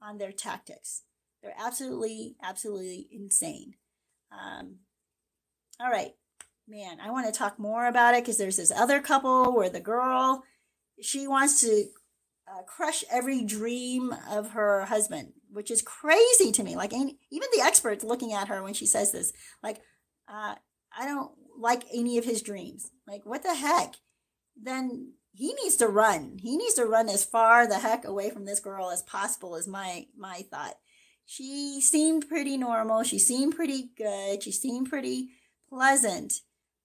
on 0.00 0.16
their 0.16 0.32
tactics. 0.32 1.02
They're 1.42 1.54
absolutely, 1.58 2.36
absolutely 2.42 3.08
insane. 3.12 3.74
Um, 4.32 4.76
all 5.80 5.90
right, 5.90 6.12
man, 6.68 6.98
I 7.00 7.10
want 7.10 7.26
to 7.26 7.38
talk 7.38 7.58
more 7.58 7.86
about 7.86 8.14
it 8.14 8.22
because 8.22 8.38
there's 8.38 8.56
this 8.56 8.70
other 8.70 9.00
couple 9.00 9.54
where 9.54 9.70
the 9.70 9.80
girl, 9.80 10.44
she 11.00 11.26
wants 11.26 11.60
to 11.62 11.84
uh, 12.48 12.62
crush 12.62 13.04
every 13.10 13.44
dream 13.44 14.14
of 14.30 14.50
her 14.50 14.84
husband, 14.86 15.32
which 15.50 15.70
is 15.70 15.82
crazy 15.82 16.52
to 16.52 16.62
me. 16.62 16.76
Like 16.76 16.92
even 16.92 17.16
the 17.30 17.62
experts 17.62 18.04
looking 18.04 18.32
at 18.32 18.48
her 18.48 18.62
when 18.62 18.74
she 18.74 18.86
says 18.86 19.12
this, 19.12 19.32
like, 19.62 19.80
uh, 20.28 20.54
I 20.96 21.06
don't 21.06 21.32
like 21.58 21.84
any 21.92 22.18
of 22.18 22.24
his 22.24 22.42
dreams. 22.42 22.90
Like, 23.06 23.24
what 23.24 23.42
the 23.42 23.54
heck? 23.54 23.96
Then 24.60 25.14
he 25.32 25.54
needs 25.54 25.76
to 25.76 25.88
run. 25.88 26.38
He 26.40 26.56
needs 26.56 26.74
to 26.74 26.84
run 26.84 27.08
as 27.08 27.24
far 27.24 27.66
the 27.66 27.78
heck 27.78 28.04
away 28.04 28.30
from 28.30 28.44
this 28.44 28.60
girl 28.60 28.90
as 28.90 29.02
possible 29.02 29.56
is 29.56 29.66
my 29.66 30.06
my 30.16 30.42
thought. 30.50 30.74
She 31.32 31.80
seemed 31.80 32.28
pretty 32.28 32.58
normal. 32.58 33.04
She 33.04 33.18
seemed 33.18 33.56
pretty 33.56 33.88
good. 33.96 34.42
She 34.42 34.52
seemed 34.52 34.90
pretty 34.90 35.30
pleasant. 35.66 36.34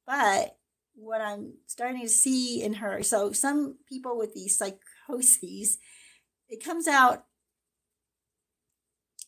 But 0.06 0.56
what 0.96 1.20
I'm 1.20 1.56
starting 1.66 2.02
to 2.04 2.08
see 2.08 2.64
in 2.64 2.76
her, 2.76 3.04
so 3.04 3.34
some 3.34 3.80
people 3.90 4.18
with 4.18 4.34
these 4.34 4.58
psychoses, 4.58 5.80
it 6.48 6.64
comes 6.64 6.88
out, 6.88 7.26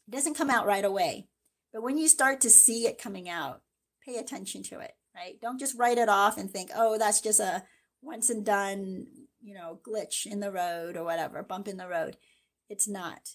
it 0.08 0.12
doesn't 0.12 0.38
come 0.38 0.50
out 0.50 0.66
right 0.66 0.86
away. 0.86 1.28
But 1.74 1.84
when 1.84 1.98
you 1.98 2.08
start 2.08 2.40
to 2.42 2.50
see 2.50 2.88
it 2.88 2.98
coming 2.98 3.28
out, 3.28 3.62
pay 4.06 4.16
attention 4.16 4.64
to 4.64 4.80
it, 4.80 4.94
right? 5.14 5.36
Don't 5.42 5.60
just 5.60 5.78
write 5.78 5.98
it 5.98 6.08
off 6.08 6.38
and 6.38 6.50
think, 6.50 6.72
oh, 6.74 6.98
that's 6.98 7.20
just 7.20 7.42
a 7.42 7.66
once 8.02 8.30
and 8.30 8.46
done, 8.46 9.08
you 9.42 9.54
know, 9.54 9.82
glitch 9.86 10.26
in 10.26 10.40
the 10.40 10.50
road 10.50 10.96
or 10.96 11.04
whatever, 11.04 11.44
bump 11.44 11.68
in 11.68 11.76
the 11.76 11.90
road. 11.90 12.16
It's 12.70 12.88
not. 12.88 13.32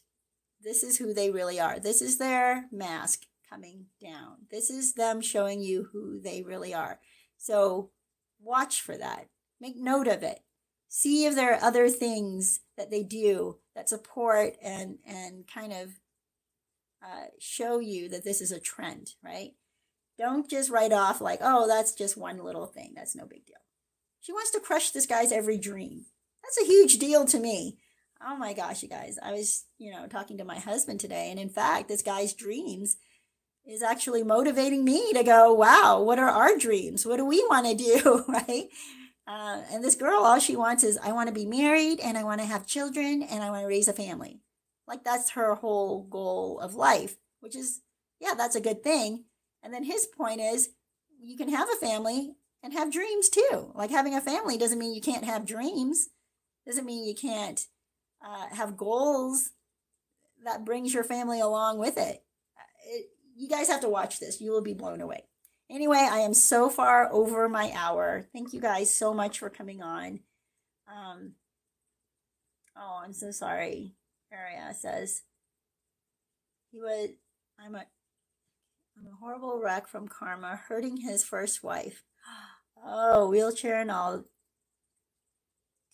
This 0.64 0.82
is 0.82 0.96
who 0.96 1.12
they 1.12 1.30
really 1.30 1.60
are. 1.60 1.78
This 1.78 2.00
is 2.00 2.18
their 2.18 2.64
mask 2.72 3.24
coming 3.50 3.86
down. 4.02 4.46
This 4.50 4.70
is 4.70 4.94
them 4.94 5.20
showing 5.20 5.60
you 5.60 5.88
who 5.92 6.20
they 6.20 6.42
really 6.42 6.72
are. 6.72 6.98
So 7.36 7.90
watch 8.40 8.80
for 8.80 8.96
that. 8.96 9.28
Make 9.60 9.76
note 9.76 10.08
of 10.08 10.22
it. 10.22 10.40
See 10.88 11.26
if 11.26 11.34
there 11.34 11.52
are 11.54 11.62
other 11.62 11.88
things 11.88 12.60
that 12.76 12.90
they 12.90 13.02
do 13.02 13.58
that 13.74 13.88
support 13.88 14.54
and 14.62 14.98
and 15.04 15.44
kind 15.52 15.72
of 15.72 15.90
uh, 17.04 17.26
show 17.38 17.80
you 17.80 18.08
that 18.08 18.24
this 18.24 18.40
is 18.40 18.52
a 18.52 18.60
trend, 18.60 19.10
right? 19.22 19.50
Don't 20.16 20.48
just 20.48 20.70
write 20.70 20.92
off 20.92 21.20
like, 21.20 21.40
oh, 21.42 21.66
that's 21.66 21.92
just 21.92 22.16
one 22.16 22.38
little 22.38 22.66
thing. 22.66 22.92
That's 22.94 23.16
no 23.16 23.26
big 23.26 23.44
deal. 23.44 23.56
She 24.20 24.32
wants 24.32 24.50
to 24.52 24.60
crush 24.60 24.90
this 24.90 25.06
guy's 25.06 25.32
every 25.32 25.58
dream. 25.58 26.06
That's 26.42 26.62
a 26.62 26.66
huge 26.66 26.98
deal 26.98 27.24
to 27.26 27.38
me. 27.38 27.78
Oh 28.22 28.36
my 28.36 28.52
gosh, 28.52 28.82
you 28.82 28.88
guys. 28.88 29.18
I 29.22 29.32
was, 29.32 29.64
you 29.78 29.90
know, 29.92 30.06
talking 30.06 30.38
to 30.38 30.44
my 30.44 30.58
husband 30.58 31.00
today, 31.00 31.30
and 31.30 31.38
in 31.38 31.48
fact, 31.48 31.88
this 31.88 32.02
guy's 32.02 32.32
dreams 32.32 32.96
is 33.66 33.82
actually 33.82 34.22
motivating 34.22 34.84
me 34.84 35.12
to 35.12 35.22
go, 35.22 35.52
wow, 35.52 36.02
what 36.02 36.18
are 36.18 36.28
our 36.28 36.56
dreams? 36.56 37.06
What 37.06 37.16
do 37.16 37.24
we 37.24 37.44
want 37.48 37.66
to 37.66 37.74
do? 37.74 38.24
right? 38.28 38.68
Uh, 39.26 39.62
and 39.72 39.82
this 39.82 39.94
girl, 39.94 40.22
all 40.22 40.38
she 40.38 40.54
wants 40.56 40.84
is, 40.84 40.98
I 41.02 41.12
want 41.12 41.28
to 41.28 41.34
be 41.34 41.46
married 41.46 41.98
and 42.00 42.18
I 42.18 42.24
want 42.24 42.40
to 42.40 42.46
have 42.46 42.66
children 42.66 43.22
and 43.22 43.42
I 43.42 43.50
want 43.50 43.62
to 43.62 43.68
raise 43.68 43.88
a 43.88 43.94
family. 43.94 44.40
Like 44.86 45.02
that's 45.02 45.30
her 45.30 45.54
whole 45.54 46.02
goal 46.04 46.60
of 46.60 46.74
life, 46.74 47.16
which 47.40 47.56
is, 47.56 47.80
yeah, 48.20 48.34
that's 48.36 48.56
a 48.56 48.60
good 48.60 48.82
thing. 48.82 49.24
And 49.62 49.72
then 49.72 49.84
his 49.84 50.06
point 50.06 50.42
is, 50.42 50.68
you 51.22 51.38
can 51.38 51.48
have 51.48 51.68
a 51.70 51.86
family 51.86 52.34
and 52.62 52.74
have 52.74 52.92
dreams 52.92 53.30
too. 53.30 53.72
Like 53.74 53.90
having 53.90 54.14
a 54.14 54.20
family 54.20 54.58
doesn't 54.58 54.78
mean 54.78 54.94
you 54.94 55.00
can't 55.00 55.24
have 55.24 55.46
dreams, 55.46 56.08
doesn't 56.66 56.84
mean 56.84 57.06
you 57.06 57.14
can't 57.14 57.66
uh, 58.24 58.54
have 58.54 58.76
goals 58.76 59.50
that 60.44 60.64
brings 60.64 60.94
your 60.94 61.04
family 61.04 61.40
along 61.40 61.78
with 61.78 61.96
it. 61.96 62.22
it 62.86 63.06
you 63.36 63.48
guys 63.48 63.68
have 63.68 63.80
to 63.80 63.88
watch 63.88 64.20
this. 64.20 64.40
You 64.40 64.52
will 64.52 64.62
be 64.62 64.74
blown 64.74 65.00
away. 65.00 65.24
Anyway, 65.70 65.98
I 65.98 66.18
am 66.18 66.34
so 66.34 66.68
far 66.68 67.10
over 67.12 67.48
my 67.48 67.72
hour. 67.74 68.26
Thank 68.32 68.52
you 68.52 68.60
guys 68.60 68.92
so 68.92 69.14
much 69.14 69.38
for 69.38 69.50
coming 69.50 69.82
on. 69.82 70.20
Um, 70.86 71.32
oh, 72.76 73.00
I'm 73.02 73.12
so 73.12 73.30
sorry. 73.30 73.94
Aria 74.32 74.74
says 74.74 75.22
he 76.70 76.78
was. 76.78 77.10
I'm 77.58 77.74
a. 77.74 77.86
I'm 78.96 79.06
a 79.06 79.16
horrible 79.20 79.60
wreck 79.60 79.88
from 79.88 80.06
karma, 80.06 80.60
hurting 80.68 80.98
his 80.98 81.24
first 81.24 81.62
wife. 81.62 82.02
Oh, 82.86 83.30
wheelchair 83.30 83.80
and 83.80 83.90
all. 83.90 84.24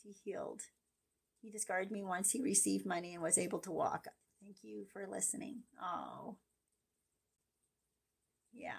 He 0.03 0.13
healed. 0.25 0.63
He 1.43 1.51
discarded 1.51 1.91
me 1.91 2.03
once 2.03 2.31
he 2.31 2.41
received 2.43 2.87
money 2.87 3.15
and 3.15 3.23
was 3.23 3.39
able 3.39 3.61
to 3.61 3.73
walk. 3.73 4.07
Thank 4.43 4.57
you 4.63 4.87
for 4.93 5.07
listening. 5.07 5.63
Oh. 5.83 6.37
Yeah 8.53 8.73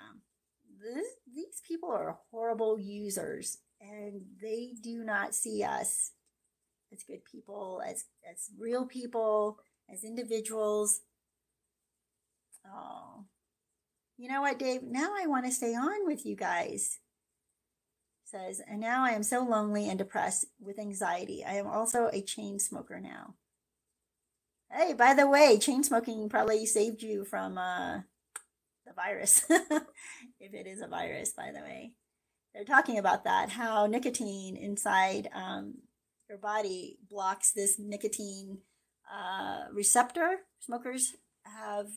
this, 0.82 1.08
these 1.34 1.62
people 1.68 1.90
are 1.90 2.18
horrible 2.32 2.80
users 2.80 3.58
and 3.80 4.22
they 4.42 4.74
do 4.82 5.04
not 5.04 5.36
see 5.36 5.64
us 5.64 6.12
as 6.92 7.04
good 7.04 7.24
people, 7.26 7.82
as, 7.86 8.06
as 8.30 8.50
real 8.60 8.86
people, 8.86 9.60
as 9.92 10.04
individuals. 10.04 11.02
Oh, 12.68 13.26
you 14.18 14.30
know 14.30 14.42
what, 14.42 14.60
Dave? 14.60 14.84
Now 14.84 15.14
I 15.20 15.26
want 15.28 15.46
to 15.46 15.52
stay 15.52 15.74
on 15.74 16.06
with 16.06 16.26
you 16.26 16.36
guys. 16.36 17.00
Says, 18.32 18.62
and 18.66 18.80
now 18.80 19.04
I 19.04 19.10
am 19.10 19.24
so 19.24 19.44
lonely 19.44 19.90
and 19.90 20.00
depressed 20.00 20.46
with 20.58 20.80
anxiety. 20.80 21.44
I 21.46 21.56
am 21.56 21.68
also 21.68 22.10
a 22.14 22.22
chain 22.22 22.60
smoker 22.60 22.98
now. 23.02 23.34
Hey, 24.72 24.94
by 24.94 25.14
the 25.14 25.28
way, 25.28 25.60
chain 25.60 25.84
smoking 25.84 26.30
probably 26.30 26.66
saved 26.66 27.02
you 27.02 27.26
from 27.26 27.58
uh, 27.58 27.98
the 28.86 28.94
virus, 28.96 29.44
if 29.50 30.54
it 30.54 30.66
is 30.66 30.80
a 30.80 30.88
virus, 30.88 31.34
by 31.34 31.52
the 31.54 31.60
way. 31.60 31.92
They're 32.54 32.64
talking 32.64 32.98
about 32.98 33.26
that, 33.26 33.50
how 33.50 33.86
nicotine 33.88 34.56
inside 34.56 35.28
um, 35.36 35.80
your 36.30 36.38
body 36.38 37.00
blocks 37.10 37.52
this 37.52 37.78
nicotine 37.78 38.60
uh, 39.14 39.66
receptor. 39.74 40.38
Smokers 40.62 41.16
have, 41.44 41.88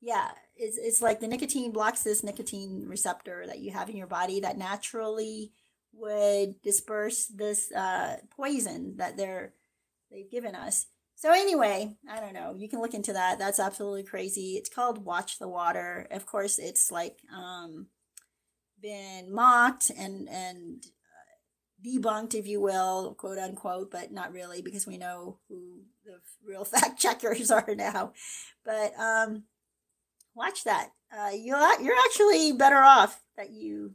yeah, 0.00 0.30
it's, 0.58 0.76
it's 0.76 1.00
like 1.00 1.20
the 1.20 1.28
nicotine 1.28 1.72
blocks 1.72 2.02
this 2.02 2.24
nicotine 2.24 2.84
receptor 2.86 3.44
that 3.46 3.60
you 3.60 3.70
have 3.72 3.88
in 3.88 3.96
your 3.96 4.06
body 4.06 4.40
that 4.40 4.58
naturally 4.58 5.52
would 5.92 6.60
disperse 6.62 7.26
this 7.26 7.72
uh, 7.72 8.16
poison 8.36 8.96
that 8.96 9.16
they're 9.16 9.54
they've 10.10 10.30
given 10.30 10.54
us 10.54 10.86
so 11.18 11.32
anyway, 11.32 11.96
I 12.08 12.20
don't 12.20 12.32
know. 12.32 12.54
You 12.56 12.68
can 12.68 12.80
look 12.80 12.94
into 12.94 13.12
that. 13.12 13.40
That's 13.40 13.58
absolutely 13.58 14.04
crazy. 14.04 14.52
It's 14.52 14.68
called 14.68 15.04
Watch 15.04 15.40
the 15.40 15.48
Water. 15.48 16.06
Of 16.12 16.26
course, 16.26 16.60
it's 16.60 16.92
like 16.92 17.18
um, 17.36 17.88
been 18.80 19.34
mocked 19.34 19.90
and 19.90 20.28
and 20.28 20.84
uh, 20.86 21.84
debunked, 21.84 22.34
if 22.34 22.46
you 22.46 22.60
will, 22.60 23.16
quote 23.18 23.36
unquote, 23.36 23.90
but 23.90 24.12
not 24.12 24.32
really 24.32 24.62
because 24.62 24.86
we 24.86 24.96
know 24.96 25.40
who 25.48 25.80
the 26.04 26.20
real 26.46 26.64
fact 26.64 27.00
checkers 27.00 27.50
are 27.50 27.74
now. 27.74 28.12
But 28.64 28.92
um, 28.96 29.42
watch 30.38 30.64
that. 30.64 30.90
Uh, 31.12 31.30
you're 31.34 31.82
you're 31.82 31.98
actually 32.06 32.52
better 32.52 32.78
off 32.78 33.20
that 33.36 33.50
you 33.50 33.92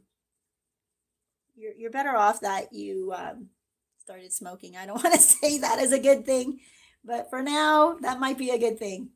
you're 1.56 1.72
you're 1.76 1.90
better 1.90 2.14
off 2.16 2.40
that 2.40 2.72
you 2.72 3.12
um, 3.16 3.48
started 3.98 4.32
smoking. 4.32 4.76
I 4.76 4.86
don't 4.86 5.02
want 5.04 5.14
to 5.14 5.20
say 5.20 5.58
that 5.58 5.78
as 5.78 5.92
a 5.92 5.98
good 5.98 6.24
thing 6.24 6.60
but 7.04 7.28
for 7.28 7.42
now, 7.42 7.96
that 8.00 8.18
might 8.18 8.38
be 8.38 8.50
a 8.50 8.58
good 8.58 8.78
thing. 8.78 9.10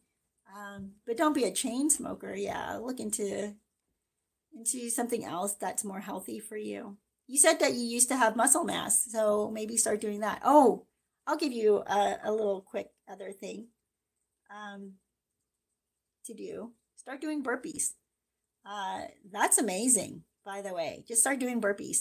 Um, 0.55 0.93
but 1.07 1.17
don't 1.17 1.35
be 1.35 1.45
a 1.45 1.53
chain 1.53 1.89
smoker. 1.89 2.35
Yeah, 2.35 2.77
look 2.77 3.01
into 3.01 3.55
into 4.57 4.91
something 4.91 5.25
else 5.25 5.55
that's 5.55 5.85
more 5.85 6.01
healthy 6.01 6.39
for 6.39 6.57
you. 6.57 6.97
You 7.27 7.39
said 7.39 7.61
that 7.61 7.75
you 7.75 7.83
used 7.83 8.09
to 8.09 8.17
have 8.17 8.37
muscle 8.37 8.65
mass, 8.65 9.07
so 9.11 9.51
maybe 9.51 9.77
start 9.77 10.01
doing 10.01 10.21
that. 10.21 10.41
Oh, 10.45 10.87
I'll 11.27 11.37
give 11.37 11.53
you 11.53 11.83
a, 11.87 12.17
a 12.25 12.33
little 12.33 12.63
quick 12.63 12.91
other 13.11 13.33
thing 13.33 13.69
um, 14.51 14.95
to 16.27 16.35
do. 16.35 16.73
Start 17.09 17.23
doing 17.23 17.43
burpees. 17.43 17.93
Uh, 18.67 19.05
that's 19.33 19.57
amazing, 19.57 20.25
by 20.45 20.61
the 20.61 20.75
way. 20.75 21.07
Just 21.09 21.23
start 21.23 21.39
doing 21.39 21.59
burpees. 21.59 22.01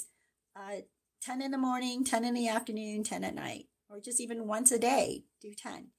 Uh, 0.53 0.81
10 1.21 1.41
in 1.41 1.51
the 1.51 1.57
morning, 1.57 2.03
10 2.03 2.25
in 2.25 2.33
the 2.33 2.49
afternoon, 2.49 3.05
10 3.05 3.23
at 3.23 3.33
night 3.33 3.67
or 3.89 4.01
just 4.01 4.19
even 4.19 4.47
once 4.47 4.69
a 4.73 4.77
day, 4.77 5.23
do 5.41 5.53
10. 5.53 5.91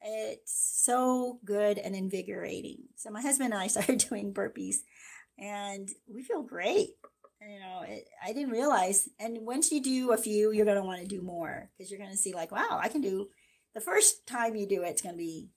It's 0.00 0.80
so 0.82 1.38
good 1.44 1.76
and 1.76 1.94
invigorating. 1.94 2.78
So 2.94 3.10
my 3.10 3.20
husband 3.20 3.52
and 3.52 3.62
I 3.62 3.66
started 3.66 3.98
doing 3.98 4.32
burpees 4.32 4.76
and 5.38 5.90
we 6.10 6.22
feel 6.22 6.42
great. 6.42 6.92
You 7.42 7.60
know, 7.60 7.82
it, 7.86 8.08
I 8.24 8.32
didn't 8.32 8.52
realize. 8.52 9.10
And 9.20 9.40
once 9.42 9.70
you 9.70 9.82
do 9.82 10.12
a 10.12 10.16
few, 10.16 10.50
you're 10.50 10.64
going 10.64 10.80
to 10.80 10.82
want 10.82 11.02
to 11.02 11.06
do 11.06 11.20
more 11.20 11.68
because 11.76 11.90
you're 11.90 12.00
going 12.00 12.10
to 12.10 12.16
see, 12.16 12.32
like, 12.32 12.52
wow, 12.52 12.80
I 12.82 12.88
can 12.88 13.02
do 13.02 13.28
the 13.74 13.82
first 13.82 14.26
time 14.26 14.56
you 14.56 14.66
do 14.66 14.82
it, 14.82 14.92
it's 14.92 15.02
going 15.02 15.14
to 15.14 15.18
be 15.18 15.50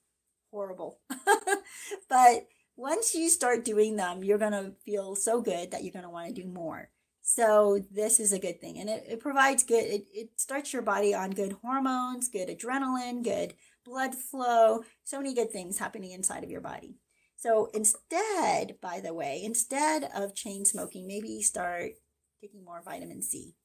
horrible. 0.51 0.99
but 2.09 2.47
once 2.79 3.13
you 3.13 3.29
start 3.29 3.65
doing 3.65 3.97
them, 3.97 4.23
you're 4.23 4.37
going 4.37 4.53
to 4.53 4.71
feel 4.85 5.13
so 5.13 5.41
good 5.41 5.69
that 5.69 5.83
you're 5.83 5.91
going 5.91 6.03
to 6.03 6.09
want 6.09 6.33
to 6.33 6.41
do 6.41 6.47
more. 6.47 6.89
So 7.21 7.83
this 7.91 8.21
is 8.21 8.31
a 8.31 8.39
good 8.39 8.61
thing. 8.61 8.79
And 8.79 8.89
it, 8.89 9.03
it 9.07 9.19
provides 9.19 9.63
good, 9.63 9.83
it, 9.83 10.07
it 10.13 10.29
starts 10.37 10.71
your 10.71 10.81
body 10.81 11.13
on 11.13 11.31
good 11.31 11.57
hormones, 11.61 12.29
good 12.29 12.47
adrenaline, 12.47 13.21
good 13.21 13.53
blood 13.83 14.15
flow, 14.15 14.83
so 15.03 15.17
many 15.17 15.33
good 15.33 15.51
things 15.51 15.77
happening 15.77 16.11
inside 16.11 16.45
of 16.45 16.49
your 16.49 16.61
body. 16.61 16.95
So 17.35 17.69
instead, 17.73 18.77
by 18.81 19.01
the 19.03 19.13
way, 19.13 19.41
instead 19.43 20.09
of 20.15 20.33
chain 20.33 20.63
smoking, 20.63 21.05
maybe 21.05 21.41
start 21.41 21.91
taking 22.39 22.63
more 22.63 22.81
vitamin 22.83 23.21
C 23.21 23.55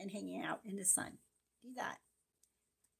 and 0.00 0.10
hanging 0.10 0.42
out 0.42 0.60
in 0.64 0.74
the 0.74 0.84
sun. 0.84 1.18
Do 1.62 1.70
that. 1.76 1.98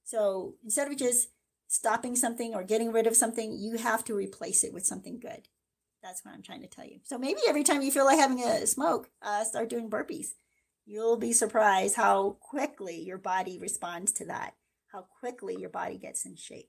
So 0.05 0.55
instead 0.63 0.89
of 0.89 0.97
just 0.97 1.31
stopping 1.67 2.15
something 2.15 2.55
or 2.55 2.63
getting 2.63 2.93
rid 2.93 3.09
of 3.09 3.17
something, 3.17 3.59
you 3.59 3.77
have 3.79 4.05
to 4.05 4.15
replace 4.15 4.63
it 4.63 4.73
with 4.73 4.87
something 4.87 5.19
good. 5.19 5.49
That's 6.05 6.23
what 6.23 6.35
I'm 6.35 6.43
trying 6.43 6.61
to 6.61 6.69
tell 6.69 6.85
you. 6.85 7.01
So 7.03 7.17
maybe 7.17 7.41
every 7.49 7.65
time 7.65 7.81
you 7.81 7.91
feel 7.91 8.05
like 8.05 8.19
having 8.19 8.45
a 8.45 8.67
smoke, 8.67 9.09
uh, 9.23 9.43
start 9.43 9.71
doing 9.71 9.89
burpees. 9.89 10.35
You'll 10.85 11.17
be 11.17 11.33
surprised 11.33 11.97
how 11.97 12.37
quickly 12.41 13.01
your 13.01 13.17
body 13.17 13.59
responds 13.59 14.13
to 14.13 14.27
that, 14.27 14.53
how 14.93 15.07
quickly 15.19 15.57
your 15.59 15.71
body 15.71 15.97
gets 15.97 16.27
in 16.27 16.37
shape. 16.37 16.69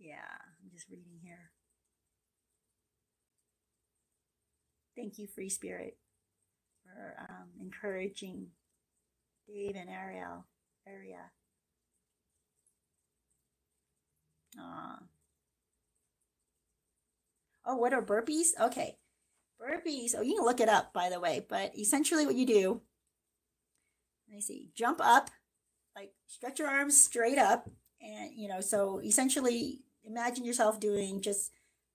Yeah, 0.00 0.16
I'm 0.16 0.70
just 0.72 0.88
reading 0.90 1.20
here. 1.22 1.52
Thank 4.96 5.18
you, 5.18 5.28
Free 5.28 5.48
Spirit, 5.48 5.96
for 6.82 7.14
um, 7.20 7.50
encouraging 7.60 8.48
Dave 9.46 9.76
and 9.76 9.88
Ariel. 9.88 10.44
Aria. 10.88 11.30
Uh, 14.58 14.96
oh, 17.66 17.76
what 17.76 17.92
are 17.92 18.02
burpees? 18.02 18.48
Okay. 18.60 18.96
Burpees. 19.60 20.14
Oh, 20.16 20.22
you 20.22 20.36
can 20.36 20.44
look 20.44 20.60
it 20.60 20.68
up, 20.68 20.92
by 20.92 21.08
the 21.08 21.20
way. 21.20 21.44
But 21.48 21.76
essentially, 21.78 22.26
what 22.26 22.34
you 22.34 22.46
do, 22.46 22.82
let 24.28 24.36
me 24.36 24.40
see, 24.40 24.70
jump 24.74 25.00
up, 25.02 25.30
like 25.96 26.12
stretch 26.26 26.58
your 26.58 26.68
arms 26.68 27.00
straight 27.00 27.38
up. 27.38 27.68
And, 28.00 28.32
you 28.34 28.48
know, 28.48 28.60
so 28.60 29.00
essentially, 29.00 29.80
imagine 30.04 30.44
yourself 30.44 30.78
doing 30.78 31.20
just 31.20 31.52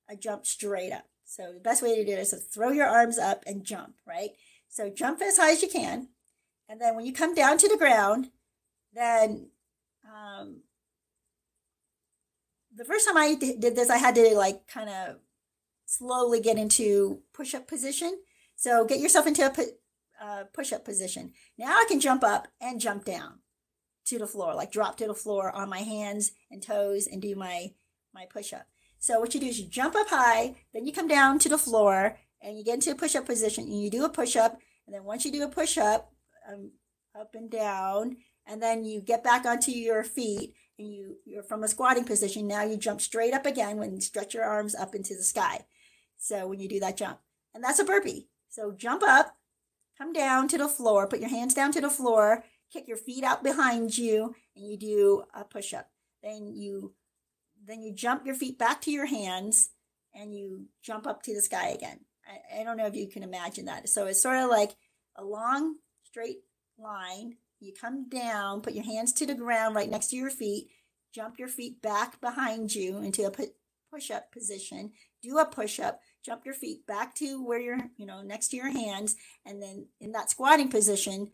a 0.09 0.15
jump 0.15 0.45
straight 0.45 0.91
up. 0.91 1.05
So 1.25 1.53
the 1.53 1.59
best 1.59 1.83
way 1.83 1.95
to 1.95 2.05
do 2.05 2.13
it 2.13 2.19
is 2.19 2.31
to 2.31 2.37
throw 2.37 2.71
your 2.71 2.87
arms 2.87 3.19
up 3.19 3.43
and 3.45 3.63
jump, 3.63 3.95
right? 4.07 4.31
So 4.67 4.89
jump 4.89 5.21
as 5.21 5.37
high 5.37 5.51
as 5.51 5.61
you 5.61 5.69
can. 5.69 6.09
And 6.67 6.81
then 6.81 6.95
when 6.95 7.05
you 7.05 7.13
come 7.13 7.35
down 7.35 7.57
to 7.59 7.67
the 7.67 7.77
ground, 7.77 8.29
then 8.93 9.49
um, 10.05 10.61
the 12.75 12.85
first 12.85 13.07
time 13.07 13.17
I 13.17 13.35
did 13.35 13.75
this, 13.75 13.89
I 13.89 13.97
had 13.97 14.15
to 14.15 14.35
like 14.35 14.67
kind 14.67 14.89
of 14.89 15.17
slowly 15.85 16.39
get 16.39 16.57
into 16.57 17.21
push 17.33 17.53
up 17.53 17.67
position. 17.67 18.19
So 18.55 18.85
get 18.85 18.99
yourself 18.99 19.25
into 19.25 19.45
a 19.45 19.49
pu- 19.49 19.77
uh, 20.21 20.43
push 20.53 20.71
up 20.73 20.85
position. 20.85 21.33
Now 21.57 21.71
I 21.71 21.85
can 21.87 21.99
jump 21.99 22.23
up 22.23 22.47
and 22.61 22.79
jump 22.79 23.05
down 23.05 23.39
to 24.05 24.19
the 24.19 24.27
floor, 24.27 24.53
like 24.53 24.71
drop 24.71 24.97
to 24.97 25.07
the 25.07 25.13
floor 25.13 25.51
on 25.55 25.69
my 25.69 25.79
hands 25.79 26.31
and 26.51 26.61
toes 26.61 27.07
and 27.07 27.21
do 27.21 27.35
my 27.35 27.71
my 28.13 28.25
push 28.25 28.53
up. 28.53 28.67
So 28.97 29.19
what 29.19 29.33
you 29.33 29.39
do 29.39 29.47
is 29.47 29.59
you 29.59 29.67
jump 29.67 29.95
up 29.95 30.09
high, 30.09 30.55
then 30.73 30.85
you 30.85 30.91
come 30.91 31.07
down 31.07 31.39
to 31.39 31.49
the 31.49 31.57
floor 31.57 32.17
and 32.41 32.57
you 32.57 32.63
get 32.63 32.75
into 32.75 32.91
a 32.91 32.95
push 32.95 33.15
up 33.15 33.25
position 33.25 33.63
and 33.65 33.81
you 33.81 33.89
do 33.89 34.03
a 34.03 34.09
push 34.09 34.35
up. 34.35 34.59
And 34.85 34.95
then 34.95 35.03
once 35.03 35.25
you 35.25 35.31
do 35.31 35.43
a 35.43 35.47
push 35.47 35.77
up, 35.77 36.11
um, 36.51 36.71
up 37.19 37.35
and 37.35 37.49
down, 37.49 38.17
and 38.45 38.61
then 38.61 38.83
you 38.83 39.01
get 39.01 39.23
back 39.23 39.45
onto 39.45 39.71
your 39.71 40.03
feet 40.03 40.53
and 40.79 40.91
you, 40.91 41.17
you're 41.25 41.43
from 41.43 41.63
a 41.63 41.67
squatting 41.67 42.05
position. 42.05 42.47
Now 42.47 42.63
you 42.63 42.77
jump 42.77 43.01
straight 43.01 43.33
up 43.33 43.45
again 43.45 43.77
when 43.77 43.93
you 43.93 44.01
stretch 44.01 44.33
your 44.33 44.45
arms 44.45 44.73
up 44.73 44.95
into 44.95 45.13
the 45.15 45.23
sky. 45.23 45.65
So 46.17 46.47
when 46.47 46.59
you 46.59 46.69
do 46.69 46.79
that 46.79 46.97
jump, 46.97 47.19
and 47.53 47.63
that's 47.63 47.79
a 47.79 47.83
burpee. 47.83 48.29
So 48.49 48.71
jump 48.71 49.03
up, 49.03 49.35
come 49.97 50.13
down 50.13 50.47
to 50.47 50.57
the 50.57 50.67
floor, 50.67 51.07
put 51.07 51.19
your 51.19 51.29
hands 51.29 51.53
down 51.53 51.71
to 51.73 51.81
the 51.81 51.89
floor, 51.89 52.43
kick 52.71 52.87
your 52.87 52.97
feet 52.97 53.23
out 53.23 53.43
behind 53.43 53.97
you, 53.97 54.35
and 54.55 54.65
you 54.65 54.77
do 54.77 55.23
a 55.33 55.43
push 55.43 55.73
up. 55.73 55.89
Then 56.23 56.47
you 56.55 56.93
then 57.65 57.81
you 57.83 57.93
jump 57.93 58.25
your 58.25 58.35
feet 58.35 58.57
back 58.57 58.81
to 58.81 58.91
your 58.91 59.05
hands 59.05 59.71
and 60.15 60.33
you 60.33 60.67
jump 60.81 61.05
up 61.05 61.21
to 61.23 61.35
the 61.35 61.41
sky 61.41 61.69
again. 61.69 61.99
I, 62.25 62.61
I 62.61 62.63
don't 62.63 62.77
know 62.77 62.87
if 62.87 62.95
you 62.95 63.09
can 63.09 63.21
imagine 63.21 63.65
that. 63.65 63.89
So 63.89 64.07
it's 64.07 64.23
sort 64.23 64.37
of 64.37 64.49
like 64.49 64.75
a 65.17 65.23
long 65.23 65.75
straight 66.03 66.39
line. 66.77 67.35
You 67.59 67.73
come 67.79 68.07
down, 68.07 68.61
put 68.61 68.73
your 68.73 68.85
hands 68.85 69.11
to 69.13 69.25
the 69.25 69.35
ground 69.35 69.75
right 69.75 69.89
next 69.89 70.07
to 70.07 70.15
your 70.15 70.29
feet, 70.29 70.69
jump 71.13 71.37
your 71.37 71.47
feet 71.47 71.81
back 71.81 72.21
behind 72.21 72.73
you 72.73 72.97
into 72.97 73.25
a 73.25 73.31
push 73.31 74.11
up 74.11 74.31
position, 74.31 74.91
do 75.21 75.37
a 75.37 75.45
push 75.45 75.79
up, 75.79 75.99
jump 76.25 76.45
your 76.45 76.53
feet 76.53 76.85
back 76.87 77.15
to 77.15 77.43
where 77.43 77.59
you're, 77.59 77.79
you 77.97 78.05
know, 78.05 78.21
next 78.21 78.49
to 78.49 78.57
your 78.57 78.69
hands. 78.69 79.15
And 79.45 79.61
then 79.61 79.87
in 79.99 80.13
that 80.13 80.29
squatting 80.29 80.69
position, 80.69 81.31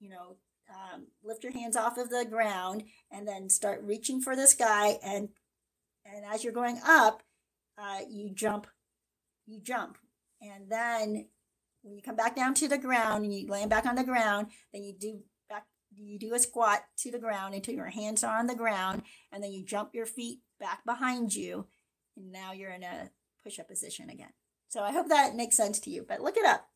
you 0.00 0.10
know, 0.10 0.36
um, 0.70 1.06
lift 1.22 1.44
your 1.44 1.52
hands 1.52 1.76
off 1.76 1.96
of 1.96 2.10
the 2.10 2.26
ground 2.28 2.84
and 3.10 3.26
then 3.26 3.48
start 3.48 3.82
reaching 3.82 4.20
for 4.20 4.36
the 4.36 4.46
sky. 4.46 4.98
And, 5.02 5.28
and 6.04 6.24
as 6.24 6.44
you're 6.44 6.52
going 6.52 6.80
up, 6.84 7.22
uh, 7.78 8.00
you 8.08 8.30
jump, 8.34 8.66
you 9.46 9.60
jump. 9.60 9.96
And 10.40 10.68
then 10.68 11.26
when 11.82 11.94
you 11.94 12.02
come 12.02 12.16
back 12.16 12.36
down 12.36 12.54
to 12.54 12.68
the 12.68 12.78
ground 12.78 13.24
and 13.24 13.32
you 13.32 13.46
land 13.46 13.70
back 13.70 13.86
on 13.86 13.94
the 13.94 14.04
ground, 14.04 14.48
then 14.72 14.82
you 14.82 14.92
do 14.92 15.20
you 16.06 16.18
do 16.18 16.34
a 16.34 16.38
squat 16.38 16.80
to 16.98 17.10
the 17.10 17.18
ground 17.18 17.54
until 17.54 17.74
your 17.74 17.86
hands 17.86 18.22
are 18.24 18.38
on 18.38 18.46
the 18.46 18.54
ground. 18.54 19.02
And 19.32 19.42
then 19.42 19.52
you 19.52 19.64
jump 19.64 19.94
your 19.94 20.06
feet 20.06 20.40
back 20.60 20.84
behind 20.84 21.34
you. 21.34 21.66
And 22.16 22.32
now 22.32 22.52
you're 22.52 22.70
in 22.70 22.82
a 22.82 23.10
push 23.42 23.58
up 23.58 23.68
position 23.68 24.10
again. 24.10 24.32
So 24.68 24.82
I 24.82 24.92
hope 24.92 25.08
that 25.08 25.34
makes 25.34 25.56
sense 25.56 25.78
to 25.80 25.90
you, 25.90 26.04
but 26.06 26.20
look 26.20 26.36
it 26.36 26.44
up. 26.44 26.66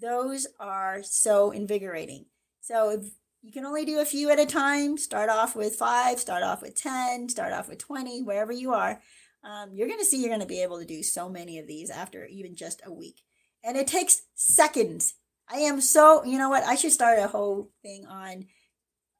Those 0.00 0.46
are 0.58 1.02
so 1.02 1.50
invigorating. 1.50 2.26
So 2.60 2.90
if 2.90 3.10
you 3.42 3.52
can 3.52 3.66
only 3.66 3.84
do 3.84 4.00
a 4.00 4.04
few 4.04 4.30
at 4.30 4.38
a 4.38 4.46
time, 4.46 4.96
start 4.96 5.28
off 5.28 5.54
with 5.54 5.76
five, 5.76 6.18
start 6.18 6.42
off 6.42 6.62
with 6.62 6.80
10, 6.80 7.28
start 7.28 7.52
off 7.52 7.68
with 7.68 7.78
20, 7.78 8.22
wherever 8.22 8.52
you 8.52 8.72
are. 8.72 9.00
Um, 9.44 9.70
you're 9.72 9.88
going 9.88 10.00
to 10.00 10.04
see 10.04 10.20
you're 10.20 10.30
going 10.30 10.40
to 10.40 10.46
be 10.46 10.62
able 10.62 10.78
to 10.78 10.84
do 10.84 11.02
so 11.02 11.28
many 11.28 11.58
of 11.58 11.66
these 11.66 11.90
after 11.90 12.26
even 12.26 12.56
just 12.56 12.82
a 12.84 12.92
week. 12.92 13.22
And 13.62 13.76
it 13.76 13.86
takes 13.86 14.22
seconds. 14.34 15.14
I 15.50 15.58
am 15.58 15.80
so, 15.80 16.24
you 16.24 16.38
know 16.38 16.50
what? 16.50 16.64
I 16.64 16.74
should 16.74 16.92
start 16.92 17.18
a 17.18 17.28
whole 17.28 17.70
thing 17.82 18.06
on 18.06 18.46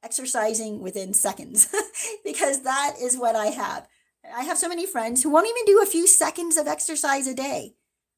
exercising 0.02 0.80
within 0.80 1.14
seconds 1.14 1.74
because 2.24 2.62
that 2.62 2.94
is 3.00 3.16
what 3.16 3.34
I 3.34 3.46
have. 3.46 3.88
I 4.36 4.42
have 4.44 4.58
so 4.58 4.68
many 4.68 4.86
friends 4.86 5.22
who 5.22 5.30
won't 5.30 5.48
even 5.48 5.64
do 5.64 5.82
a 5.82 5.86
few 5.86 6.06
seconds 6.06 6.56
of 6.56 6.66
exercise 6.66 7.26
a 7.26 7.34
day. 7.34 7.74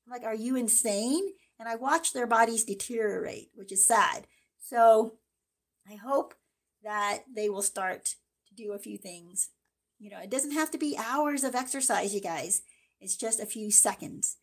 I'm 0.06 0.12
like, 0.12 0.24
are 0.24 0.34
you 0.34 0.56
insane? 0.56 1.32
And 1.58 1.68
I 1.68 1.76
watch 1.76 2.12
their 2.12 2.26
bodies 2.26 2.64
deteriorate, 2.64 3.50
which 3.54 3.70
is 3.70 3.86
sad. 3.86 4.26
So 4.58 5.18
I 5.88 5.94
hope 5.94 6.34
that 6.82 7.20
they 7.34 7.48
will 7.48 7.62
start 7.62 8.16
to 8.48 8.54
do 8.54 8.72
a 8.72 8.78
few 8.78 8.98
things. 8.98 9.50
You 9.98 10.10
know, 10.10 10.20
it 10.20 10.30
doesn't 10.30 10.52
have 10.52 10.70
to 10.72 10.78
be 10.78 10.98
hours 10.98 11.44
of 11.44 11.54
exercise, 11.54 12.14
you 12.14 12.20
guys. 12.20 12.62
It's 13.00 13.16
just 13.16 13.40
a 13.40 13.46
few 13.46 13.70
seconds. 13.70 14.38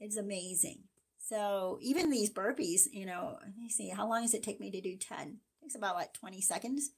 It's 0.00 0.16
amazing. 0.16 0.84
So 1.22 1.78
even 1.80 2.10
these 2.10 2.32
burpees, 2.32 2.88
you 2.92 3.06
know, 3.06 3.38
let 3.40 3.56
me 3.56 3.68
see, 3.68 3.88
how 3.90 4.08
long 4.08 4.22
does 4.22 4.34
it 4.34 4.42
take 4.42 4.58
me 4.58 4.70
to 4.72 4.80
do 4.80 4.96
10? 4.96 5.18
It 5.28 5.64
takes 5.64 5.76
about 5.76 5.94
what, 5.94 6.14
20 6.14 6.40
seconds? 6.40 6.90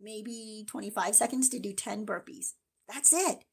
Maybe 0.00 0.64
25 0.66 1.14
seconds 1.14 1.50
to 1.50 1.58
do 1.58 1.74
10 1.74 2.06
burpees. 2.06 2.54
That's 2.88 3.12
it. 3.12 3.44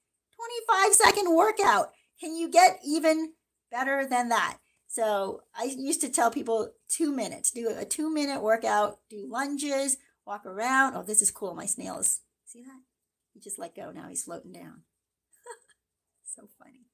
25 0.68 0.94
second 0.94 1.36
workout. 1.36 1.92
Can 2.20 2.36
you 2.36 2.50
get 2.50 2.80
even 2.86 3.34
better 3.70 4.08
than 4.08 4.30
that? 4.30 4.58
So 4.88 5.42
I 5.54 5.64
used 5.64 6.02
to 6.02 6.10
tell 6.10 6.32
people 6.32 6.72
two 6.88 7.12
minutes, 7.12 7.52
do 7.52 7.74
a 7.78 7.84
two 7.84 8.14
minute 8.14 8.42
workout, 8.42 9.00
do 9.10 9.28
lunges, 9.30 9.98
walk 10.26 10.46
around. 10.46 10.96
Oh, 10.96 11.04
this 11.04 11.22
is 11.22 11.32
cool. 11.32 11.54
My 11.54 11.66
snail 11.66 12.00
is, 12.00 12.22
see 12.46 12.62
that? 12.62 12.80
He 13.34 13.42
just 13.42 13.60
let 13.60 13.76
go. 13.76 13.92
Now 13.92 14.08
he's 14.08 14.24
floating 14.24 14.54
down. 14.54 14.84
so 16.24 16.48
funny. 16.60 16.86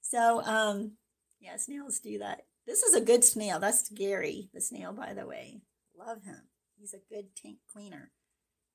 So, 0.00 0.42
um, 0.42 0.92
yeah, 1.38 1.56
snails 1.58 2.00
do 2.00 2.18
that. 2.18 2.42
This 2.66 2.82
is 2.82 2.94
a 2.94 3.00
good 3.00 3.24
snail. 3.24 3.60
That's 3.60 3.88
Gary, 3.88 4.50
the 4.52 4.60
snail, 4.60 4.92
by 4.92 5.14
the 5.14 5.26
way. 5.26 5.60
Love 5.96 6.24
him. 6.24 6.42
He's 6.78 6.94
a 6.94 7.14
good 7.14 7.36
tank 7.36 7.58
cleaner. 7.72 8.10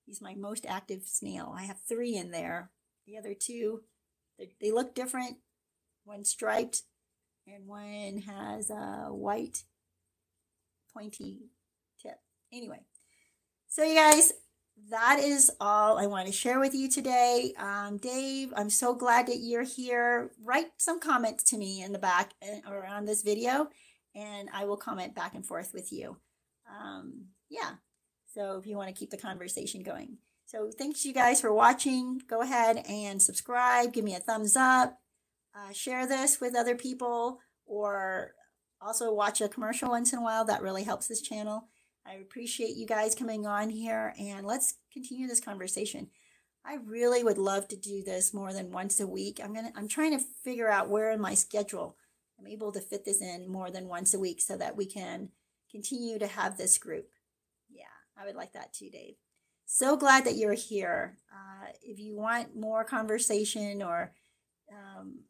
He's 0.05 0.21
my 0.21 0.33
most 0.33 0.65
active 0.67 1.03
snail. 1.05 1.53
I 1.55 1.63
have 1.63 1.77
three 1.87 2.15
in 2.15 2.31
there. 2.31 2.71
The 3.05 3.17
other 3.17 3.33
two 3.33 3.81
they, 4.59 4.71
look 4.71 4.95
different. 4.95 5.37
One 6.03 6.23
striped 6.23 6.83
and 7.47 7.67
one 7.67 8.23
has 8.27 8.69
a 8.69 9.09
white 9.09 9.63
pointy 10.93 11.49
tip. 12.01 12.17
Anyway, 12.51 12.79
so 13.67 13.83
you 13.83 13.95
guys, 13.95 14.33
that 14.89 15.19
is 15.19 15.51
all 15.59 15.97
I 15.97 16.07
want 16.07 16.27
to 16.27 16.33
share 16.33 16.59
with 16.59 16.73
you 16.73 16.89
today. 16.89 17.53
Um, 17.57 17.97
Dave, 17.97 18.53
I'm 18.55 18.69
so 18.69 18.93
glad 18.93 19.27
that 19.27 19.37
you're 19.37 19.63
here. 19.63 20.31
Write 20.43 20.67
some 20.77 20.99
comments 20.99 21.43
to 21.45 21.57
me 21.57 21.83
in 21.83 21.91
the 21.91 21.99
back 21.99 22.33
eh, 22.41 22.59
or 22.67 22.85
on 22.85 23.05
this 23.05 23.21
video, 23.21 23.69
and 24.15 24.49
I 24.53 24.65
will 24.65 24.77
comment 24.77 25.15
back 25.15 25.35
and 25.35 25.45
forth 25.45 25.71
with 25.73 25.91
you. 25.93 26.17
Um, 26.69 27.25
yeah, 27.49 27.71
so 28.33 28.57
if 28.57 28.65
you 28.65 28.77
want 28.77 28.89
to 28.89 28.99
keep 28.99 29.11
the 29.11 29.17
conversation 29.17 29.83
going. 29.83 30.17
So 30.45 30.69
thanks 30.77 31.05
you 31.05 31.13
guys 31.13 31.39
for 31.39 31.53
watching. 31.53 32.21
Go 32.27 32.41
ahead 32.41 32.83
and 32.87 33.21
subscribe. 33.21 33.93
Give 33.93 34.03
me 34.03 34.15
a 34.15 34.19
thumbs 34.19 34.57
up. 34.57 34.99
Uh, 35.55 35.71
share 35.71 36.07
this 36.07 36.41
with 36.41 36.55
other 36.55 36.75
people 36.75 37.39
or 37.65 38.33
also 38.81 39.13
watch 39.13 39.39
a 39.41 39.47
commercial 39.47 39.89
once 39.89 40.11
in 40.11 40.19
a 40.19 40.23
while. 40.23 40.43
That 40.43 40.61
really 40.61 40.83
helps 40.83 41.07
this 41.07 41.21
channel. 41.21 41.69
I 42.05 42.15
appreciate 42.15 42.75
you 42.75 42.85
guys 42.85 43.15
coming 43.15 43.45
on 43.45 43.69
here 43.69 44.13
and 44.19 44.45
let's 44.45 44.75
continue 44.91 45.27
this 45.27 45.39
conversation. 45.39 46.09
I 46.65 46.77
really 46.85 47.23
would 47.23 47.37
love 47.37 47.67
to 47.69 47.75
do 47.75 48.03
this 48.03 48.33
more 48.33 48.53
than 48.53 48.71
once 48.71 48.99
a 48.99 49.07
week. 49.07 49.39
I'm 49.43 49.53
gonna 49.53 49.71
I'm 49.75 49.87
trying 49.87 50.17
to 50.17 50.25
figure 50.43 50.69
out 50.69 50.89
where 50.89 51.11
in 51.11 51.21
my 51.21 51.33
schedule 51.33 51.97
I'm 52.39 52.47
able 52.47 52.71
to 52.71 52.81
fit 52.81 53.05
this 53.05 53.21
in 53.21 53.47
more 53.47 53.71
than 53.71 53.87
once 53.87 54.13
a 54.13 54.19
week 54.19 54.41
so 54.41 54.57
that 54.57 54.75
we 54.75 54.85
can 54.85 55.29
continue 55.69 56.19
to 56.19 56.27
have 56.27 56.57
this 56.57 56.77
group. 56.77 57.09
Yeah, 57.69 57.83
I 58.17 58.25
would 58.25 58.35
like 58.35 58.53
that 58.53 58.73
too, 58.73 58.89
Dave 58.89 59.15
so 59.73 59.95
glad 59.95 60.25
that 60.25 60.35
you're 60.35 60.53
here. 60.53 61.17
Uh, 61.31 61.67
if 61.81 61.97
you 61.97 62.17
want 62.17 62.57
more 62.57 62.83
conversation 62.83 63.81
or 63.81 64.11
um, 64.69 65.21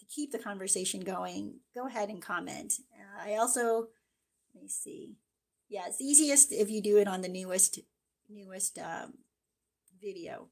to 0.00 0.06
keep 0.06 0.32
the 0.32 0.38
conversation 0.38 1.00
going, 1.00 1.56
go 1.74 1.86
ahead 1.86 2.08
and 2.08 2.22
comment. 2.22 2.72
Uh, 2.90 3.30
I 3.30 3.36
also, 3.36 3.88
let 4.54 4.62
me 4.62 4.68
see. 4.68 5.16
Yeah, 5.72 5.84
it's 5.86 6.02
easiest 6.02 6.52
if 6.52 6.68
you 6.68 6.82
do 6.82 6.98
it 6.98 7.08
on 7.08 7.22
the 7.22 7.30
newest, 7.30 7.78
newest 8.28 8.78
um, 8.78 9.14
video. 10.02 10.48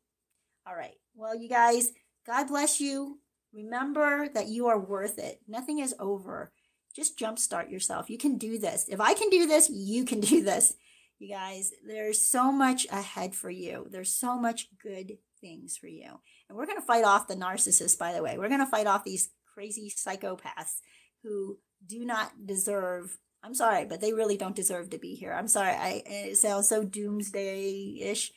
All 0.67 0.75
right. 0.75 0.95
Well, 1.15 1.37
you 1.37 1.47
guys, 1.47 1.93
God 2.27 2.49
bless 2.49 2.81
you. 2.81 3.19
Remember 3.53 4.31
that 4.33 4.49
you 4.49 4.69
are 4.69 4.79
worth 4.79 5.19
it. 5.19 5.41
Nothing 5.47 5.79
is 5.79 5.95
over. 6.01 6.53
Just 6.97 7.19
jumpstart 7.19 7.71
yourself. 7.71 8.09
You 8.09 8.17
can 8.17 8.39
do 8.39 8.59
this. 8.59 8.87
If 8.89 8.99
I 8.99 9.13
can 9.13 9.29
do 9.29 9.47
this, 9.47 9.69
you 9.69 10.07
can 10.07 10.21
do 10.33 10.43
this. 10.43 10.75
You 11.19 11.29
guys, 11.29 11.71
there's 11.87 12.27
so 12.27 12.51
much 12.51 12.87
ahead 12.91 13.35
for 13.35 13.51
you. 13.51 13.89
There's 13.91 14.15
so 14.15 14.39
much 14.39 14.69
good 14.83 15.19
things 15.39 15.77
for 15.77 15.87
you. 15.87 16.21
And 16.49 16.57
we're 16.57 16.65
going 16.65 16.81
to 16.81 16.87
fight 16.87 17.05
off 17.05 17.29
the 17.29 17.37
narcissists, 17.37 17.99
by 17.99 18.15
the 18.15 18.23
way. 18.23 18.39
We're 18.39 18.49
going 18.49 18.61
to 18.61 18.67
fight 18.67 18.87
off 18.87 19.05
these 19.05 19.29
crazy 19.53 19.93
psychopaths 19.95 20.81
who 21.23 21.59
do 21.87 22.07
not 22.07 22.47
deserve 22.47 23.19
I'm 23.43 23.55
sorry, 23.55 23.87
but 23.87 24.01
they 24.01 24.13
really 24.13 24.37
don't 24.37 24.57
deserve 24.57 24.91
to 24.91 24.99
be 24.99 25.15
here. 25.15 25.33
I'm 25.33 25.49
sorry. 25.49 25.73
I 25.73 26.03
it 26.07 26.37
sounds 26.37 26.69
so 26.69 26.85
doomsday-ish, 26.85 28.33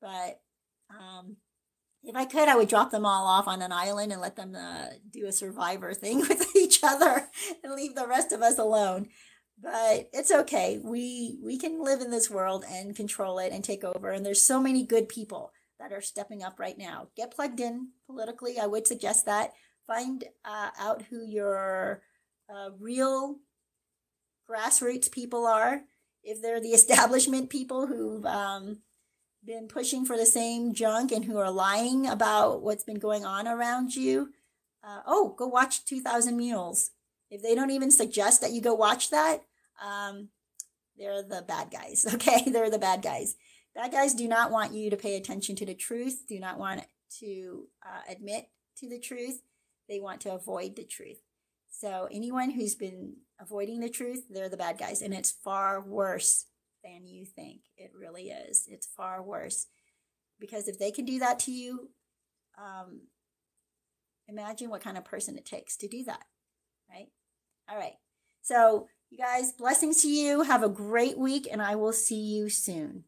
but 0.00 0.40
um 0.90 1.36
if 2.02 2.16
I 2.16 2.24
could, 2.24 2.48
I 2.48 2.56
would 2.56 2.68
drop 2.68 2.90
them 2.90 3.04
all 3.04 3.26
off 3.26 3.46
on 3.46 3.60
an 3.62 3.72
island 3.72 4.10
and 4.10 4.22
let 4.22 4.36
them 4.36 4.54
uh, 4.54 4.86
do 5.10 5.26
a 5.26 5.32
survivor 5.32 5.92
thing 5.92 6.20
with 6.28 6.56
each 6.56 6.80
other 6.82 7.28
and 7.62 7.74
leave 7.74 7.94
the 7.94 8.06
rest 8.06 8.32
of 8.32 8.40
us 8.42 8.58
alone. 8.58 9.08
but 9.62 10.08
it's 10.12 10.30
okay. 10.30 10.80
We 10.82 11.38
we 11.42 11.58
can 11.58 11.82
live 11.84 12.00
in 12.00 12.10
this 12.10 12.30
world 12.30 12.64
and 12.68 12.96
control 12.96 13.38
it 13.38 13.52
and 13.52 13.62
take 13.62 13.84
over. 13.84 14.10
And 14.10 14.24
there's 14.24 14.42
so 14.42 14.60
many 14.60 14.84
good 14.84 15.08
people 15.08 15.52
that 15.78 15.92
are 15.92 16.00
stepping 16.00 16.42
up 16.42 16.58
right 16.58 16.78
now. 16.78 17.08
Get 17.16 17.34
plugged 17.34 17.60
in 17.60 17.88
politically. 18.06 18.58
I 18.58 18.66
would 18.66 18.86
suggest 18.86 19.26
that. 19.26 19.52
Find 19.86 20.24
uh, 20.44 20.70
out 20.78 21.02
who 21.10 21.24
your 21.24 22.02
uh, 22.48 22.70
real 22.78 23.36
grassroots 24.50 25.10
people 25.10 25.46
are. 25.46 25.82
If 26.22 26.42
they're 26.42 26.60
the 26.60 26.68
establishment 26.80 27.50
people 27.50 27.86
who've 27.86 28.24
um, 28.26 28.78
been 29.44 29.68
pushing 29.68 30.04
for 30.04 30.16
the 30.16 30.26
same 30.26 30.74
junk 30.74 31.12
and 31.12 31.24
who 31.24 31.38
are 31.38 31.50
lying 31.50 32.06
about 32.06 32.62
what's 32.62 32.84
been 32.84 32.98
going 32.98 33.24
on 33.24 33.46
around 33.46 33.94
you, 33.94 34.30
uh, 34.82 35.00
oh, 35.06 35.34
go 35.36 35.46
watch 35.46 35.84
2000 35.84 36.36
Mules. 36.36 36.90
If 37.30 37.42
they 37.42 37.54
don't 37.54 37.70
even 37.70 37.90
suggest 37.90 38.40
that 38.40 38.52
you 38.52 38.60
go 38.60 38.74
watch 38.74 39.10
that, 39.10 39.42
um, 39.84 40.28
they're 40.96 41.22
the 41.22 41.42
bad 41.46 41.70
guys. 41.70 42.06
Okay, 42.14 42.50
they're 42.50 42.70
the 42.70 42.78
bad 42.78 43.02
guys. 43.02 43.36
Bad 43.74 43.92
guys 43.92 44.14
do 44.14 44.26
not 44.26 44.50
want 44.50 44.74
you 44.74 44.90
to 44.90 44.96
pay 44.96 45.16
attention 45.16 45.54
to 45.56 45.66
the 45.66 45.74
truth, 45.74 46.24
do 46.28 46.40
not 46.40 46.58
want 46.58 46.82
to 47.20 47.68
uh, 47.84 48.12
admit 48.12 48.48
to 48.78 48.88
the 48.88 48.98
truth. 48.98 49.42
They 49.88 50.00
want 50.00 50.20
to 50.22 50.34
avoid 50.34 50.76
the 50.76 50.84
truth. 50.84 51.18
So, 51.80 52.08
anyone 52.12 52.50
who's 52.50 52.74
been 52.74 53.14
avoiding 53.40 53.80
the 53.80 53.88
truth, 53.88 54.24
they're 54.28 54.50
the 54.50 54.58
bad 54.58 54.76
guys. 54.76 55.00
And 55.00 55.14
it's 55.14 55.30
far 55.30 55.82
worse 55.82 56.44
than 56.84 57.06
you 57.06 57.24
think. 57.24 57.60
It 57.78 57.92
really 57.98 58.28
is. 58.28 58.64
It's 58.68 58.86
far 58.86 59.22
worse. 59.22 59.66
Because 60.38 60.68
if 60.68 60.78
they 60.78 60.90
can 60.90 61.06
do 61.06 61.20
that 61.20 61.38
to 61.40 61.50
you, 61.50 61.88
um, 62.58 63.00
imagine 64.28 64.68
what 64.68 64.82
kind 64.82 64.98
of 64.98 65.06
person 65.06 65.38
it 65.38 65.46
takes 65.46 65.78
to 65.78 65.88
do 65.88 66.04
that, 66.04 66.24
right? 66.90 67.08
All 67.70 67.78
right. 67.78 67.94
So, 68.42 68.88
you 69.08 69.16
guys, 69.16 69.52
blessings 69.52 70.02
to 70.02 70.08
you. 70.08 70.42
Have 70.42 70.62
a 70.62 70.68
great 70.68 71.16
week, 71.16 71.48
and 71.50 71.62
I 71.62 71.76
will 71.76 71.94
see 71.94 72.20
you 72.20 72.50
soon. 72.50 73.04